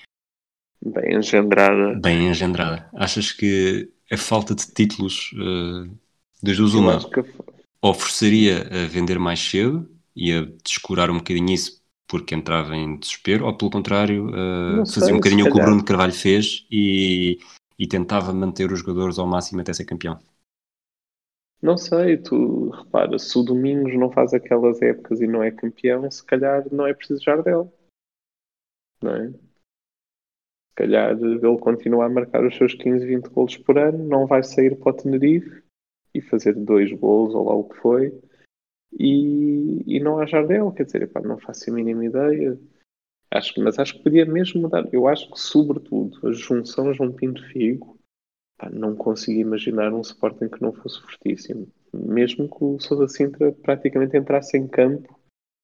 bem 0.85 1.17
engendrada. 1.17 1.99
Bem 1.99 2.29
engendrada. 2.29 2.89
Achas 2.95 3.33
que 3.33 3.91
a 4.11 4.17
falta 4.17 4.55
de 4.55 4.67
títulos 4.67 5.33
uh, 5.33 5.91
das 6.45 6.59
duas 6.59 6.75
uma 6.75 6.99
que... 6.99 7.25
ofereceria 7.83 8.63
a 8.63 8.87
vender 8.87 9.19
mais 9.19 9.41
cedo 9.41 9.89
e 10.15 10.33
a 10.33 10.47
descurar 10.63 11.11
um 11.11 11.19
bocadinho 11.19 11.51
isso 11.53 11.83
porque 12.07 12.35
entrava 12.35 12.77
em 12.77 12.99
desespero, 12.99 13.47
ou 13.47 13.57
pelo 13.57 13.71
contrário, 13.71 14.29
uh, 14.29 14.87
sei, 14.87 15.01
fazia 15.01 15.15
um 15.15 15.17
bocadinho 15.17 15.47
o 15.47 15.51
que 15.51 15.59
o 15.59 15.65
Bruno 15.65 15.85
Carvalho 15.85 16.13
fez 16.13 16.67
e, 16.71 17.39
e 17.79 17.89
tentava 17.89 18.33
manter 18.33 18.71
os 18.71 18.81
jogadores 18.81 19.19
ao 19.19 19.27
máximo 19.27 19.63
até 19.63 19.73
ser 19.73 19.87
campeão? 19.87 20.19
Não 21.63 21.79
sei, 21.79 22.19
tu 22.19 22.69
repara, 22.69 23.19
se 23.19 23.39
o 23.39 23.43
Domingos 23.43 23.97
não 23.97 24.13
faz 24.13 24.35
aquelas 24.35 24.83
épocas 24.83 25.23
e 25.23 25.27
não 25.27 25.43
é 25.43 25.51
campeão, 25.51 26.09
se 26.11 26.23
calhar 26.23 26.63
não 26.71 26.87
é 26.87 26.93
preciso 26.93 27.23
Jardel. 27.23 27.73
Não 29.03 29.17
é? 29.17 29.31
Se 29.31 30.75
calhar 30.77 31.13
ele 31.13 31.59
continua 31.59 32.05
a 32.05 32.09
marcar 32.09 32.45
os 32.45 32.55
seus 32.55 32.75
15, 32.75 33.07
20 33.07 33.29
golos 33.31 33.57
por 33.57 33.79
ano, 33.79 34.07
não 34.07 34.27
vai 34.27 34.43
sair 34.43 34.77
para 34.77 34.91
o 34.91 34.93
Tenerife 34.93 35.64
e 36.15 36.21
fazer 36.21 36.55
dois 36.55 36.93
golos 36.93 37.35
ou 37.35 37.45
lá 37.45 37.55
o 37.55 37.65
que 37.65 37.77
foi 37.77 38.13
e, 38.99 39.97
e 39.97 40.01
não 40.01 40.19
há 40.19 40.27
Jardel, 40.27 40.71
quer 40.73 40.85
dizer, 40.85 41.03
epá, 41.03 41.21
não 41.21 41.39
faço 41.39 41.71
a 41.71 41.73
mínima 41.75 42.05
ideia. 42.05 42.59
Acho, 43.31 43.61
mas 43.61 43.79
acho 43.79 43.95
que 43.95 44.05
podia 44.05 44.25
mesmo 44.25 44.63
mudar. 44.63 44.89
Eu 44.93 45.09
acho 45.09 45.31
que, 45.31 45.39
sobretudo, 45.39 46.27
a 46.27 46.33
junção 46.33 46.95
João 46.95 47.13
Pinto 47.13 47.45
Figo, 47.49 47.99
pá, 48.57 48.71
não 48.71 48.95
consigo 48.95 49.41
imaginar 49.41 49.93
um 49.93 50.01
Sporting 50.01 50.49
que 50.49 50.63
não 50.63 50.73
fosse 50.73 51.01
fortíssimo. 51.01 51.67
Mesmo 51.93 52.49
que 52.49 52.65
o 52.65 52.79
Sousa 52.79 53.09
Sintra 53.09 53.53
praticamente 53.53 54.17
entrasse 54.17 54.57
em 54.57 54.69
campo 54.69 55.19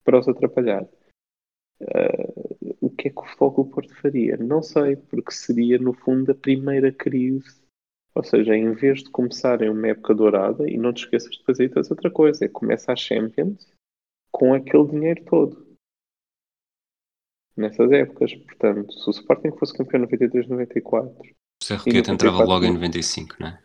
para 0.04 0.18
os 0.18 0.28
atrapalhar. 0.28 0.84
Uh, 1.80 2.76
o 2.80 2.90
que 2.90 3.08
é 3.08 3.10
que 3.10 3.18
o 3.18 3.24
Futebol 3.24 3.64
do 3.64 3.70
Porto 3.70 3.94
faria? 3.94 4.36
Não 4.36 4.62
sei, 4.62 4.96
porque 4.96 5.30
seria, 5.30 5.78
no 5.78 5.92
fundo, 5.94 6.32
a 6.32 6.34
primeira 6.34 6.92
crise 6.92 7.59
ou 8.14 8.24
seja, 8.24 8.56
em 8.56 8.72
vez 8.72 9.02
de 9.02 9.10
começarem 9.10 9.70
uma 9.70 9.88
época 9.88 10.14
dourada, 10.14 10.68
e 10.68 10.76
não 10.76 10.92
te 10.92 11.04
esqueças 11.04 11.30
de 11.30 11.44
fazer 11.44 11.66
isso 11.66 11.92
outra 11.92 12.10
coisa, 12.10 12.44
é 12.44 12.48
começa 12.48 12.92
a 12.92 12.96
Champions 12.96 13.68
com 14.32 14.54
aquele 14.54 14.88
dinheiro 14.88 15.24
todo. 15.24 15.66
Nessas 17.56 17.90
épocas, 17.92 18.34
portanto, 18.34 18.92
se 18.92 19.08
o 19.08 19.10
Sporting 19.10 19.50
fosse 19.58 19.76
campeão 19.76 20.00
93, 20.02 20.48
94. 20.48 21.12
O 21.62 21.64
Cerro 21.64 21.84
Quieto 21.84 22.10
entrava 22.10 22.44
logo 22.44 22.64
em 22.64 22.72
95, 22.72 23.36
não 23.38 23.48
é? 23.48 23.62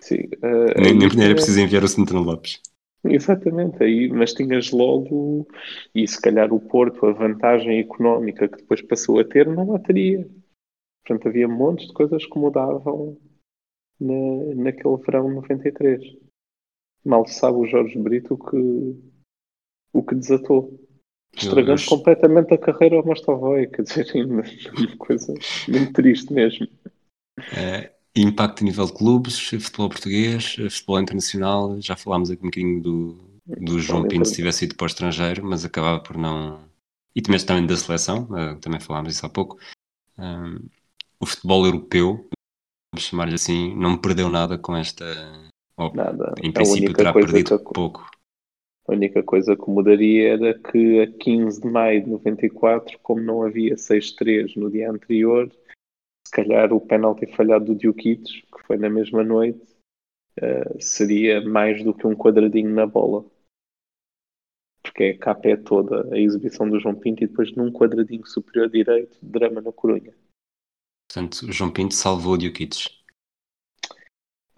Sim. 0.00 0.24
Uh, 0.42 0.80
nem, 0.80 0.94
nem 0.94 1.24
era 1.24 1.34
preciso 1.34 1.60
enviar 1.60 1.84
o 1.84 1.88
Santana 1.88 2.20
Lopes. 2.20 2.60
Exatamente, 3.04 3.82
aí, 3.82 4.08
mas 4.08 4.32
tinhas 4.32 4.70
logo, 4.70 5.48
e 5.92 6.06
se 6.06 6.20
calhar 6.20 6.52
o 6.52 6.60
Porto, 6.60 7.06
a 7.06 7.12
vantagem 7.12 7.80
económica 7.80 8.48
que 8.48 8.58
depois 8.58 8.80
passou 8.80 9.18
a 9.18 9.24
ter, 9.24 9.48
não 9.48 9.74
a 9.74 9.78
teria. 9.78 10.28
Portanto, 11.04 11.28
havia 11.28 11.48
montes 11.48 11.88
de 11.88 11.94
coisas 11.94 12.24
que 12.24 12.38
mudavam 12.38 13.16
na, 14.00 14.54
naquele 14.54 14.96
verão 14.98 15.30
93. 15.30 16.16
Mal 17.04 17.26
sabe 17.26 17.58
o 17.58 17.66
Jorge 17.66 17.98
Brito 17.98 18.36
que, 18.38 18.96
o 19.92 20.02
que 20.02 20.14
desatou. 20.14 20.78
Estragando 21.34 21.82
completamente 21.86 22.52
a 22.52 22.58
carreira 22.58 22.96
ao 22.96 23.06
Mostovoi, 23.06 23.66
quer 23.66 23.82
dizer, 23.82 24.06
uma 24.26 24.42
coisa 24.98 25.32
muito 25.66 25.92
triste 25.94 26.32
mesmo. 26.32 26.68
É, 27.56 27.90
impacto 28.14 28.62
a 28.62 28.64
nível 28.64 28.84
de 28.84 28.92
clubes, 28.92 29.38
futebol 29.38 29.88
português, 29.88 30.54
futebol 30.54 31.00
internacional, 31.00 31.80
já 31.80 31.96
falámos 31.96 32.30
aqui 32.30 32.42
um 32.42 32.50
bocadinho 32.50 32.82
do, 32.82 33.32
do 33.46 33.80
João 33.80 34.06
Pinto 34.06 34.28
se 34.28 34.34
tivesse 34.34 34.66
ido 34.66 34.76
para 34.76 34.84
o 34.84 34.86
estrangeiro, 34.86 35.44
mas 35.44 35.64
acabava 35.64 36.00
por 36.00 36.16
não. 36.16 36.60
E 37.14 37.20
também, 37.20 37.40
também 37.44 37.66
da 37.66 37.76
seleção, 37.76 38.28
eh, 38.36 38.54
também 38.56 38.80
falámos 38.80 39.14
isso 39.14 39.26
há 39.26 39.28
pouco. 39.28 39.58
Um, 40.18 40.58
o 41.20 41.26
futebol 41.26 41.66
europeu, 41.66 42.28
chamar-lhe 42.98 43.34
assim, 43.34 43.74
não 43.74 43.96
perdeu 43.96 44.28
nada 44.28 44.58
com 44.58 44.76
esta. 44.76 45.04
Ou, 45.76 45.94
Nada. 45.94 46.34
Em 46.42 46.50
A 46.50 46.52
princípio 46.52 46.84
única 46.88 46.96
terá 46.98 47.12
coisa 47.12 47.32
perdido 47.32 47.58
que- 47.58 47.72
pouco. 47.72 48.10
A 48.88 48.92
única 48.92 49.22
coisa 49.22 49.56
que 49.56 49.70
mudaria 49.70 50.32
era 50.34 50.58
que 50.58 51.00
a 51.00 51.06
15 51.06 51.60
de 51.60 51.68
maio 51.70 52.02
de 52.02 52.10
94, 52.10 52.98
como 52.98 53.20
não 53.22 53.42
havia 53.42 53.76
6-3 53.76 54.54
no 54.56 54.70
dia 54.70 54.90
anterior, 54.90 55.48
se 56.26 56.32
calhar 56.32 56.72
o 56.72 56.80
penalti 56.80 57.26
falhado 57.26 57.66
do 57.66 57.74
Dioquitos, 57.76 58.32
que 58.32 58.66
foi 58.66 58.76
na 58.76 58.90
mesma 58.90 59.22
noite, 59.22 59.62
eh, 60.36 60.76
seria 60.80 61.40
mais 61.42 61.82
do 61.84 61.94
que 61.94 62.06
um 62.06 62.14
quadradinho 62.14 62.70
na 62.74 62.84
bola. 62.86 63.24
Porque 64.82 65.04
a 65.04 65.18
capa 65.18 65.48
é 65.48 65.56
toda 65.56 66.12
a 66.12 66.18
exibição 66.18 66.68
do 66.68 66.80
João 66.80 66.94
Pinto 66.96 67.22
e 67.22 67.28
depois 67.28 67.52
num 67.54 67.70
quadradinho 67.70 68.26
superior 68.26 68.68
direito, 68.68 69.16
drama 69.22 69.60
na 69.60 69.72
Corunha. 69.72 70.12
Portanto, 71.12 71.42
o 71.46 71.52
João 71.52 71.70
Pinto 71.70 71.94
salvou 71.94 72.32
o 72.34 72.38
Dioquites. 72.38 72.88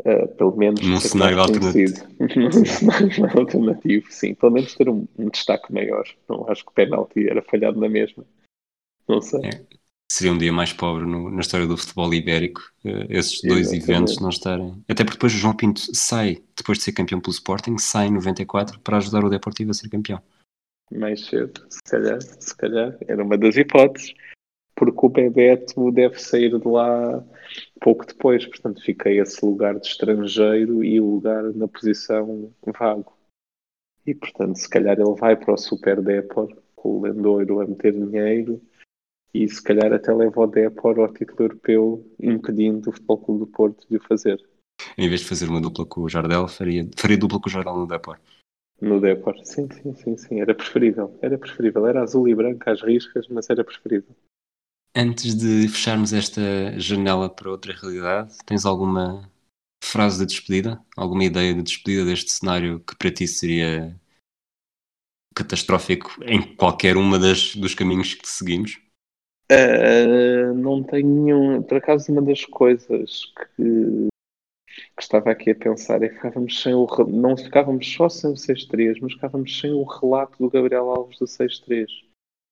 Eh, 0.04 0.26
pelo 0.26 0.56
menos 0.56 0.80
Num 0.86 1.00
cenário 1.00 1.40
alternativo. 1.40 1.94
Num 2.20 2.64
cenário 2.64 3.10
alternativo, 3.40 4.06
sim. 4.10 4.34
Pelo 4.34 4.52
menos 4.52 4.74
ter 4.74 4.88
um, 4.88 5.06
um 5.18 5.28
destaque 5.30 5.72
maior. 5.72 6.04
Não 6.28 6.48
acho 6.48 6.64
que 6.64 6.70
o 6.70 6.74
penalti 6.74 7.28
era 7.28 7.42
falhado 7.42 7.80
na 7.80 7.88
mesma. 7.88 8.24
Não 9.08 9.20
sei. 9.20 9.40
É. 9.46 9.66
Seria 10.10 10.32
um 10.32 10.38
dia 10.38 10.52
mais 10.52 10.72
pobre 10.72 11.04
no- 11.04 11.30
na 11.30 11.40
história 11.40 11.66
do 11.66 11.76
futebol 11.76 12.12
ibérico, 12.14 12.60
eh, 12.84 13.06
esses 13.10 13.40
dois 13.42 13.72
Exatamente. 13.72 13.90
eventos 13.90 14.20
não 14.20 14.28
estarem. 14.28 14.84
Até 14.88 15.02
porque 15.02 15.16
depois 15.16 15.34
o 15.34 15.38
João 15.38 15.56
Pinto 15.56 15.80
sai, 15.94 16.40
depois 16.56 16.78
de 16.78 16.84
ser 16.84 16.92
campeão 16.92 17.20
pelo 17.20 17.32
Sporting, 17.32 17.78
sai 17.78 18.06
em 18.06 18.12
94 18.12 18.78
para 18.80 18.98
ajudar 18.98 19.24
o 19.24 19.30
Deportivo 19.30 19.70
a 19.72 19.74
ser 19.74 19.88
campeão. 19.88 20.22
mais 20.92 21.24
cedo, 21.26 21.66
se 21.68 21.82
calhar, 21.90 22.20
se 22.20 22.56
calhar, 22.56 22.96
era 23.08 23.24
uma 23.24 23.36
das 23.36 23.56
hipóteses, 23.56 24.14
porque 24.74 25.06
o 25.06 25.08
Bebeto 25.08 25.90
deve 25.92 26.20
sair 26.20 26.58
de 26.58 26.68
lá 26.68 27.24
pouco 27.80 28.06
depois, 28.06 28.46
portanto 28.46 28.82
fica 28.82 29.10
esse 29.10 29.44
lugar 29.44 29.78
de 29.78 29.86
estrangeiro 29.86 30.82
e 30.82 31.00
o 31.00 31.14
lugar 31.14 31.42
na 31.54 31.68
posição 31.68 32.52
vago. 32.78 33.12
E 34.06 34.14
portanto, 34.14 34.56
se 34.56 34.68
calhar 34.68 34.98
ele 34.98 35.14
vai 35.14 35.36
para 35.36 35.54
o 35.54 35.56
Super 35.56 36.02
Depor, 36.02 36.54
com 36.74 36.98
o 36.98 37.02
Lendoiro 37.02 37.60
a 37.60 37.66
meter 37.66 37.92
dinheiro, 37.92 38.60
e 39.32 39.48
se 39.48 39.62
calhar 39.62 39.92
até 39.92 40.12
leva 40.12 40.40
o 40.40 40.46
Depor 40.46 40.98
ao 40.98 41.12
título 41.12 41.44
europeu, 41.44 42.06
impedindo 42.20 42.90
o 42.90 42.92
Futebol 42.92 43.18
Clube 43.18 43.40
do 43.40 43.46
Porto 43.46 43.86
de 43.88 43.96
o 43.96 44.02
fazer. 44.02 44.40
Em 44.98 45.08
vez 45.08 45.22
de 45.22 45.28
fazer 45.28 45.48
uma 45.48 45.60
dupla 45.60 45.86
com 45.86 46.02
o 46.02 46.08
Jardel, 46.08 46.46
faria, 46.46 46.88
faria 46.96 47.16
dupla 47.16 47.40
com 47.40 47.48
o 47.48 47.52
Jardel 47.52 47.76
no 47.76 47.86
Depor. 47.86 48.18
No 48.80 49.00
Depor, 49.00 49.38
sim, 49.44 49.68
sim, 49.70 49.94
sim, 49.94 50.16
sim, 50.16 50.40
era 50.40 50.54
preferível, 50.54 51.16
era 51.22 51.38
preferível, 51.38 51.86
era 51.86 52.02
azul 52.02 52.28
e 52.28 52.34
branco 52.34 52.68
às 52.68 52.82
riscas, 52.82 53.26
mas 53.28 53.48
era 53.48 53.64
preferível. 53.64 54.14
Antes 54.96 55.34
de 55.34 55.68
fecharmos 55.68 56.12
esta 56.12 56.78
janela 56.78 57.28
para 57.28 57.50
outra 57.50 57.72
realidade, 57.72 58.36
tens 58.46 58.64
alguma 58.64 59.28
frase 59.82 60.20
de 60.20 60.26
despedida? 60.26 60.80
Alguma 60.96 61.24
ideia 61.24 61.52
de 61.52 61.62
despedida 61.62 62.04
deste 62.04 62.30
cenário 62.30 62.78
que 62.78 62.96
para 62.96 63.10
ti 63.10 63.26
seria 63.26 63.98
catastrófico 65.34 66.14
em 66.22 66.54
qualquer 66.54 66.96
uma 66.96 67.18
das 67.18 67.56
dos 67.56 67.74
caminhos 67.74 68.14
que 68.14 68.28
seguimos? 68.28 68.80
Uh, 69.50 70.54
não 70.54 70.82
tenho 70.82 71.08
nenhum. 71.08 71.62
Por 71.62 71.78
acaso, 71.78 72.12
uma 72.12 72.22
das 72.22 72.44
coisas 72.44 73.32
que, 73.56 74.08
que 74.96 75.02
estava 75.02 75.30
aqui 75.30 75.50
a 75.50 75.56
pensar 75.56 76.02
é 76.02 76.08
que 76.08 76.14
ficávamos 76.14 76.62
sem 76.62 76.72
o. 76.72 76.86
Não 77.08 77.36
ficávamos 77.36 77.92
só 77.92 78.08
sem 78.08 78.30
o 78.30 78.34
6-3, 78.34 78.98
mas 79.02 79.12
ficávamos 79.14 79.58
sem 79.58 79.72
o 79.72 79.82
relato 79.82 80.38
do 80.38 80.48
Gabriel 80.48 80.88
Alves 80.88 81.18
do 81.18 81.26
6-3. 81.26 81.86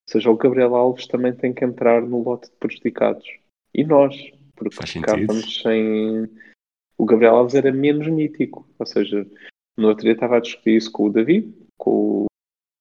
Ou 0.09 0.13
seja, 0.13 0.31
o 0.31 0.37
Gabriel 0.37 0.75
Alves 0.75 1.07
também 1.07 1.35
tem 1.35 1.53
que 1.53 1.65
entrar 1.65 2.03
no 2.03 2.23
lote 2.23 2.51
de 2.51 2.57
prejudicados. 2.57 3.27
E 3.75 3.85
nós, 3.85 4.15
porque 4.55 4.77
Faz 4.77 4.91
ficávamos 4.91 5.63
sem. 5.63 6.29
O 6.99 7.05
Gabriel 7.05 7.37
Alves 7.37 7.55
era 7.55 7.73
menos 7.73 8.07
mítico. 8.09 8.69
Ou 8.79 8.87
seja, 8.87 9.27
no 9.77 9.89
outro 9.89 10.05
dia 10.05 10.13
estava 10.13 10.37
a 10.37 10.41
discutir 10.41 10.77
isso 10.77 10.93
com 10.93 11.07
o 11.07 11.13
David, 11.13 11.55
com 11.77 12.25
o 12.25 12.27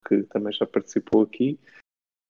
que 0.07 0.23
também 0.23 0.51
já 0.51 0.65
participou 0.65 1.21
aqui, 1.21 1.57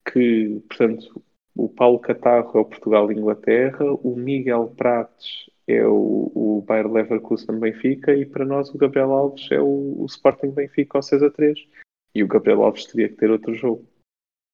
que, 0.05 0.61
portanto, 0.67 1.23
o 1.55 1.67
Paulo 1.67 1.99
Catarro 1.99 2.57
é 2.57 2.61
o 2.61 2.65
Portugal-Inglaterra, 2.65 3.85
o 3.85 4.15
Miguel 4.15 4.73
Prates 4.77 5.49
é 5.67 5.85
o, 5.85 6.31
o 6.33 6.63
Bayer 6.65 6.91
Leverkusen 6.91 7.59
Benfica 7.59 8.13
e 8.15 8.25
para 8.25 8.45
nós 8.45 8.69
o 8.69 8.77
Gabriel 8.77 9.11
Alves 9.11 9.49
é 9.51 9.59
o, 9.59 10.01
o 10.01 10.05
Sporting 10.05 10.51
Benfica 10.51 10.97
ao 10.97 11.03
6 11.03 11.23
a 11.23 11.29
3. 11.29 11.67
E 12.13 12.23
o 12.23 12.27
Gabriel 12.27 12.63
Alves 12.63 12.85
teria 12.85 13.09
que 13.09 13.15
ter 13.15 13.31
outro 13.31 13.53
jogo. 13.53 13.85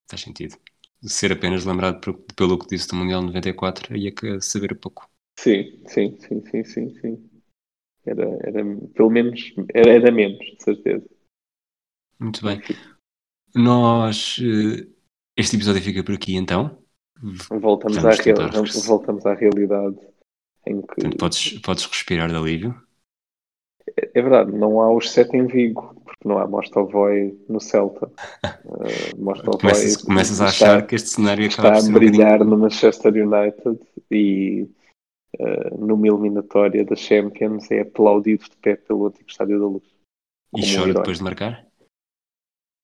Faz 0.09 0.21
sentido. 0.21 0.57
Ser 1.03 1.31
apenas 1.31 1.65
lembrado 1.65 2.01
por- 2.01 2.17
pelo 2.35 2.57
que 2.59 2.67
disse 2.67 2.87
do 2.87 2.95
Mundial 2.95 3.21
94 3.21 3.95
ia 3.95 4.11
que 4.11 4.41
saber 4.41 4.75
pouco. 4.79 5.09
Sim, 5.39 5.83
sim, 5.87 6.17
sim, 6.19 6.41
sim, 6.45 6.63
sim, 6.65 6.89
sim. 6.99 7.29
Era, 8.05 8.25
era 8.43 8.63
pelo 8.95 9.09
menos, 9.11 9.53
era, 9.73 9.91
era 9.93 10.11
menos, 10.11 10.39
de 10.57 10.63
certeza. 10.63 11.05
Muito 12.19 12.41
bem. 12.43 12.61
Nós. 13.55 14.37
eh, 14.41 14.87
Este 15.35 15.55
episódio 15.55 15.81
fica 15.81 16.03
por 16.03 16.15
aqui 16.15 16.35
então. 16.35 16.83
Voltamos, 17.49 17.97
à, 18.05 18.09
real- 18.15 18.63
voltamos 18.87 19.25
à 19.25 19.33
realidade 19.33 19.97
em 20.67 20.81
que 20.81 21.01
Portanto, 21.01 21.17
podes, 21.17 21.59
podes 21.59 21.85
respirar 21.85 22.29
de 22.29 22.35
alívio. 22.35 22.75
É 24.13 24.21
verdade, 24.21 24.51
não 24.51 24.81
há 24.81 24.93
os 24.93 25.11
sete 25.11 25.37
em 25.37 25.45
Vigo, 25.47 25.95
não 26.27 26.37
há 26.37 26.47
Mostovoy 26.47 27.37
no 27.49 27.59
Celta. 27.59 28.11
Uh, 28.67 29.57
Começas, 29.59 29.97
começas 29.97 30.41
a 30.41 30.47
está, 30.47 30.65
achar 30.73 30.87
que 30.87 30.95
este 30.95 31.09
cenário 31.09 31.45
está 31.47 31.75
a 31.75 31.79
um 31.79 31.91
brilhar 31.91 32.43
no 32.43 32.57
Manchester 32.57 33.13
United 33.13 33.79
e 34.11 34.69
uh, 35.39 35.85
numa 35.85 36.07
eliminatória 36.07 36.85
da 36.85 36.95
Champions 36.95 37.71
é 37.71 37.81
aplaudido 37.81 38.43
de 38.43 38.55
pé 38.57 38.75
pelo 38.75 39.07
antigo 39.07 39.29
Estádio 39.29 39.59
da 39.59 39.65
Luz. 39.65 39.83
e 40.55 40.61
um 40.61 40.63
chora 40.63 40.89
herói. 40.89 40.93
depois 40.93 41.17
de 41.17 41.23
marcar. 41.23 41.67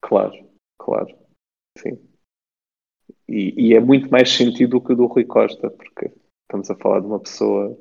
Claro, 0.02 0.50
claro, 0.80 1.16
sim. 1.78 2.00
E, 3.28 3.70
e 3.70 3.74
é 3.76 3.80
muito 3.80 4.10
mais 4.10 4.32
sentido 4.32 4.72
do 4.72 4.82
que 4.82 4.94
o 4.94 4.96
do 4.96 5.06
Rui 5.06 5.26
Costa, 5.26 5.70
porque 5.70 6.12
estamos 6.44 6.70
a 6.70 6.76
falar 6.76 7.02
de 7.02 7.08
uma 7.08 7.20
pessoa 7.20 7.78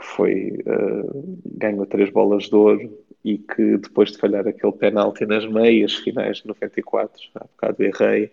que 0.00 0.06
foi 0.06 0.50
uh, 0.50 1.40
ganhou 1.44 1.86
três 1.86 2.10
bolas 2.10 2.44
de 2.44 2.54
ouro 2.54 3.03
e 3.24 3.38
que 3.38 3.78
depois 3.78 4.12
de 4.12 4.18
falhar 4.18 4.46
aquele 4.46 4.72
penalti 4.72 5.24
nas 5.24 5.46
meias 5.46 5.94
finais 5.94 6.38
de 6.38 6.46
94, 6.46 7.22
há 7.34 7.44
bocado 7.44 7.82
errei, 7.82 8.30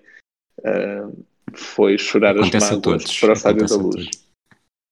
uh, 0.59 1.25
foi 1.53 1.97
chorar 1.97 2.37
Acontece 2.37 2.65
as 2.65 2.71
mágoas 2.71 3.19
para 3.19 3.29
o 3.29 3.33
Estádio 3.33 3.67
da 3.67 3.75
Luz. 3.75 4.09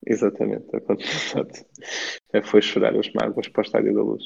Exatamente, 0.06 0.76
acontece. 0.76 1.66
Foi 2.46 2.62
chorar 2.62 2.96
as 2.96 3.12
mágoas 3.12 3.48
para 3.48 3.62
o 3.62 3.66
Estádio 3.66 3.94
da 3.94 4.02
Luz. 4.02 4.24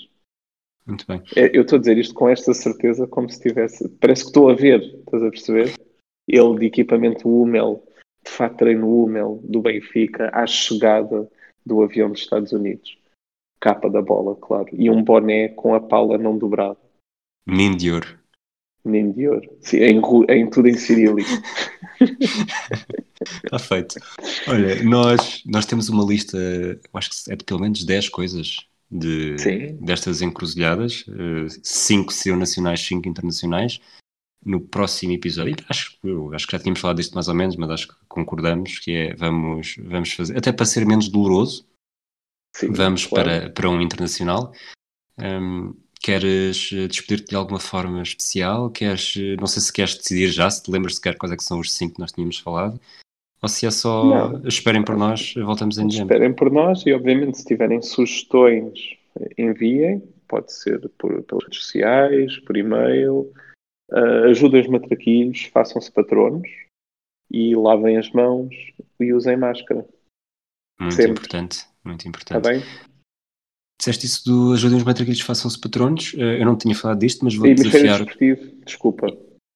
Muito 0.85 1.05
bem. 1.07 1.21
É, 1.35 1.55
Eu 1.55 1.63
estou 1.63 1.77
a 1.77 1.79
dizer 1.79 1.97
isto 1.97 2.13
com 2.13 2.29
esta 2.29 2.53
certeza, 2.53 3.07
como 3.07 3.29
se 3.29 3.41
tivesse. 3.41 3.87
Parece 3.99 4.23
que 4.23 4.29
estou 4.29 4.49
a 4.49 4.53
ver, 4.53 4.81
estás 4.81 5.23
a 5.23 5.29
perceber? 5.29 5.73
Ele 6.27 6.59
de 6.59 6.65
equipamento 6.67 7.27
Hummel, 7.27 7.83
de 8.23 8.31
fato 8.31 8.57
treino 8.57 8.87
Hummel 8.87 9.39
do 9.43 9.61
Benfica, 9.61 10.29
à 10.33 10.45
chegada 10.45 11.29
do 11.65 11.81
avião 11.81 12.11
dos 12.11 12.21
Estados 12.21 12.51
Unidos. 12.51 12.97
Capa 13.63 13.89
da 13.89 14.01
bola, 14.01 14.35
claro. 14.35 14.67
E 14.73 14.89
um 14.89 15.01
boné 15.01 15.47
com 15.47 15.73
a 15.73 15.79
pala 15.79 16.17
não 16.17 16.37
dobrada. 16.37 16.77
Menino 17.47 17.77
de 17.77 17.91
ouro. 17.93 18.19
Nem 18.83 19.09
de 19.09 19.25
ouro. 19.25 19.49
Sim, 19.61 19.77
em, 19.77 20.01
em 20.29 20.49
tudo 20.49 20.67
em 20.67 20.75
cirílico. 20.75 21.29
Está 23.45 23.55
feito. 23.63 23.95
Olha, 24.49 24.83
nós, 24.83 25.41
nós 25.45 25.65
temos 25.65 25.87
uma 25.87 26.03
lista, 26.03 26.37
acho 26.93 27.09
que 27.09 27.31
é 27.31 27.37
de 27.37 27.45
pelo 27.45 27.61
menos 27.61 27.85
10 27.85 28.09
coisas 28.09 28.67
de, 28.91 29.37
Sim. 29.39 29.77
destas 29.79 30.21
encruzilhadas. 30.21 31.05
5 31.63 32.11
seriam 32.11 32.37
nacionais, 32.37 32.81
5 32.81 33.07
internacionais. 33.07 33.79
No 34.45 34.59
próximo 34.59 35.13
episódio, 35.13 35.55
acho, 35.69 35.97
acho 36.33 36.47
que 36.47 36.51
já 36.51 36.59
tínhamos 36.59 36.81
falado 36.81 36.97
disto 36.97 37.13
mais 37.13 37.29
ou 37.29 37.33
menos, 37.33 37.55
mas 37.55 37.69
acho 37.69 37.87
que 37.87 37.95
concordamos 38.09 38.77
que 38.79 38.91
é 38.91 39.15
vamos, 39.15 39.77
vamos 39.79 40.11
fazer, 40.11 40.37
até 40.37 40.51
para 40.51 40.65
ser 40.65 40.85
menos 40.85 41.07
doloroso, 41.07 41.65
Sim, 42.55 42.71
vamos 42.71 43.05
claro. 43.05 43.29
para, 43.29 43.49
para 43.49 43.69
um 43.69 43.81
internacional. 43.81 44.53
Hum, 45.19 45.75
queres 46.01 46.71
eh, 46.73 46.87
despedir-te 46.87 47.29
de 47.29 47.35
alguma 47.35 47.59
forma 47.59 48.01
especial? 48.01 48.69
Queres, 48.69 49.15
eh, 49.17 49.35
não 49.39 49.47
sei 49.47 49.61
se 49.61 49.71
queres 49.71 49.95
decidir 49.95 50.27
já, 50.29 50.49
se 50.49 50.61
te 50.61 50.71
lembras 50.71 50.95
sequer 50.95 51.17
quais 51.17 51.31
é 51.31 51.37
que 51.37 51.43
são 51.43 51.59
os 51.59 51.73
cinco 51.73 51.95
que 51.95 52.01
nós 52.01 52.11
tínhamos 52.11 52.37
falado, 52.39 52.79
ou 53.41 53.49
se 53.49 53.65
é 53.65 53.71
só 53.71 54.29
Não. 54.29 54.47
esperem 54.47 54.83
por 54.83 54.95
nós, 54.95 55.33
voltamos 55.33 55.77
em 55.77 55.87
dezembro. 55.87 56.13
Esperem 56.13 56.33
por 56.33 56.51
nós 56.51 56.85
e, 56.85 56.93
obviamente, 56.93 57.37
se 57.37 57.45
tiverem 57.45 57.81
sugestões, 57.81 58.97
enviem. 59.37 60.01
Pode 60.27 60.51
ser 60.51 60.89
por, 60.97 61.21
pelas 61.23 61.43
redes 61.43 61.59
sociais, 61.59 62.39
por 62.39 62.57
e-mail. 62.57 63.31
Uh, 63.91 64.29
ajudem 64.29 64.61
os 64.61 64.67
matraquilhos, 64.67 65.43
façam-se 65.53 65.91
patronos 65.91 66.47
e 67.29 67.55
lavem 67.55 67.97
as 67.97 68.09
mãos 68.11 68.55
e 68.99 69.13
usem 69.13 69.37
máscara. 69.37 69.85
Muito 70.79 70.95
sempre. 70.95 71.11
importante, 71.11 71.67
muito 71.85 72.07
Está 72.07 72.09
importante. 72.37 72.43
bem? 72.47 72.63
Disseste 73.79 74.05
isso 74.05 74.23
do 74.25 74.53
ajudem 74.53 74.77
os 74.77 74.83
matraquilhos, 74.83 75.21
façam-se 75.21 75.59
patronos. 75.59 76.13
Eh, 76.17 76.41
Eu 76.41 76.45
não 76.45 76.55
tinha 76.55 76.75
falado 76.75 76.99
disto, 76.99 77.23
mas 77.25 77.35
vou 77.35 77.45
Hemisfério 77.47 77.71
desafiar 77.71 77.97
desportivo, 78.05 78.55
desculpa. 78.65 79.07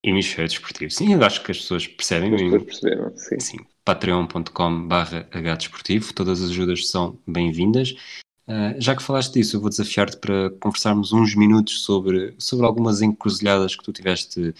hemisfério 0.03 0.49
desportivo. 0.49 0.91
Sim, 0.91 1.13
eu 1.13 1.23
acho 1.23 1.43
que 1.43 1.51
as 1.51 1.57
pessoas 1.59 1.87
percebem. 1.87 2.33
As 2.33 2.41
e- 2.41 2.43
pessoas 2.45 2.63
perceberam. 2.63 3.17
Sim. 3.17 3.39
Sim, 3.39 3.57
patreon.com.br 3.85 5.15
hdesportivo. 5.33 6.13
Todas 6.13 6.41
as 6.41 6.49
ajudas 6.49 6.89
são 6.89 7.17
bem-vindas. 7.27 7.91
Uh, 8.47 8.79
já 8.79 8.95
que 8.95 9.03
falaste 9.03 9.33
disso, 9.33 9.57
eu 9.57 9.61
vou 9.61 9.69
desafiar-te 9.69 10.17
para 10.17 10.49
conversarmos 10.61 11.11
uns 11.11 11.35
minutos 11.35 11.81
sobre, 11.81 12.33
sobre 12.37 12.65
algumas 12.65 13.01
encruzilhadas 13.01 13.75
que 13.75 13.83
tu 13.83 13.91
tiveste 13.91 14.53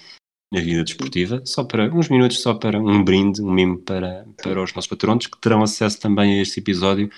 na 0.53 0.59
vida 0.61 0.83
desportiva, 0.83 1.41
só 1.45 1.63
para 1.63 1.93
uns 1.93 2.09
minutos, 2.09 2.41
só 2.41 2.53
para 2.53 2.79
um 2.79 3.03
brinde, 3.03 3.41
um 3.41 3.51
mimo 3.51 3.79
para, 3.79 4.25
para 4.41 4.61
os 4.61 4.73
nossos 4.73 4.87
patronos 4.87 5.27
que 5.27 5.39
terão 5.39 5.61
acesso 5.63 5.99
também 5.99 6.37
a 6.39 6.41
este 6.41 6.59
episódio 6.59 7.09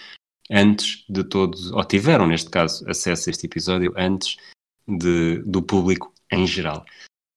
antes 0.49 1.05
de 1.07 1.23
todos, 1.23 1.71
ou 1.71 1.83
tiveram 1.83 2.27
neste 2.27 2.49
caso 2.49 2.87
acesso 2.89 3.29
a 3.29 3.31
este 3.31 3.45
episódio 3.45 3.93
antes 3.95 4.37
de, 4.87 5.39
do 5.45 5.61
público 5.61 6.13
em 6.31 6.45
geral. 6.47 6.83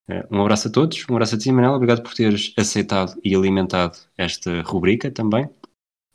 Uh, 0.08 0.36
um 0.36 0.42
abraço 0.42 0.68
a 0.68 0.70
todos, 0.70 1.04
um 1.08 1.14
abraço 1.14 1.34
a 1.34 1.38
ti, 1.38 1.52
Manela, 1.52 1.76
obrigado 1.76 2.02
por 2.02 2.14
teres 2.14 2.52
aceitado 2.56 3.14
e 3.22 3.34
alimentado 3.34 3.96
esta 4.16 4.62
rubrica 4.62 5.10
também. 5.10 5.48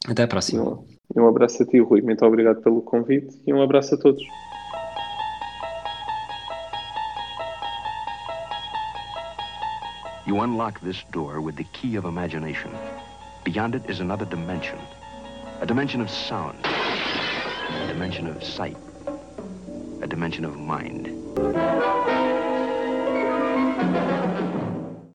Até 0.08 0.24
à 0.24 0.28
próxima. 0.28 0.84
Um 1.16 1.28
abraço 1.28 1.64
a 1.64 1.66
ti, 1.66 1.80
Rui. 1.80 2.02
Muito 2.02 2.24
obrigado 2.26 2.62
pelo 2.62 2.82
convite 2.82 3.36
e 3.46 3.54
um 3.54 3.62
abraço 3.62 3.96
a 3.96 3.98
todos. 3.98 4.24
You 10.28 10.42
unlock 10.42 10.82
this 10.82 11.06
door 11.14 11.40
with 11.40 11.56
the 11.56 11.64
key 11.72 11.96
of 11.96 12.06
imagination. 12.06 12.70
Beyond 13.46 13.76
it 13.76 13.90
is 13.90 14.02
another 14.02 14.26
dimension. 14.26 14.78
A 15.62 15.66
dimension 15.66 16.02
of 16.02 16.12
sound. 16.12 16.58
Dimension 17.98 18.28
of 18.28 18.44
sight. 18.44 18.78
A 20.04 20.08
dimension 20.08 20.46
of 20.46 20.56
mind. 20.56 21.08